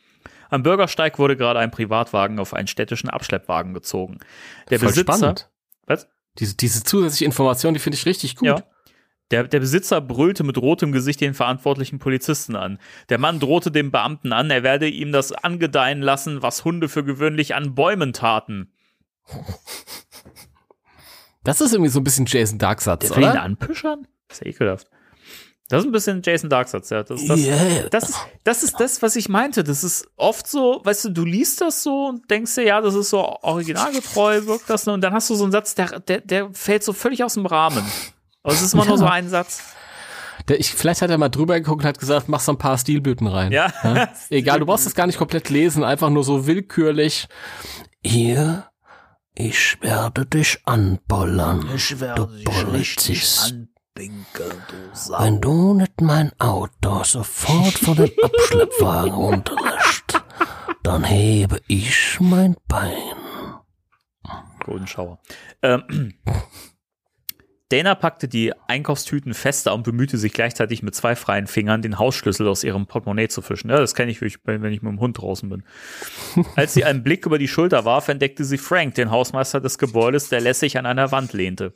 Am 0.50 0.62
Bürgersteig 0.62 1.18
wurde 1.18 1.36
gerade 1.36 1.58
ein 1.58 1.70
Privatwagen 1.70 2.38
auf 2.38 2.54
einen 2.54 2.68
städtischen 2.68 3.10
Abschleppwagen 3.10 3.74
gezogen. 3.74 4.18
Der 4.70 4.78
Voll 4.78 4.88
Besitzer, 4.88 5.14
spannend. 5.14 5.50
Was? 5.86 6.08
Diese, 6.38 6.56
diese 6.56 6.82
zusätzliche 6.82 7.24
Information, 7.24 7.74
die 7.74 7.80
finde 7.80 7.96
ich 7.96 8.06
richtig 8.06 8.36
gut. 8.36 8.48
Ja. 8.48 8.62
Der, 9.30 9.44
der 9.44 9.60
Besitzer 9.60 10.00
brüllte 10.00 10.44
mit 10.44 10.58
rotem 10.58 10.92
Gesicht 10.92 11.20
den 11.20 11.34
verantwortlichen 11.34 11.98
Polizisten 11.98 12.56
an. 12.56 12.78
Der 13.08 13.18
Mann 13.18 13.40
drohte 13.40 13.70
dem 13.70 13.90
Beamten 13.90 14.32
an, 14.32 14.50
er 14.50 14.62
werde 14.62 14.88
ihm 14.88 15.12
das 15.12 15.32
angedeihen 15.32 16.02
lassen, 16.02 16.42
was 16.42 16.64
Hunde 16.64 16.88
für 16.88 17.04
gewöhnlich 17.04 17.54
an 17.54 17.74
Bäumen 17.74 18.12
taten. 18.12 18.70
Das 21.42 21.60
ist 21.60 21.72
irgendwie 21.72 21.90
so 21.90 22.00
ein 22.00 22.04
bisschen 22.04 22.26
Jason 22.26 22.58
Darksatz, 22.58 23.08
Der 23.08 23.16
will 23.16 23.24
ihn 23.24 23.30
oder? 23.30 23.42
anpischern? 23.42 24.06
Das 24.28 24.38
ist 24.38 24.44
ja 24.44 24.50
ekelhaft. 24.50 24.88
Das 25.74 25.82
ist 25.82 25.88
ein 25.88 25.92
bisschen 25.92 26.22
Jason 26.24 26.50
Darksatz, 26.50 26.90
ja. 26.90 27.02
Das, 27.02 27.24
das, 27.26 27.40
Yeah. 27.40 27.88
das, 27.90 28.10
ist, 28.10 28.18
das 28.44 28.62
ist 28.62 28.80
das, 28.80 29.02
was 29.02 29.16
ich 29.16 29.28
meinte. 29.28 29.64
Das 29.64 29.84
ist 29.84 30.08
oft 30.16 30.46
so, 30.46 30.80
weißt 30.84 31.06
du, 31.06 31.08
du 31.10 31.24
liest 31.24 31.60
das 31.60 31.82
so 31.82 32.06
und 32.06 32.30
denkst 32.30 32.54
dir, 32.54 32.64
ja, 32.64 32.80
das 32.80 32.94
ist 32.94 33.10
so 33.10 33.18
originalgetreu, 33.42 34.46
wirkt 34.46 34.70
das, 34.70 34.86
ne? 34.86 34.92
und 34.92 35.00
dann 35.00 35.12
hast 35.12 35.30
du 35.30 35.34
so 35.34 35.44
einen 35.44 35.52
Satz, 35.52 35.74
der, 35.74 36.00
der, 36.00 36.20
der 36.20 36.50
fällt 36.52 36.84
so 36.84 36.92
völlig 36.92 37.24
aus 37.24 37.34
dem 37.34 37.46
Rahmen. 37.46 37.84
Aber 38.42 38.52
es 38.52 38.62
ist 38.62 38.74
immer 38.74 38.84
nur 38.84 38.98
so 38.98 39.06
ein 39.06 39.28
Satz. 39.28 39.62
Der, 40.48 40.60
ich, 40.60 40.72
vielleicht 40.72 41.00
hat 41.00 41.10
er 41.10 41.18
mal 41.18 41.30
drüber 41.30 41.58
geguckt 41.58 41.82
und 41.82 41.88
hat 41.88 41.98
gesagt, 41.98 42.28
mach 42.28 42.40
so 42.40 42.52
ein 42.52 42.58
paar 42.58 42.76
Stilblüten 42.76 43.26
rein. 43.26 43.52
Ja. 43.52 43.72
Egal, 44.30 44.60
du 44.60 44.66
brauchst 44.66 44.86
das 44.86 44.94
gar 44.94 45.06
nicht 45.06 45.18
komplett 45.18 45.48
lesen, 45.48 45.84
einfach 45.84 46.10
nur 46.10 46.24
so 46.24 46.46
willkürlich. 46.46 47.28
Hier, 48.02 48.68
ich 49.34 49.78
werde 49.80 50.26
dich 50.26 50.60
anbollern. 50.64 51.68
Ich 51.74 51.96
du 51.98 52.28
Polizist. 52.44 53.54
Anpinkeln, 53.96 54.62
du 54.68 55.12
Wenn 55.12 55.40
du 55.40 55.74
nicht 55.74 56.00
mein 56.00 56.32
Auto 56.40 57.04
sofort 57.04 57.74
von 57.74 57.96
dem 57.96 58.10
Abschleppwagen 58.22 59.12
runterlässt, 59.14 60.24
dann 60.82 61.04
hebe 61.04 61.60
ich 61.68 62.18
mein 62.20 62.56
Bein. 62.66 62.92
Golden 64.64 64.86
Shower. 64.86 65.20
Ähm, 65.62 66.14
Dana 67.68 67.94
packte 67.94 68.28
die 68.28 68.52
Einkaufstüten 68.66 69.34
fester 69.34 69.74
und 69.74 69.84
bemühte 69.84 70.18
sich 70.18 70.32
gleichzeitig 70.32 70.82
mit 70.82 70.94
zwei 70.94 71.16
freien 71.16 71.46
Fingern 71.46 71.82
den 71.82 71.98
Hausschlüssel 71.98 72.48
aus 72.48 72.64
ihrem 72.64 72.86
Portemonnaie 72.86 73.28
zu 73.28 73.42
fischen. 73.42 73.70
Ja, 73.70 73.78
das 73.78 73.94
kenne 73.94 74.10
ich, 74.10 74.20
wenn 74.20 74.62
wenn 74.62 74.72
ich 74.72 74.82
mit 74.82 74.90
dem 74.90 75.00
Hund 75.00 75.18
draußen 75.18 75.48
bin. 75.48 75.62
Als 76.56 76.74
sie 76.74 76.84
einen 76.84 77.02
Blick 77.02 77.26
über 77.26 77.38
die 77.38 77.48
Schulter 77.48 77.84
warf, 77.84 78.08
entdeckte 78.08 78.44
sie 78.44 78.58
Frank, 78.58 78.94
den 78.94 79.10
Hausmeister 79.10 79.60
des 79.60 79.78
Gebäudes, 79.78 80.28
der 80.30 80.40
lässig 80.40 80.78
an 80.78 80.86
einer 80.86 81.12
Wand 81.12 81.32
lehnte. 81.32 81.74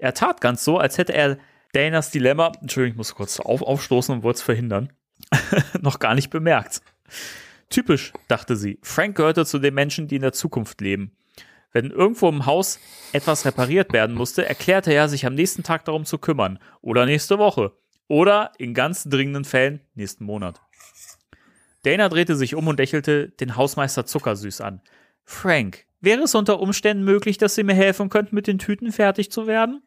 Er 0.00 0.14
tat 0.14 0.40
ganz 0.40 0.64
so, 0.64 0.78
als 0.78 0.96
hätte 0.96 1.12
er 1.12 1.36
Danas 1.72 2.10
Dilemma, 2.10 2.52
Entschuldigung, 2.60 2.94
ich 2.94 2.96
muss 2.96 3.14
kurz 3.14 3.38
auf, 3.38 3.62
aufstoßen 3.62 4.14
und 4.14 4.22
wollte 4.22 4.38
es 4.38 4.42
verhindern, 4.42 4.92
noch 5.80 5.98
gar 5.98 6.14
nicht 6.14 6.30
bemerkt. 6.30 6.80
Typisch, 7.68 8.12
dachte 8.26 8.56
sie. 8.56 8.78
Frank 8.82 9.16
gehörte 9.16 9.46
zu 9.46 9.58
den 9.58 9.74
Menschen, 9.74 10.08
die 10.08 10.16
in 10.16 10.22
der 10.22 10.32
Zukunft 10.32 10.80
leben. 10.80 11.12
Wenn 11.72 11.90
irgendwo 11.90 12.28
im 12.28 12.46
Haus 12.46 12.80
etwas 13.12 13.44
repariert 13.44 13.92
werden 13.92 14.16
musste, 14.16 14.44
erklärte 14.44 14.92
er 14.92 15.08
sich 15.08 15.26
am 15.26 15.34
nächsten 15.34 15.62
Tag 15.62 15.84
darum 15.84 16.04
zu 16.04 16.18
kümmern. 16.18 16.58
Oder 16.80 17.06
nächste 17.06 17.38
Woche. 17.38 17.72
Oder 18.08 18.52
in 18.58 18.74
ganz 18.74 19.04
dringenden 19.04 19.44
Fällen 19.44 19.80
nächsten 19.94 20.24
Monat. 20.24 20.60
Dana 21.84 22.08
drehte 22.08 22.34
sich 22.34 22.56
um 22.56 22.66
und 22.66 22.78
lächelte 22.78 23.28
den 23.28 23.54
Hausmeister 23.54 24.04
zuckersüß 24.04 24.62
an. 24.62 24.80
Frank, 25.24 25.84
wäre 26.00 26.22
es 26.22 26.34
unter 26.34 26.58
Umständen 26.58 27.04
möglich, 27.04 27.38
dass 27.38 27.54
Sie 27.54 27.62
mir 27.62 27.74
helfen 27.74 28.08
könnten, 28.08 28.34
mit 28.34 28.48
den 28.48 28.58
Tüten 28.58 28.90
fertig 28.90 29.30
zu 29.30 29.46
werden? 29.46 29.82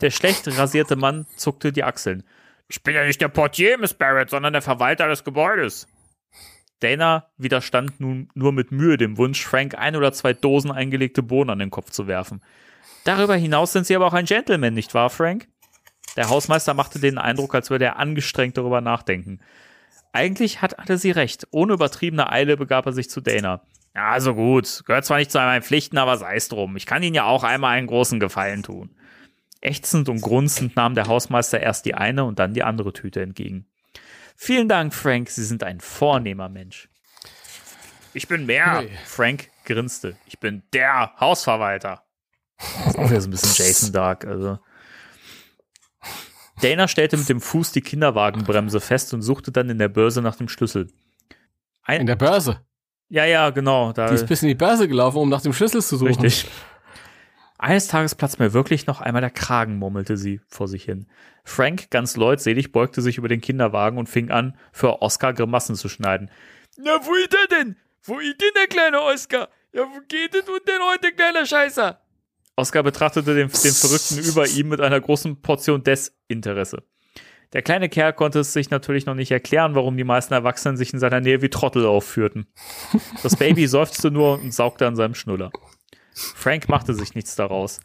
Der 0.00 0.10
schlecht 0.10 0.46
rasierte 0.58 0.96
Mann 0.96 1.26
zuckte 1.36 1.72
die 1.72 1.84
Achseln. 1.84 2.24
Ich 2.68 2.82
bin 2.82 2.94
ja 2.94 3.04
nicht 3.04 3.20
der 3.20 3.28
Portier, 3.28 3.78
Miss 3.78 3.94
Barrett, 3.94 4.30
sondern 4.30 4.52
der 4.52 4.62
Verwalter 4.62 5.08
des 5.08 5.24
Gebäudes. 5.24 5.86
Dana 6.80 7.28
widerstand 7.36 8.00
nun 8.00 8.28
nur 8.34 8.52
mit 8.52 8.72
Mühe 8.72 8.96
dem 8.96 9.16
Wunsch, 9.16 9.44
Frank 9.44 9.76
ein 9.76 9.96
oder 9.96 10.12
zwei 10.12 10.32
Dosen 10.32 10.70
eingelegte 10.70 11.22
Bohnen 11.22 11.50
an 11.50 11.58
den 11.58 11.70
Kopf 11.70 11.90
zu 11.90 12.06
werfen. 12.06 12.42
Darüber 13.04 13.36
hinaus 13.36 13.72
sind 13.72 13.86
Sie 13.86 13.96
aber 13.96 14.06
auch 14.06 14.14
ein 14.14 14.24
Gentleman, 14.24 14.74
nicht 14.74 14.94
wahr, 14.94 15.10
Frank? 15.10 15.48
Der 16.16 16.28
Hausmeister 16.28 16.74
machte 16.74 16.98
den 16.98 17.18
Eindruck, 17.18 17.54
als 17.54 17.70
würde 17.70 17.86
er 17.86 17.98
angestrengt 17.98 18.56
darüber 18.56 18.80
nachdenken. 18.80 19.40
Eigentlich 20.12 20.62
hatte 20.62 20.96
sie 20.96 21.10
recht. 21.10 21.48
Ohne 21.50 21.72
übertriebene 21.72 22.30
Eile 22.30 22.56
begab 22.56 22.86
er 22.86 22.92
sich 22.92 23.10
zu 23.10 23.20
Dana. 23.20 23.62
Also 23.94 24.34
gut. 24.34 24.82
Gehört 24.86 25.04
zwar 25.04 25.18
nicht 25.18 25.32
zu 25.32 25.38
meinen 25.38 25.62
Pflichten, 25.62 25.98
aber 25.98 26.16
sei 26.16 26.36
es 26.36 26.48
drum. 26.48 26.76
Ich 26.76 26.86
kann 26.86 27.02
Ihnen 27.02 27.16
ja 27.16 27.24
auch 27.24 27.42
einmal 27.42 27.76
einen 27.76 27.88
großen 27.88 28.20
Gefallen 28.20 28.62
tun. 28.62 28.90
Ächzend 29.64 30.08
und 30.08 30.20
grunzend 30.20 30.76
nahm 30.76 30.94
der 30.94 31.06
Hausmeister 31.06 31.60
erst 31.60 31.86
die 31.86 31.94
eine 31.94 32.24
und 32.24 32.38
dann 32.38 32.54
die 32.54 32.62
andere 32.62 32.92
Tüte 32.92 33.22
entgegen. 33.22 33.66
Vielen 34.36 34.68
Dank, 34.68 34.94
Frank. 34.94 35.30
Sie 35.30 35.44
sind 35.44 35.62
ein 35.64 35.80
vornehmer 35.80 36.48
Mensch. 36.48 36.88
Ich 38.12 38.28
bin 38.28 38.46
mehr. 38.46 38.80
Hey. 38.80 38.90
Frank 39.04 39.50
grinste. 39.64 40.16
Ich 40.26 40.38
bin 40.38 40.62
der 40.72 41.12
Hausverwalter. 41.18 42.04
Das 42.58 42.86
ist 42.88 42.98
auch 42.98 43.10
wieder 43.10 43.20
so 43.20 43.28
ein 43.28 43.30
bisschen 43.30 43.66
Jason 43.66 43.92
Dark, 43.92 44.24
also. 44.24 44.58
Dana 46.60 46.86
stellte 46.86 47.16
mit 47.16 47.28
dem 47.28 47.40
Fuß 47.40 47.72
die 47.72 47.80
Kinderwagenbremse 47.80 48.80
fest 48.80 49.12
und 49.12 49.22
suchte 49.22 49.50
dann 49.50 49.68
in 49.70 49.78
der 49.78 49.88
Börse 49.88 50.22
nach 50.22 50.36
dem 50.36 50.48
Schlüssel. 50.48 50.88
In 51.88 52.06
der 52.06 52.16
Börse. 52.16 52.60
Ja, 53.08 53.24
ja, 53.24 53.50
genau. 53.50 53.92
Da, 53.92 54.08
Die 54.08 54.14
ist 54.14 54.26
bis 54.26 54.42
in 54.42 54.48
die 54.48 54.54
Börse 54.54 54.88
gelaufen, 54.88 55.18
um 55.18 55.28
nach 55.28 55.42
dem 55.42 55.52
Schlüssel 55.52 55.82
zu 55.82 55.96
suchen. 55.96 56.20
Richtig. 56.20 56.46
Eines 57.64 57.88
Tages 57.88 58.14
platzt 58.14 58.38
mir 58.40 58.52
wirklich 58.52 58.86
noch 58.86 59.00
einmal 59.00 59.22
der 59.22 59.30
Kragen, 59.30 59.78
murmelte 59.78 60.18
sie 60.18 60.42
vor 60.48 60.68
sich 60.68 60.84
hin. 60.84 61.06
Frank, 61.44 61.90
ganz 61.90 62.14
leutselig, 62.14 62.72
beugte 62.72 63.00
sich 63.00 63.16
über 63.16 63.28
den 63.28 63.40
Kinderwagen 63.40 63.96
und 63.96 64.06
fing 64.06 64.30
an, 64.30 64.54
für 64.70 65.00
Oscar 65.00 65.32
Grimassen 65.32 65.74
zu 65.74 65.88
schneiden. 65.88 66.30
Na, 66.76 66.98
wo 67.02 67.14
ist 67.14 67.34
er 67.34 67.56
denn? 67.56 67.76
Wo 68.02 68.18
ist 68.18 68.38
denn 68.38 68.50
der 68.54 68.66
kleine 68.66 69.00
Oscar? 69.00 69.48
Ja, 69.72 69.80
wo 69.80 69.98
geht 70.06 70.34
es 70.34 70.44
denn 70.44 70.82
heute, 70.92 71.12
kleiner 71.12 71.46
Scheißer? 71.46 72.02
Oscar 72.54 72.82
betrachtete 72.82 73.34
den, 73.34 73.48
den 73.48 73.72
Verrückten 73.72 74.18
über 74.18 74.46
ihm 74.46 74.68
mit 74.68 74.82
einer 74.82 75.00
großen 75.00 75.40
Portion 75.40 75.82
Desinteresse. 75.82 76.82
Der 77.54 77.62
kleine 77.62 77.88
Kerl 77.88 78.12
konnte 78.12 78.40
es 78.40 78.52
sich 78.52 78.68
natürlich 78.68 79.06
noch 79.06 79.14
nicht 79.14 79.30
erklären, 79.30 79.74
warum 79.74 79.96
die 79.96 80.04
meisten 80.04 80.34
Erwachsenen 80.34 80.76
sich 80.76 80.92
in 80.92 80.98
seiner 80.98 81.22
Nähe 81.22 81.40
wie 81.40 81.48
Trottel 81.48 81.86
aufführten. 81.86 82.46
Das 83.22 83.36
Baby 83.36 83.66
seufzte 83.68 84.10
nur 84.10 84.38
und 84.38 84.52
saugte 84.52 84.86
an 84.86 84.96
seinem 84.96 85.14
Schnuller. 85.14 85.50
Frank 86.14 86.68
machte 86.68 86.94
sich 86.94 87.14
nichts 87.14 87.36
daraus. 87.36 87.80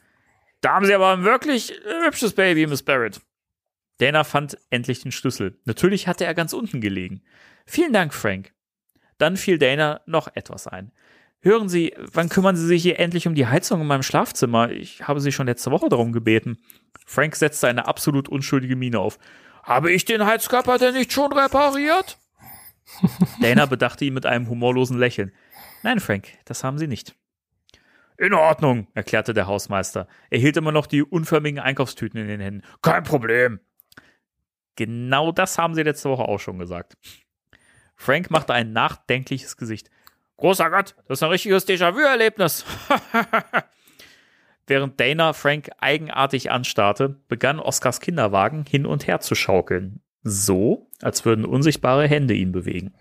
Da 0.62 0.76
haben 0.76 0.86
Sie 0.86 0.94
aber 0.94 1.14
ein 1.14 1.24
wirklich 1.24 1.72
äh, 1.72 2.06
hübsches 2.06 2.34
Baby, 2.34 2.68
Miss 2.68 2.84
Barrett. 2.84 3.22
Dana 3.98 4.24
fand 4.24 4.58
endlich 4.70 5.02
den 5.02 5.12
Schlüssel. 5.12 5.60
Natürlich 5.66 6.08
hatte 6.08 6.26
er 6.26 6.34
ganz 6.34 6.54
unten 6.54 6.80
gelegen. 6.80 7.22
Vielen 7.66 7.94
Dank, 7.94 8.14
Frank. 8.14 8.54
Dann 9.18 9.36
fiel 9.36 9.58
Dana 9.58 10.02
noch 10.06 10.34
etwas 10.36 10.68
ein. 10.68 10.92
Hören 11.42 11.70
Sie, 11.70 11.94
wann 11.98 12.30
kümmern 12.30 12.56
Sie 12.56 12.66
sich 12.66 12.82
hier 12.82 13.00
endlich 13.00 13.28
um 13.28 13.36
die 13.36 13.48
Heizung 13.48 13.82
in 13.82 13.88
meinem 13.88 14.04
Schlafzimmer? 14.04 14.72
Ich 14.72 15.08
habe 15.08 15.22
Sie 15.22 15.32
schon 15.32 15.48
letzte 15.48 15.72
Woche 15.72 15.88
darum 15.88 16.12
gebeten. 16.12 16.58
Frank 17.06 17.36
setzte 17.36 17.68
eine 17.68 17.88
absolut 17.88 18.28
unschuldige 18.28 18.76
Miene 18.76 19.00
auf. 19.00 19.20
Habe 19.64 19.92
ich 19.92 20.06
den 20.06 20.26
Heizkörper 20.26 20.78
denn 20.78 20.96
nicht 20.96 21.14
schon 21.14 21.32
repariert? 21.32 22.18
Dana 23.42 23.66
bedachte 23.66 24.04
ihn 24.04 24.14
mit 24.14 24.26
einem 24.26 24.50
humorlosen 24.50 24.98
Lächeln. 24.98 25.32
Nein, 25.84 26.00
Frank, 26.00 26.28
das 26.46 26.64
haben 26.64 26.78
Sie 26.78 26.88
nicht. 26.88 27.16
In 28.20 28.34
Ordnung, 28.34 28.88
erklärte 28.96 29.34
der 29.34 29.48
Hausmeister. 29.48 30.06
Er 30.30 30.40
hielt 30.40 30.58
immer 30.58 30.74
noch 30.74 30.88
die 30.88 31.04
unförmigen 31.04 31.58
Einkaufstüten 31.58 32.20
in 32.20 32.28
den 32.28 32.42
Händen. 32.42 32.64
Kein 32.82 33.04
Problem. 33.04 33.62
Genau 34.76 35.32
das 35.32 35.58
haben 35.58 35.74
Sie 35.74 35.84
letzte 35.84 36.10
Woche 36.10 36.24
auch 36.24 36.38
schon 36.38 36.60
gesagt. 36.60 36.98
Frank 37.96 38.30
machte 38.30 38.54
ein 38.54 38.74
nachdenkliches 38.74 39.56
Gesicht. 39.56 39.90
Großer 40.36 40.70
Gott, 40.70 40.96
das 41.08 41.20
ist 41.20 41.24
ein 41.24 41.30
richtiges 41.30 41.66
Déjà-vu-Erlebnis. 41.66 42.66
Während 44.68 45.00
Dana 45.00 45.32
Frank 45.32 45.70
eigenartig 45.80 46.52
anstarrte, 46.52 47.22
begann 47.30 47.62
Oscars 47.62 48.02
Kinderwagen 48.02 48.66
hin 48.66 48.86
und 48.86 49.08
her 49.08 49.22
zu 49.22 49.34
schaukeln. 49.34 50.02
So, 50.24 50.90
als 51.02 51.24
würden 51.24 51.46
unsichtbare 51.46 52.06
Hände 52.06 52.34
ihn 52.34 52.52
bewegen. 52.52 52.94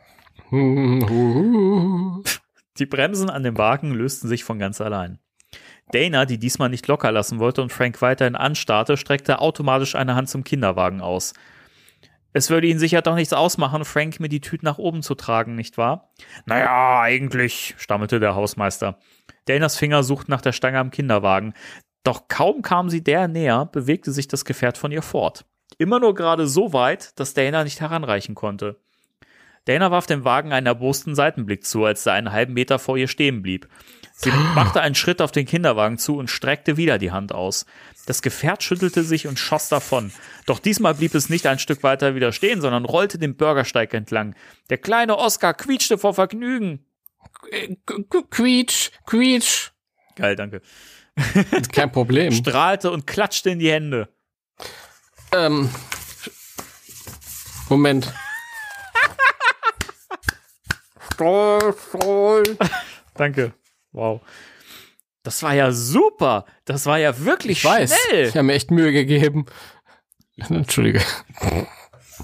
Die 2.78 2.86
Bremsen 2.86 3.30
an 3.30 3.42
dem 3.42 3.58
Wagen 3.58 3.92
lösten 3.92 4.28
sich 4.28 4.44
von 4.44 4.58
ganz 4.58 4.80
allein. 4.80 5.18
Dana, 5.92 6.26
die 6.26 6.38
diesmal 6.38 6.68
nicht 6.68 6.86
locker 6.86 7.10
lassen 7.10 7.38
wollte 7.38 7.62
und 7.62 7.72
Frank 7.72 8.00
weiterhin 8.02 8.36
anstarrte, 8.36 8.96
streckte 8.96 9.40
automatisch 9.40 9.94
eine 9.94 10.14
Hand 10.14 10.28
zum 10.28 10.44
Kinderwagen 10.44 11.00
aus. 11.00 11.32
Es 12.34 12.50
würde 12.50 12.66
ihn 12.66 12.78
sicher 12.78 13.00
doch 13.00 13.14
nichts 13.14 13.32
ausmachen, 13.32 13.84
Frank 13.84 14.20
mir 14.20 14.28
die 14.28 14.42
Tüte 14.42 14.64
nach 14.64 14.78
oben 14.78 15.02
zu 15.02 15.14
tragen, 15.14 15.54
nicht 15.54 15.78
wahr? 15.78 16.12
Naja, 16.44 17.00
eigentlich, 17.00 17.74
stammelte 17.78 18.20
der 18.20 18.34
Hausmeister. 18.34 18.98
Danas 19.46 19.76
Finger 19.76 20.02
suchten 20.02 20.30
nach 20.30 20.42
der 20.42 20.52
Stange 20.52 20.78
am 20.78 20.90
Kinderwagen. 20.90 21.54
Doch 22.04 22.28
kaum 22.28 22.60
kam 22.60 22.90
sie 22.90 23.02
der 23.02 23.28
näher, 23.28 23.66
bewegte 23.66 24.12
sich 24.12 24.28
das 24.28 24.44
Gefährt 24.44 24.76
von 24.76 24.92
ihr 24.92 25.02
fort. 25.02 25.46
Immer 25.78 26.00
nur 26.00 26.14
gerade 26.14 26.46
so 26.46 26.72
weit, 26.74 27.18
dass 27.18 27.34
Dana 27.34 27.64
nicht 27.64 27.80
heranreichen 27.80 28.34
konnte. 28.34 28.78
Dana 29.64 29.90
warf 29.90 30.06
dem 30.06 30.24
Wagen 30.24 30.52
einen 30.52 30.66
erbosten 30.66 31.14
Seitenblick 31.14 31.64
zu, 31.64 31.84
als 31.84 32.06
er 32.06 32.14
einen 32.14 32.32
halben 32.32 32.54
Meter 32.54 32.78
vor 32.78 32.96
ihr 32.96 33.08
stehen 33.08 33.42
blieb. 33.42 33.68
Sie 34.14 34.30
machte 34.54 34.80
einen 34.80 34.94
Schritt 34.94 35.22
auf 35.22 35.30
den 35.30 35.46
Kinderwagen 35.46 35.98
zu 35.98 36.16
und 36.16 36.28
streckte 36.28 36.76
wieder 36.76 36.98
die 36.98 37.10
Hand 37.10 37.32
aus. 37.32 37.66
Das 38.06 38.22
Gefährt 38.22 38.62
schüttelte 38.62 39.02
sich 39.02 39.26
und 39.26 39.38
schoss 39.38 39.68
davon. 39.68 40.12
Doch 40.46 40.58
diesmal 40.58 40.94
blieb 40.94 41.14
es 41.14 41.28
nicht 41.28 41.46
ein 41.46 41.58
Stück 41.58 41.82
weiter 41.82 42.14
wieder 42.14 42.32
stehen, 42.32 42.60
sondern 42.60 42.84
rollte 42.84 43.18
den 43.18 43.36
Bürgersteig 43.36 43.92
entlang. 43.94 44.34
Der 44.70 44.78
kleine 44.78 45.18
Oskar 45.18 45.54
quietschte 45.54 45.98
vor 45.98 46.14
Vergnügen. 46.14 46.84
Quietsch, 48.30 48.90
quietsch. 49.06 49.70
Geil, 50.16 50.36
danke. 50.36 50.62
Kein 51.72 51.92
Problem. 51.92 52.32
Strahlte 52.32 52.90
und 52.90 53.06
klatschte 53.06 53.50
in 53.50 53.58
die 53.58 53.70
Hände. 53.70 54.08
Ähm, 55.32 55.70
Moment. 57.68 58.12
Danke. 63.14 63.52
Wow. 63.92 64.20
Das 65.22 65.42
war 65.42 65.54
ja 65.54 65.72
super. 65.72 66.46
Das 66.64 66.86
war 66.86 66.98
ja 66.98 67.18
wirklich 67.24 67.58
Ich 67.58 67.64
weiß. 67.64 67.94
schnell. 68.08 68.28
Ich 68.28 68.34
habe 68.36 68.44
mir 68.44 68.54
echt 68.54 68.70
Mühe 68.70 68.92
gegeben. 68.92 69.46
Entschuldige. 70.36 71.00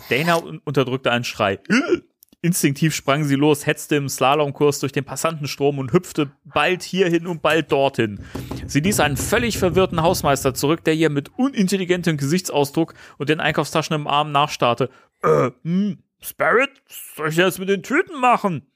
Dana 0.09 0.37
un- 0.37 0.61
unterdrückte 0.65 1.11
einen 1.11 1.25
Schrei. 1.25 1.59
Instinktiv 2.43 2.95
sprang 2.95 3.25
sie 3.25 3.37
los, 3.37 3.65
hetzte 3.65 3.97
im 3.97 4.07
Slalomkurs 4.11 4.79
durch 4.81 4.93
den 4.93 5.05
Passantenstrom 5.05 5.79
und 5.79 5.93
hüpfte 5.95 6.31
bald 6.45 6.83
hierhin 6.83 7.27
und 7.27 7.41
bald 7.41 7.73
dorthin. 7.73 8.21
Sie 8.67 8.81
ließ 8.81 9.01
einen 9.01 9.17
völlig 9.17 9.57
verwirrten 9.57 10.03
Hausmeister 10.03 10.53
zurück, 10.53 10.85
der 10.85 10.93
ihr 10.93 11.09
mit 11.09 11.31
unintelligentem 11.39 12.19
Gesichtsausdruck 12.19 12.93
und 13.17 13.31
den 13.31 13.41
Einkaufstaschen 13.41 13.95
im 13.97 14.07
Arm 14.07 14.31
nachstarrte. 14.31 14.91
Äh, 15.23 15.53
hm, 15.63 15.99
Spirit, 16.21 16.71
was 16.87 17.15
soll 17.17 17.29
ich 17.31 17.37
denn 17.37 17.47
jetzt 17.47 17.59
mit 17.61 17.71
den 17.71 17.83
Tüten 17.83 18.21
machen? 18.21 18.67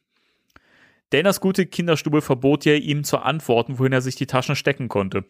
Danas 1.11 1.41
gute 1.41 1.67
Kinderstube 1.67 2.23
verbot 2.23 2.67
ihr, 2.67 2.77
ihm 2.77 3.05
zu 3.05 3.19
antworten, 3.19 3.79
wohin 3.79 3.93
er 3.93 4.03
sich 4.03 4.17
die 4.17 4.27
Taschen 4.27 4.57
stecken 4.57 4.89
konnte. 4.89 5.25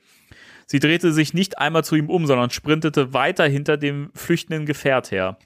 Sie 0.67 0.81
drehte 0.81 1.13
sich 1.13 1.35
nicht 1.35 1.59
einmal 1.59 1.85
zu 1.85 1.97
ihm 1.97 2.11
um, 2.11 2.27
sondern 2.27 2.51
sprintete 2.51 3.13
weiter 3.15 3.47
hinter 3.47 3.77
dem 3.77 4.11
flüchtenden 4.15 4.67
Gefährt 4.67 5.11
her. 5.11 5.39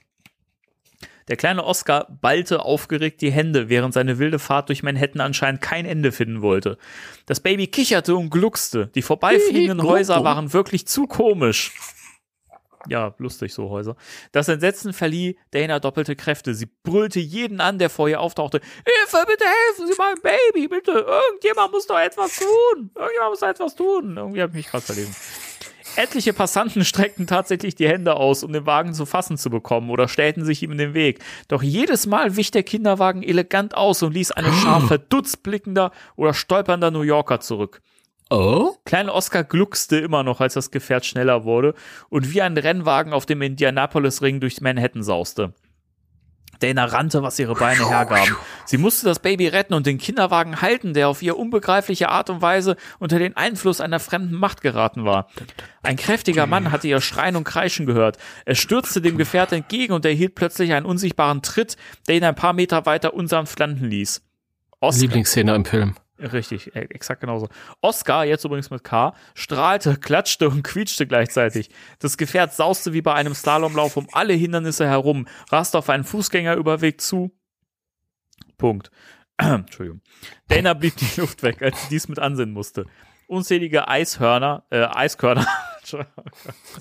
Der 1.29 1.37
kleine 1.37 1.63
Oscar 1.63 2.07
ballte 2.21 2.65
aufgeregt 2.65 3.21
die 3.21 3.31
Hände, 3.31 3.69
während 3.69 3.93
seine 3.93 4.19
wilde 4.19 4.39
Fahrt 4.39 4.67
durch 4.67 4.83
Manhattan 4.83 5.21
anscheinend 5.21 5.61
kein 5.61 5.85
Ende 5.85 6.11
finden 6.11 6.41
wollte. 6.41 6.77
Das 7.25 7.39
Baby 7.39 7.67
kicherte 7.67 8.15
und 8.15 8.29
gluckste. 8.29 8.87
Die 8.87 9.01
vorbeifliegenden 9.01 9.81
Häuser 9.83 10.23
waren 10.25 10.51
wirklich 10.51 10.85
zu 10.87 11.07
komisch. 11.07 11.71
Ja, 12.89 13.13
lustig, 13.17 13.53
so 13.53 13.69
Häuser. 13.69 13.95
Das 14.31 14.47
Entsetzen 14.49 14.93
verlieh 14.93 15.37
Dana 15.51 15.79
doppelte 15.79 16.15
Kräfte. 16.15 16.53
Sie 16.53 16.67
brüllte 16.83 17.19
jeden 17.19 17.61
an, 17.61 17.79
der 17.79 17.89
vor 17.89 18.09
ihr 18.09 18.19
auftauchte. 18.19 18.59
Hilfe, 18.59 19.25
bitte 19.27 19.45
helfen 19.45 19.87
Sie 19.87 19.97
meinem 19.97 20.21
Baby, 20.21 20.67
bitte. 20.67 20.91
Irgendjemand 20.91 21.71
muss 21.71 21.87
doch 21.87 21.99
etwas 21.99 22.37
tun. 22.37 22.91
Irgendjemand 22.95 23.29
muss 23.31 23.39
doch 23.39 23.47
etwas 23.47 23.75
tun. 23.75 24.17
Irgendwie 24.17 24.41
habe 24.41 24.51
ich 24.51 24.57
mich 24.57 24.67
gerade 24.67 24.83
verlesen. 24.83 25.15
Etliche 25.95 26.33
Passanten 26.33 26.83
streckten 26.85 27.27
tatsächlich 27.27 27.75
die 27.75 27.87
Hände 27.87 28.15
aus, 28.15 28.43
um 28.43 28.51
den 28.51 28.65
Wagen 28.65 28.93
zu 28.93 29.05
fassen 29.05 29.37
zu 29.37 29.49
bekommen 29.49 29.89
oder 29.89 30.07
stellten 30.07 30.43
sich 30.43 30.63
ihm 30.63 30.71
in 30.71 30.77
den 30.77 30.93
Weg. 30.93 31.19
Doch 31.47 31.61
jedes 31.61 32.07
Mal 32.07 32.35
wich 32.35 32.51
der 32.51 32.63
Kinderwagen 32.63 33.23
elegant 33.23 33.75
aus 33.75 34.01
und 34.03 34.13
ließ 34.13 34.31
eine 34.31 34.51
Schar 34.51 34.81
verdutzt 34.81 35.43
blickender 35.43 35.91
oder 36.15 36.33
stolpernder 36.33 36.91
New 36.91 37.01
Yorker 37.01 37.39
zurück. 37.39 37.81
Oh? 38.29 38.75
Kleine 38.85 39.13
Oscar 39.13 39.43
gluckste 39.43 39.97
immer 39.97 40.23
noch, 40.23 40.41
als 40.41 40.53
das 40.53 40.71
Gefährt 40.71 41.05
schneller 41.05 41.43
wurde 41.43 41.75
und 42.09 42.33
wie 42.33 42.41
ein 42.41 42.57
Rennwagen 42.57 43.13
auf 43.13 43.25
dem 43.25 43.41
Indianapolis-Ring 43.41 44.39
durch 44.39 44.61
Manhattan 44.61 45.03
sauste. 45.03 45.53
Dana 46.59 46.85
rannte, 46.85 47.21
was 47.23 47.37
ihre 47.39 47.55
Beine 47.55 47.87
hergaben. 47.89 48.35
Sie 48.65 48.77
musste 48.77 49.05
das 49.05 49.19
Baby 49.19 49.47
retten 49.47 49.73
und 49.73 49.85
den 49.85 49.97
Kinderwagen 49.97 50.61
halten, 50.61 50.93
der 50.93 51.09
auf 51.09 51.21
ihr 51.21 51.37
unbegreifliche 51.37 52.09
Art 52.09 52.29
und 52.29 52.41
Weise 52.41 52.77
unter 52.99 53.19
den 53.19 53.35
Einfluss 53.35 53.81
einer 53.81 53.99
fremden 53.99 54.35
Macht 54.35 54.61
geraten 54.61 55.03
war. 55.03 55.27
Ein 55.81 55.97
kräftiger 55.97 56.47
Mann 56.47 56.71
hatte 56.71 56.87
ihr 56.87 57.01
Schreien 57.01 57.35
und 57.35 57.43
Kreischen 57.43 57.85
gehört. 57.85 58.17
Er 58.45 58.55
stürzte 58.55 59.01
dem 59.01 59.17
Gefährt 59.17 59.51
entgegen 59.51 59.93
und 59.93 60.05
erhielt 60.05 60.35
plötzlich 60.35 60.71
einen 60.73 60.85
unsichtbaren 60.85 61.41
Tritt, 61.41 61.75
der 62.07 62.15
ihn 62.15 62.23
ein 62.23 62.35
paar 62.35 62.53
Meter 62.53 62.85
weiter 62.85 63.13
unsanft 63.13 63.59
landen 63.59 63.85
ließ. 63.85 64.21
Oscar, 64.79 65.01
Lieblingsszene 65.01 65.55
im 65.55 65.65
Film. 65.65 65.95
Richtig, 66.31 66.73
e- 66.75 66.87
exakt 66.89 67.19
genauso. 67.21 67.49
Oscar, 67.81 68.23
jetzt 68.23 68.45
übrigens 68.45 68.69
mit 68.69 68.83
K, 68.83 69.13
strahlte, 69.35 69.97
klatschte 69.99 70.47
und 70.49 70.63
quietschte 70.63 71.05
gleichzeitig. 71.05 71.69
Das 71.99 72.17
Gefährt 72.17 72.53
sauste 72.53 72.93
wie 72.93 73.01
bei 73.01 73.13
einem 73.13 73.33
Slalomlauf 73.33 73.97
um 73.97 74.07
alle 74.13 74.33
Hindernisse 74.33 74.87
herum, 74.87 75.27
raste 75.51 75.77
auf 75.77 75.89
einen 75.89 76.05
Fußgängerüberweg 76.05 77.01
zu. 77.01 77.31
Punkt. 78.57 78.89
Entschuldigung. 79.37 80.01
Dana 80.47 80.73
blieb 80.73 80.95
die 80.95 81.19
Luft 81.19 81.43
weg, 81.43 81.61
als 81.61 81.81
sie 81.83 81.89
dies 81.89 82.07
mit 82.07 82.19
ansehen 82.19 82.51
musste. 82.51 82.85
Unzählige 83.27 83.87
Eishörner, 83.87 84.63
äh, 84.69 84.83
Eiskörner, 84.85 85.45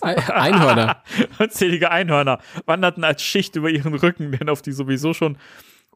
Ei- 0.02 0.16
Einhörner. 0.32 1.02
unzählige 1.38 1.90
Einhörner 1.90 2.38
wanderten 2.66 3.02
als 3.04 3.22
Schicht 3.22 3.56
über 3.56 3.70
ihren 3.70 3.94
Rücken, 3.94 4.30
denn 4.32 4.48
auf 4.48 4.62
die 4.62 4.72
sowieso 4.72 5.14
schon 5.14 5.38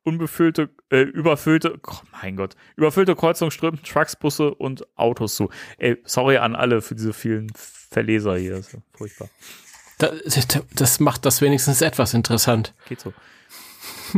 unbefüllte, 0.07 0.71
äh, 0.91 1.03
überfüllte, 1.03 1.79
oh 1.87 1.97
mein 2.23 2.37
Gott, 2.37 2.55
überfüllte 2.77 3.17
Kreuzung 3.17 3.51
strömten 3.51 3.85
Trucks, 3.85 4.17
Busse 4.17 4.55
und 4.55 4.87
Autos 4.97 5.35
zu. 5.35 5.51
Ey, 5.79 5.99
sorry 6.05 6.37
an 6.37 6.55
alle 6.55 6.81
für 6.81 6.95
diese 6.95 7.13
vielen 7.13 7.51
Verleser 7.55 8.37
hier, 8.37 8.53
das 8.53 8.73
ist 8.73 8.83
furchtbar. 8.95 9.29
Das, 9.99 10.47
das 10.75 11.01
macht 11.01 11.25
das 11.25 11.41
wenigstens 11.41 11.81
etwas 11.81 12.15
interessant. 12.15 12.75
Geht 12.89 13.01
so. 13.01 13.13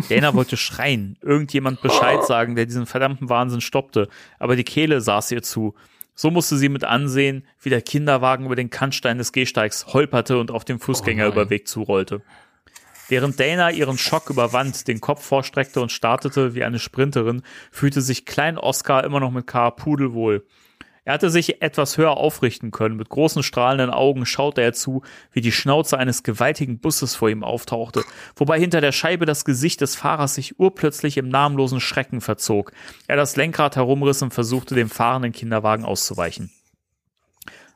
Dana 0.08 0.34
wollte 0.34 0.56
schreien, 0.56 1.16
irgendjemand 1.22 1.80
Bescheid 1.80 2.22
sagen, 2.24 2.54
der 2.54 2.66
diesen 2.66 2.86
verdammten 2.86 3.28
Wahnsinn 3.28 3.60
stoppte, 3.60 4.08
aber 4.38 4.56
die 4.56 4.64
Kehle 4.64 5.00
saß 5.00 5.30
ihr 5.30 5.42
zu. 5.42 5.74
So 6.14 6.30
musste 6.30 6.56
sie 6.56 6.68
mit 6.68 6.84
ansehen, 6.84 7.46
wie 7.62 7.70
der 7.70 7.80
Kinderwagen 7.80 8.44
über 8.44 8.56
den 8.56 8.70
Kannstein 8.70 9.18
des 9.18 9.32
Gehsteigs 9.32 9.86
holperte 9.86 10.38
und 10.38 10.50
auf 10.50 10.64
dem 10.64 10.80
Fußgängerüberweg 10.80 11.66
zurollte. 11.68 12.22
Während 13.08 13.40
Dana 13.40 13.70
ihren 13.70 13.96
Schock 13.96 14.28
überwand, 14.28 14.86
den 14.86 15.00
Kopf 15.00 15.24
vorstreckte 15.24 15.80
und 15.80 15.90
startete 15.90 16.54
wie 16.54 16.64
eine 16.64 16.78
Sprinterin, 16.78 17.42
fühlte 17.70 18.02
sich 18.02 18.26
Klein 18.26 18.58
Oscar 18.58 19.04
immer 19.04 19.18
noch 19.20 19.30
mit 19.30 19.46
K. 19.46 19.70
pudelwohl. 19.70 20.46
Er 21.08 21.14
hatte 21.14 21.30
sich 21.30 21.62
etwas 21.62 21.96
höher 21.96 22.18
aufrichten 22.18 22.70
können. 22.70 22.98
Mit 22.98 23.08
großen 23.08 23.42
strahlenden 23.42 23.88
Augen 23.88 24.26
schaute 24.26 24.60
er 24.60 24.74
zu, 24.74 25.00
wie 25.32 25.40
die 25.40 25.52
Schnauze 25.52 25.96
eines 25.96 26.22
gewaltigen 26.22 26.80
Busses 26.80 27.16
vor 27.16 27.30
ihm 27.30 27.42
auftauchte, 27.42 28.04
wobei 28.36 28.60
hinter 28.60 28.82
der 28.82 28.92
Scheibe 28.92 29.24
das 29.24 29.46
Gesicht 29.46 29.80
des 29.80 29.96
Fahrers 29.96 30.34
sich 30.34 30.60
urplötzlich 30.60 31.16
im 31.16 31.30
namenlosen 31.30 31.80
Schrecken 31.80 32.20
verzog. 32.20 32.72
Er 33.06 33.16
das 33.16 33.36
Lenkrad 33.36 33.76
herumriss 33.76 34.20
und 34.20 34.34
versuchte, 34.34 34.74
dem 34.74 34.90
fahrenden 34.90 35.32
Kinderwagen 35.32 35.86
auszuweichen. 35.86 36.50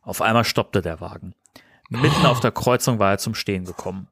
Auf 0.03 0.21
einmal 0.21 0.45
stoppte 0.45 0.83
der 0.83 1.01
Wagen. 1.01 1.35
Mitten 1.89 2.27
auf 2.27 2.41
der 2.41 2.53
Kreuzung 2.53 2.99
war 2.99 3.13
er 3.13 3.19
zum 3.19 3.35
Stehen 3.35 3.65
gekommen. 3.65 4.09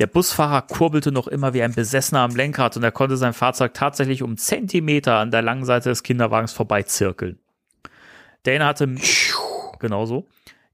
Der 0.00 0.06
Busfahrer 0.06 0.62
kurbelte 0.62 1.12
noch 1.12 1.28
immer 1.28 1.52
wie 1.52 1.62
ein 1.62 1.74
Besessener 1.74 2.20
am 2.20 2.34
Lenkrad 2.34 2.74
und 2.74 2.82
er 2.82 2.90
konnte 2.90 3.18
sein 3.18 3.34
Fahrzeug 3.34 3.74
tatsächlich 3.74 4.22
um 4.22 4.38
Zentimeter 4.38 5.16
an 5.16 5.30
der 5.30 5.42
langen 5.42 5.66
Seite 5.66 5.90
des 5.90 6.02
Kinderwagens 6.02 6.54
vorbeizirkeln. 6.54 7.38
Dana 8.44 8.64
hatte, 8.64 8.94
genauso. 9.78 10.26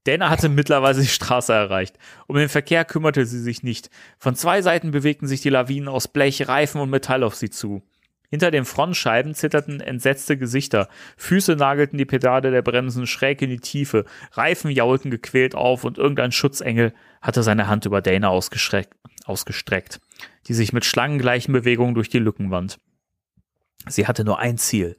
Dana 0.05 0.29
hatte 0.29 0.47
mittlerweile 0.47 1.01
die 1.01 1.07
Straße 1.07 1.51
erreicht. 1.51 1.97
Um 2.27 2.37
den 2.37 2.47
Verkehr 2.47 2.85
kümmerte 2.85 3.25
sie 3.25 3.41
sich 3.41 3.63
nicht. 3.63 3.89
Von 4.17 4.37
zwei 4.37 4.61
Seiten 4.61 4.91
bewegten 4.91 5.27
sich 5.27 5.41
die 5.41 5.49
Lawinen 5.49 5.89
aus 5.89 6.07
Blech, 6.07 6.47
Reifen 6.47 6.79
und 6.79 6.89
Metall 6.89 7.23
auf 7.23 7.35
sie 7.35 7.49
zu. 7.49 7.83
Hinter 8.29 8.51
den 8.51 8.65
Frontscheiben 8.65 9.33
zitterten 9.35 9.79
entsetzte 9.79 10.37
Gesichter. 10.37 10.89
Füße 11.15 11.55
nagelten 11.55 11.97
die 11.97 12.05
Pedale 12.05 12.51
der 12.51 12.61
Bremsen 12.61 13.07
schräg 13.07 13.41
in 13.41 13.49
die 13.49 13.59
Tiefe. 13.59 14.03
Reifen 14.33 14.69
jaulten 14.69 15.11
gequält 15.11 15.55
auf 15.55 15.85
und 15.85 15.97
irgendein 15.97 16.33
Schutzengel 16.33 16.93
hatte 17.21 17.41
seine 17.41 17.67
Hand 17.67 17.85
über 17.85 18.01
Dana 18.01 18.29
ausgestreckt, 18.29 20.01
die 20.47 20.53
sich 20.53 20.73
mit 20.73 20.83
schlangengleichen 20.83 21.53
Bewegungen 21.53 21.95
durch 21.95 22.09
die 22.09 22.19
Lücken 22.19 22.51
wand. 22.51 22.79
Sie 23.87 24.07
hatte 24.07 24.25
nur 24.25 24.39
ein 24.39 24.57
Ziel. 24.57 24.97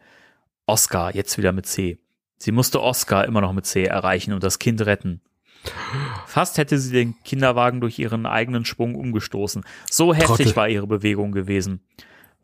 Oscar, 0.66 1.14
jetzt 1.14 1.36
wieder 1.36 1.52
mit 1.52 1.66
C. 1.66 1.98
Sie 2.38 2.52
musste 2.52 2.80
Oscar 2.80 3.26
immer 3.26 3.42
noch 3.42 3.52
mit 3.52 3.66
C 3.66 3.84
erreichen 3.84 4.32
und 4.32 4.42
das 4.42 4.58
Kind 4.58 4.86
retten. 4.86 5.20
Fast 6.26 6.56
hätte 6.56 6.78
sie 6.78 6.92
den 6.92 7.14
Kinderwagen 7.24 7.80
durch 7.80 7.98
ihren 7.98 8.26
eigenen 8.26 8.64
Schwung 8.64 8.94
umgestoßen. 8.94 9.64
So 9.90 10.14
heftig 10.14 10.28
Trottel. 10.28 10.56
war 10.56 10.68
ihre 10.68 10.86
Bewegung 10.86 11.32
gewesen. 11.32 11.80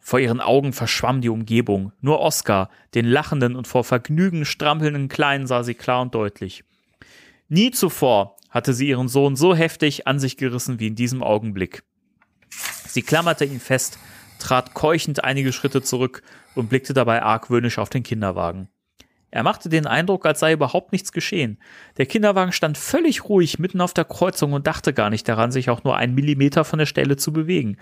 Vor 0.06 0.18
ihren 0.18 0.42
Augen 0.42 0.74
verschwamm 0.74 1.22
die 1.22 1.30
Umgebung. 1.30 1.92
Nur 2.02 2.20
Oscar, 2.20 2.68
den 2.94 3.06
lachenden 3.06 3.56
und 3.56 3.66
vor 3.66 3.84
Vergnügen 3.84 4.44
strampelnden 4.44 5.08
Kleinen, 5.08 5.46
sah 5.46 5.62
sie 5.62 5.72
klar 5.72 6.02
und 6.02 6.14
deutlich. 6.14 6.62
Nie 7.48 7.70
zuvor 7.70 8.36
hatte 8.50 8.74
sie 8.74 8.86
ihren 8.86 9.08
Sohn 9.08 9.34
so 9.34 9.54
heftig 9.54 10.06
an 10.06 10.18
sich 10.20 10.36
gerissen 10.36 10.78
wie 10.78 10.88
in 10.88 10.94
diesem 10.94 11.22
Augenblick. 11.22 11.84
Sie 12.86 13.00
klammerte 13.00 13.46
ihn 13.46 13.60
fest, 13.60 13.98
trat 14.38 14.74
keuchend 14.74 15.24
einige 15.24 15.54
Schritte 15.54 15.80
zurück 15.80 16.22
und 16.54 16.68
blickte 16.68 16.92
dabei 16.92 17.22
argwöhnisch 17.22 17.78
auf 17.78 17.88
den 17.88 18.02
Kinderwagen. 18.02 18.68
Er 19.34 19.42
machte 19.42 19.68
den 19.68 19.88
Eindruck, 19.88 20.26
als 20.26 20.38
sei 20.38 20.52
überhaupt 20.52 20.92
nichts 20.92 21.10
geschehen. 21.10 21.58
Der 21.96 22.06
Kinderwagen 22.06 22.52
stand 22.52 22.78
völlig 22.78 23.24
ruhig 23.24 23.58
mitten 23.58 23.80
auf 23.80 23.92
der 23.92 24.04
Kreuzung 24.04 24.52
und 24.52 24.68
dachte 24.68 24.92
gar 24.92 25.10
nicht 25.10 25.28
daran, 25.28 25.50
sich 25.50 25.70
auch 25.70 25.82
nur 25.82 25.96
einen 25.96 26.14
Millimeter 26.14 26.64
von 26.64 26.78
der 26.78 26.86
Stelle 26.86 27.16
zu 27.16 27.32
bewegen. 27.32 27.78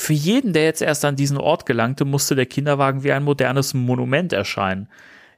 Für 0.00 0.12
jeden, 0.12 0.52
der 0.52 0.62
jetzt 0.62 0.80
erst 0.80 1.04
an 1.04 1.16
diesen 1.16 1.36
Ort 1.38 1.66
gelangte, 1.66 2.04
musste 2.04 2.36
der 2.36 2.46
Kinderwagen 2.46 3.02
wie 3.02 3.10
ein 3.10 3.24
modernes 3.24 3.74
Monument 3.74 4.32
erscheinen. 4.32 4.88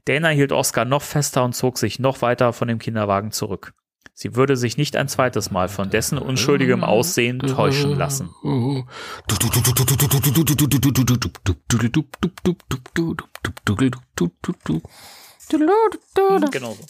Dana 0.05 0.29
hielt 0.29 0.53
Oscar 0.53 0.85
noch 0.85 1.01
fester 1.01 1.43
und 1.45 1.55
zog 1.55 1.79
sich 1.79 1.99
noch 1.99 2.21
weiter 2.21 2.53
von 2.53 2.69
dem 2.69 2.79
Kinderwagen 2.79 3.33
zurück. 3.33 3.73
Sie 4.13 4.37
würde 4.37 4.59
sich 4.59 4.77
nicht 4.77 4.97
ein 4.97 5.09
zweites 5.09 5.51
Mal 5.51 5.71
von 5.71 5.89
dessen 5.89 6.19
unschuldigem 6.19 6.85
Aussehen 6.85 7.39
täuschen 7.39 7.97
lassen. 7.97 8.29
Genau 16.51 16.75
so. 16.75 16.85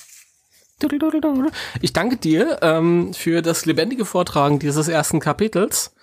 Ich 1.81 1.93
danke 1.93 2.17
dir 2.17 2.59
ähm, 2.63 3.15
für 3.15 3.43
das 3.43 3.65
lebendige 3.65 4.05
Vortragen 4.05 4.59
dieses 4.59 4.89
ersten 4.89 5.21
Kapitels. 5.21 5.95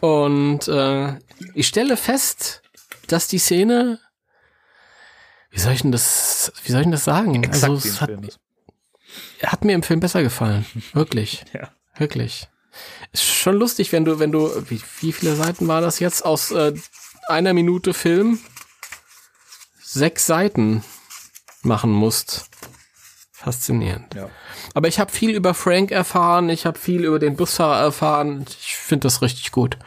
Und 0.00 0.68
äh, 0.68 1.14
ich 1.54 1.66
stelle 1.68 1.96
fest, 1.96 2.62
dass 3.06 3.28
die 3.28 3.38
Szene, 3.38 4.00
wie 5.50 5.60
soll 5.60 5.72
ich 5.72 5.82
denn 5.82 5.92
das, 5.92 6.52
wie 6.64 6.72
soll 6.72 6.80
ich 6.80 6.84
denn 6.86 6.92
das 6.92 7.04
sagen? 7.04 7.34
Exakt 7.42 7.64
also 7.72 7.88
es 7.88 8.00
hat, 8.00 8.10
hat 9.42 9.64
mir 9.64 9.74
im 9.74 9.82
Film 9.82 10.00
besser 10.00 10.22
gefallen, 10.22 10.66
wirklich, 10.92 11.44
Ja. 11.52 11.70
wirklich. 11.96 12.48
Ist 13.12 13.24
schon 13.24 13.56
lustig, 13.56 13.92
wenn 13.92 14.04
du, 14.04 14.18
wenn 14.18 14.32
du, 14.32 14.50
wie, 14.68 14.82
wie 15.00 15.12
viele 15.12 15.34
Seiten 15.34 15.66
war 15.66 15.80
das 15.80 15.98
jetzt 15.98 16.24
aus 16.26 16.50
äh, 16.50 16.74
einer 17.28 17.54
Minute 17.54 17.94
Film 17.94 18.38
sechs 19.82 20.26
Seiten 20.26 20.84
machen 21.62 21.90
musst. 21.90 22.50
Faszinierend. 23.32 24.14
Ja. 24.14 24.28
Aber 24.74 24.88
ich 24.88 24.98
habe 24.98 25.10
viel 25.10 25.30
über 25.30 25.54
Frank 25.54 25.90
erfahren, 25.90 26.50
ich 26.50 26.66
habe 26.66 26.78
viel 26.78 27.04
über 27.04 27.18
den 27.18 27.36
Busfahrer 27.36 27.80
erfahren. 27.80 28.44
Ich 28.60 28.75
finde 28.86 29.04
das 29.04 29.22
richtig 29.22 29.52
gut. 29.52 29.78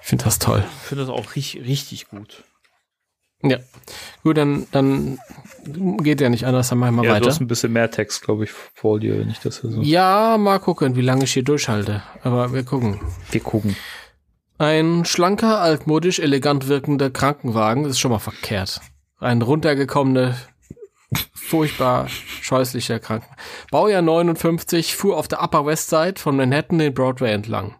Ich 0.00 0.08
finde 0.08 0.24
das 0.24 0.38
toll. 0.38 0.64
Ich 0.82 0.88
finde 0.88 1.06
das 1.06 1.10
auch 1.12 1.34
richtig, 1.36 1.64
richtig 1.66 2.08
gut. 2.08 2.44
Ja. 3.44 3.58
Gut, 4.22 4.36
dann, 4.36 4.66
dann 4.70 5.18
geht 5.64 6.20
ja 6.20 6.28
nicht 6.28 6.46
anders, 6.46 6.68
dann 6.68 6.78
machen 6.78 6.96
wir 6.96 7.02
Ja, 7.04 7.10
du 7.10 7.16
weiter. 7.16 7.26
hast 7.30 7.40
ein 7.40 7.48
bisschen 7.48 7.72
mehr 7.72 7.90
Text, 7.90 8.22
glaube 8.22 8.44
ich, 8.44 8.50
vor 8.50 9.00
dir, 9.00 9.18
wenn 9.18 9.30
ich 9.30 9.40
das 9.40 9.60
hier 9.60 9.70
so. 9.70 9.80
Ja, 9.82 10.36
mal 10.38 10.58
gucken, 10.60 10.94
wie 10.94 11.00
lange 11.00 11.24
ich 11.24 11.32
hier 11.32 11.42
durchhalte. 11.42 12.02
Aber 12.22 12.52
wir 12.52 12.62
gucken. 12.64 13.00
Wir 13.32 13.40
gucken. 13.40 13.74
Ein 14.58 15.04
schlanker, 15.04 15.60
altmodisch, 15.60 16.20
elegant 16.20 16.68
wirkender 16.68 17.10
Krankenwagen 17.10 17.84
ist 17.84 17.98
schon 17.98 18.12
mal 18.12 18.20
verkehrt. 18.20 18.80
Ein 19.18 19.42
runtergekommener, 19.42 20.36
furchtbar 21.34 22.08
scheußlicher 22.08 23.00
Kranken. 23.00 23.34
Baujahr 23.72 24.02
59 24.02 24.94
fuhr 24.94 25.16
auf 25.16 25.26
der 25.26 25.42
Upper 25.42 25.66
West 25.66 25.90
Side 25.90 26.14
von 26.18 26.36
Manhattan 26.36 26.78
den 26.78 26.94
Broadway 26.94 27.32
entlang. 27.32 27.74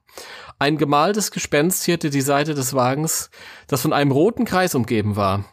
Ein 0.63 0.79
gemaltes 0.79 1.33
Gespenst 1.33 1.83
zierte 1.83 2.09
die 2.09 2.21
Seite 2.21 2.55
des 2.55 2.73
Wagens, 2.73 3.31
das 3.67 3.83
von 3.83 3.93
einem 3.93 4.13
roten 4.13 4.45
Kreis 4.45 4.77
umgeben 4.77 5.17
war. 5.17 5.45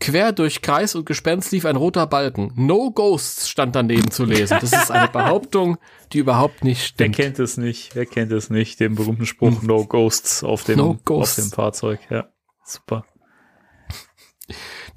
Quer 0.00 0.32
durch 0.32 0.60
Kreis 0.60 0.94
und 0.94 1.06
Gespenst 1.06 1.50
lief 1.50 1.64
ein 1.64 1.76
roter 1.76 2.06
Balken. 2.06 2.52
No 2.56 2.90
Ghosts 2.90 3.48
stand 3.48 3.74
daneben 3.74 4.10
zu 4.10 4.26
lesen. 4.26 4.58
Das 4.60 4.70
ist 4.74 4.90
eine 4.90 5.08
Behauptung, 5.12 5.78
die 6.12 6.18
überhaupt 6.18 6.62
nicht 6.62 6.92
Wer 6.98 7.06
stimmt. 7.06 7.16
kennt 7.16 7.38
es 7.38 7.56
nicht? 7.56 7.94
Wer 7.96 8.04
kennt 8.04 8.32
es 8.32 8.50
nicht? 8.50 8.78
Den 8.80 8.96
berühmten 8.96 9.24
Spruch 9.24 9.62
No 9.62 9.86
Ghosts 9.86 10.44
auf 10.44 10.64
dem, 10.64 10.76
No 10.76 10.98
Ghosts. 11.06 11.38
auf 11.38 11.44
dem 11.46 11.52
Fahrzeug. 11.52 12.00
Ja, 12.10 12.28
super. 12.62 13.06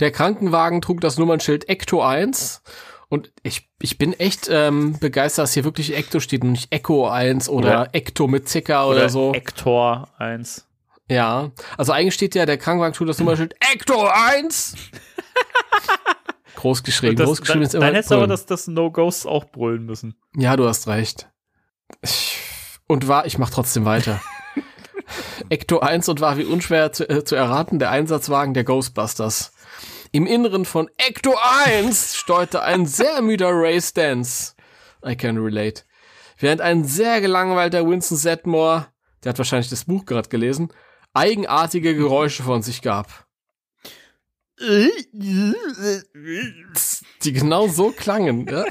Der 0.02 0.11
Krankenwagen 0.11 0.81
trug 0.81 0.99
das 0.99 1.18
Nummernschild 1.18 1.69
Ecto 1.69 2.02
1. 2.03 2.64
Und 3.07 3.31
ich, 3.44 3.69
ich 3.84 3.97
bin 3.97 4.14
echt 4.14 4.47
ähm, 4.49 4.97
begeistert, 4.97 5.43
dass 5.43 5.53
hier 5.53 5.65
wirklich 5.65 5.93
Ecto 5.93 6.22
steht 6.22 6.41
und 6.43 6.53
nicht 6.53 6.72
Echo 6.73 7.10
1 7.10 7.49
oder, 7.49 7.68
Oder- 7.81 7.89
Ecto 7.91 8.27
mit 8.27 8.47
Zicker 8.47 8.88
oder, 8.88 9.10
so. 9.10 9.34
Ector 9.34 10.07
1. 10.18 10.65
ja. 11.10 11.51
Also 11.77 11.91
eigentlich 11.91 12.14
steht 12.14 12.34
ja, 12.34 12.45
der 12.45 12.57
Krankenwagen 12.57 13.05
das 13.05 13.19
Nummernschild 13.19 13.55
Ecto 13.73 14.07
1. 14.07 14.76
groß 16.55 16.84
geschrieben. 16.84 17.18
Das, 17.18 17.27
groß 17.27 17.41
geschrieben 17.41 17.60
dann 17.60 17.68
ist 17.68 17.76
immer 17.76 17.85
dann 17.88 17.95
hättest 17.95 18.11
du 18.11 18.15
aber 18.15 18.27
das, 18.27 18.45
das 18.45 18.68
No 18.68 18.89
Ghosts 18.89 19.26
auch 19.26 19.43
brüllen 19.51 19.85
müssen. 19.85 20.15
Ja, 20.38 20.55
du 20.55 20.65
hast 20.65 20.88
recht. 20.88 21.30
Ich, 22.01 22.39
und 22.88 23.10
war, 23.10 23.26
ich 23.26 23.38
mach 23.38 23.49
trotzdem 23.49 23.84
weiter. 23.84 24.22
Ecto 25.49 25.80
1 25.80 26.07
und 26.07 26.22
war 26.22 26.38
wie 26.38 26.45
unschwer 26.45 26.93
zu, 26.93 27.10
äh, 27.10 27.26
zu 27.26 27.35
erraten 27.35 27.80
der 27.80 27.91
Einsatzwagen 27.91 28.53
der 28.53 28.64
Ghostbusters. 28.64 29.51
Im 30.15 30.27
Inneren 30.27 30.64
von 30.64 30.91
Ecto 30.98 31.35
1 31.65 32.15
steuerte 32.15 32.61
ein 32.61 32.85
sehr 32.85 33.23
müder 33.23 33.49
Ray 33.49 33.81
Stance. 33.81 34.53
I 35.03 35.15
can 35.15 35.40
relate. 35.40 35.85
Während 36.38 36.61
ein 36.61 36.84
sehr 36.84 37.19
gelangweilter 37.19 37.90
Winston 37.90 38.15
Sedmore, 38.15 38.85
der 39.23 39.31
hat 39.31 39.40
wahrscheinlich 39.40 39.72
das 39.72 39.85
Buch 39.85 40.06
gerade 40.06 40.30
gelesen, 40.30 40.72
eigenartige 41.15 41.95
Geräusche 41.95 42.44
von 42.44 42.61
sich 42.61 42.84
gab. 42.84 43.26
Die 47.23 47.34
genau 47.34 47.68
so 47.68 47.90
klangen. 47.90 48.45
Ja? 48.48 48.65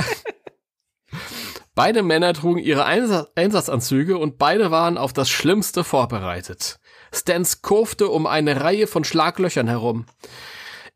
Beide 1.75 2.05
Männer 2.05 2.35
trugen 2.35 2.61
ihre 2.61 2.85
Einsatz 2.85 3.33
Einsatzanzüge 3.35 4.17
und 4.17 4.39
beide 4.39 4.71
waren 4.71 4.97
auf 4.97 5.13
das 5.13 5.29
Schlimmste 5.29 5.83
vorbereitet. 5.83 6.79
Stans 7.13 7.63
kurfte 7.63 8.11
um 8.11 8.29
eine 8.29 8.61
Reihe 8.61 8.87
von 8.87 9.03
Schlaglöchern 9.03 9.67
herum. 9.67 10.07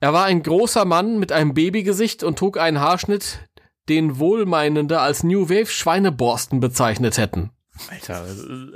Er 0.01 0.13
war 0.13 0.25
ein 0.27 0.43
großer 0.43 0.85
Mann 0.85 1.19
mit 1.19 1.33
einem 1.33 1.55
Babygesicht 1.55 2.23
und 2.23 2.39
trug 2.39 2.59
einen 2.59 2.81
Haarschnitt, 2.81 3.41
den 3.89 4.19
Wohlmeinende 4.19 5.01
als 5.01 5.23
New 5.23 5.49
Wave 5.49 5.67
Schweineborsten 5.67 6.61
bezeichnet 6.61 7.19
hätten. 7.19 7.51
Alter, 7.91 8.25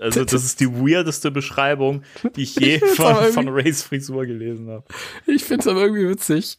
also 0.01 0.25
das 0.25 0.45
ist 0.45 0.61
die 0.61 0.71
weirdeste 0.73 1.31
Beschreibung, 1.31 2.03
die 2.37 2.43
ich 2.43 2.55
je 2.57 2.81
aber 2.99 3.17
von, 3.25 3.33
von 3.33 3.49
Rays 3.49 3.83
Frisur 3.83 4.27
gelesen 4.27 4.69
habe. 4.71 4.85
Ich 5.27 5.45
find's 5.45 5.67
aber 5.67 5.83
irgendwie 5.83 6.09
witzig. 6.09 6.59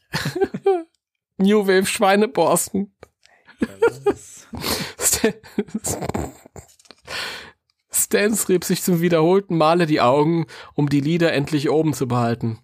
New 1.37 1.65
Wave 1.67 1.85
Schweineborsten. 1.85 2.93
Stan- 4.99 5.33
Stans 7.91 8.49
rieb 8.49 8.63
sich 8.63 8.81
zum 8.83 9.01
wiederholten 9.01 9.57
Male 9.57 9.85
die 9.85 10.01
Augen, 10.01 10.45
um 10.73 10.89
die 10.89 11.01
Lider 11.01 11.33
endlich 11.33 11.69
oben 11.69 11.93
zu 11.93 12.07
behalten. 12.07 12.59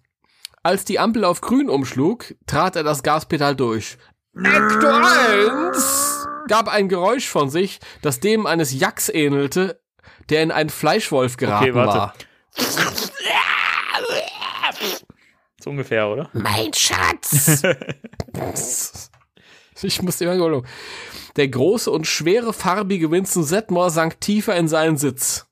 Als 0.62 0.84
die 0.84 0.98
Ampel 0.98 1.24
auf 1.24 1.40
grün 1.40 1.70
umschlug, 1.70 2.34
trat 2.46 2.76
er 2.76 2.82
das 2.82 3.02
Gaspedal 3.02 3.56
durch. 3.56 3.98
Ecto 4.34 4.88
1 4.88 6.28
gab 6.48 6.68
ein 6.68 6.88
Geräusch 6.88 7.28
von 7.28 7.50
sich, 7.50 7.78
das 8.02 8.20
dem 8.20 8.46
eines 8.46 8.78
Jacks 8.78 9.08
ähnelte, 9.08 9.80
der 10.30 10.42
in 10.42 10.50
einen 10.50 10.70
Fleischwolf 10.70 11.36
geraten 11.36 11.64
Okay, 11.64 11.74
warte. 11.74 11.98
war. 11.98 12.14
So 15.60 15.70
ungefähr, 15.70 16.08
oder? 16.08 16.30
Mein 16.32 16.72
Schatz! 16.72 17.62
ich 19.82 20.02
muss 20.02 20.20
immer 20.20 20.34
Überholung. 20.34 20.66
Der 21.36 21.48
große 21.48 21.90
und 21.90 22.06
schwere 22.06 22.52
farbige 22.52 23.10
Winston 23.10 23.44
Sedmore 23.44 23.90
sank 23.90 24.20
tiefer 24.20 24.56
in 24.56 24.68
seinen 24.68 24.96
Sitz. 24.96 25.46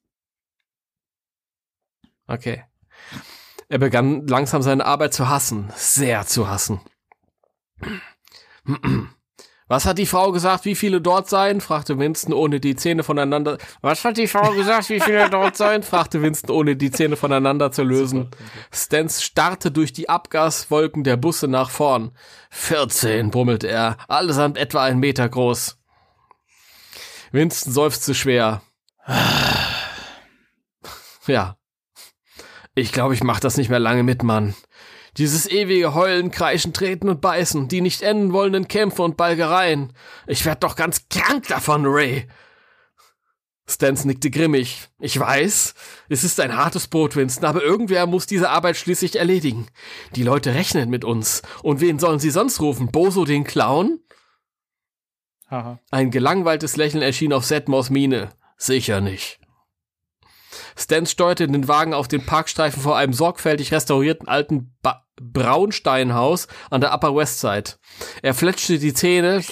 Okay. 2.27 2.65
Er 3.69 3.79
begann 3.79 4.27
langsam 4.27 4.63
seine 4.63 4.85
Arbeit 4.85 5.15
zu 5.15 5.29
hassen. 5.29 5.73
Sehr 5.75 6.27
zu 6.27 6.49
hassen. 6.49 6.81
Was 9.69 9.85
hat 9.85 9.99
die 9.99 10.07
Frau 10.07 10.31
gesagt, 10.31 10.65
wie 10.65 10.77
viele 10.77 11.01
dort 11.01 11.29
seien? 11.29 11.61
fragte 11.61 11.99
Winston, 11.99 12.33
ohne 12.33 12.61
die 12.61 12.77
Zähne 12.77 13.03
voneinander. 13.03 13.59
Was 13.81 14.05
hat 14.05 14.17
die 14.17 14.29
Frau 14.29 14.53
gesagt, 14.53 14.89
wie 14.91 15.01
viele 15.01 15.29
dort 15.29 15.57
seien? 15.57 15.83
fragte 15.83 16.23
Winston, 16.23 16.53
ohne 16.53 16.77
die 16.77 16.93
Zähne 16.93 17.17
voneinander 17.17 17.73
zu 17.73 17.83
lösen. 17.83 18.31
Stans 18.73 19.25
starrte 19.25 19.73
durch 19.73 19.93
die 19.93 20.09
Abgaswolken 20.09 21.03
der 21.03 21.17
Busse 21.17 21.49
nach 21.49 21.71
vorn. 21.71 22.13
14, 22.51 23.33
brummelte 23.33 23.67
er, 23.67 23.97
allesamt 24.07 24.57
etwa 24.57 24.85
ein 24.85 25.01
Meter 25.01 25.29
groß. 25.29 25.79
Winston 27.33 27.73
seufzte 27.73 28.15
schwer. 28.15 28.63
Ja. 31.27 31.57
Ich 32.79 32.93
glaube, 32.93 33.15
ich 33.15 33.25
mach 33.25 33.41
das 33.41 33.57
nicht 33.57 33.71
mehr 33.71 33.81
lange 33.81 34.03
mit, 34.03 34.23
Mann. 34.23 34.55
Dieses 35.17 35.51
ewige 35.51 35.95
Heulen, 35.95 36.31
Kreischen, 36.31 36.75
Treten 36.75 37.09
und 37.09 37.23
Beißen, 37.23 37.69
die 37.69 37.81
nicht 37.81 38.03
enden 38.03 38.35
wollenden 38.35 38.69
Kämpfe 38.69 39.03
und 39.03 39.17
Balgereien. 39.17 39.95
Ich 40.27 40.45
werd 40.45 40.63
doch 40.63 40.77
ganz 40.77 41.09
krank 41.09 41.49
davon, 41.49 41.87
Ray. 41.87 42.29
Stans 43.67 44.05
nickte 44.05 44.31
grimmig. 44.31 44.89
Ich 45.01 45.19
weiß, 45.19 45.75
es 46.11 46.23
ist 46.23 46.39
ein 46.39 46.55
hartes 46.55 46.87
Brot, 46.87 47.17
Winston, 47.17 47.47
aber 47.47 47.63
irgendwer 47.63 48.07
muss 48.07 48.27
diese 48.27 48.51
Arbeit 48.51 48.77
schließlich 48.77 49.17
erledigen. 49.17 49.67
Die 50.15 50.23
Leute 50.23 50.53
rechnen 50.53 50.91
mit 50.91 51.03
uns. 51.03 51.41
Und 51.63 51.81
wen 51.81 51.99
sollen 51.99 52.19
sie 52.19 52.31
sonst 52.31 52.61
rufen? 52.61 52.93
Boso 52.93 53.25
den 53.25 53.45
Clown? 53.45 54.01
Haha. 55.51 55.81
Ein 55.91 56.11
gelangweiltes 56.11 56.77
Lächeln 56.77 57.03
erschien 57.03 57.33
auf 57.33 57.47
Sedmores 57.47 57.89
Miene. 57.89 58.29
Sicher 58.59 59.01
nicht. 59.01 59.41
Stan 60.79 61.07
steuerte 61.07 61.47
den 61.47 61.69
Wagen 61.69 61.95
auf 61.95 62.09
den 62.09 62.25
Parkstreifen 62.25 62.83
vor 62.83 62.97
einem 62.97 63.13
sorgfältig 63.13 63.73
restaurierten 63.73 64.29
alten 64.29 64.75
ba 64.83 65.03
Braunsteinhaus 65.19 66.47
an 66.69 66.83
der 66.83 66.93
Upper 66.93 67.17
West 67.17 67.41
Side. 67.41 67.71
Er 68.21 68.35
fletschte 68.35 68.79
die 68.79 68.93
Zähne, 68.93 69.43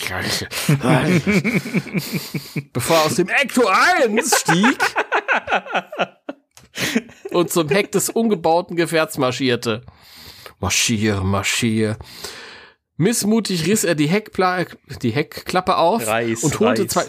bevor 2.73 2.97
er 2.97 3.05
aus 3.05 3.15
dem 3.15 3.29
Ecto 3.29 3.67
1 3.67 4.41
stieg 4.41 4.79
und 7.31 7.51
zum 7.51 7.71
Heck 7.71 7.93
des 7.93 8.11
umgebauten 8.11 8.77
Gefährts 8.77 9.17
marschierte. 9.17 9.83
Marschier, 10.61 11.23
marschier. 11.23 11.97
Missmutig 12.97 13.67
riss 13.67 13.85
er 13.85 13.95
die, 13.95 14.07
Heckpla 14.09 14.67
die 15.03 15.13
Heckklappe 15.13 15.77
auf 15.77 16.07
Reis, 16.07 16.45
und 16.45 16.61
holte 16.61 16.83
Reis. 16.83 16.91
zwei. 16.91 17.05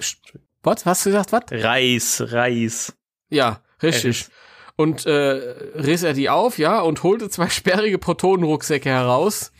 Was? 0.63 0.85
Was 0.85 0.85
hast 0.85 1.05
du 1.05 1.09
gesagt? 1.11 1.31
Was? 1.31 1.43
Reis, 1.51 2.23
Reis. 2.27 2.93
Ja, 3.29 3.61
richtig. 3.81 4.27
Und 4.77 5.05
äh, 5.05 5.11
riss 5.11 6.03
er 6.03 6.13
die 6.13 6.29
auf, 6.29 6.57
ja, 6.57 6.81
und 6.81 7.01
holte 7.03 7.29
zwei 7.29 7.49
sperrige 7.51 7.97
Protonenrucksäcke 7.97 8.89
heraus, 8.89 9.51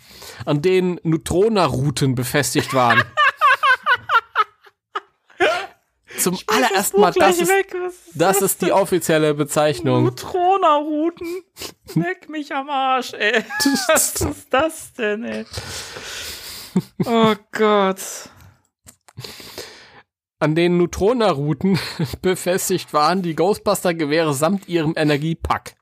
an 0.45 0.61
denen 0.61 0.99
Neutrona-Routen 1.03 2.15
befestigt 2.15 2.73
waren. 2.73 3.03
Zum 6.17 6.39
allerersten 6.47 7.01
Mal, 7.01 7.11
das 7.13 7.39
ist, 7.39 7.51
das 8.13 8.41
ist 8.41 8.61
die 8.61 8.71
offizielle 8.71 9.33
Bezeichnung. 9.33 10.05
Neutrona-Routen. 10.05 11.43
Leck 11.95 12.29
mich 12.29 12.53
am 12.53 12.69
Arsch, 12.69 13.13
ey. 13.13 13.43
Was 13.89 14.15
ist 14.15 14.47
das 14.49 14.93
denn, 14.93 15.23
ey? 15.23 15.45
Oh 17.05 17.35
Gott. 17.51 17.99
An 20.45 20.53
denen 20.53 20.77
Neutrona-Routen 20.77 21.80
befestigt 22.22 22.93
waren 22.93 23.23
die 23.23 23.35
Ghostbuster-Gewehre 23.35 24.35
samt 24.35 24.67
ihrem 24.67 24.93
Energiepack. 24.95 25.76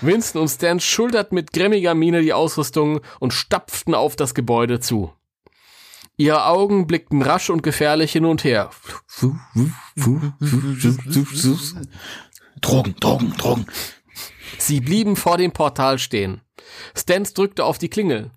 Winston 0.00 0.42
und 0.42 0.48
Stan 0.48 0.78
schulterten 0.78 1.34
mit 1.34 1.52
grimmiger 1.52 1.96
Miene 1.96 2.22
die 2.22 2.32
Ausrüstung 2.32 3.00
und 3.18 3.32
stapften 3.32 3.96
auf 3.96 4.14
das 4.14 4.32
Gebäude 4.32 4.78
zu. 4.78 5.12
Ihre 6.16 6.46
Augen 6.46 6.86
blickten 6.86 7.20
rasch 7.20 7.50
und 7.50 7.64
gefährlich 7.64 8.12
hin 8.12 8.26
und 8.26 8.44
her. 8.44 8.70
Drogen, 12.60 12.94
Drogen, 13.00 13.36
Drogen. 13.36 13.66
Sie 14.56 14.80
blieben 14.80 15.16
vor 15.16 15.36
dem 15.36 15.50
Portal 15.50 15.98
stehen. 15.98 16.42
Stans 16.96 17.34
drückte 17.34 17.64
auf 17.64 17.78
die 17.78 17.90
Klingel. 17.90 18.30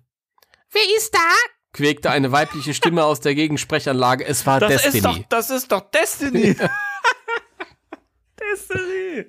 Wer 0.72 0.96
ist 0.96 1.14
da? 1.14 1.59
Quäkte 1.72 2.10
eine 2.10 2.32
weibliche 2.32 2.74
Stimme 2.74 3.04
aus 3.04 3.20
der 3.20 3.34
Gegensprechanlage. 3.34 4.24
Es 4.26 4.46
war 4.46 4.60
Das 4.60 4.70
Destiny. 4.70 4.96
ist 4.96 5.04
doch, 5.04 5.18
das 5.28 5.50
ist 5.50 5.72
doch 5.72 5.90
Destiny. 5.90 6.56
Destiny. 8.40 9.26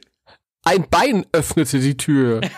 Ein 0.63 0.87
Bein 0.89 1.25
öffnete 1.31 1.79
die 1.79 1.97
Tür. 1.97 2.41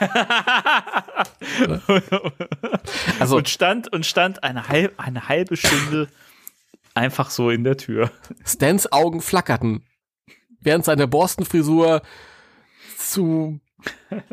Also- 3.20 3.38
und 3.38 3.50
stand 3.50 3.92
und 3.92 4.06
stand 4.06 4.44
eine, 4.44 4.68
halb, 4.68 4.94
eine 5.00 5.28
halbe 5.30 5.56
Stunde 5.58 6.10
einfach 6.94 7.30
so 7.30 7.50
in 7.50 7.64
der 7.64 7.78
Tür. 7.78 8.12
Stans 8.46 8.92
Augen 8.92 9.22
flackerten, 9.22 9.86
während 10.60 10.86
seine 10.86 11.08
Borstenfrisur 11.08 12.02
zu 12.98 13.60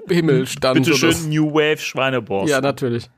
Himmel 0.08 0.46
stand. 0.46 0.74
Bitte 0.74 0.90
oder 0.90 0.98
schön 0.98 1.12
so. 1.12 1.28
New 1.28 1.52
Wave 1.52 1.78
Schweineborst. 1.78 2.50
Ja, 2.50 2.60
natürlich. 2.60 3.08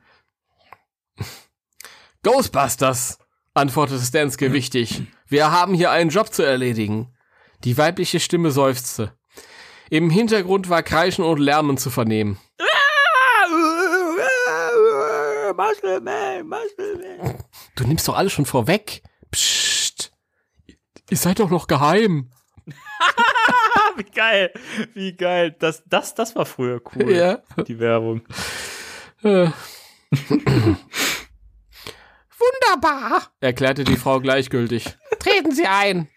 Ghostbusters, 2.24 3.18
antwortete 3.52 4.00
Stanske 4.00 4.52
wichtig. 4.52 5.02
Wir 5.26 5.50
haben 5.50 5.74
hier 5.74 5.90
einen 5.90 6.10
Job 6.10 6.32
zu 6.32 6.44
erledigen. 6.44 7.12
Die 7.64 7.76
weibliche 7.76 8.20
Stimme 8.20 8.52
seufzte. 8.52 9.12
Im 9.90 10.08
Hintergrund 10.08 10.68
war 10.70 10.84
Kreischen 10.84 11.24
und 11.24 11.38
Lärmen 11.38 11.78
zu 11.78 11.90
vernehmen. 11.90 12.38
Du 17.74 17.84
nimmst 17.84 18.06
doch 18.06 18.16
alles 18.16 18.32
schon 18.32 18.46
vorweg. 18.46 19.02
Psst. 19.32 20.12
Ihr 21.10 21.16
seid 21.16 21.40
doch 21.40 21.50
noch 21.50 21.66
geheim. 21.66 22.30
Wie 23.96 24.04
geil, 24.04 24.50
wie 24.94 25.12
geil. 25.14 25.54
Das, 25.58 25.82
das, 25.84 26.14
das 26.14 26.34
war 26.34 26.46
früher 26.46 26.80
cool. 26.94 27.12
Ja. 27.12 27.42
Die 27.66 27.78
Werbung. 27.78 28.22
Wunderbar, 32.82 33.22
erklärte 33.40 33.84
die 33.84 33.96
Frau 33.96 34.20
gleichgültig. 34.20 34.84
Treten 35.18 35.52
Sie 35.52 35.66
ein. 35.66 36.08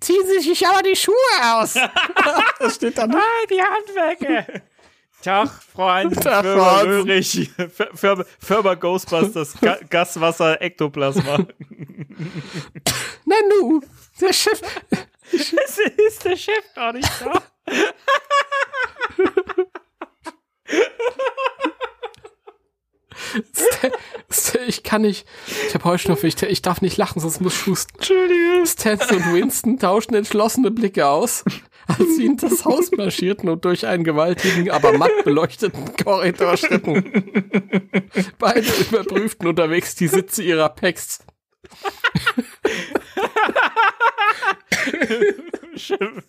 Ziehen 0.00 0.24
Sie 0.26 0.38
sich 0.40 0.64
aber 0.66 0.82
die 0.82 0.94
Schuhe 0.94 1.14
aus. 1.42 1.74
das 2.60 2.76
steht 2.76 2.96
da 2.98 3.06
noch. 3.08 3.18
Ah, 3.18 3.46
die 3.50 3.60
Handwerker. 3.60 4.62
Tag, 5.24 5.50
Freund, 5.50 6.22
Tag, 6.22 6.44
Firma 6.44 6.80
Fir- 6.82 7.90
Firma, 7.96 8.24
Firma 8.38 8.74
Ghostbusters, 8.74 9.54
Ga 9.60 9.76
Gaswasser, 9.90 10.62
Ektoplasma. 10.62 11.38
Nanu, 13.24 13.80
der 14.20 14.32
Chef. 14.32 14.60
ist, 15.32 15.52
ist 15.52 16.24
der 16.24 16.36
Chef 16.36 16.74
gar 16.76 16.92
nicht 16.92 17.10
da? 17.20 17.42
Ich 24.66 24.82
kann 24.82 25.02
nicht. 25.02 25.26
Ich 25.66 25.74
habe 25.74 25.84
Heuschnupfen. 25.84 26.28
Ich, 26.28 26.42
ich 26.42 26.62
darf 26.62 26.80
nicht 26.82 26.96
lachen, 26.96 27.20
sonst 27.20 27.40
muss 27.40 27.54
ich 27.54 27.66
husten. 27.66 27.94
Entschuldige. 27.96 28.66
Stans 28.66 29.10
und 29.10 29.32
Winston 29.32 29.78
tauschten 29.78 30.16
entschlossene 30.16 30.70
Blicke 30.70 31.06
aus, 31.06 31.44
als 31.86 32.16
sie 32.16 32.26
in 32.26 32.36
das 32.36 32.64
Haus 32.64 32.90
marschierten 32.92 33.48
und 33.48 33.64
durch 33.64 33.86
einen 33.86 34.04
gewaltigen, 34.04 34.70
aber 34.70 34.92
matt 34.96 35.24
beleuchteten 35.24 35.96
Korridor 35.96 36.56
schritten. 36.56 37.04
Beide 38.38 38.68
überprüften 38.90 39.46
unterwegs 39.48 39.94
die 39.94 40.08
Sitze 40.08 40.42
ihrer 40.42 40.68
Packs. 40.68 41.20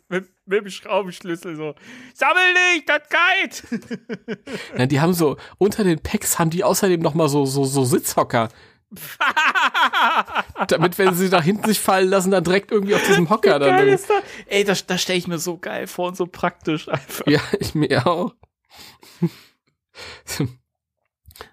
mit, 0.10 0.30
mit 0.46 0.66
dem 0.66 0.70
Schraubenschlüssel 0.70 1.56
so. 1.56 1.76
Sammel 2.14 2.54
nicht, 2.74 2.90
das 2.90 3.02
geht. 3.10 3.64
Ja, 4.78 4.86
die 4.86 5.02
haben 5.02 5.14
so, 5.14 5.38
unter 5.58 5.84
den 5.84 6.00
Packs 6.00 6.40
haben 6.40 6.50
die 6.50 6.64
außerdem 6.64 7.02
noch 7.02 7.14
mal 7.14 7.28
so, 7.28 7.46
so, 7.46 7.66
so 7.66 7.84
Sitzhocker. 7.84 8.50
Damit, 10.68 10.98
wenn 10.98 11.14
sie 11.14 11.30
nach 11.30 11.44
hinten 11.44 11.68
sich 11.68 11.80
fallen 11.80 12.10
lassen, 12.10 12.32
dann 12.32 12.44
direkt 12.44 12.72
irgendwie 12.72 12.96
auf 12.96 13.06
diesem 13.06 13.30
Hocker 13.30 13.60
dann. 13.60 13.88
Ist 13.88 14.10
das? 14.10 14.24
Ey, 14.48 14.64
das, 14.64 14.86
das 14.86 15.02
stelle 15.02 15.20
ich 15.20 15.28
mir 15.28 15.38
so 15.38 15.58
geil 15.58 15.88
vor 15.88 16.08
und 16.10 16.18
so 16.18 16.26
praktisch 16.26 16.88
einfach. 16.88 17.28
Ja, 17.28 17.42
ich 17.60 17.76
mir 17.76 18.08
auch. 18.08 18.34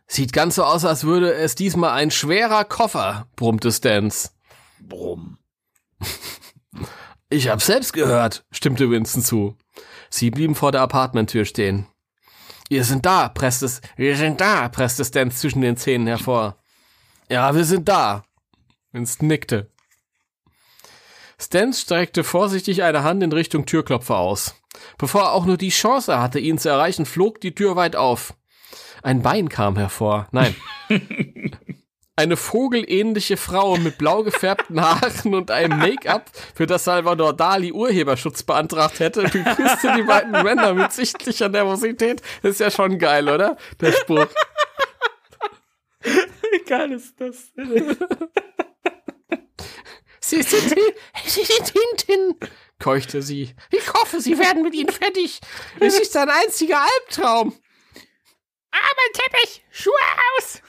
Sieht 0.06 0.32
ganz 0.32 0.54
so 0.54 0.64
aus, 0.64 0.84
als 0.84 1.04
würde 1.04 1.34
es 1.34 1.54
diesmal 1.54 1.90
ein 1.90 2.10
schwerer 2.10 2.64
Koffer, 2.64 3.28
brummte 3.36 3.72
Stans. 3.72 4.34
Brumm. 4.80 5.38
Ich 7.28 7.48
hab's 7.48 7.66
selbst 7.66 7.92
gehört, 7.92 8.44
stimmte 8.52 8.88
Winston 8.90 9.22
zu. 9.22 9.56
Sie 10.10 10.30
blieben 10.30 10.54
vor 10.54 10.70
der 10.70 10.82
Apartmenttür 10.82 11.44
stehen. 11.44 11.86
Wir 12.68 12.84
sind 12.84 13.04
da, 13.04 13.28
presste 13.28 13.66
es, 13.66 13.80
wir 13.96 14.16
sind 14.16 14.40
da, 14.40 14.68
presste 14.68 15.04
Stans 15.04 15.38
zwischen 15.40 15.60
den 15.60 15.76
Zähnen 15.76 16.06
hervor. 16.06 16.56
Ja, 17.28 17.54
wir 17.54 17.64
sind 17.64 17.88
da. 17.88 18.24
Winston 18.92 19.26
nickte. 19.26 19.70
Stans 21.38 21.80
streckte 21.82 22.22
vorsichtig 22.22 22.84
eine 22.84 23.02
Hand 23.02 23.22
in 23.22 23.32
Richtung 23.32 23.66
Türklopfer 23.66 24.18
aus. 24.18 24.54
Bevor 24.96 25.22
er 25.22 25.32
auch 25.32 25.46
nur 25.46 25.56
die 25.56 25.70
Chance 25.70 26.18
hatte, 26.20 26.38
ihn 26.38 26.58
zu 26.58 26.68
erreichen, 26.68 27.06
flog 27.06 27.40
die 27.40 27.54
Tür 27.54 27.76
weit 27.76 27.96
auf. 27.96 28.34
Ein 29.02 29.22
Bein 29.22 29.48
kam 29.48 29.76
hervor. 29.76 30.28
Nein. 30.30 30.54
Eine 32.18 32.38
vogelähnliche 32.38 33.36
Frau 33.36 33.76
mit 33.76 33.98
blau 33.98 34.22
gefärbten 34.22 34.80
Haaren 34.80 35.34
und 35.34 35.50
einem 35.50 35.78
Make-up, 35.78 36.30
für 36.54 36.66
das 36.66 36.84
Salvador 36.84 37.34
Dali 37.34 37.72
Urheberschutz 37.72 38.42
beantragt 38.42 39.00
hätte, 39.00 39.24
begrüßte 39.24 39.92
die 39.98 40.02
beiden 40.02 40.32
Männer 40.42 40.72
mit 40.72 40.92
sichtlicher 40.92 41.50
Nervosität. 41.50 42.22
Das 42.42 42.52
ist 42.52 42.60
ja 42.60 42.70
schon 42.70 42.98
geil, 42.98 43.28
oder? 43.28 43.58
Der 43.80 43.92
Spruch. 43.92 44.28
Wie 46.00 46.64
geil 46.66 46.92
ist 46.92 47.20
das? 47.20 47.52
Sie 50.20 50.42
sind, 50.42 50.74
Sie 51.26 51.44
sind 51.44 51.72
hinten, 51.72 52.40
keuchte 52.78 53.20
sie. 53.20 53.54
Ich 53.70 53.92
hoffe, 53.92 54.20
Sie 54.20 54.38
werden 54.38 54.62
mit 54.62 54.74
ihnen 54.74 54.90
fertig. 54.90 55.40
Es 55.80 56.00
ist 56.00 56.16
ein 56.16 56.30
einziger 56.30 56.80
Albtraum. 56.80 57.54
Mein 58.72 59.12
Teppich! 59.12 59.64
Schuhe 59.70 59.92
aus! 60.38 60.62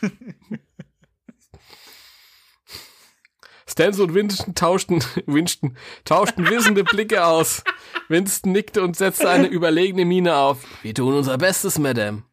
Stans 3.77 3.99
und 3.99 4.15
Winston 4.15 4.55
tauschten, 4.55 5.03
Winston, 5.27 5.77
tauschten 6.03 6.49
wissende 6.49 6.83
Blicke 6.83 7.23
aus. 7.23 7.63
Winston 8.07 8.51
nickte 8.51 8.81
und 8.81 8.95
setzte 8.95 9.29
eine 9.29 9.45
überlegene 9.45 10.03
Miene 10.03 10.35
auf. 10.35 10.63
Wir 10.81 10.95
tun 10.95 11.13
unser 11.13 11.37
Bestes, 11.37 11.77
Madame. 11.77 12.23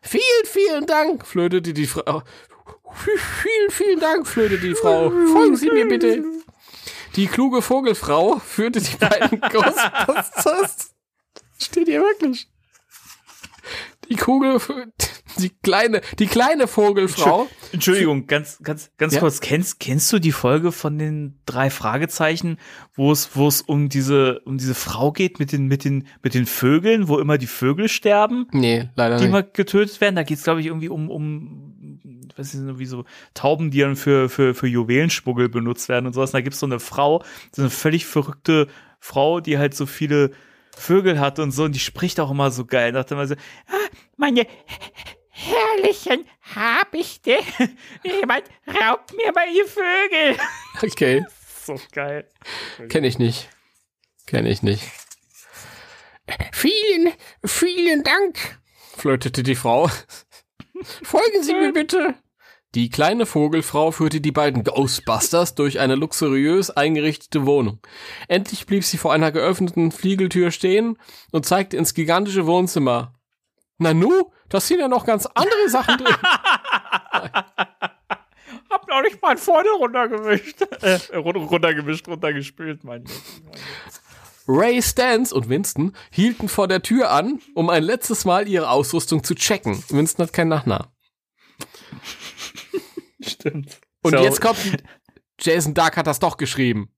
Vielen, 0.00 0.46
vielen 0.46 0.86
Dank, 0.86 1.26
flötete 1.26 1.74
die 1.74 1.86
Frau. 1.86 2.22
Vielen, 2.94 3.70
vielen 3.70 4.00
Dank, 4.00 4.26
flötete 4.26 4.68
die 4.68 4.74
Frau. 4.74 5.10
Folgen 5.10 5.56
Sie 5.56 5.70
mir 5.70 5.86
bitte. 5.86 6.24
Die 7.14 7.26
kluge 7.26 7.60
Vogelfrau 7.60 8.38
führte 8.38 8.80
die 8.80 8.96
beiden 8.96 9.38
Ghostbusters. 9.52 10.94
Steht 11.58 11.88
hier 11.88 12.00
wirklich. 12.00 12.48
Die 14.08 14.16
Kugel, 14.16 14.60
die 15.38 15.50
kleine, 15.50 16.00
die 16.18 16.26
kleine 16.26 16.66
Vogelfrau. 16.66 17.48
Entschuldigung, 17.72 18.26
ganz, 18.26 18.58
ganz, 18.62 18.90
ganz 18.98 19.14
Ja? 19.14 19.20
kurz. 19.20 19.40
Kennst, 19.40 19.80
kennst 19.80 20.12
du 20.12 20.18
die 20.18 20.32
Folge 20.32 20.72
von 20.72 20.98
den 20.98 21.38
drei 21.46 21.70
Fragezeichen, 21.70 22.58
wo 22.94 23.10
es, 23.12 23.30
wo 23.34 23.48
es 23.48 23.62
um 23.62 23.88
diese, 23.88 24.40
um 24.44 24.58
diese 24.58 24.74
Frau 24.74 25.12
geht 25.12 25.38
mit 25.38 25.52
den, 25.52 25.66
mit 25.66 25.84
den, 25.84 26.06
mit 26.22 26.34
den 26.34 26.46
Vögeln, 26.46 27.08
wo 27.08 27.18
immer 27.18 27.38
die 27.38 27.46
Vögel 27.48 27.88
sterben, 27.88 28.46
Nee, 28.52 28.88
leider 28.94 29.16
die 29.16 29.22
nicht. 29.24 29.30
immer 29.30 29.42
getötet 29.42 30.00
werden? 30.00 30.14
Da 30.16 30.22
geht 30.22 30.38
es, 30.38 30.44
glaube 30.44 30.60
ich, 30.60 30.66
irgendwie 30.66 30.88
um, 30.88 31.10
um, 31.10 32.00
was 32.36 32.54
ist 32.54 32.60
irgendwie 32.60 32.86
so 32.86 33.04
Tauben, 33.34 33.70
die 33.70 33.80
dann 33.80 33.96
für, 33.96 34.28
für, 34.28 34.54
für 34.54 34.66
Juwelenschmuggel 34.66 35.48
benutzt 35.48 35.88
werden 35.88 36.06
und 36.06 36.12
sowas. 36.12 36.30
Und 36.30 36.34
da 36.34 36.40
gibt's 36.42 36.60
so 36.60 36.66
eine 36.66 36.80
Frau, 36.80 37.22
so 37.52 37.62
eine 37.62 37.70
völlig 37.70 38.06
verrückte 38.06 38.68
Frau, 39.00 39.40
die 39.40 39.58
halt 39.58 39.74
so 39.74 39.86
viele 39.86 40.30
Vögel 40.78 41.18
hat 41.18 41.38
und 41.38 41.50
so, 41.52 41.64
und 41.64 41.72
die 41.72 41.78
spricht 41.80 42.20
auch 42.20 42.30
immer 42.30 42.50
so 42.50 42.64
geil. 42.66 42.92
Dachte 42.92 43.14
immer 43.14 43.26
so, 43.26 43.34
ah, 43.34 43.88
meine 44.16 44.46
herrlichen 45.30 46.26
Habichte, 46.54 47.38
jemand 48.04 48.44
raubt 48.66 49.14
mir 49.16 49.32
meine 49.34 49.64
Vögel. 49.64 50.36
Okay, 50.82 51.24
So 51.64 51.80
geil. 51.92 52.28
kenne 52.90 53.06
ich 53.06 53.18
nicht. 53.18 53.48
Kenne 54.26 54.50
ich 54.50 54.62
nicht. 54.62 54.82
Vielen, 56.52 57.12
vielen 57.44 58.02
Dank, 58.02 58.58
flirtete 58.96 59.42
die 59.42 59.54
Frau. 59.54 59.88
Folgen 61.02 61.42
Sie 61.42 61.54
mir 61.54 61.72
bitte. 61.72 62.14
Die 62.76 62.90
kleine 62.90 63.24
Vogelfrau 63.24 63.90
führte 63.90 64.20
die 64.20 64.32
beiden 64.32 64.62
Ghostbusters 64.62 65.54
durch 65.54 65.80
eine 65.80 65.94
luxuriös 65.94 66.68
eingerichtete 66.68 67.46
Wohnung. 67.46 67.80
Endlich 68.28 68.66
blieb 68.66 68.84
sie 68.84 68.98
vor 68.98 69.14
einer 69.14 69.32
geöffneten 69.32 69.92
Fliegeltür 69.92 70.50
stehen 70.50 70.98
und 71.32 71.46
zeigte 71.46 71.78
ins 71.78 71.94
gigantische 71.94 72.44
Wohnzimmer. 72.44 73.14
Nanu, 73.78 74.30
das 74.50 74.68
sind 74.68 74.80
ja 74.80 74.88
noch 74.88 75.06
ganz 75.06 75.24
andere 75.24 75.70
Sachen 75.70 75.96
drin. 75.96 76.14
Hab 78.68 78.86
noch 78.90 79.00
nicht 79.00 79.22
mal 79.22 79.38
vorne 79.38 79.70
runtergewischt. 79.70 80.60
Äh, 80.82 81.16
run- 81.16 81.36
runtergewischt, 81.36 82.06
runtergespült, 82.08 82.84
mein 82.84 83.04
Gott. 83.04 83.14
Ray 84.46 84.82
Stans 84.82 85.32
und 85.32 85.48
Winston 85.48 85.96
hielten 86.10 86.50
vor 86.50 86.68
der 86.68 86.82
Tür 86.82 87.10
an, 87.10 87.40
um 87.54 87.70
ein 87.70 87.82
letztes 87.84 88.26
Mal 88.26 88.46
ihre 88.46 88.68
Ausrüstung 88.68 89.24
zu 89.24 89.34
checken. 89.34 89.82
Winston 89.88 90.26
hat 90.26 90.34
keinen 90.34 90.48
Nachnamen. 90.48 90.88
Stimmt. 93.26 93.78
Und 94.02 94.12
So. 94.16 94.22
jetzt 94.22 94.40
kommt 94.40 94.58
Jason 95.40 95.74
Dark 95.74 95.96
hat 95.96 96.06
das 96.06 96.18
doch 96.18 96.36
geschrieben. 96.36 96.90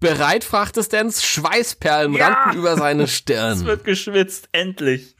Bereit, 0.00 0.44
fragte 0.44 0.82
Stans, 0.82 1.22
Schweißperlen 1.24 2.14
Ja! 2.14 2.28
rannten 2.28 2.58
über 2.58 2.76
seine 2.76 3.02
Es 3.04 3.14
Stirn. 3.14 3.64
wird 3.64 3.84
geschwitzt, 3.84 4.48
endlich. 4.52 5.14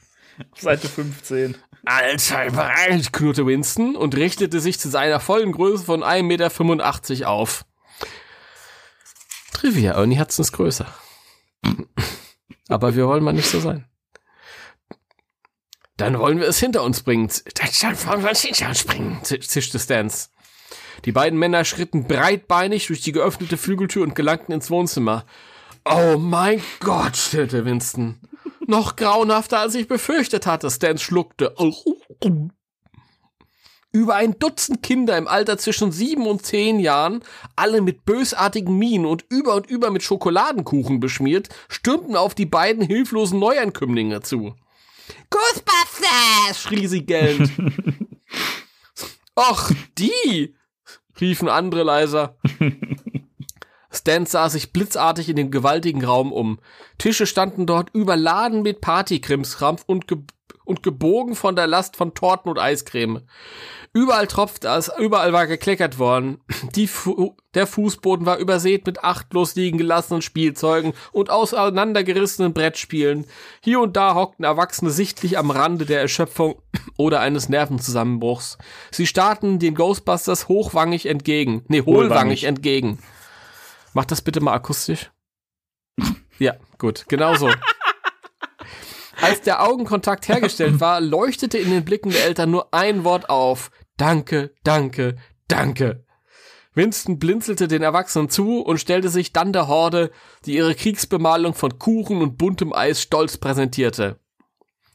Auf 0.53 0.61
Seite 0.61 0.89
15. 0.89 1.57
Alter, 1.85 2.51
bereit, 2.51 3.13
knurrte 3.13 3.47
Winston 3.47 3.97
und 3.97 4.15
richtete 4.17 4.61
sich 4.61 4.79
zu 4.79 4.89
seiner 4.91 5.21
vollen 5.21 5.53
Größe 5.53 5.85
von 5.85 6.03
1,85 6.03 6.23
Meter 7.19 7.29
auf. 7.31 7.65
Trivia, 9.53 9.93
Ernie 9.93 10.19
Hudson's 10.19 10.53
größer. 10.53 10.87
Aber 12.69 12.95
wir 12.95 13.07
wollen 13.07 13.25
mal 13.25 13.33
nicht 13.33 13.49
so 13.51 13.61
sein. 13.61 13.87
Dann 15.97 16.19
wollen 16.19 16.39
wir 16.41 16.47
es 16.49 16.59
hinter 16.59 16.83
uns 16.83 17.03
bringen. 17.03 17.31
Dann 17.83 18.07
wollen 18.07 18.23
wir 18.23 18.31
es 18.31 18.41
hinter 18.43 18.69
uns 18.69 18.85
bringen, 18.85 19.21
zischte 19.25 19.79
Stans. 19.79 20.31
Die 21.05 21.13
beiden 21.13 21.39
Männer 21.39 21.65
schritten 21.65 22.05
breitbeinig 22.05 22.87
durch 22.87 23.01
die 23.01 23.13
geöffnete 23.13 23.57
Flügeltür 23.57 24.03
und 24.03 24.15
gelangten 24.15 24.53
ins 24.53 24.71
Wohnzimmer. 24.71 25.25
Oh 25.85 26.19
mein 26.19 26.63
Gott, 26.81 27.17
stillte 27.17 27.65
Winston. 27.65 28.21
Noch 28.67 28.97
grauenhafter, 28.97 29.59
als 29.59 29.75
ich 29.75 29.89
befürchtet 29.89 30.47
hatte. 30.47 30.71
Stan 30.71 30.99
schluckte. 30.99 31.55
Über 33.93 34.15
ein 34.15 34.39
Dutzend 34.39 34.83
Kinder 34.83 35.19
im 35.19 35.27
Alter 35.27 35.59
zwischen 35.59 35.91
sieben 35.91 36.27
und 36.27 36.47
zehn 36.47 36.79
Jahren, 36.79 37.25
alle 37.57 37.81
mit 37.81 38.05
bösartigen 38.05 38.79
Mienen 38.79 39.07
und 39.07 39.25
über 39.29 39.57
und 39.57 39.67
über 39.67 39.91
mit 39.91 40.05
Schokoladenkuchen 40.05 41.01
beschmiert, 41.01 41.49
stürmten 41.69 42.15
auf 42.15 42.37
die 42.37 42.47
beiden 42.47 42.87
hilflosen 42.87 43.41
Neuankömmlinge 43.41 44.21
zu. 44.21 44.55
Ghostbusters! 45.31 46.63
schrie 46.63 46.87
sie 46.87 47.05
gellend. 47.05 47.51
Och, 49.35 49.73
die! 49.99 50.55
Riefen 51.21 51.49
andere 51.49 51.83
leiser. 51.83 52.37
Stan 53.93 54.25
sah 54.25 54.49
sich 54.49 54.73
blitzartig 54.73 55.29
in 55.29 55.37
den 55.37 55.51
gewaltigen 55.51 56.05
Raum 56.05 56.33
um. 56.33 56.61
Tische 56.99 57.27
standen 57.27 57.67
dort 57.67 57.91
überladen 57.93 58.63
mit 58.63 58.81
Partykrimskrampf 58.81 59.83
und, 59.87 60.07
ge 60.07 60.19
und 60.65 60.83
gebogen 60.83 61.35
von 61.35 61.57
der 61.57 61.67
Last 61.67 61.97
von 61.97 62.15
Torten 62.15 62.51
und 62.51 62.59
Eiscreme. 62.59 63.23
Überall 63.93 64.29
tropfte 64.29 64.69
es, 64.69 64.89
überall 64.99 65.33
war 65.33 65.49
gekleckert 65.49 65.99
worden. 65.99 66.41
Fu 66.87 67.35
der 67.55 67.67
Fußboden 67.67 68.25
war 68.25 68.37
übersät 68.37 68.87
mit 68.87 69.03
achtlos 69.03 69.57
liegen 69.57 69.79
gelassenen 69.79 70.23
Spielzeugen 70.23 70.93
und 71.11 71.31
auseinandergerissenen 71.31 72.53
Brettspielen. 72.55 73.27
Hier 73.61 73.81
und 73.81 73.97
da 73.97 74.15
hockten 74.15 74.45
Erwachsene 74.45 74.93
sichtlich 74.93 75.37
am 75.37 75.51
Rande 75.51 75.87
der 75.87 76.01
Erschöpfung 76.01 76.63
oder 76.97 77.19
eines 77.19 77.49
Nervenzusammenbruchs. 77.49 78.59
Sie 78.93 79.09
starrten 79.09 79.59
den 79.59 79.75
Ghostbusters 79.75 80.47
hochwangig 80.47 81.07
entgegen. 81.07 81.65
Nee, 81.67 81.81
hohlwangig 81.81 82.11
Hohlwangig. 82.11 82.45
entgegen. 82.45 82.99
Mach 83.93 84.05
das 84.05 84.23
bitte 84.23 84.41
mal 84.41 84.55
akustisch. 84.55 85.11
Ja, 86.39 86.55
gut, 86.79 87.05
genau 87.07 87.35
so. 87.35 87.51
Als 89.21 89.43
der 89.43 89.63
Augenkontakt 89.63 90.29
hergestellt 90.29 90.81
war, 90.81 91.01
leuchtete 91.01 91.59
in 91.59 91.71
den 91.71 91.85
Blicken 91.85 92.11
der 92.11 92.25
Eltern 92.25 92.51
nur 92.51 92.73
ein 92.73 93.05
Wort 93.05 93.29
auf. 93.29 93.71
Danke, 94.01 94.55
danke, 94.65 95.17
danke. 95.47 96.07
Winston 96.73 97.19
blinzelte 97.19 97.69
den 97.69 97.83
Erwachsenen 97.83 98.31
zu 98.31 98.63
und 98.63 98.81
stellte 98.81 99.11
sich 99.11 99.35
dann 99.35 99.53
der 99.53 99.69
Horde, 99.69 100.11
die 100.47 100.55
ihre 100.55 100.75
Kriegsbemalung 100.75 101.53
von 101.53 101.79
Kuchen 101.79 102.23
und 102.23 102.39
buntem 102.39 102.73
Eis 102.73 103.03
stolz 103.03 103.37
präsentierte. 103.37 104.19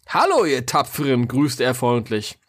Hallo, 0.07 0.43
ihr 0.45 0.65
Tapferen, 0.65 1.27
grüßte 1.27 1.63
er 1.63 1.75
freundlich. 1.75 2.39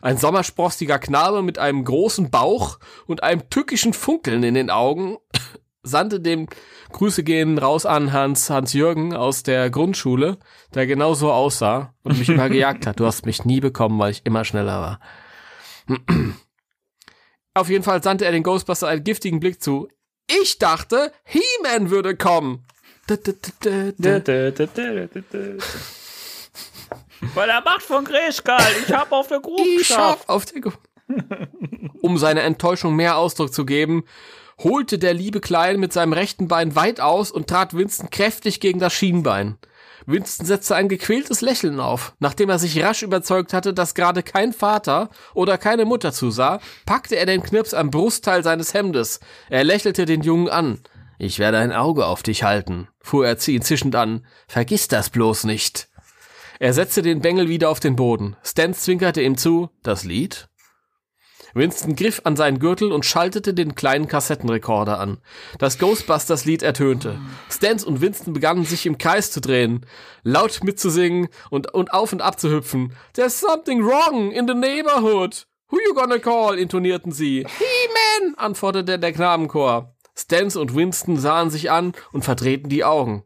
Ein 0.00 0.16
sommersprossiger 0.16 0.98
Knabe 0.98 1.42
mit 1.42 1.58
einem 1.58 1.84
großen 1.84 2.30
Bauch 2.30 2.78
und 3.06 3.22
einem 3.22 3.50
tückischen 3.50 3.92
Funkeln 3.92 4.44
in 4.44 4.54
den 4.54 4.70
Augen 4.70 5.18
sandte 5.82 6.20
dem 6.20 6.48
Grüße 6.92 7.22
gehen 7.22 7.58
raus 7.58 7.84
an 7.84 8.14
Hans, 8.14 8.48
Hans 8.48 8.72
Jürgen 8.72 9.14
aus 9.14 9.42
der 9.42 9.68
Grundschule, 9.68 10.38
der 10.74 10.86
genau 10.86 11.12
so 11.12 11.30
aussah 11.30 11.92
und 12.02 12.18
mich 12.18 12.30
immer 12.30 12.48
gejagt 12.48 12.86
hat. 12.86 12.98
Du 12.98 13.04
hast 13.04 13.26
mich 13.26 13.44
nie 13.44 13.60
bekommen, 13.60 13.98
weil 13.98 14.12
ich 14.12 14.24
immer 14.24 14.46
schneller 14.46 14.80
war. 14.80 14.98
Auf 17.54 17.68
jeden 17.68 17.84
Fall 17.84 18.02
sandte 18.02 18.24
er 18.24 18.32
den 18.32 18.42
Ghostbuster 18.42 18.88
einen 18.88 19.04
giftigen 19.04 19.40
Blick 19.40 19.62
zu. 19.62 19.88
Ich 20.42 20.58
dachte, 20.58 21.12
He-Man 21.24 21.90
würde 21.90 22.16
kommen. 22.16 22.64
Bei 27.34 27.46
der 27.46 27.60
Macht 27.62 27.82
von 27.82 28.04
Gräschkal, 28.04 28.72
ich 28.86 28.92
hab 28.92 29.12
auf 29.12 29.28
der 29.28 29.40
Grube 29.40 29.62
Ich 29.68 29.78
geschafft. 29.88 30.22
hab 30.22 30.28
auf 30.28 30.44
der 30.46 30.60
Gu- 30.60 30.72
Um 32.00 32.18
seine 32.18 32.40
Enttäuschung 32.42 32.96
mehr 32.96 33.16
Ausdruck 33.16 33.52
zu 33.52 33.64
geben, 33.64 34.04
holte 34.58 34.98
der 34.98 35.14
liebe 35.14 35.40
Klein 35.40 35.78
mit 35.80 35.92
seinem 35.92 36.12
rechten 36.12 36.48
Bein 36.48 36.74
weit 36.74 37.00
aus 37.00 37.30
und 37.30 37.48
trat 37.48 37.74
Winston 37.74 38.10
kräftig 38.10 38.60
gegen 38.60 38.78
das 38.78 38.92
Schienbein. 38.92 39.58
Winston 40.06 40.46
setzte 40.46 40.76
ein 40.76 40.88
gequältes 40.88 41.40
Lächeln 41.40 41.80
auf. 41.80 42.14
Nachdem 42.18 42.50
er 42.50 42.58
sich 42.58 42.82
rasch 42.82 43.02
überzeugt 43.02 43.52
hatte, 43.52 43.74
dass 43.74 43.94
gerade 43.94 44.22
kein 44.22 44.52
Vater 44.52 45.10
oder 45.34 45.58
keine 45.58 45.84
Mutter 45.84 46.12
zusah, 46.12 46.60
packte 46.86 47.16
er 47.16 47.26
den 47.26 47.42
Knirps 47.42 47.74
am 47.74 47.90
Brustteil 47.90 48.42
seines 48.42 48.74
Hemdes. 48.74 49.20
Er 49.48 49.64
lächelte 49.64 50.04
den 50.04 50.22
Jungen 50.22 50.48
an. 50.48 50.80
Ich 51.18 51.38
werde 51.38 51.58
ein 51.58 51.72
Auge 51.72 52.06
auf 52.06 52.22
dich 52.22 52.42
halten, 52.42 52.88
fuhr 53.00 53.26
er 53.26 53.36
ihn 53.48 53.62
zischend 53.62 53.94
an. 53.94 54.26
Vergiss 54.48 54.88
das 54.88 55.10
bloß 55.10 55.44
nicht. 55.44 55.88
Er 56.58 56.72
setzte 56.72 57.02
den 57.02 57.20
Bengel 57.20 57.48
wieder 57.48 57.70
auf 57.70 57.80
den 57.80 57.96
Boden. 57.96 58.36
Stan 58.42 58.72
zwinkerte 58.74 59.22
ihm 59.22 59.36
zu. 59.36 59.70
Das 59.82 60.04
Lied? 60.04 60.48
Winston 61.54 61.96
griff 61.96 62.22
an 62.24 62.36
seinen 62.36 62.58
Gürtel 62.58 62.92
und 62.92 63.04
schaltete 63.04 63.54
den 63.54 63.74
kleinen 63.74 64.08
Kassettenrekorder 64.08 64.98
an. 64.98 65.18
Das 65.58 65.78
Ghostbusters-Lied 65.78 66.62
ertönte. 66.62 67.18
Stans 67.50 67.84
und 67.84 68.00
Winston 68.00 68.32
begannen 68.32 68.64
sich 68.64 68.86
im 68.86 68.98
Kreis 68.98 69.30
zu 69.30 69.40
drehen, 69.40 69.86
laut 70.22 70.64
mitzusingen 70.64 71.28
und, 71.50 71.72
und 71.72 71.92
auf 71.92 72.12
und 72.12 72.22
ab 72.22 72.40
zu 72.40 72.50
hüpfen. 72.50 72.94
There's 73.14 73.40
something 73.40 73.84
wrong 73.84 74.32
in 74.32 74.46
the 74.46 74.54
neighborhood. 74.54 75.46
Who 75.70 75.78
you 75.86 75.94
gonna 75.94 76.18
call? 76.18 76.58
intonierten 76.58 77.12
sie. 77.12 77.46
He-Man! 77.46 78.34
antwortete 78.36 78.98
der 78.98 79.12
Knabenchor. 79.12 79.94
Stans 80.14 80.56
und 80.56 80.74
Winston 80.74 81.16
sahen 81.16 81.50
sich 81.50 81.70
an 81.70 81.92
und 82.12 82.24
verdrehten 82.24 82.68
die 82.68 82.84
Augen. 82.84 83.24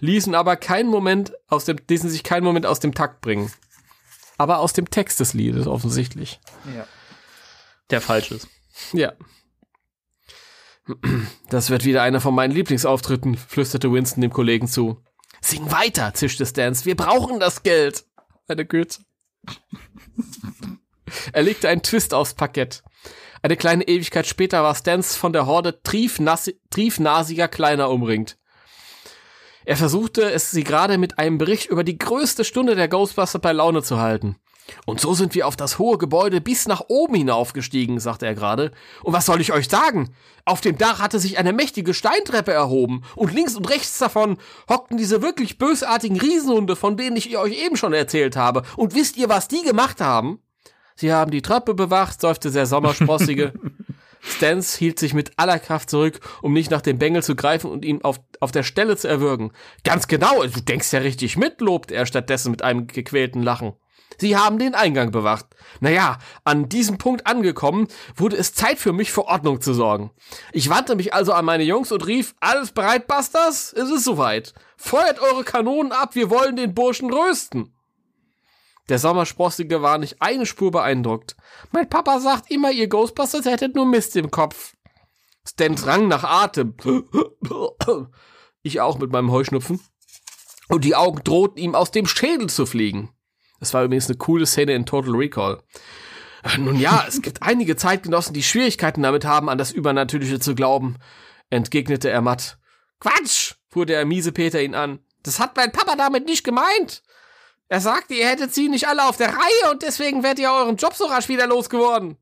Ließen 0.00 0.34
aber 0.34 0.56
keinen 0.56 0.88
Moment 0.88 1.34
aus 1.48 1.66
dem, 1.66 1.76
ließen 1.88 2.08
sich 2.08 2.22
keinen 2.22 2.44
Moment 2.44 2.64
aus 2.64 2.80
dem 2.80 2.94
Takt 2.94 3.20
bringen. 3.20 3.52
Aber 4.38 4.60
aus 4.60 4.72
dem 4.72 4.90
Text 4.90 5.20
des 5.20 5.34
Liedes 5.34 5.66
offensichtlich. 5.66 6.40
Der 7.90 8.00
falsch 8.00 8.30
ist. 8.30 8.48
Ja. 8.92 9.12
Das 11.48 11.70
wird 11.70 11.84
wieder 11.84 12.02
einer 12.02 12.20
von 12.20 12.34
meinen 12.34 12.52
Lieblingsauftritten, 12.52 13.36
flüsterte 13.36 13.92
Winston 13.92 14.20
dem 14.20 14.32
Kollegen 14.32 14.68
zu. 14.68 15.02
Sing 15.40 15.70
weiter, 15.70 16.14
zischte 16.14 16.46
Stans. 16.46 16.86
Wir 16.86 16.96
brauchen 16.96 17.40
das 17.40 17.62
Geld. 17.62 18.04
Eine 18.48 18.64
Goethe. 18.64 18.98
er 21.32 21.42
legte 21.42 21.68
einen 21.68 21.82
Twist 21.82 22.14
aufs 22.14 22.34
Parkett. 22.34 22.82
Eine 23.42 23.56
kleine 23.56 23.86
Ewigkeit 23.86 24.26
später 24.26 24.62
war 24.62 24.74
Stans 24.74 25.16
von 25.16 25.32
der 25.32 25.46
Horde 25.46 25.80
triefnasiger 25.82 27.48
Kleiner 27.48 27.90
umringt. 27.90 28.38
Er 29.64 29.76
versuchte 29.76 30.30
es 30.30 30.52
sie 30.52 30.64
gerade 30.64 30.96
mit 30.96 31.18
einem 31.18 31.38
Bericht 31.38 31.66
über 31.66 31.84
die 31.84 31.98
größte 31.98 32.44
Stunde 32.44 32.76
der 32.76 32.88
Ghostbuster 32.88 33.40
bei 33.40 33.52
Laune 33.52 33.82
zu 33.82 33.98
halten. 33.98 34.36
Und 34.84 35.00
so 35.00 35.14
sind 35.14 35.34
wir 35.34 35.46
auf 35.46 35.56
das 35.56 35.78
hohe 35.78 35.98
Gebäude 35.98 36.40
bis 36.40 36.66
nach 36.66 36.82
oben 36.88 37.14
hinaufgestiegen, 37.14 38.00
sagte 38.00 38.26
er 38.26 38.34
gerade. 38.34 38.72
Und 39.02 39.12
was 39.12 39.26
soll 39.26 39.40
ich 39.40 39.52
euch 39.52 39.68
sagen? 39.68 40.10
Auf 40.44 40.60
dem 40.60 40.78
Dach 40.78 41.00
hatte 41.00 41.18
sich 41.18 41.38
eine 41.38 41.52
mächtige 41.52 41.94
Steintreppe 41.94 42.52
erhoben, 42.52 43.02
und 43.16 43.32
links 43.32 43.56
und 43.56 43.68
rechts 43.68 43.98
davon 43.98 44.38
hockten 44.68 44.96
diese 44.96 45.22
wirklich 45.22 45.58
bösartigen 45.58 46.20
Riesenhunde, 46.20 46.76
von 46.76 46.96
denen 46.96 47.16
ich 47.16 47.36
euch 47.36 47.64
eben 47.64 47.76
schon 47.76 47.92
erzählt 47.92 48.36
habe. 48.36 48.62
Und 48.76 48.94
wisst 48.94 49.16
ihr, 49.16 49.28
was 49.28 49.48
die 49.48 49.62
gemacht 49.62 50.00
haben? 50.00 50.40
Sie 50.94 51.12
haben 51.12 51.30
die 51.30 51.42
Treppe 51.42 51.74
bewacht, 51.74 52.20
seufzte 52.20 52.50
der 52.50 52.66
Sommersprossige. 52.66 53.52
Stans 54.22 54.74
hielt 54.74 54.98
sich 54.98 55.14
mit 55.14 55.32
aller 55.36 55.58
Kraft 55.58 55.90
zurück, 55.90 56.20
um 56.42 56.52
nicht 56.52 56.70
nach 56.70 56.80
dem 56.80 56.98
Bengel 56.98 57.22
zu 57.22 57.36
greifen 57.36 57.70
und 57.70 57.84
ihn 57.84 58.02
auf, 58.02 58.20
auf 58.40 58.50
der 58.50 58.64
Stelle 58.64 58.96
zu 58.96 59.08
erwürgen. 59.08 59.52
Ganz 59.84 60.08
genau, 60.08 60.42
du 60.42 60.60
denkst 60.60 60.92
ja 60.92 61.00
richtig 61.00 61.36
mit, 61.36 61.60
lobte 61.60 61.94
er 61.94 62.06
stattdessen 62.06 62.50
mit 62.50 62.62
einem 62.62 62.86
gequälten 62.86 63.42
Lachen. 63.42 63.74
Sie 64.18 64.36
haben 64.36 64.58
den 64.58 64.74
Eingang 64.74 65.10
bewacht. 65.10 65.46
Naja, 65.80 66.18
an 66.44 66.68
diesem 66.68 66.98
Punkt 66.98 67.26
angekommen, 67.26 67.88
wurde 68.14 68.36
es 68.36 68.54
Zeit 68.54 68.78
für 68.78 68.92
mich 68.92 69.12
für 69.12 69.26
Ordnung 69.26 69.60
zu 69.60 69.74
sorgen. 69.74 70.10
Ich 70.52 70.70
wandte 70.70 70.96
mich 70.96 71.12
also 71.12 71.32
an 71.32 71.44
meine 71.44 71.64
Jungs 71.64 71.92
und 71.92 72.06
rief, 72.06 72.34
alles 72.40 72.72
bereit, 72.72 73.06
Busters? 73.06 73.72
Es 73.72 73.90
ist 73.90 74.04
soweit. 74.04 74.54
Feuert 74.76 75.20
eure 75.20 75.44
Kanonen 75.44 75.92
ab, 75.92 76.14
wir 76.14 76.30
wollen 76.30 76.56
den 76.56 76.74
Burschen 76.74 77.12
rösten. 77.12 77.72
Der 78.88 78.98
Sommersprossige 78.98 79.82
war 79.82 79.98
nicht 79.98 80.22
eine 80.22 80.46
Spur 80.46 80.70
beeindruckt. 80.70 81.36
Mein 81.72 81.88
Papa 81.88 82.20
sagt 82.20 82.50
immer, 82.50 82.70
ihr 82.70 82.88
Ghostbusters 82.88 83.44
hättet 83.44 83.74
nur 83.74 83.86
Mist 83.86 84.14
im 84.16 84.30
Kopf. 84.30 84.74
Stan 85.46 85.74
drang 85.74 86.08
nach 86.08 86.24
Atem. 86.24 86.74
Ich 88.62 88.80
auch 88.80 88.98
mit 88.98 89.10
meinem 89.10 89.30
Heuschnupfen. 89.30 89.80
Und 90.68 90.84
die 90.84 90.96
Augen 90.96 91.22
drohten 91.22 91.58
ihm 91.58 91.74
aus 91.74 91.90
dem 91.90 92.06
Schädel 92.06 92.48
zu 92.48 92.66
fliegen. 92.66 93.10
Das 93.60 93.74
war 93.74 93.84
übrigens 93.84 94.08
eine 94.08 94.18
coole 94.18 94.46
Szene 94.46 94.74
in 94.74 94.86
Total 94.86 95.14
Recall. 95.14 95.62
Nun 96.58 96.78
ja, 96.78 97.04
es 97.08 97.22
gibt 97.22 97.42
einige 97.42 97.76
Zeitgenossen, 97.76 98.34
die 98.34 98.42
Schwierigkeiten 98.42 99.02
damit 99.02 99.24
haben, 99.24 99.48
an 99.48 99.58
das 99.58 99.72
Übernatürliche 99.72 100.38
zu 100.38 100.54
glauben, 100.54 100.96
entgegnete 101.50 102.08
er 102.08 102.20
matt. 102.20 102.58
Quatsch, 103.00 103.54
fuhr 103.68 103.86
der 103.86 104.04
miese 104.04 104.32
Peter 104.32 104.62
ihn 104.62 104.74
an. 104.74 105.00
Das 105.22 105.40
hat 105.40 105.56
mein 105.56 105.72
Papa 105.72 105.96
damit 105.96 106.26
nicht 106.26 106.44
gemeint. 106.44 107.02
Er 107.68 107.80
sagte, 107.80 108.14
ihr 108.14 108.28
hättet 108.28 108.54
sie 108.54 108.68
nicht 108.68 108.86
alle 108.86 109.06
auf 109.08 109.16
der 109.16 109.30
Reihe 109.30 109.72
und 109.72 109.82
deswegen 109.82 110.22
wärt 110.22 110.38
ihr 110.38 110.52
euren 110.52 110.76
Job 110.76 110.94
so 110.94 111.06
rasch 111.06 111.28
wieder 111.28 111.48
losgeworden. 111.48 112.16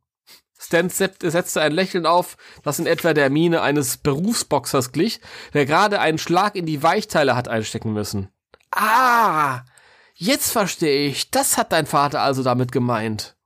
Stan 0.59 0.89
setzte 0.89 1.61
ein 1.61 1.73
Lächeln 1.73 2.07
auf, 2.07 2.39
das 2.63 2.79
in 2.79 2.87
etwa 2.87 3.13
der 3.13 3.29
Miene 3.29 3.61
eines 3.61 3.99
Berufsboxers 3.99 4.93
glich, 4.93 5.21
der 5.53 5.67
gerade 5.67 6.01
einen 6.01 6.17
Schlag 6.17 6.57
in 6.57 6.65
die 6.65 6.83
Weichteile 6.83 7.37
hat 7.37 7.49
einstecken 7.49 7.93
müssen. 7.93 8.31
Ah, 8.71 9.65
jetzt 10.15 10.51
verstehe 10.51 11.07
ich. 11.09 11.31
Das 11.31 11.59
hat 11.59 11.73
dein 11.73 11.87
Vater 11.87 12.23
also 12.23 12.43
damit 12.43 12.73
gemeint. 12.73 13.37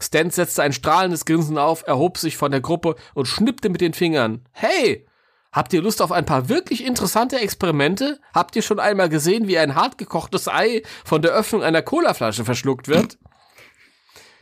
Stan 0.00 0.30
setzte 0.30 0.62
ein 0.62 0.72
strahlendes 0.72 1.24
Grinsen 1.24 1.58
auf, 1.58 1.86
erhob 1.86 2.18
sich 2.18 2.36
von 2.36 2.50
der 2.50 2.60
Gruppe 2.60 2.96
und 3.14 3.26
schnippte 3.26 3.68
mit 3.68 3.80
den 3.80 3.94
Fingern. 3.94 4.48
Hey, 4.50 5.06
Habt 5.52 5.74
ihr 5.74 5.82
Lust 5.82 6.00
auf 6.00 6.12
ein 6.12 6.24
paar 6.24 6.48
wirklich 6.48 6.82
interessante 6.82 7.38
Experimente? 7.38 8.18
Habt 8.32 8.56
ihr 8.56 8.62
schon 8.62 8.80
einmal 8.80 9.10
gesehen, 9.10 9.48
wie 9.48 9.58
ein 9.58 9.74
hartgekochtes 9.74 10.48
Ei 10.48 10.82
von 11.04 11.20
der 11.20 11.32
Öffnung 11.32 11.62
einer 11.62 11.82
Colaflasche 11.82 12.46
verschluckt 12.46 12.88
wird? 12.88 13.18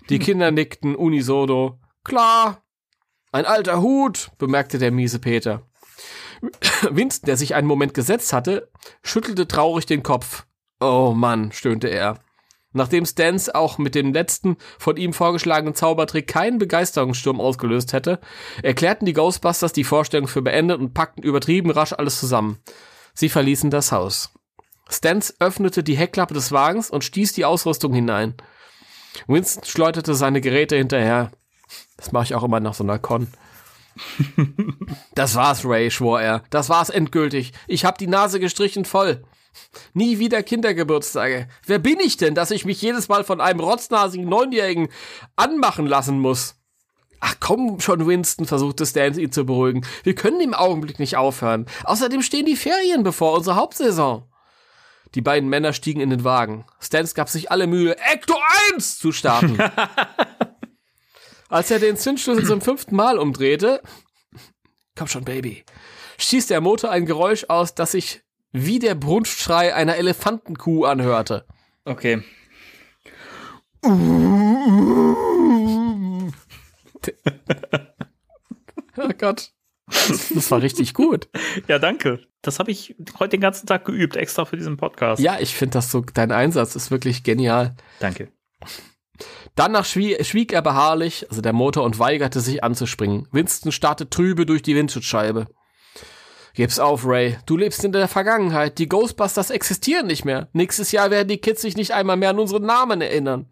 Die 0.08 0.20
Kinder 0.20 0.52
nickten 0.52 0.94
unisono. 0.94 1.80
Klar. 2.04 2.62
Ein 3.32 3.44
alter 3.44 3.80
Hut, 3.80 4.30
bemerkte 4.38 4.78
der 4.78 4.92
miese 4.92 5.18
Peter. 5.18 5.68
Winston, 6.90 7.26
der 7.26 7.36
sich 7.36 7.56
einen 7.56 7.66
Moment 7.66 7.92
gesetzt 7.92 8.32
hatte, 8.32 8.70
schüttelte 9.02 9.48
traurig 9.48 9.86
den 9.86 10.04
Kopf. 10.04 10.46
Oh 10.80 11.12
Mann, 11.14 11.52
stöhnte 11.52 11.88
er. 11.88 12.18
Nachdem 12.72 13.04
Stans 13.04 13.50
auch 13.50 13.78
mit 13.78 13.94
dem 13.94 14.12
letzten 14.12 14.56
von 14.78 14.96
ihm 14.96 15.12
vorgeschlagenen 15.12 15.74
Zaubertrick 15.74 16.28
keinen 16.28 16.58
Begeisterungssturm 16.58 17.40
ausgelöst 17.40 17.92
hätte, 17.92 18.20
erklärten 18.62 19.06
die 19.06 19.12
Ghostbusters 19.12 19.72
die 19.72 19.84
Vorstellung 19.84 20.28
für 20.28 20.40
beendet 20.40 20.78
und 20.78 20.94
packten 20.94 21.24
übertrieben 21.24 21.70
rasch 21.70 21.92
alles 21.92 22.20
zusammen. 22.20 22.58
Sie 23.12 23.28
verließen 23.28 23.70
das 23.70 23.90
Haus. 23.90 24.32
Stans 24.88 25.34
öffnete 25.40 25.82
die 25.82 25.96
Heckklappe 25.96 26.34
des 26.34 26.52
Wagens 26.52 26.90
und 26.90 27.04
stieß 27.04 27.32
die 27.32 27.44
Ausrüstung 27.44 27.92
hinein. 27.92 28.34
Winston 29.26 29.64
schleuderte 29.64 30.14
seine 30.14 30.40
Geräte 30.40 30.76
hinterher. 30.76 31.32
Das 31.96 32.12
mache 32.12 32.24
ich 32.24 32.34
auch 32.34 32.44
immer 32.44 32.60
nach 32.60 32.74
so 32.74 32.84
einer 32.84 32.98
Con. 32.98 33.28
das 35.14 35.34
war's, 35.34 35.64
Ray, 35.64 35.90
schwor 35.90 36.20
er. 36.20 36.44
Das 36.50 36.68
war's 36.68 36.90
endgültig. 36.90 37.52
Ich 37.66 37.84
hab 37.84 37.98
die 37.98 38.06
Nase 38.06 38.38
gestrichen 38.38 38.84
voll. 38.84 39.24
Nie 39.92 40.18
wieder 40.18 40.42
Kindergeburtstage. 40.42 41.48
Wer 41.66 41.78
bin 41.78 41.98
ich 42.00 42.16
denn, 42.16 42.34
dass 42.34 42.50
ich 42.50 42.64
mich 42.64 42.80
jedes 42.80 43.08
Mal 43.08 43.24
von 43.24 43.40
einem 43.40 43.60
rotznasigen 43.60 44.28
Neunjährigen 44.28 44.88
anmachen 45.36 45.86
lassen 45.86 46.18
muss? 46.18 46.56
Ach 47.20 47.34
komm 47.38 47.80
schon, 47.80 48.06
Winston, 48.06 48.46
versuchte 48.46 48.86
Stan 48.86 49.18
ihn 49.18 49.30
zu 49.30 49.44
beruhigen. 49.44 49.86
Wir 50.04 50.14
können 50.14 50.40
im 50.40 50.54
Augenblick 50.54 50.98
nicht 50.98 51.16
aufhören. 51.16 51.66
Außerdem 51.84 52.22
stehen 52.22 52.46
die 52.46 52.56
Ferien 52.56 53.02
bevor, 53.02 53.34
unsere 53.34 53.56
Hauptsaison. 53.56 54.24
Die 55.14 55.20
beiden 55.20 55.48
Männer 55.48 55.72
stiegen 55.72 56.00
in 56.00 56.10
den 56.10 56.24
Wagen. 56.24 56.64
Stans 56.78 57.14
gab 57.14 57.28
sich 57.28 57.50
alle 57.50 57.66
Mühe, 57.66 57.96
Ecto 57.98 58.36
1 58.72 58.98
zu 58.98 59.12
starten. 59.12 59.58
Als 61.48 61.70
er 61.70 61.80
den 61.80 61.96
Zündschlüssel 61.96 62.46
zum 62.46 62.60
fünften 62.60 62.94
Mal 62.94 63.18
umdrehte, 63.18 63.82
komm 64.96 65.08
schon, 65.08 65.24
Baby, 65.24 65.64
stieß 66.18 66.46
der 66.46 66.60
Motor 66.60 66.90
ein 66.90 67.06
Geräusch 67.06 67.44
aus, 67.48 67.74
das 67.74 67.92
sich 67.92 68.22
wie 68.52 68.78
der 68.78 68.94
Brunftschrei 68.94 69.74
einer 69.74 69.96
Elefantenkuh 69.96 70.84
anhörte. 70.84 71.44
Okay. 71.84 72.22
oh 73.86 73.90
Gott. 79.18 79.52
Das 79.86 80.50
war 80.50 80.62
richtig 80.62 80.94
gut. 80.94 81.28
Ja, 81.66 81.78
danke. 81.78 82.20
Das 82.42 82.58
habe 82.58 82.70
ich 82.70 82.94
heute 83.18 83.30
den 83.30 83.40
ganzen 83.40 83.66
Tag 83.66 83.84
geübt, 83.84 84.16
extra 84.16 84.44
für 84.44 84.56
diesen 84.56 84.76
Podcast. 84.76 85.20
Ja, 85.20 85.38
ich 85.40 85.54
finde 85.54 85.74
das 85.74 85.90
so, 85.90 86.00
dein 86.00 86.32
Einsatz 86.32 86.76
ist 86.76 86.90
wirklich 86.90 87.22
genial. 87.22 87.74
Danke. 87.98 88.30
Danach 89.54 89.84
schwie, 89.84 90.22
schwieg 90.22 90.52
er 90.52 90.62
beharrlich, 90.62 91.26
also 91.28 91.42
der 91.42 91.52
Motor, 91.52 91.84
und 91.84 91.98
weigerte 91.98 92.40
sich 92.40 92.62
anzuspringen. 92.64 93.28
Winston 93.32 93.72
starrte 93.72 94.08
trübe 94.08 94.46
durch 94.46 94.62
die 94.62 94.76
Windschutzscheibe. 94.76 95.48
Gib's 96.60 96.78
auf, 96.78 97.06
Ray. 97.06 97.38
Du 97.46 97.56
lebst 97.56 97.84
in 97.84 97.92
der 97.92 98.06
Vergangenheit. 98.06 98.76
Die 98.76 98.86
Ghostbusters 98.86 99.48
existieren 99.48 100.06
nicht 100.06 100.26
mehr. 100.26 100.50
Nächstes 100.52 100.92
Jahr 100.92 101.10
werden 101.10 101.28
die 101.28 101.38
Kids 101.38 101.62
sich 101.62 101.74
nicht 101.74 101.92
einmal 101.92 102.18
mehr 102.18 102.28
an 102.28 102.38
unseren 102.38 102.66
Namen 102.66 103.00
erinnern. 103.00 103.48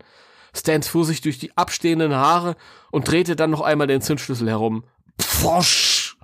Stans 0.55 0.89
fuhr 0.89 1.07
sich 1.07 1.23
durch 1.23 1.39
die 1.39 1.57
abstehenden 1.57 2.15
Haare 2.15 2.55
und 2.91 3.11
drehte 3.11 3.35
dann 3.35 3.49
noch 3.49 3.63
einmal 3.63 3.87
den 3.87 4.03
Zündschlüssel 4.03 4.51
herum. 4.51 4.85
Pfosch! 5.19 6.19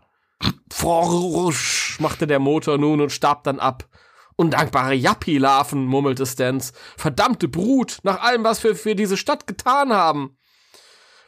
Pfosch! 0.70 1.98
machte 2.00 2.26
der 2.26 2.38
Motor 2.38 2.76
nun 2.76 3.00
und 3.00 3.12
starb 3.12 3.44
dann 3.44 3.60
ab. 3.60 3.88
Undankbare 4.36 4.92
Yappi-Larven, 4.92 5.86
murmelte 5.86 6.26
Stans. 6.26 6.74
Verdammte 6.98 7.48
Brut, 7.48 7.96
nach 8.02 8.20
allem, 8.20 8.44
was 8.44 8.62
wir 8.62 8.76
für 8.76 8.94
diese 8.94 9.16
Stadt 9.16 9.46
getan 9.46 9.94
haben. 9.94 10.36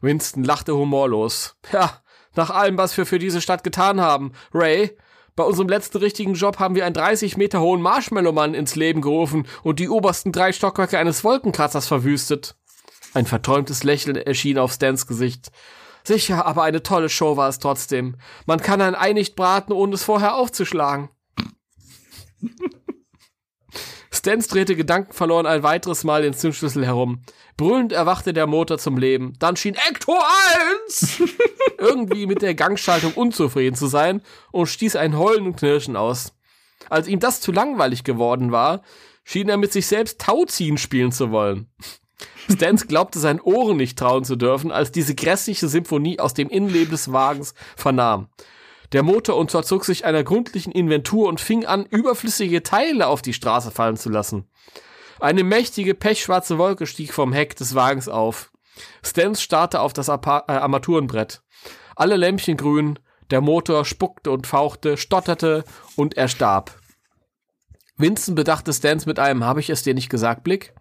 Winston 0.02 0.44
lachte 0.44 0.76
humorlos. 0.76 1.56
Ja, 1.72 2.02
nach 2.34 2.50
allem, 2.50 2.76
was 2.76 2.94
wir 2.98 3.06
für 3.06 3.18
diese 3.18 3.40
Stadt 3.40 3.64
getan 3.64 4.02
haben. 4.02 4.32
Ray, 4.52 4.98
bei 5.36 5.44
unserem 5.44 5.68
letzten 5.68 5.98
richtigen 5.98 6.32
Job 6.34 6.58
haben 6.58 6.74
wir 6.74 6.86
einen 6.86 6.94
30 6.94 7.36
Meter 7.36 7.60
hohen 7.60 7.82
Marshmallow-Mann 7.82 8.54
ins 8.54 8.74
Leben 8.74 9.02
gerufen 9.02 9.46
und 9.62 9.78
die 9.78 9.90
obersten 9.90 10.32
drei 10.32 10.52
Stockwerke 10.52 10.98
eines 10.98 11.22
Wolkenkratzers 11.24 11.86
verwüstet. 11.86 12.56
Ein 13.12 13.26
verträumtes 13.26 13.84
Lächeln 13.84 14.16
erschien 14.16 14.58
auf 14.58 14.72
Stans 14.72 15.06
Gesicht. 15.06 15.52
Sicher, 16.04 16.46
aber 16.46 16.62
eine 16.62 16.82
tolle 16.82 17.08
Show 17.08 17.36
war 17.36 17.48
es 17.48 17.58
trotzdem. 17.58 18.16
Man 18.46 18.60
kann 18.60 18.80
ein 18.80 18.94
Ei 18.94 19.12
nicht 19.12 19.36
braten, 19.36 19.72
ohne 19.72 19.94
es 19.94 20.04
vorher 20.04 20.36
aufzuschlagen. 20.36 21.10
Stans 24.16 24.48
drehte 24.48 24.76
gedankenverloren 24.76 25.46
ein 25.46 25.62
weiteres 25.62 26.02
Mal 26.02 26.22
den 26.22 26.32
Zündschlüssel 26.32 26.86
herum. 26.86 27.20
Brüllend 27.56 27.92
erwachte 27.92 28.32
der 28.32 28.46
Motor 28.46 28.78
zum 28.78 28.96
Leben. 28.96 29.34
Dann 29.38 29.56
schien 29.56 29.76
Ecto 29.88 30.18
1 30.86 31.22
irgendwie 31.78 32.26
mit 32.26 32.40
der 32.40 32.54
Gangschaltung 32.54 33.12
unzufrieden 33.12 33.76
zu 33.76 33.86
sein 33.86 34.22
und 34.52 34.66
stieß 34.66 34.96
ein 34.96 35.18
Heulen 35.18 35.46
und 35.46 35.56
Knirschen 35.56 35.96
aus. 35.96 36.32
Als 36.88 37.08
ihm 37.08 37.20
das 37.20 37.40
zu 37.40 37.52
langweilig 37.52 38.04
geworden 38.04 38.52
war, 38.52 38.82
schien 39.22 39.48
er 39.48 39.58
mit 39.58 39.72
sich 39.72 39.86
selbst 39.86 40.20
Tauziehen 40.20 40.78
spielen 40.78 41.12
zu 41.12 41.30
wollen. 41.30 41.68
Stans 42.50 42.86
glaubte 42.86 43.18
seinen 43.18 43.40
Ohren 43.40 43.76
nicht 43.76 43.98
trauen 43.98 44.24
zu 44.24 44.36
dürfen, 44.36 44.72
als 44.72 44.92
diese 44.92 45.14
grässliche 45.14 45.68
Symphonie 45.68 46.20
aus 46.20 46.32
dem 46.32 46.48
Innenleben 46.48 46.90
des 46.90 47.12
Wagens 47.12 47.54
vernahm. 47.76 48.28
Der 48.92 49.02
Motor 49.02 49.36
unterzog 49.36 49.84
sich 49.84 50.04
einer 50.04 50.22
gründlichen 50.22 50.72
Inventur 50.72 51.28
und 51.28 51.40
fing 51.40 51.66
an, 51.66 51.84
überflüssige 51.86 52.62
Teile 52.62 53.08
auf 53.08 53.22
die 53.22 53.32
Straße 53.32 53.70
fallen 53.70 53.96
zu 53.96 54.10
lassen. 54.10 54.48
Eine 55.18 55.44
mächtige 55.44 55.94
pechschwarze 55.94 56.58
Wolke 56.58 56.86
stieg 56.86 57.12
vom 57.12 57.32
Heck 57.32 57.56
des 57.56 57.74
Wagens 57.74 58.08
auf. 58.08 58.52
Stans 59.02 59.40
starrte 59.40 59.80
auf 59.80 59.92
das 59.92 60.08
Apa 60.08 60.44
äh, 60.48 60.52
Armaturenbrett. 60.52 61.42
Alle 61.94 62.16
Lämpchen 62.16 62.56
grün, 62.56 62.98
der 63.30 63.40
Motor 63.40 63.84
spuckte 63.84 64.30
und 64.30 64.46
fauchte, 64.46 64.96
stotterte 64.96 65.64
und 65.96 66.16
er 66.16 66.28
starb. 66.28 66.78
Vincent 67.96 68.36
bedachte 68.36 68.72
Stans 68.72 69.06
mit 69.06 69.18
einem 69.18 69.44
Habe 69.44 69.60
ich 69.60 69.70
es 69.70 69.82
dir 69.82 69.94
nicht 69.94 70.10
gesagt 70.10 70.44
Blick. 70.44 70.74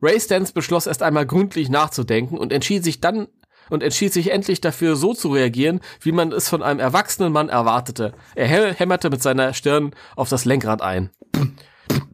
Ray 0.00 0.20
Stans 0.20 0.52
beschloss 0.52 0.86
erst 0.86 1.02
einmal 1.02 1.26
gründlich 1.26 1.68
nachzudenken 1.68 2.38
und 2.38 2.52
entschied 2.52 2.84
sich 2.84 3.00
dann 3.00 3.28
und 3.70 3.82
entschied 3.82 4.12
sich 4.12 4.30
endlich 4.30 4.60
dafür, 4.60 4.96
so 4.96 5.14
zu 5.14 5.28
reagieren, 5.32 5.80
wie 6.00 6.12
man 6.12 6.32
es 6.32 6.48
von 6.48 6.62
einem 6.62 6.80
erwachsenen 6.80 7.32
Mann 7.32 7.48
erwartete. 7.48 8.14
Er 8.34 8.46
hämmerte 8.48 9.10
mit 9.10 9.22
seiner 9.22 9.54
Stirn 9.54 9.94
auf 10.14 10.28
das 10.28 10.44
Lenkrad 10.44 10.82
ein. 10.82 11.10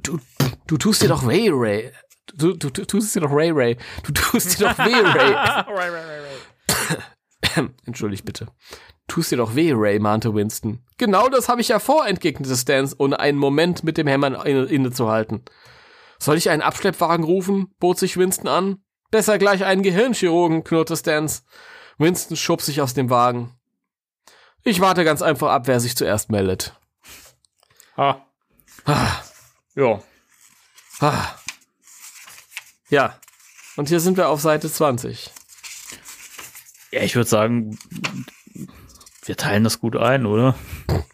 Du, 0.02 0.18
du, 0.66 0.76
tust 0.76 1.02
dir 1.02 1.08
doch 1.08 1.26
Ray 1.26 1.48
Ray. 1.50 1.92
Du, 2.34 2.54
du, 2.54 2.70
du 2.70 2.84
tust 2.84 3.14
dir 3.14 3.20
doch 3.20 3.32
Ray 3.32 3.50
Ray. 3.50 3.76
Du 4.04 4.12
tust 4.12 4.58
dir 4.58 4.68
doch 4.68 4.78
weh, 4.78 4.94
Ray. 4.94 5.32
Ray, 5.34 5.90
Ray, 5.90 6.20
Ray. 6.20 7.68
Entschuldigt 7.86 8.24
bitte. 8.24 8.46
Tust 9.08 9.30
dir 9.30 9.36
doch 9.36 9.54
weh, 9.54 9.72
Ray, 9.74 9.98
mahnte 9.98 10.34
Winston. 10.34 10.84
Genau 10.98 11.28
das 11.28 11.48
habe 11.48 11.60
ich 11.60 11.68
ja 11.68 11.78
vor, 11.78 12.06
entgegnete 12.06 12.56
Stans, 12.56 12.98
ohne 12.98 13.20
einen 13.20 13.38
Moment 13.38 13.84
mit 13.84 13.98
dem 13.98 14.06
Hämmern 14.06 14.34
innezuhalten. 14.34 15.44
Soll 16.18 16.36
ich 16.36 16.50
einen 16.50 16.62
Abschleppwagen 16.62 17.24
rufen? 17.24 17.74
bot 17.78 17.98
sich 17.98 18.16
Winston 18.16 18.48
an. 18.48 18.76
Besser 19.12 19.36
gleich 19.36 19.62
einen 19.62 19.82
Gehirnchirurgen, 19.82 20.64
knurrte 20.64 20.96
Stans. 20.96 21.44
Winston 21.98 22.34
schob 22.34 22.62
sich 22.62 22.80
aus 22.80 22.94
dem 22.94 23.10
Wagen. 23.10 23.54
Ich 24.64 24.80
warte 24.80 25.04
ganz 25.04 25.20
einfach 25.20 25.50
ab, 25.50 25.66
wer 25.66 25.80
sich 25.80 25.94
zuerst 25.94 26.30
meldet. 26.30 26.74
Ha. 27.98 28.26
Ah. 28.86 29.22
Ja. 29.74 30.02
Ah. 31.00 31.26
Ja. 32.88 33.18
Und 33.76 33.90
hier 33.90 34.00
sind 34.00 34.16
wir 34.16 34.30
auf 34.30 34.40
Seite 34.40 34.72
20. 34.72 35.30
Ja, 36.90 37.02
ich 37.02 37.14
würde 37.14 37.28
sagen, 37.28 37.78
wir 39.26 39.36
teilen 39.36 39.64
das 39.64 39.78
gut 39.78 39.94
ein, 39.94 40.24
oder? 40.24 40.54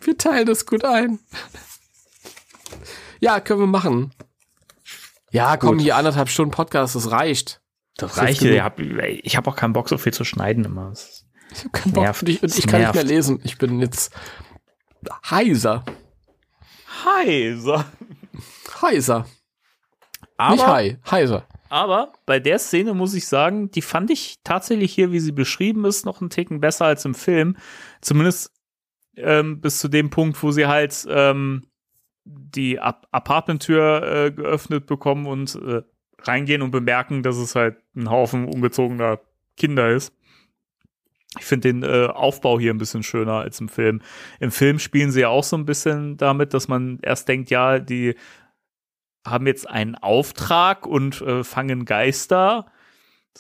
Wir 0.03 0.17
teilen 0.17 0.47
das 0.47 0.67
gut 0.67 0.85
ein. 0.85 1.19
Ja, 3.19 3.41
können 3.41 3.61
wir 3.61 3.67
machen. 3.67 4.15
Ja, 5.33 5.57
komm, 5.57 5.73
Gut. 5.73 5.81
hier 5.83 5.97
anderthalb 5.97 6.29
Stunden 6.29 6.53
Podcast, 6.53 6.95
das 6.95 7.11
reicht. 7.11 7.58
Das, 7.99 8.15
das 8.15 8.19
reicht. 8.19 8.43
Ich 8.43 8.61
habe 8.61 8.83
hab 8.83 9.47
auch 9.49 9.57
keinen 9.57 9.73
Bock, 9.75 9.89
so 9.89 9.99
viel 9.99 10.13
zu 10.15 10.25
schneiden 10.25 10.65
immer. 10.65 10.93
Ich 11.51 11.59
habe 11.59 11.71
keinen 11.71 11.93
Bock. 11.93 12.05
Nervt. 12.05 12.29
Ich, 12.29 12.43
ich 12.43 12.67
kann 12.67 12.81
nicht 12.81 12.95
mehr 12.95 13.05
lesen. 13.05 13.41
Ich 13.43 13.59
bin 13.59 13.81
jetzt 13.81 14.15
heiser. 15.29 15.85
Heiser. 17.05 17.85
Heiser. 18.81 19.27
Aber, 20.37 20.55
nicht 20.55 20.67
high, 20.67 20.97
heiser. 21.11 21.47
Aber 21.69 22.13
bei 22.25 22.39
der 22.39 22.61
Szene 22.61 22.95
muss 22.95 23.15
ich 23.15 23.27
sagen, 23.27 23.71
die 23.73 23.83
fand 23.83 24.11
ich 24.11 24.37
tatsächlich 24.45 24.95
hier, 24.95 25.11
wie 25.11 25.21
sie 25.21 25.33
beschrieben 25.33 25.85
ist, 25.85 26.07
noch 26.07 26.21
einen 26.21 26.31
Ticken 26.31 26.61
besser 26.61 26.87
als 26.87 27.05
im 27.05 27.15
Film. 27.15 27.57
Zumindest 28.01 28.53
ähm, 29.17 29.61
bis 29.61 29.81
zu 29.81 29.89
dem 29.89 30.11
Punkt, 30.11 30.41
wo 30.43 30.53
sie 30.53 30.67
halt 30.67 31.05
ähm, 31.11 31.67
die 32.25 32.79
Ap 32.79 33.09
Apartmenttür 33.11 34.03
äh, 34.03 34.31
geöffnet 34.31 34.87
bekommen 34.87 35.27
und 35.27 35.57
äh, 35.57 35.83
reingehen 36.23 36.63
und 36.63 36.71
bemerken, 36.71 37.23
dass 37.23 37.37
es 37.37 37.55
halt 37.55 37.77
ein 37.97 38.11
Haufen 38.11 38.47
ungezogener 38.47 39.21
Kinder 39.57 39.91
ist. 39.91 40.13
Ich 41.39 41.45
finde 41.45 41.73
den 41.73 41.83
äh, 41.83 42.07
Aufbau 42.07 42.59
hier 42.59 42.73
ein 42.73 42.79
bisschen 42.79 43.03
schöner 43.03 43.35
als 43.35 43.61
im 43.61 43.69
Film. 43.69 44.01
Im 44.41 44.51
Film 44.51 44.79
spielen 44.79 45.11
sie 45.11 45.21
ja 45.21 45.29
auch 45.29 45.45
so 45.45 45.57
ein 45.57 45.67
bisschen 45.67 46.17
damit, 46.17 46.55
dass 46.55 46.69
man 46.69 46.99
erst 47.03 47.29
denkt, 47.29 47.51
ja, 47.51 47.79
die 47.79 48.15
haben 49.27 49.47
jetzt 49.47 49.69
einen 49.69 49.95
Auftrag 49.95 50.87
und 50.87 51.21
äh, 51.21 51.45
fangen 51.45 51.85
Geister 51.85 52.67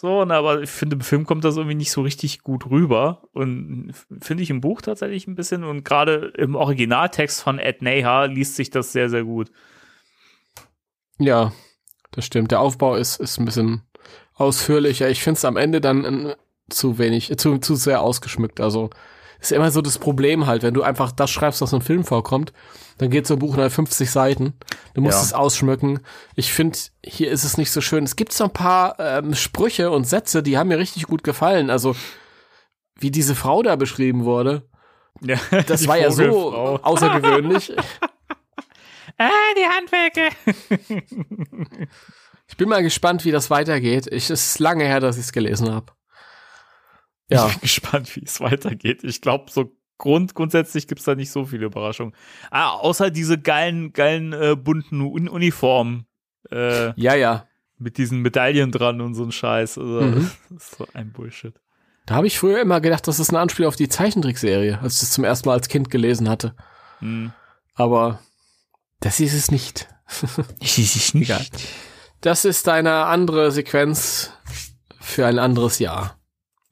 so, 0.00 0.20
und 0.20 0.30
aber 0.30 0.62
ich 0.62 0.70
finde, 0.70 0.94
im 0.94 1.00
Film 1.00 1.26
kommt 1.26 1.42
das 1.44 1.56
irgendwie 1.56 1.74
nicht 1.74 1.90
so 1.90 2.02
richtig 2.02 2.42
gut 2.44 2.70
rüber. 2.70 3.24
Und 3.32 3.92
finde 4.22 4.44
ich 4.44 4.50
im 4.50 4.60
Buch 4.60 4.80
tatsächlich 4.80 5.26
ein 5.26 5.34
bisschen. 5.34 5.64
Und 5.64 5.84
gerade 5.84 6.32
im 6.36 6.54
Originaltext 6.54 7.42
von 7.42 7.58
Ed 7.58 7.82
Neha 7.82 8.26
liest 8.26 8.54
sich 8.54 8.70
das 8.70 8.92
sehr, 8.92 9.10
sehr 9.10 9.24
gut. 9.24 9.50
Ja, 11.18 11.52
das 12.12 12.24
stimmt. 12.24 12.50
Der 12.50 12.60
Aufbau 12.60 12.96
ist, 12.96 13.20
ist 13.20 13.38
ein 13.38 13.44
bisschen 13.44 13.82
ausführlicher. 14.34 15.08
Ich 15.08 15.22
finde 15.22 15.38
es 15.38 15.44
am 15.44 15.56
Ende 15.56 15.80
dann 15.80 16.26
äh, 16.26 16.36
zu 16.70 16.98
wenig, 16.98 17.30
äh, 17.30 17.36
zu, 17.36 17.58
zu 17.58 17.74
sehr 17.74 18.02
ausgeschmückt. 18.02 18.60
Also 18.60 18.90
ist 19.40 19.52
immer 19.52 19.70
so 19.70 19.82
das 19.82 19.98
Problem 19.98 20.46
halt, 20.46 20.62
wenn 20.62 20.74
du 20.74 20.82
einfach 20.82 21.12
das 21.12 21.30
schreibst, 21.30 21.60
was 21.60 21.72
im 21.72 21.80
Film 21.80 22.04
vorkommt, 22.04 22.52
dann 22.98 23.10
geht 23.10 23.26
so 23.26 23.34
ein 23.34 23.38
Buch 23.38 23.56
nach 23.56 23.70
50 23.70 24.10
Seiten. 24.10 24.54
Du 24.94 25.00
musst 25.00 25.18
ja. 25.18 25.24
es 25.24 25.32
ausschmücken. 25.32 26.00
Ich 26.34 26.52
finde, 26.52 26.76
hier 27.04 27.30
ist 27.30 27.44
es 27.44 27.56
nicht 27.56 27.70
so 27.70 27.80
schön. 27.80 28.02
Es 28.02 28.16
gibt 28.16 28.32
so 28.32 28.44
ein 28.44 28.52
paar 28.52 28.98
ähm, 28.98 29.34
Sprüche 29.34 29.92
und 29.92 30.08
Sätze, 30.08 30.42
die 30.42 30.58
haben 30.58 30.68
mir 30.68 30.78
richtig 30.78 31.04
gut 31.04 31.22
gefallen. 31.22 31.70
Also, 31.70 31.94
wie 32.96 33.12
diese 33.12 33.36
Frau 33.36 33.62
da 33.62 33.76
beschrieben 33.76 34.24
wurde. 34.24 34.68
Ja, 35.20 35.36
das 35.68 35.86
war 35.86 35.98
ja 35.98 36.10
so 36.10 36.80
außergewöhnlich. 36.82 37.72
ah, 39.18 39.54
die 39.56 39.66
Handwerke. 39.66 40.28
ich 42.48 42.56
bin 42.56 42.68
mal 42.68 42.82
gespannt, 42.82 43.24
wie 43.24 43.30
das 43.30 43.50
weitergeht. 43.50 44.06
Ich, 44.06 44.30
es 44.30 44.46
ist 44.46 44.58
lange 44.58 44.84
her, 44.84 45.00
dass 45.00 45.16
ich 45.16 45.24
es 45.24 45.32
gelesen 45.32 45.70
habe. 45.72 45.92
Ja. 47.28 47.46
Ich 47.46 47.52
bin 47.52 47.60
gespannt, 47.62 48.16
wie 48.16 48.24
es 48.24 48.40
weitergeht. 48.40 49.04
Ich 49.04 49.20
glaube, 49.20 49.50
so 49.50 49.72
Grund, 49.98 50.34
grundsätzlich 50.34 50.86
gibt's 50.86 51.04
da 51.04 51.16
nicht 51.16 51.32
so 51.32 51.44
viele 51.44 51.66
Überraschungen. 51.66 52.14
Ah, 52.52 52.70
außer 52.70 53.10
diese 53.10 53.36
geilen, 53.36 53.92
geilen 53.92 54.32
äh, 54.32 54.54
bunten 54.56 55.00
Un 55.00 55.28
Uniformen. 55.28 56.06
Äh, 56.50 56.92
ja, 57.00 57.16
ja. 57.16 57.46
Mit 57.78 57.98
diesen 57.98 58.22
Medaillen 58.22 58.70
dran 58.70 59.00
und 59.00 59.14
so 59.14 59.24
ein 59.24 59.32
Scheiß. 59.32 59.76
Also, 59.76 60.00
mhm. 60.00 60.30
Das 60.50 60.70
ist 60.70 60.78
so 60.78 60.86
ein 60.94 61.12
Bullshit. 61.12 61.54
Da 62.06 62.14
habe 62.14 62.28
ich 62.28 62.38
früher 62.38 62.60
immer 62.60 62.80
gedacht, 62.80 63.06
das 63.06 63.18
ist 63.18 63.30
ein 63.30 63.36
Anspiel 63.36 63.66
auf 63.66 63.76
die 63.76 63.88
Zeichentrickserie, 63.88 64.78
als 64.80 64.94
ich 64.94 65.00
das 65.00 65.10
zum 65.10 65.24
ersten 65.24 65.48
Mal 65.48 65.54
als 65.54 65.68
Kind 65.68 65.90
gelesen 65.90 66.28
hatte. 66.28 66.54
Mhm. 67.00 67.32
Aber 67.74 68.20
das 69.00 69.20
ist 69.20 69.34
es 69.34 69.50
nicht. 69.50 69.88
das 70.60 70.78
ist 70.78 70.96
es 70.96 71.14
nicht. 71.14 71.50
Das 72.20 72.44
ist 72.44 72.68
eine 72.68 73.04
andere 73.04 73.52
Sequenz 73.52 74.32
für 75.00 75.26
ein 75.26 75.38
anderes 75.38 75.78
Jahr. 75.78 76.18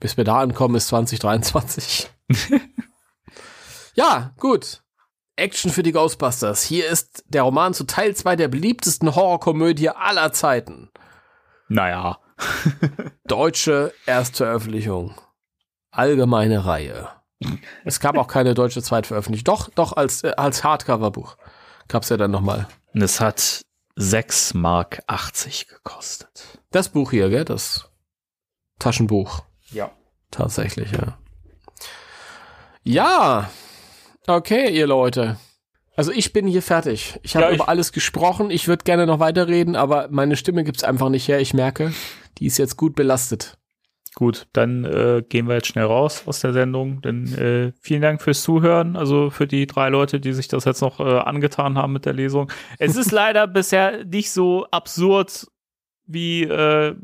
Bis 0.00 0.16
wir 0.16 0.24
da 0.24 0.40
ankommen, 0.40 0.74
ist 0.74 0.88
2023. 0.88 2.10
ja, 3.94 4.34
gut. 4.38 4.82
Action 5.36 5.70
für 5.70 5.82
die 5.82 5.92
Ghostbusters. 5.92 6.62
Hier 6.62 6.88
ist 6.88 7.24
der 7.28 7.42
Roman 7.42 7.74
zu 7.74 7.84
Teil 7.84 8.14
2 8.16 8.36
der 8.36 8.48
beliebtesten 8.48 9.14
Horrorkomödie 9.14 9.90
aller 9.90 10.32
Zeiten. 10.32 10.90
Naja. 11.68 12.18
Deutsche 13.24 13.92
Erstveröffentlichung. 14.06 15.14
Allgemeine 15.90 16.66
Reihe. 16.66 17.08
Es 17.84 18.00
gab 18.00 18.16
auch 18.16 18.28
keine 18.28 18.54
deutsche 18.54 18.82
Zweitveröffentlichung. 18.82 19.44
Doch, 19.44 19.70
doch, 19.74 19.92
als, 19.96 20.24
äh, 20.24 20.32
als 20.36 20.64
Hardcover-Buch 20.64 21.36
gab's 21.88 22.08
ja 22.08 22.16
dann 22.16 22.30
nochmal. 22.30 22.68
Und 22.94 23.02
es 23.02 23.20
hat 23.20 23.62
6 23.96 24.54
Mark 24.54 25.02
80 25.06 25.68
gekostet. 25.68 26.60
Das 26.70 26.88
Buch 26.88 27.10
hier, 27.10 27.28
gell? 27.30 27.44
Das 27.44 27.90
Taschenbuch. 28.78 29.42
Ja. 29.70 29.90
Tatsächlich, 30.30 30.92
ja. 30.92 31.18
Ja. 32.82 33.50
Okay, 34.26 34.70
ihr 34.70 34.86
Leute. 34.86 35.38
Also 35.96 36.12
ich 36.12 36.32
bin 36.32 36.46
hier 36.46 36.62
fertig. 36.62 37.18
Ich 37.22 37.36
habe 37.36 37.46
ja, 37.46 37.52
über 37.52 37.68
alles 37.68 37.92
gesprochen. 37.92 38.50
Ich 38.50 38.68
würde 38.68 38.84
gerne 38.84 39.06
noch 39.06 39.18
weiterreden, 39.18 39.76
aber 39.76 40.08
meine 40.10 40.36
Stimme 40.36 40.62
gibt's 40.62 40.84
einfach 40.84 41.08
nicht 41.08 41.26
her. 41.26 41.40
Ich 41.40 41.54
merke, 41.54 41.92
die 42.38 42.46
ist 42.46 42.58
jetzt 42.58 42.76
gut 42.76 42.94
belastet. 42.94 43.56
Gut, 44.18 44.46
dann 44.54 44.86
äh, 44.86 45.22
gehen 45.28 45.46
wir 45.46 45.56
jetzt 45.56 45.66
schnell 45.66 45.84
raus 45.84 46.22
aus 46.24 46.40
der 46.40 46.54
Sendung. 46.54 47.02
Denn 47.02 47.34
äh, 47.34 47.72
vielen 47.82 48.00
Dank 48.00 48.22
fürs 48.22 48.42
Zuhören. 48.42 48.96
Also 48.96 49.28
für 49.28 49.46
die 49.46 49.66
drei 49.66 49.90
Leute, 49.90 50.20
die 50.20 50.32
sich 50.32 50.48
das 50.48 50.64
jetzt 50.64 50.80
noch 50.80 51.00
äh, 51.00 51.18
angetan 51.18 51.76
haben 51.76 51.92
mit 51.92 52.06
der 52.06 52.14
Lesung. 52.14 52.50
Es 52.78 52.96
ist 52.96 53.10
leider 53.12 53.46
bisher 53.46 54.06
nicht 54.06 54.30
so 54.30 54.66
absurd 54.70 55.46
wie 56.06 56.44
äh, 56.44 56.96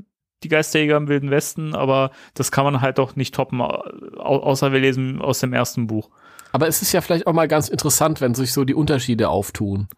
die 0.42 0.48
Geisterjäger 0.48 0.96
im 0.96 1.08
Wilden 1.08 1.30
Westen, 1.30 1.74
aber 1.74 2.12
das 2.32 2.50
kann 2.50 2.64
man 2.64 2.80
halt 2.80 2.96
doch 2.96 3.14
nicht 3.14 3.34
toppen, 3.34 3.60
außer 3.60 4.72
wir 4.72 4.80
lesen 4.80 5.20
aus 5.20 5.40
dem 5.40 5.52
ersten 5.52 5.86
Buch. 5.86 6.08
Aber 6.50 6.66
es 6.66 6.80
ist 6.80 6.92
ja 6.92 7.02
vielleicht 7.02 7.26
auch 7.26 7.34
mal 7.34 7.46
ganz 7.46 7.68
interessant, 7.68 8.22
wenn 8.22 8.34
sich 8.34 8.54
so 8.54 8.64
die 8.64 8.74
Unterschiede 8.74 9.28
auftun. 9.28 9.88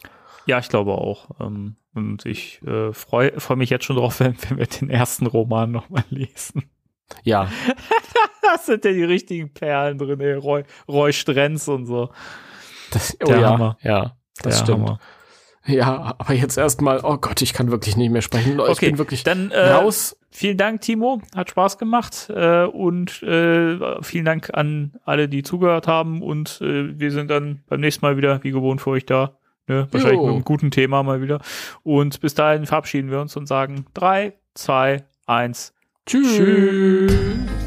Ja, 0.47 0.59
ich 0.59 0.69
glaube 0.69 0.93
auch. 0.93 1.31
Ähm, 1.41 1.77
und 1.95 2.27
ich 2.27 2.61
äh, 2.63 2.93
freue 2.93 3.39
freu 3.41 3.55
mich 3.55 3.71
jetzt 3.71 3.85
schon 3.85 3.97
drauf, 3.97 4.19
wenn, 4.21 4.37
wenn 4.49 4.59
wir 4.59 4.67
den 4.67 4.91
ersten 4.91 5.27
Roman 5.27 5.71
nochmal 5.71 6.05
lesen. 6.11 6.65
Ja. 7.23 7.49
das 8.43 8.67
sind 8.67 8.85
ja 8.85 8.93
die 8.93 9.05
richtigen 9.05 9.53
Perlen 9.53 9.99
drin, 9.99 10.21
ey. 10.21 10.35
Roy, 10.35 10.65
Roy 10.89 11.13
Strenz 11.13 11.69
und 11.69 11.87
so. 11.87 12.11
Das, 12.91 13.17
oh 13.23 13.27
Der 13.27 13.41
ja, 13.41 13.51
Hammer. 13.51 13.79
ja, 13.83 14.17
das 14.43 14.59
Der 14.59 14.65
stimmt. 14.65 14.89
Hammer. 14.89 14.99
Ja, 15.67 16.15
aber 16.19 16.35
jetzt 16.35 16.59
erstmal, 16.59 17.01
oh 17.03 17.17
Gott, 17.17 17.41
ich 17.41 17.55
kann 17.55 17.71
wirklich 17.71 17.97
nicht 17.97 18.11
mehr 18.11 18.21
sprechen. 18.21 18.59
Ich 18.59 18.69
okay, 18.69 18.91
bin 18.91 18.99
wirklich 18.99 19.25
dann, 19.25 19.51
äh, 19.51 19.71
raus 19.71 20.17
vielen 20.35 20.59
Dank, 20.59 20.83
Timo. 20.83 21.23
Hat 21.35 21.51
Spaß 21.51 21.79
gemacht. 21.79 22.29
Äh, 22.29 22.65
und 22.65 23.23
äh, 23.23 24.03
vielen 24.03 24.25
Dank 24.25 24.51
an 24.53 24.95
alle, 25.05 25.29
die 25.29 25.43
zugehört 25.43 25.87
haben. 25.87 26.23
Und 26.23 26.61
äh, 26.61 26.99
wir 26.99 27.11
sind 27.13 27.31
dann 27.31 27.63
beim 27.69 27.81
nächsten 27.81 28.05
Mal 28.05 28.17
wieder, 28.17 28.43
wie 28.43 28.51
gewohnt, 28.51 28.83
für 28.83 28.91
euch 28.91 29.07
da. 29.07 29.37
Ne? 29.67 29.89
Wahrscheinlich 29.91 30.19
Jo. 30.21 30.27
mit 30.27 30.35
einem 30.35 30.45
guten 30.45 30.71
Thema 30.71 31.03
mal 31.03 31.23
wieder. 31.23 31.41
Und 31.83 32.21
bis 32.21 32.35
dahin 32.35 32.67
verabschieden 32.67 33.11
wir 33.11 33.21
uns 33.21 33.37
und 33.37 33.47
sagen 33.47 33.87
drei, 33.95 34.35
zwei, 34.55 35.05
eins. 35.25 35.73
Tschüss. 36.07 36.37
Tschüss. 36.37 37.64